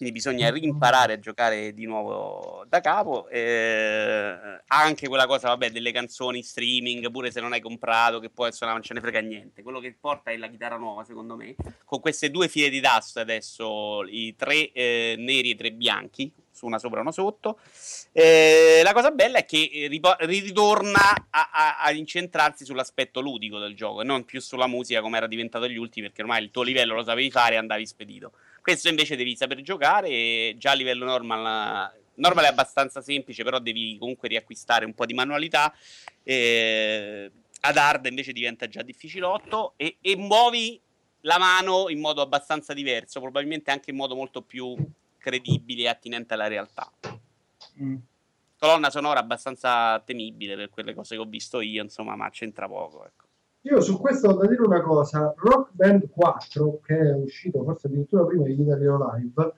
quindi 0.03 0.11
bisogna 0.11 0.51
rimparare 0.51 1.13
a 1.13 1.19
giocare 1.19 1.73
di 1.73 1.85
nuovo 1.85 2.65
da 2.67 2.81
capo. 2.81 3.29
Eh, 3.29 4.61
anche 4.67 5.07
quella 5.07 5.25
cosa, 5.25 5.47
vabbè, 5.47 5.71
delle 5.71 5.93
canzoni 5.93 6.43
streaming, 6.43 7.09
pure 7.09 7.31
se 7.31 7.39
non 7.39 7.53
hai 7.53 7.61
comprato, 7.61 8.19
che 8.19 8.29
poi 8.29 8.51
suonare 8.51 8.77
non 8.77 8.85
ce 8.85 8.93
ne 8.93 8.99
frega 8.99 9.21
niente. 9.21 9.63
Quello 9.63 9.79
che 9.79 9.95
porta 9.97 10.31
è 10.31 10.37
la 10.37 10.49
chitarra 10.49 10.75
nuova, 10.75 11.05
secondo 11.05 11.37
me, 11.37 11.55
con 11.85 12.01
queste 12.01 12.29
due 12.29 12.49
file 12.49 12.69
di 12.69 12.81
tasto 12.81 13.21
adesso, 13.21 14.03
i 14.03 14.35
tre 14.35 14.71
eh, 14.73 15.15
neri 15.17 15.51
e 15.51 15.55
tre 15.55 15.71
bianchi, 15.71 16.29
su 16.51 16.65
una 16.65 16.79
sopra 16.79 16.97
e 16.97 17.01
una 17.01 17.11
sotto. 17.13 17.59
Eh, 18.11 18.81
la 18.83 18.91
cosa 18.93 19.11
bella 19.11 19.37
è 19.37 19.45
che 19.45 19.69
eh, 19.71 19.87
ripo- 19.87 20.17
ritorna 20.19 21.27
a, 21.29 21.49
a- 21.51 21.77
a 21.79 21.91
incentrarsi 21.91 22.65
sull'aspetto 22.65 23.21
ludico 23.21 23.57
del 23.57 23.75
gioco 23.75 24.01
e 24.01 24.03
non 24.03 24.25
più 24.25 24.41
sulla 24.41 24.67
musica 24.67 25.01
come 25.01 25.17
era 25.17 25.27
diventato 25.27 25.67
gli 25.67 25.77
ultimi, 25.77 26.07
perché 26.07 26.23
ormai 26.23 26.43
il 26.43 26.51
tuo 26.51 26.63
livello 26.63 26.93
lo 26.93 27.03
sapevi 27.03 27.31
fare 27.31 27.53
e 27.53 27.57
andavi 27.57 27.85
spedito. 27.85 28.33
Questo 28.63 28.87
invece 28.87 29.17
devi 29.17 29.35
saper 29.35 29.61
giocare 29.61 30.07
e 30.07 30.55
già 30.57 30.71
a 30.71 30.73
livello 30.73 31.03
normal, 31.03 31.91
normal 32.13 32.45
è 32.45 32.47
abbastanza 32.47 33.01
semplice, 33.01 33.43
però 33.43 33.59
devi 33.59 33.97
comunque 33.99 34.29
riacquistare 34.29 34.85
un 34.85 34.93
po' 34.93 35.05
di 35.05 35.13
manualità. 35.13 35.75
Eh, 36.23 37.29
ad 37.59 37.75
hard 37.75 38.05
invece 38.05 38.31
diventa 38.31 38.69
già 38.69 38.81
difficilotto 38.81 39.73
e, 39.75 39.97
e 39.99 40.15
muovi 40.15 40.79
la 41.23 41.37
mano 41.37 41.89
in 41.89 41.99
modo 41.99 42.21
abbastanza 42.21 42.71
diverso, 42.73 43.19
probabilmente 43.19 43.69
anche 43.69 43.91
in 43.91 43.97
modo 43.97 44.15
molto 44.15 44.41
più 44.41 44.77
credibile 45.17 45.83
e 45.83 45.87
attinente 45.89 46.33
alla 46.33 46.47
realtà. 46.47 46.89
Mm. 47.81 47.97
Colonna 48.57 48.89
sonora 48.89 49.19
abbastanza 49.19 49.99
temibile 50.05 50.55
per 50.55 50.69
quelle 50.69 50.93
cose 50.93 51.15
che 51.15 51.21
ho 51.21 51.25
visto 51.25 51.59
io, 51.59 51.83
insomma, 51.83 52.15
ma 52.15 52.29
c'entra 52.29 52.65
poco. 52.65 53.05
Ecco. 53.05 53.22
Io 53.65 53.79
su 53.79 53.97
questo 53.97 54.29
ho 54.29 54.33
da 54.33 54.45
dire 54.45 54.61
una 54.61 54.81
cosa, 54.81 55.33
Rock 55.37 55.69
Band 55.71 56.09
4, 56.09 56.79
che 56.83 56.97
è 56.97 57.13
uscito 57.13 57.63
forse 57.63 57.87
addirittura 57.87 58.25
prima 58.25 58.43
di 58.43 58.69
Hero 58.69 58.97
Live, 59.15 59.53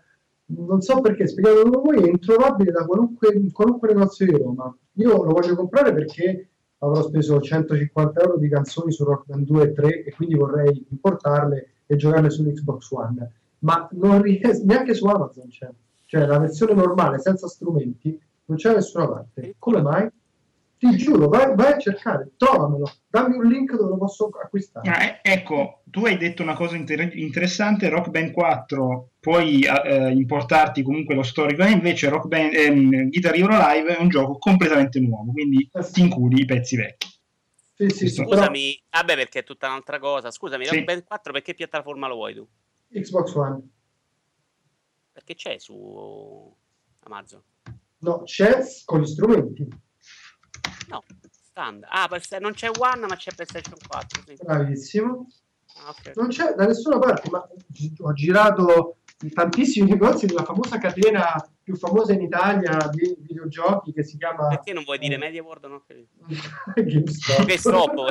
non 0.47 0.81
so 0.81 1.01
perché, 1.01 1.25
spiegato 1.25 1.63
come 1.63 1.97
voi, 1.97 2.07
è 2.07 2.11
introvabile 2.11 2.71
da 2.71 2.85
qualunque, 2.85 3.49
qualunque 3.51 3.87
negozio 3.87 4.27
di 4.27 4.37
Roma. 4.37 4.75
Io 4.93 5.23
lo 5.23 5.33
voglio 5.33 5.55
comprare 5.55 5.91
perché 5.91 6.49
avrò 6.79 7.01
speso 7.01 7.41
150 7.41 8.21
euro 8.21 8.37
di 8.37 8.47
canzoni 8.47 8.91
su 8.91 9.03
Rock 9.03 9.25
Band 9.25 9.43
2 9.43 9.63
e 9.63 9.73
3 9.73 10.03
e 10.03 10.13
quindi 10.13 10.35
vorrei 10.35 10.85
importarle 10.89 11.69
e 11.87 11.95
giocarle 11.95 12.29
sull'Xbox 12.29 12.91
One. 12.91 13.31
Ma 13.59 13.87
non 13.93 14.21
riesco, 14.21 14.65
neanche 14.65 14.93
su 14.93 15.07
Amazon 15.07 15.47
c'è. 15.47 15.67
Cioè 16.05 16.27
la 16.27 16.37
versione 16.37 16.75
normale, 16.75 17.17
senza 17.17 17.47
strumenti, 17.47 18.19
non 18.45 18.57
c'è 18.57 18.69
da 18.69 18.75
nessuna 18.75 19.07
parte. 19.07 19.55
Come 19.57 19.81
mai? 19.81 20.07
Ti 20.77 20.97
giuro, 20.97 21.29
vai, 21.29 21.55
vai 21.55 21.73
a 21.73 21.77
cercare, 21.77 22.31
trovamelo, 22.35 22.91
dammi 23.07 23.37
un 23.37 23.47
link 23.47 23.75
dove 23.75 23.89
lo 23.91 23.97
posso 23.97 24.27
acquistare. 24.27 24.89
Ah, 24.89 25.03
e- 25.03 25.19
ecco, 25.21 25.83
tu 25.85 26.05
hai 26.05 26.17
detto 26.17 26.43
una 26.43 26.53
cosa 26.53 26.75
inter- 26.75 27.15
interessante, 27.15 27.87
Rock 27.87 28.09
Band 28.09 28.31
4 28.31 29.11
puoi 29.19 29.61
eh, 29.61 30.11
importarti 30.11 30.83
comunque 30.83 31.15
lo 31.15 31.23
storico, 31.23 31.63
e 31.63 31.71
invece 31.71 32.09
Rock 32.09 32.27
Band, 32.27 32.53
ehm, 32.53 33.09
Guitar 33.09 33.35
Hero 33.35 33.57
Live 33.57 33.95
è 33.95 34.01
un 34.01 34.09
gioco 34.09 34.37
completamente 34.37 34.99
nuovo, 34.99 35.31
quindi 35.31 35.69
ti 35.93 36.01
incudi 36.01 36.41
i 36.41 36.45
pezzi 36.45 36.75
vecchi. 36.75 37.07
Sì, 37.77 37.89
sì, 37.89 38.07
sì, 38.07 38.23
però 38.23 38.37
Scusami, 38.37 38.83
vabbè 38.89 39.15
perché 39.15 39.39
è 39.39 39.43
tutta 39.43 39.67
un'altra 39.67 39.99
cosa. 39.99 40.31
Scusami, 40.31 40.65
Sì. 40.65 40.75
Rock 40.75 40.83
Band 40.85 41.03
4 41.05 41.33
perché 41.33 41.53
piattaforma 41.53 42.07
lo 42.07 42.15
vuoi 42.15 42.33
tu? 42.33 42.47
Xbox 42.89 43.33
One. 43.33 43.69
Perché 45.11 45.35
c'è 45.35 45.57
su 45.57 46.53
Amazon? 46.99 47.41
No, 47.99 48.23
c'è 48.23 48.59
con 48.85 49.01
gli 49.01 49.05
strumenti. 49.05 49.67
No, 50.87 51.03
standard. 51.29 51.91
Ah, 51.91 52.07
per- 52.07 52.41
non 52.41 52.53
c'è 52.53 52.69
One 52.77 53.05
ma 53.07 53.15
c'è 53.15 53.31
PlayStation 53.33 53.75
4. 53.87 54.23
Sì. 54.25 54.35
Bravissimo. 54.43 55.27
Ah, 55.77 55.89
ok. 55.89 56.11
Non 56.15 56.27
c'è 56.29 56.53
da 56.53 56.65
nessuna 56.65 56.99
parte, 56.99 57.29
ma 57.29 57.39
ho 57.99 58.13
girato 58.13 58.97
tantissimi 59.33 59.89
negozi 59.89 60.25
della 60.25 60.43
famosa 60.43 60.77
catena 60.77 61.33
più 61.63 61.75
famosa 61.75 62.13
in 62.13 62.21
Italia 62.21 62.77
di 62.91 63.15
videogiochi 63.19 63.91
che 63.91 64.03
si 64.03 64.17
chiama 64.17 64.47
Perché 64.47 64.73
non 64.73 64.83
vuoi 64.83 64.99
dire 64.99 65.17
Media 65.17 65.41
World? 65.41 65.81
Capito. 65.87 66.09
GameStop. 66.75 67.37
GameStop. 67.39 68.09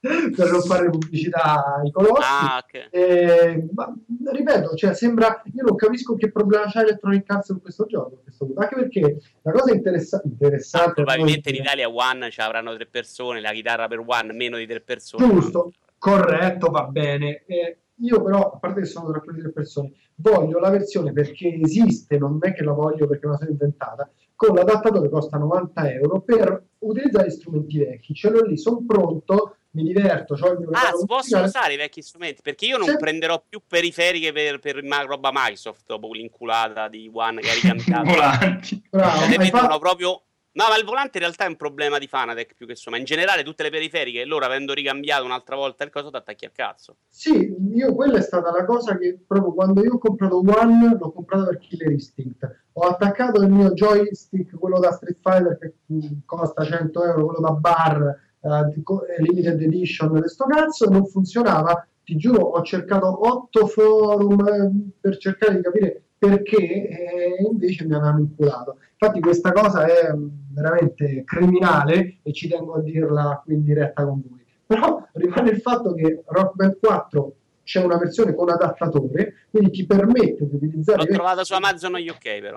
per 0.36 0.50
non 0.50 0.62
fare 0.62 0.90
pubblicità 0.90 1.76
ai 1.82 1.90
colossi. 1.90 2.22
ah, 2.22 2.62
ok. 2.62 2.88
Eh, 2.90 3.68
ma 3.74 3.92
ripeto, 4.30 4.76
cioè, 4.76 4.94
sembra 4.94 5.42
io 5.52 5.64
non 5.64 5.74
capisco 5.74 6.14
che 6.14 6.30
problema 6.30 6.66
c'ha 6.68 6.82
Electronic 6.82 7.28
Arts 7.28 7.48
con 7.48 7.60
questo 7.62 7.86
gioco, 7.86 8.22
anche 8.54 8.74
perché 8.76 9.18
la 9.42 9.52
cosa 9.52 9.72
interessa- 9.72 10.22
interessante 10.24 10.92
Probabilmente 10.92 11.50
in 11.50 11.56
Italia 11.56 11.88
One 11.88 12.30
ci 12.30 12.40
avranno 12.40 12.74
tre 12.76 12.86
persone, 12.86 13.40
la 13.40 13.52
chitarra 13.52 13.88
per 13.88 14.04
One 14.06 14.32
meno 14.32 14.56
di 14.56 14.66
tre 14.66 14.80
persone. 14.80 15.26
Giusto, 15.26 15.72
corretto, 15.98 16.70
va 16.70 16.84
bene. 16.84 17.42
Eh, 17.46 17.78
io 18.00 18.22
però, 18.22 18.50
a 18.52 18.58
parte 18.58 18.80
che 18.80 18.86
sono 18.86 19.10
tra 19.10 19.20
quelle 19.20 19.40
tre 19.40 19.52
persone, 19.52 19.92
voglio 20.16 20.58
la 20.58 20.70
versione 20.70 21.12
perché 21.12 21.58
esiste, 21.62 22.18
non 22.18 22.38
è 22.40 22.52
che 22.54 22.62
la 22.64 22.72
voglio 22.72 23.06
perché 23.06 23.26
me 23.26 23.32
la 23.32 23.38
sono 23.38 23.50
inventata, 23.50 24.10
con 24.34 24.54
l'adattatore 24.54 25.08
costa 25.08 25.36
90 25.38 25.92
euro 25.92 26.20
per 26.20 26.62
utilizzare 26.78 27.26
gli 27.26 27.30
strumenti 27.30 27.78
vecchi. 27.78 28.14
Ce 28.14 28.30
l'ho 28.30 28.42
lì, 28.42 28.56
sono 28.56 28.84
pronto, 28.86 29.56
mi 29.70 29.82
diverto, 29.82 30.34
ho 30.40 30.52
il 30.52 30.58
mio 30.60 30.68
Ah, 30.72 30.92
si 30.96 31.04
possono 31.06 31.44
usare 31.44 31.74
i 31.74 31.76
vecchi 31.76 32.02
strumenti? 32.02 32.40
Perché 32.42 32.66
io 32.66 32.78
non 32.78 32.86
Sì. 32.88 32.96
prenderò 32.96 33.42
più 33.46 33.60
periferiche 33.66 34.32
per, 34.32 34.58
per 34.60 34.82
ma- 34.84 35.02
roba 35.02 35.30
Microsoft 35.32 35.82
dopo 35.86 36.12
l'inculata 36.12 36.88
di 36.88 37.10
One 37.12 37.40
che 37.40 37.50
ha 37.50 37.54
ricambiato. 37.54 38.04
Volanti. 38.10 38.82
Bravo, 38.90 39.26
mettono 39.26 39.44
fatto- 39.50 39.78
proprio. 39.78 40.22
No, 40.58 40.64
ma 40.68 40.76
il 40.76 40.84
volante 40.84 41.18
in 41.18 41.22
realtà 41.22 41.44
è 41.44 41.48
un 41.48 41.54
problema 41.54 41.98
di 41.98 42.08
Fanatec 42.08 42.54
più 42.56 42.66
che 42.66 42.72
insomma. 42.72 42.96
In 42.96 43.04
generale, 43.04 43.44
tutte 43.44 43.62
le 43.62 43.70
periferiche, 43.70 44.24
loro 44.24 44.44
avendo 44.44 44.72
ricambiato 44.72 45.24
un'altra 45.24 45.54
volta 45.54 45.84
il 45.84 45.90
coso, 45.90 46.10
ti 46.10 46.16
attacchi 46.16 46.46
al 46.46 46.50
cazzo. 46.50 46.96
Sì, 47.06 47.54
io 47.74 47.94
quella 47.94 48.18
è 48.18 48.22
stata 48.22 48.50
la 48.50 48.64
cosa 48.64 48.98
che 48.98 49.20
proprio 49.24 49.54
quando 49.54 49.84
io 49.84 49.94
ho 49.94 49.98
comprato 49.98 50.38
One 50.38 50.96
l'ho 50.98 51.12
comprato 51.12 51.44
per 51.44 51.58
Killer 51.58 51.92
Instinct. 51.92 52.62
Ho 52.72 52.88
attaccato 52.88 53.40
il 53.40 53.50
mio 53.50 53.70
joystick, 53.70 54.58
quello 54.58 54.80
da 54.80 54.90
Street 54.90 55.18
Fighter 55.22 55.58
che 55.60 55.74
mh, 55.86 56.24
costa 56.24 56.64
100 56.64 57.04
euro, 57.04 57.26
quello 57.26 57.40
da 57.40 57.52
bar, 57.52 58.20
eh, 58.40 58.48
eh, 58.48 59.22
limited 59.22 59.62
edition 59.62 60.20
di 60.20 60.28
sto 60.28 60.46
cazzo, 60.46 60.90
non 60.90 61.06
funzionava. 61.06 61.86
Ti 62.02 62.16
giuro, 62.16 62.42
ho 62.42 62.62
cercato 62.62 63.28
otto 63.28 63.68
forum 63.68 64.44
eh, 64.48 64.72
per 65.00 65.18
cercare 65.18 65.54
di 65.54 65.62
capire 65.62 66.02
perché 66.18 66.56
e 66.56 67.36
invece 67.48 67.84
mi 67.86 67.94
avevano 67.94 68.20
inculato. 68.20 68.78
Infatti 68.98 69.20
questa 69.20 69.52
cosa 69.52 69.86
è 69.86 70.12
mh, 70.12 70.30
veramente 70.52 71.22
criminale 71.24 72.18
e 72.22 72.32
ci 72.32 72.48
tengo 72.48 72.74
a 72.74 72.80
dirla 72.80 73.40
qui 73.44 73.54
in 73.54 73.64
diretta 73.64 74.04
con 74.04 74.22
voi. 74.28 74.44
Però 74.66 75.06
rimane 75.12 75.50
il 75.50 75.60
fatto 75.60 75.94
che 75.94 76.22
Rock 76.26 76.54
Band 76.54 76.78
4 76.80 77.32
c'è 77.62 77.82
una 77.82 77.96
versione 77.98 78.34
con 78.34 78.50
adattatore, 78.50 79.46
quindi 79.50 79.70
ti 79.70 79.86
permette 79.86 80.46
di 80.48 80.54
utilizzare... 80.56 80.98
L'ho 81.04 81.12
trovato 81.12 81.44
su 81.44 81.52
Amazon 81.54 81.94
UK, 81.94 82.40
però. 82.40 82.56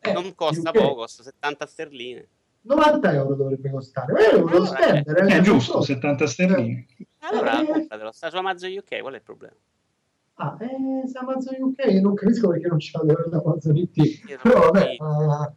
Eh, 0.00 0.12
non 0.12 0.34
costa 0.34 0.70
UK. 0.70 0.78
poco, 0.78 0.94
costa 0.96 1.22
70 1.22 1.66
sterline. 1.66 2.28
90 2.62 3.12
euro 3.12 3.34
dovrebbe 3.34 3.70
costare. 3.70 4.12
Ma 4.12 4.20
io 4.20 4.38
lo 4.40 4.48
Allora, 4.48 4.64
spendere. 4.66 5.26
È 5.26 5.36
eh, 5.36 5.40
giusto, 5.42 5.74
non 5.74 5.82
so. 5.82 5.92
70 5.92 6.26
sterline. 6.26 6.86
Allora, 7.20 7.60
Eh. 7.60 7.66
compratelo, 7.66 8.12
sta 8.12 8.30
su 8.30 8.36
Amazon 8.36 8.70
UK, 8.70 9.00
qual 9.00 9.12
è 9.12 9.16
il 9.16 9.22
problema? 9.22 9.54
Ah, 10.36 10.56
eh, 10.58 11.06
se 11.06 11.16
Amazon 11.18 11.54
UK 11.60 11.84
non 12.02 12.14
capisco 12.14 12.48
perché 12.48 12.66
non 12.66 12.80
ce 12.80 12.90
l'avevo 12.98 13.28
da 13.28 13.40
Amazon 13.44 13.76
IT. 13.76 14.38
Però 14.42 14.60
vabbè, 14.70 14.90
eh, 14.90 14.96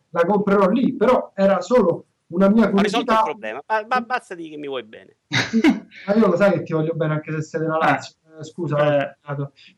la 0.10 0.26
comprerò 0.26 0.70
lì. 0.70 0.94
Però 0.96 1.32
era 1.34 1.62
solo 1.62 2.06
una 2.28 2.50
mia 2.50 2.66
Ho 2.72 2.78
risolto 2.82 3.12
il 3.12 3.18
curiosità. 3.18 3.24
problema, 3.24 3.64
ma, 3.66 3.86
ma 3.88 4.02
basta 4.02 4.36
di 4.36 4.50
che 4.50 4.58
mi 4.58 4.68
vuoi 4.68 4.84
bene. 4.84 5.18
Ma 6.08 6.14
io 6.14 6.28
lo 6.28 6.36
sai 6.36 6.52
che 6.54 6.64
ti 6.64 6.74
voglio 6.74 6.94
bene 6.94 7.14
anche 7.14 7.32
se 7.32 7.42
sei 7.42 7.62
della 7.62 7.78
Lazio. 7.78 8.16
Scusa, 8.44 9.12
Eh. 9.12 9.18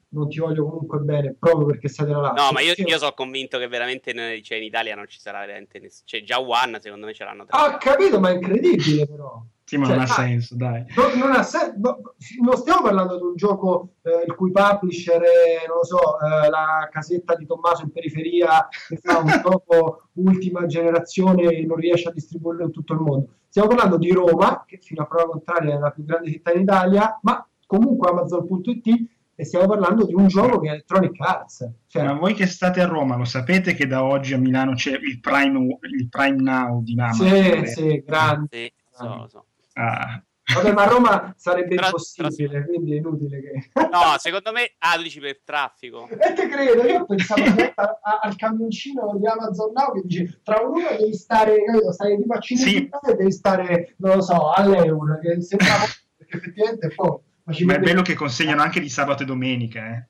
non 0.10 0.28
ti 0.30 0.40
voglio 0.40 0.66
comunque 0.68 1.00
bene 1.00 1.36
proprio 1.38 1.66
perché 1.68 1.88
sei 1.88 2.06
della 2.06 2.22
Lazio. 2.22 2.44
No, 2.46 2.52
ma 2.52 2.62
io, 2.62 2.74
io 2.76 2.98
sono 2.98 3.14
convinto 3.14 3.58
che 3.58 3.68
veramente 3.68 4.14
noi- 4.14 4.42
cioè, 4.44 4.58
in 4.58 4.64
Italia 4.64 4.96
non 4.96 5.08
ci 5.08 5.20
sarà 5.20 5.40
veramente 5.40 5.80
nessuno. 5.80 6.06
Cioè, 6.06 6.24
già 6.24 6.40
One, 6.40 6.80
secondo 6.82 7.06
me, 7.06 7.14
ce 7.14 7.24
l'hanno 7.24 7.46
tre. 7.46 7.58
Ho 7.60 7.78
capito, 7.78 8.20
ma 8.20 8.30
è 8.30 8.34
incredibile 8.34 9.08
però. 9.08 9.44
Sì, 9.70 9.78
ma 9.78 9.86
Cioè, 9.86 9.96
non 9.98 10.04
ha 10.04 10.08
ah, 10.10 10.14
senso, 10.14 10.56
dai. 10.56 10.84
Non, 10.96 11.20
non 11.20 11.32
ha 11.32 11.44
sen- 11.44 11.76
no, 11.78 12.02
non 12.42 12.58
stiamo 12.58 12.82
parlando 12.82 13.18
di 13.18 13.22
un 13.24 13.36
gioco 13.36 13.94
eh, 14.02 14.24
il 14.26 14.34
cui 14.34 14.52
publisher 14.52 15.22
è, 15.22 15.68
non 15.68 15.78
lo 15.78 15.86
so, 15.86 16.20
eh, 16.20 16.50
la 16.50 16.90
casetta 16.92 17.36
di 17.36 17.46
Tommaso 17.46 17.84
in 17.84 17.92
periferia 17.92 18.68
che 18.88 18.98
fa 18.98 19.20
un 19.20 19.28
gioco 19.46 20.10
ultima 20.14 20.66
generazione 20.66 21.44
e 21.44 21.66
non 21.68 21.78
riesce 21.78 22.10
a 22.10 22.12
distribuirlo 22.12 22.64
in 22.64 22.72
tutto 22.72 22.94
il 22.94 23.00
mondo. 23.00 23.28
Stiamo 23.48 23.68
parlando 23.68 23.98
di 23.98 24.12
Roma, 24.12 24.64
che 24.66 24.80
fino 24.82 25.04
a 25.04 25.06
prova 25.06 25.30
contraria 25.30 25.76
è 25.76 25.78
la 25.78 25.92
più 25.92 26.04
grande 26.04 26.32
città 26.32 26.52
in 26.52 26.62
Italia, 26.62 27.20
ma 27.22 27.48
comunque 27.70 28.10
Amazon.it 28.10 28.88
e 29.36 29.46
stiamo 29.46 29.68
parlando 29.68 30.06
di 30.06 30.14
un 30.16 30.28
gioco 30.28 30.60
che 30.60 30.68
è 30.70 30.72
Electronic 30.72 31.12
Arts. 31.22 31.70
Cioè, 31.88 32.04
Ma 32.04 32.14
voi 32.14 32.34
che 32.34 32.48
state 32.48 32.82
a 32.82 32.88
Roma, 32.88 33.16
lo 33.16 33.26
sapete 33.26 33.74
che 33.76 33.86
da 33.86 34.04
oggi 34.04 34.34
a 34.34 34.38
Milano 34.40 34.74
c'è 34.74 34.92
il 34.98 35.20
Prime, 35.20 35.78
il 35.98 36.10
Prime 36.10 36.42
Now 36.42 36.82
di 36.84 36.94
Amazon? 37.00 37.28
sì, 37.28 37.66
sì, 37.68 38.04
grande. 38.06 38.58
Sì, 38.58 38.72
so, 38.92 39.06
lo 39.16 39.28
so. 39.30 39.46
Ah, 39.74 40.22
Vabbè, 40.52 40.74
ma 40.74 40.82
a 40.84 40.88
Roma 40.88 41.34
sarebbe 41.38 41.76
Però- 41.76 41.86
impossibile, 41.90 42.66
quindi 42.66 42.96
è 42.96 42.98
inutile 42.98 43.40
che... 43.40 43.70
No, 43.82 44.18
secondo 44.18 44.52
me. 44.52 44.74
Ah, 44.80 44.96
tu 44.96 45.04
dici 45.04 45.20
per 45.20 45.42
traffico. 45.44 46.10
E 46.10 46.34
te 46.34 46.48
credo, 46.50 46.84
io 46.88 47.06
pensavo 47.06 47.44
a- 47.76 48.00
a- 48.02 48.20
al 48.24 48.36
camioncino 48.36 49.16
di 49.16 49.28
Amazon 49.28 49.72
Now 49.74 49.94
che 49.94 50.02
dice 50.06 50.40
tra 50.44 50.60
un'ora 50.60 50.96
devi 50.98 51.14
stare, 51.14 51.64
capito, 51.64 51.92
stai 51.92 52.18
tipo 52.18 52.34
a 52.34 52.40
Cinecittà 52.40 53.00
e 53.02 53.14
devi 53.16 53.32
stare, 53.32 53.94
non 53.98 54.16
lo 54.16 54.22
so, 54.24 54.50
all'euro, 54.50 55.20
che 55.20 55.40
sembrava 55.40 55.86
perché 56.18 56.38
effettivamente 56.38 56.94
poi 56.96 57.18
ma 57.66 57.76
è 57.76 57.80
bello 57.80 58.02
che 58.02 58.14
consegnano 58.14 58.62
anche 58.62 58.80
di 58.80 58.90
sabato 58.90 59.24
e 59.24 59.26
domenica, 59.26 59.88
eh. 59.88 60.08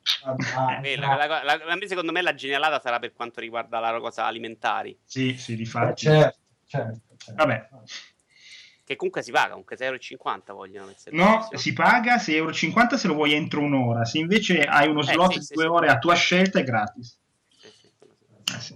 Ah, 0.55 0.79
Eh, 0.83 0.95
ah, 0.95 1.15
la- 1.15 1.43
la- 1.43 1.57
la- 1.65 1.87
secondo 1.87 2.11
me, 2.11 2.21
la 2.21 2.33
genialata 2.33 2.79
sarà 2.79 2.99
per 2.99 3.13
quanto 3.13 3.39
riguarda 3.39 3.79
la 3.79 3.99
cosa 3.99 4.25
alimentari. 4.25 4.97
Sì, 5.05 5.35
sì, 5.37 5.55
di 5.55 5.63
eh, 5.63 5.65
fatti. 5.65 6.05
certo, 6.05 6.37
certo, 6.65 7.01
certo. 7.17 7.33
Vabbè, 7.35 7.69
Che 8.83 8.95
comunque 8.95 9.21
si 9.21 9.31
paga, 9.31 9.49
comunque 9.49 9.77
6,50 9.77 10.51
euro 10.51 10.65
vogliono 10.65 10.87
mettere. 10.87 11.15
no, 11.15 11.47
si 11.53 11.73
paga 11.73 12.17
6,50 12.17 12.95
euro 12.95 12.97
se 12.97 13.07
lo 13.07 13.13
vuoi 13.13 13.33
entro 13.33 13.61
un'ora. 13.61 14.03
Se 14.03 14.17
invece 14.17 14.63
hai 14.63 14.87
uno 14.89 15.01
Eh, 15.01 15.03
slot 15.03 15.33
sì, 15.33 15.39
di 15.39 15.45
sì, 15.45 15.53
due 15.53 15.63
sì. 15.63 15.69
ore 15.69 15.87
a 15.89 15.99
tua 15.99 16.15
scelta 16.15 16.59
è 16.59 16.63
gratis. 16.63 17.17
Sì, 17.61 17.71
sì, 17.81 17.91
quello 17.97 18.15
sì. 18.15 18.25
Eh, 18.55 18.59
sì. 18.59 18.75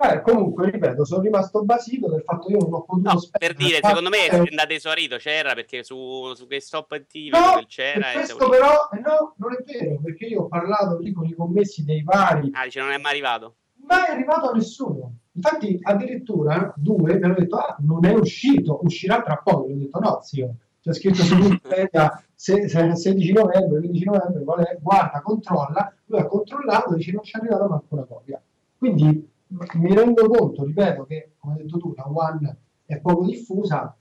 Eh, 0.00 0.20
comunque, 0.22 0.70
ripeto, 0.70 1.04
sono 1.04 1.22
rimasto 1.22 1.64
basito 1.64 2.08
del 2.08 2.22
fatto 2.22 2.46
che 2.46 2.52
io 2.52 2.58
non 2.60 2.72
ho 2.74 2.82
potuto 2.82 3.12
No, 3.14 3.20
per 3.36 3.54
dire, 3.54 3.80
secondo 3.82 4.08
me 4.10 4.26
è 4.28 4.36
andato 4.36 4.72
esaurito, 4.72 5.16
c'era 5.16 5.54
perché 5.54 5.82
su, 5.82 6.32
su 6.36 6.46
GameStop 6.46 7.04
TV 7.06 7.32
No, 7.34 7.64
c'era. 7.66 8.10
e 8.12 8.14
questo 8.14 8.48
però, 8.48 8.88
eh, 8.92 9.00
no, 9.00 9.34
non 9.38 9.54
è 9.54 9.62
vero, 9.64 9.98
perché 10.00 10.26
io 10.26 10.42
ho 10.42 10.46
parlato 10.46 10.98
lì 10.98 11.10
con 11.12 11.26
i 11.26 11.32
commessi 11.34 11.82
dei 11.84 12.04
vari 12.04 12.48
Ah, 12.54 12.62
dice 12.64 12.78
non 12.80 12.92
è 12.92 12.98
mai 12.98 13.10
arrivato. 13.10 13.56
mai 13.88 14.06
è 14.06 14.10
arrivato 14.12 14.50
a 14.50 14.52
nessuno. 14.52 15.14
Infatti, 15.32 15.76
addirittura 15.82 16.72
due 16.76 17.16
mi 17.16 17.22
hanno 17.24 17.34
detto: 17.34 17.56
Ah, 17.56 17.76
non 17.80 18.04
è 18.04 18.12
uscito, 18.12 18.78
uscirà 18.82 19.20
tra 19.22 19.40
poco. 19.42 19.66
Io 19.68 19.74
ho 19.74 19.78
detto: 19.78 19.98
No, 19.98 20.20
zio, 20.22 20.54
c'è 20.80 20.92
scritto 20.92 21.22
su 21.24 21.34
Wikipedia 21.34 22.22
se- 22.36 22.68
se- 22.68 22.94
16 22.94 23.32
novembre, 23.32 23.80
15 23.80 24.04
novembre. 24.04 24.44
Guarda, 24.80 25.20
controlla. 25.22 25.92
Lui 26.06 26.20
ha 26.20 26.26
controllato, 26.26 26.94
dice: 26.94 27.10
Non 27.12 27.24
ci 27.24 27.36
è 27.36 27.40
arrivata 27.40 27.66
manco 27.66 27.86
una 27.88 28.04
copia. 28.04 28.40
Quindi 28.78 29.28
mi 29.48 29.94
rendo 29.94 30.28
conto, 30.28 30.64
ripeto, 30.64 31.04
che 31.06 31.32
come 31.38 31.54
hai 31.54 31.62
detto 31.62 31.78
tu, 31.78 31.94
la 31.96 32.08
One 32.08 32.56
è 32.86 32.98
poco 32.98 33.24
diffusa, 33.26 33.96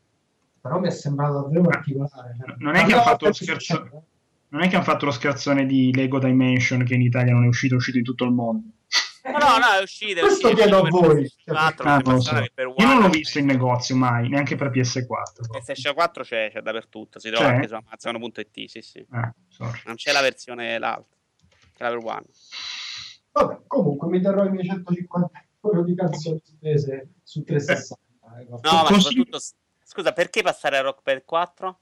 però 0.59 0.79
mi 0.79 0.87
è 0.87 0.91
sembrato 0.91 1.41
davvero 1.41 1.63
particolare. 1.63 2.35
Cioè, 2.37 2.55
Non 2.59 2.75
è 2.75 2.85
scherzo- 3.33 4.03
Non 4.49 4.61
è 4.61 4.67
che 4.69 4.75
hanno 4.75 4.83
fatto 4.85 5.05
lo 5.05 5.11
scherzone 5.11 5.65
di 5.65 5.93
Lego 5.93 6.19
Dimension 6.19 6.83
che 6.85 6.93
in 6.95 7.01
Italia 7.01 7.33
non 7.33 7.43
è 7.43 7.47
uscito, 7.47 7.73
è 7.73 7.77
uscito 7.77 7.97
in 7.97 8.03
tutto 8.03 8.23
il 8.23 8.31
mondo. 8.31 8.67
No, 9.27 9.31
no, 9.33 9.57
no, 9.57 9.77
è 9.77 9.83
uscito. 9.83 10.19
È 10.19 10.21
Questo 10.21 10.47
uscito 10.47 10.61
chiedo 10.63 10.85
a 10.85 10.89
voi. 10.89 11.23
PS4, 11.45 11.53
Ah, 11.53 11.97
per 11.97 12.05
non 12.05 12.21
so. 12.21 12.35
Io 12.37 12.85
non 12.87 12.99
l'ho 13.01 13.09
visto 13.09 13.39
in 13.39 13.45
negozio 13.45 13.97
mai, 13.97 14.29
neanche 14.29 14.55
per 14.55 14.69
PS4. 14.69 15.47
PlayStation 15.49 15.93
4 15.93 16.23
c'è, 16.23 16.49
c'è 16.49 16.61
dappertutto, 16.61 17.19
si 17.19 17.29
trova 17.29 17.47
C'è? 17.49 17.53
anche 17.55 17.67
su 17.67 17.73
Amazon.it, 17.75 18.65
sì, 18.67 18.81
sì. 18.81 19.05
Ah. 19.09 19.33
Non 19.85 19.95
c'è 19.95 20.13
la 20.13 20.21
versione 20.21 20.79
l'altra, 20.79 21.17
c'è 21.75 21.83
la 21.83 21.89
per 21.89 21.97
One. 22.05 22.23
Vabbè, 23.37 23.59
comunque 23.67 24.07
mi 24.07 24.21
terrò 24.21 24.43
i 24.45 24.49
miei 24.49 24.65
150 24.65 25.29
euro 25.63 25.83
di 25.83 25.95
canzoni 25.95 26.41
spese 26.43 27.09
su 27.23 27.43
360. 27.43 27.99
eh. 28.39 28.45
No, 28.49 28.59
ma 28.61 28.99
soprattutto, 28.99 29.37
scusa, 29.83 30.11
perché 30.13 30.41
passare 30.41 30.77
a 30.77 30.81
Rock 30.81 31.01
Band 31.03 31.23
4? 31.25 31.79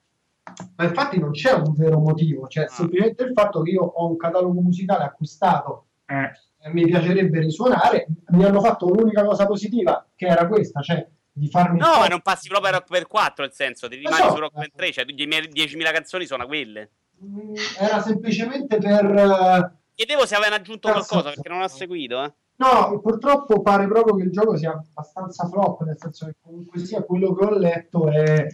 Ma 0.76 0.84
infatti 0.84 1.18
non 1.20 1.32
c'è 1.32 1.54
un 1.54 1.74
vero 1.74 2.00
motivo, 2.00 2.48
cioè 2.48 2.66
Ah. 2.66 2.70
semplicemente 2.70 3.24
il 3.24 3.32
fatto 3.34 3.62
che 3.62 3.72
io 3.72 3.82
ho 3.84 4.08
un 4.10 4.18
catalogo 4.18 4.60
musicale 4.62 5.04
acquistato 5.04 5.86
Eh, 6.08 6.30
e 6.60 6.72
mi 6.72 6.86
piacerebbe 6.86 7.40
risuonare, 7.40 8.06
mi 8.28 8.44
hanno 8.46 8.62
fatto 8.62 8.88
l'unica 8.88 9.24
cosa 9.26 9.48
positiva 9.48 10.06
che 10.16 10.28
era 10.28 10.48
questa, 10.48 10.82
cioè 10.82 11.04
di 11.32 11.50
farmi 11.50 11.80
No, 11.80 11.98
ma 12.00 12.06
non 12.08 12.22
passi 12.22 12.48
proprio 12.48 12.70
a 12.72 12.74
Rock 12.76 12.90
Band 12.90 13.08
4, 13.08 13.44
nel 13.44 13.54
senso, 13.54 13.88
ti 13.88 13.96
Lo 14.00 14.10
rimani 14.10 14.28
so. 14.30 14.36
su 14.36 14.40
Rock 14.40 14.54
Band 14.54 14.72
3, 14.76 14.92
cioè 14.92 15.06
10.000 15.06 15.92
canzoni 15.92 16.26
sono 16.28 16.46
quelle. 16.46 16.92
Mm, 17.24 17.54
era 17.80 18.02
semplicemente 18.02 18.78
per 18.78 19.06
eh, 19.06 19.72
Chiedevo 19.96 20.26
se 20.26 20.36
avevano 20.36 20.56
aggiunto 20.56 20.90
Cazzo, 20.90 21.06
qualcosa, 21.08 21.34
perché 21.34 21.50
non 21.50 21.62
ho 21.62 21.68
seguito, 21.68 22.24
eh. 22.24 22.34
No, 22.58 23.00
purtroppo 23.02 23.62
pare 23.62 23.86
proprio 23.86 24.16
che 24.16 24.24
il 24.24 24.32
gioco 24.32 24.56
sia 24.56 24.72
abbastanza 24.72 25.46
flop, 25.48 25.82
nel 25.84 25.98
senso 26.00 26.26
che 26.28 26.36
comunque 26.42 26.80
sia 26.80 27.02
quello 27.04 27.34
che 27.34 27.46
ho 27.46 27.50
letto 27.58 28.10
è 28.10 28.44
eh, 28.44 28.48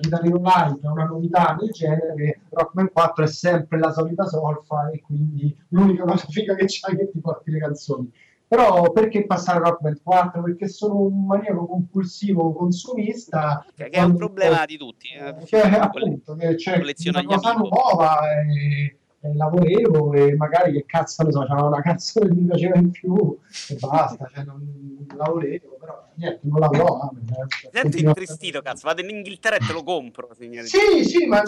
Guitar 0.00 0.24
Hero 0.24 0.36
Live, 0.36 0.78
è 0.80 0.86
una 0.86 1.04
novità 1.06 1.56
del 1.58 1.70
genere, 1.70 2.42
Rockman 2.50 2.90
4 2.92 3.24
è 3.24 3.26
sempre 3.26 3.78
la 3.80 3.90
solita 3.90 4.26
solfa 4.26 4.90
e 4.90 5.00
quindi 5.00 5.56
l'unica 5.70 6.04
cosa 6.06 6.26
figa 6.28 6.54
che 6.54 6.66
c'hai 6.68 6.94
è 6.94 6.98
che 6.98 7.10
ti 7.10 7.20
porti 7.20 7.50
le 7.50 7.58
canzoni. 7.58 8.12
Però 8.46 8.92
perché 8.92 9.26
passare 9.26 9.58
a 9.58 9.68
Rockman 9.68 10.00
4? 10.04 10.40
Perché 10.42 10.68
sono 10.68 11.00
un 11.00 11.26
maniaco 11.26 11.66
compulsivo 11.66 12.52
consumista. 12.54 13.66
Che 13.74 13.88
è 13.88 14.02
un 14.02 14.16
problema 14.16 14.64
di 14.64 14.78
tutti. 14.78 15.08
eh. 15.08 15.34
Che 15.44 15.60
Colle- 15.60 15.76
appunto 15.78 16.34
che 16.36 16.54
c'è 16.54 16.78
colleziona 16.78 17.20
una 17.20 17.34
cosa 17.36 17.52
nuova 17.54 18.20
e, 18.40 18.96
e 19.20 19.34
lavorevo 19.34 20.12
e 20.12 20.36
magari 20.36 20.72
che 20.72 20.84
cazzo 20.86 21.22
ne 21.24 21.32
so, 21.32 21.40
c'era 21.44 21.64
una 21.64 21.80
canzone 21.82 22.28
che 22.28 22.34
mi 22.34 22.46
piaceva 22.46 22.76
in 22.78 22.90
più 22.90 23.38
e 23.68 23.74
basta, 23.74 24.30
cioè 24.32 24.44
non 24.44 25.06
lavorevo, 25.16 25.76
però 25.80 26.06
niente, 26.14 26.40
non 26.46 26.60
lavoro. 26.60 26.98
ah, 27.00 27.10
Mi 27.12 27.26
sento 27.34 27.80
continua- 27.80 28.08
intristito, 28.10 28.62
cazzo. 28.62 28.86
Vado 28.86 29.00
in 29.00 29.10
Inghilterra 29.10 29.56
e 29.56 29.58
te 29.66 29.72
lo 29.72 29.82
compro, 29.82 30.28
signore. 30.34 30.66
Sì, 30.68 31.04
sì, 31.04 31.26
ma 31.26 31.42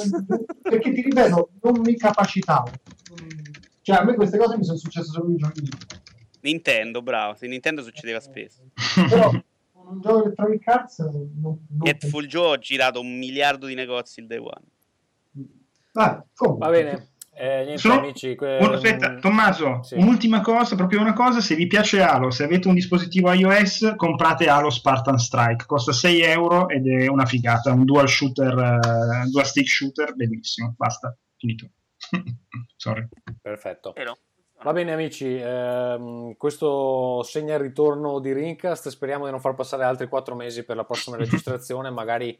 perché 0.62 0.92
ti 0.92 1.02
ripeto, 1.02 1.50
non 1.62 1.80
mi 1.80 1.96
capacitavo. 1.96 2.70
Cioè, 3.82 3.96
a 3.96 4.04
me 4.04 4.14
queste 4.14 4.36
cose 4.36 4.56
mi 4.56 4.64
sono 4.64 4.76
successe 4.76 5.10
solo 5.10 5.28
in 5.30 5.36
giochi 5.36 5.60
di 5.62 5.70
Nintendo, 6.42 7.02
bravo. 7.02 7.34
Se 7.34 7.46
Nintendo 7.46 7.82
succedeva 7.82 8.18
spesso. 8.20 8.62
Però 9.08 9.30
con 9.72 9.86
un 9.94 10.00
gioco 10.00 10.22
Electronic 10.24 10.66
Arts 10.68 10.98
non, 10.98 11.66
non 11.68 11.88
Hateful 11.88 12.26
Joe 12.26 12.54
ha 12.54 12.58
girato 12.58 13.00
un 13.00 13.16
miliardo 13.16 13.66
di 13.66 13.74
negozi 13.74 14.20
il 14.20 14.26
day 14.26 14.38
one. 14.38 14.64
Comunque. 16.34 16.66
Va 16.66 16.70
bene. 16.70 17.08
Eh, 17.42 17.62
niente, 17.64 17.78
Sono- 17.78 18.00
amici. 18.00 18.34
que- 18.34 18.58
un- 18.60 18.74
aspetta, 18.74 19.14
Tommaso, 19.14 19.82
Sì. 19.82 19.94
un'ultima 19.94 20.42
cosa, 20.42 20.76
proprio 20.76 21.00
una 21.00 21.14
cosa, 21.14 21.40
se 21.40 21.54
vi 21.54 21.66
piace 21.66 22.02
Halo, 22.02 22.30
se 22.30 22.44
avete 22.44 22.68
un 22.68 22.74
dispositivo 22.74 23.32
iOS, 23.32 23.94
comprate 23.96 24.46
Halo 24.46 24.68
Spartan 24.68 25.16
Strike, 25.18 25.64
costa 25.64 25.92
6 25.92 26.20
euro 26.20 26.68
ed 26.68 26.86
è 26.86 27.06
una 27.06 27.24
figata, 27.24 27.72
un 27.72 27.86
dual 27.86 28.08
shooter, 28.08 28.52
eh, 28.58 29.28
dual 29.30 29.46
stick 29.46 29.66
shooter, 29.68 30.14
bellissimo, 30.14 30.74
basta, 30.76 31.16
finito. 31.38 31.70
Sorry. 32.76 33.08
Perfetto. 33.40 33.92
Vero? 33.96 34.18
Va 34.62 34.74
bene 34.74 34.92
amici, 34.92 35.34
ehm, 35.40 36.36
questo 36.36 37.22
segna 37.22 37.54
il 37.54 37.60
ritorno 37.60 38.18
di 38.18 38.34
Rincast, 38.34 38.90
speriamo 38.90 39.24
di 39.24 39.30
non 39.30 39.40
far 39.40 39.54
passare 39.54 39.84
altri 39.84 40.06
quattro 40.08 40.34
mesi 40.34 40.62
per 40.64 40.76
la 40.76 40.84
prossima 40.84 41.16
registrazione, 41.48 41.88
magari 41.88 42.38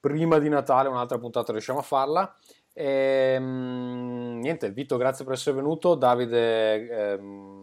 prima 0.00 0.38
di 0.38 0.48
Natale 0.48 0.88
un'altra 0.88 1.18
puntata 1.18 1.52
riusciamo 1.52 1.78
a 1.78 1.82
farla. 1.82 2.34
Ehm, 2.76 4.38
niente, 4.40 4.70
Vito, 4.72 4.96
grazie 4.96 5.24
per 5.24 5.34
essere 5.34 5.56
venuto, 5.56 5.94
Davide, 5.96 7.12
ehm, 7.14 7.59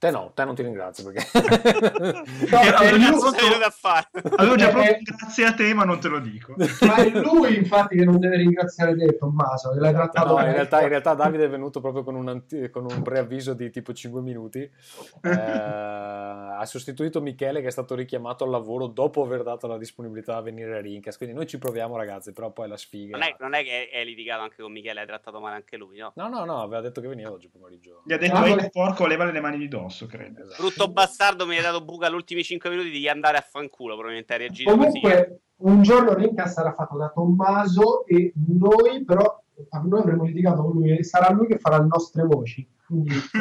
te 0.00 0.10
no, 0.10 0.32
te 0.34 0.44
non 0.46 0.54
ti 0.54 0.62
ringrazio 0.62 1.04
perché... 1.04 1.28
No, 2.50 2.58
è 2.58 2.68
avevo 2.68 2.98
già 2.98 3.10
Cazzo 3.10 3.30
sei 3.32 3.48
venuto 3.48 3.66
a 3.66 3.70
fare? 3.70 4.08
Avevo 4.36 4.56
già 4.56 4.68
Eh, 4.68 4.72
proprio 4.72 4.92
eh. 4.92 5.02
grazie 5.02 5.44
a 5.44 5.52
te, 5.52 5.74
ma 5.74 5.84
non 5.84 6.00
te 6.00 6.08
lo 6.08 6.18
dico. 6.20 6.54
Ma 6.56 6.96
è 6.96 7.10
lui 7.10 7.56
infatti 7.56 7.96
che 7.96 8.04
non 8.04 8.18
deve 8.18 8.36
ringraziare 8.38 8.96
te, 8.96 9.16
Tommaso, 9.18 9.70
che 9.72 9.78
l'hai 9.78 9.92
trattato 9.92 10.36
No, 10.38 10.44
in 10.46 10.52
realtà, 10.52 10.80
in 10.82 10.88
realtà 10.88 11.14
Davide 11.14 11.44
è 11.44 11.48
venuto 11.50 11.80
proprio 11.80 12.02
con 12.02 12.14
un, 12.14 12.28
anti- 12.28 12.70
con 12.70 12.84
un 12.90 13.02
preavviso 13.02 13.52
di 13.54 13.70
tipo 13.70 13.92
5 13.92 14.20
minuti. 14.22 14.58
Eh, 14.60 15.28
ha 15.30 16.64
sostituito 16.64 17.20
Michele 17.20 17.60
che 17.60 17.68
è 17.68 17.70
stato 17.70 17.94
richiamato 17.94 18.44
al 18.44 18.50
lavoro 18.50 18.86
dopo 18.86 19.22
aver 19.22 19.42
dato 19.42 19.66
la 19.66 19.76
disponibilità 19.78 20.36
a 20.36 20.40
venire 20.40 20.76
a 20.76 20.80
Rincas. 20.80 21.16
Quindi 21.16 21.34
noi 21.34 21.46
ci 21.46 21.58
proviamo 21.58 21.96
ragazzi, 21.96 22.32
però 22.32 22.50
poi 22.50 22.68
la 22.68 22.76
sfiga... 22.76 23.16
Non 23.18 23.26
è, 23.26 23.36
non 23.38 23.54
è 23.54 23.62
che 23.62 23.90
hai 23.92 24.04
litigato 24.04 24.42
anche 24.42 24.62
con 24.62 24.72
Michele, 24.72 25.00
hai 25.00 25.06
trattato 25.06 25.40
male 25.40 25.56
anche 25.56 25.76
lui, 25.76 25.98
no? 25.98 26.12
No, 26.16 26.28
no, 26.28 26.44
no, 26.44 26.62
aveva 26.62 26.80
detto 26.80 27.00
che 27.00 27.08
veniva 27.08 27.30
oggi 27.30 27.48
pomeriggio. 27.48 28.02
Gli 28.04 28.12
ha 28.12 28.18
detto, 28.18 28.34
Ah, 28.36 28.46
vole- 28.46 28.70
porco, 28.70 29.06
levale 29.06 29.32
le 29.32 29.40
mani 29.40 29.58
di 29.58 29.68
dosso, 29.68 29.88
credo. 30.06 30.42
Esatto. 30.42 30.62
Brutto 30.62 30.88
bastardo, 30.90 31.46
mi 31.46 31.56
hai 31.56 31.62
dato 31.62 31.82
buca 31.82 32.06
agli 32.06 32.14
ultimi 32.14 32.42
5 32.42 32.70
minuti 32.70 32.90
di 32.90 33.08
andare 33.08 33.36
a 33.36 33.46
fanculo. 33.48 33.94
Probabilmente 33.94 34.32
hai 34.32 34.38
reagito 34.38 34.70
così. 34.70 35.00
Comunque, 35.00 35.40
un 35.56 35.82
giorno 35.82 36.14
Rincas 36.14 36.52
sarà 36.52 36.72
fatto 36.72 36.96
da 36.96 37.10
Tommaso 37.10 38.06
e 38.06 38.32
noi 38.46 39.04
però 39.04 39.42
noi 39.84 40.00
avremo 40.00 40.24
litigato 40.24 40.62
con 40.62 40.72
lui 40.72 40.96
e 40.96 41.04
sarà 41.04 41.30
lui 41.32 41.46
che 41.46 41.58
farà 41.58 41.78
le 41.78 41.86
nostre 41.86 42.22
voci. 42.24 42.66
Quindi 42.90 43.14
Sì, 43.30 43.38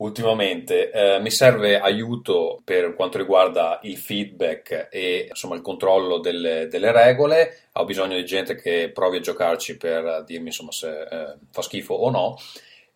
ultimamente. 0.00 0.90
Eh, 0.90 1.20
mi 1.20 1.30
serve 1.30 1.78
aiuto 1.78 2.60
per 2.64 2.94
quanto 2.94 3.18
riguarda 3.18 3.80
il 3.82 3.96
feedback 3.96 4.88
e 4.90 5.26
insomma 5.28 5.54
il 5.54 5.62
controllo 5.62 6.18
delle, 6.18 6.66
delle 6.68 6.92
regole. 6.92 7.68
Ho 7.74 7.84
bisogno 7.84 8.16
di 8.16 8.24
gente 8.24 8.54
che 8.54 8.90
provi 8.92 9.18
a 9.18 9.20
giocarci 9.20 9.76
per 9.76 10.24
dirmi 10.26 10.46
insomma 10.46 10.72
se 10.72 10.88
eh, 10.88 11.34
fa 11.50 11.62
schifo 11.62 11.94
o 11.94 12.10
no. 12.10 12.36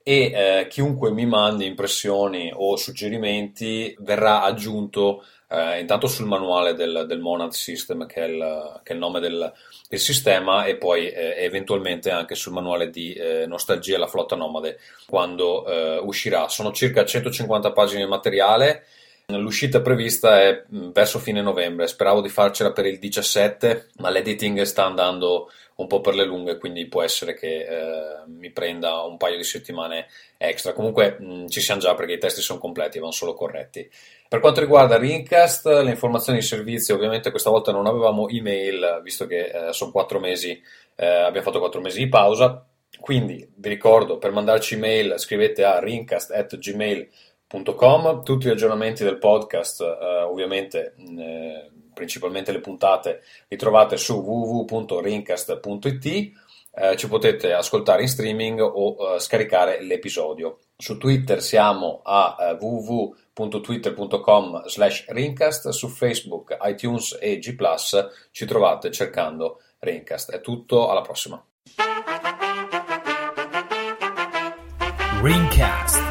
E 0.06 0.32
eh, 0.34 0.66
chiunque 0.68 1.10
mi 1.12 1.24
mandi 1.24 1.64
impressioni 1.64 2.52
o 2.54 2.76
suggerimenti 2.76 3.96
verrà 4.00 4.42
aggiunto 4.42 5.24
eh, 5.54 5.78
intanto 5.78 6.08
sul 6.08 6.26
manuale 6.26 6.74
del, 6.74 7.04
del 7.06 7.20
Monad 7.20 7.52
System, 7.52 8.06
che 8.06 8.22
è 8.22 8.26
il, 8.26 8.80
che 8.82 8.92
è 8.92 8.94
il 8.94 8.98
nome 8.98 9.20
del, 9.20 9.52
del 9.88 9.98
sistema, 10.00 10.64
e 10.64 10.76
poi 10.76 11.08
eh, 11.08 11.36
eventualmente 11.44 12.10
anche 12.10 12.34
sul 12.34 12.52
manuale 12.52 12.90
di 12.90 13.12
eh, 13.12 13.46
Nostalgia 13.46 13.98
la 13.98 14.08
flotta 14.08 14.34
nomade 14.34 14.80
quando 15.06 15.64
eh, 15.66 15.98
uscirà. 15.98 16.48
Sono 16.48 16.72
circa 16.72 17.04
150 17.04 17.72
pagine 17.72 18.02
di 18.02 18.08
materiale. 18.08 18.84
L'uscita 19.26 19.80
prevista 19.80 20.42
è 20.42 20.64
mh, 20.66 20.90
verso 20.90 21.20
fine 21.20 21.40
novembre. 21.40 21.86
Speravo 21.86 22.20
di 22.20 22.28
farcela 22.28 22.72
per 22.72 22.86
il 22.86 22.98
17, 22.98 23.90
ma 23.98 24.10
l'editing 24.10 24.60
sta 24.62 24.84
andando 24.84 25.50
un 25.76 25.86
po' 25.86 26.00
per 26.00 26.14
le 26.14 26.24
lunghe, 26.24 26.58
quindi 26.58 26.86
può 26.86 27.02
essere 27.02 27.34
che 27.34 27.64
eh, 27.64 28.26
mi 28.26 28.50
prenda 28.50 29.02
un 29.02 29.16
paio 29.16 29.36
di 29.36 29.44
settimane 29.44 30.06
extra. 30.36 30.72
Comunque 30.72 31.16
mh, 31.18 31.48
ci 31.48 31.60
siamo 31.60 31.80
già 31.80 31.94
perché 31.94 32.12
i 32.12 32.18
testi 32.18 32.40
sono 32.40 32.58
completi, 32.58 32.98
vanno 32.98 33.12
solo 33.12 33.34
corretti. 33.34 33.88
Per 34.34 34.42
quanto 34.42 34.58
riguarda 34.58 34.98
Rincast, 34.98 35.64
le 35.64 35.90
informazioni 35.90 36.40
di 36.40 36.44
servizio, 36.44 36.96
ovviamente 36.96 37.30
questa 37.30 37.50
volta 37.50 37.70
non 37.70 37.86
avevamo 37.86 38.28
email, 38.28 38.98
visto 39.00 39.28
che 39.28 39.44
eh, 39.44 39.72
sono 39.72 39.92
quattro 39.92 40.18
mesi, 40.18 40.60
eh, 40.96 41.06
abbiamo 41.06 41.46
fatto 41.46 41.60
quattro 41.60 41.80
mesi 41.80 42.00
di 42.00 42.08
pausa. 42.08 42.66
Quindi 42.98 43.48
vi 43.54 43.68
ricordo 43.68 44.18
per 44.18 44.32
mandarci 44.32 44.74
email 44.74 45.14
scrivete 45.18 45.62
a 45.62 45.78
rincast.gmail.com 45.78 48.24
tutti 48.24 48.48
gli 48.48 48.50
aggiornamenti 48.50 49.04
del 49.04 49.18
podcast, 49.18 49.82
eh, 49.82 50.22
ovviamente 50.22 50.96
eh, 51.16 51.70
principalmente 51.94 52.50
le 52.50 52.58
puntate, 52.58 53.22
li 53.46 53.56
trovate 53.56 53.96
su 53.96 54.14
www.rincast.it. 54.14 56.06
Eh, 56.06 56.32
ci 56.96 57.06
potete 57.06 57.52
ascoltare 57.52 58.02
in 58.02 58.08
streaming 58.08 58.58
o 58.58 59.14
eh, 59.14 59.20
scaricare 59.20 59.80
l'episodio. 59.80 60.58
Su 60.76 60.98
Twitter 60.98 61.40
siamo 61.40 62.00
a 62.02 62.36
eh, 62.40 62.56
www.twitter.com 62.58 64.66
slash 64.66 65.04
Rincast, 65.08 65.68
su 65.68 65.86
Facebook, 65.88 66.56
iTunes 66.62 67.16
e 67.20 67.38
G+, 67.38 67.54
ci 68.32 68.44
trovate 68.44 68.90
cercando 68.90 69.60
Rincast. 69.78 70.32
È 70.32 70.40
tutto, 70.40 70.90
alla 70.90 71.02
prossima. 71.02 71.40
Ringcast. 75.22 76.03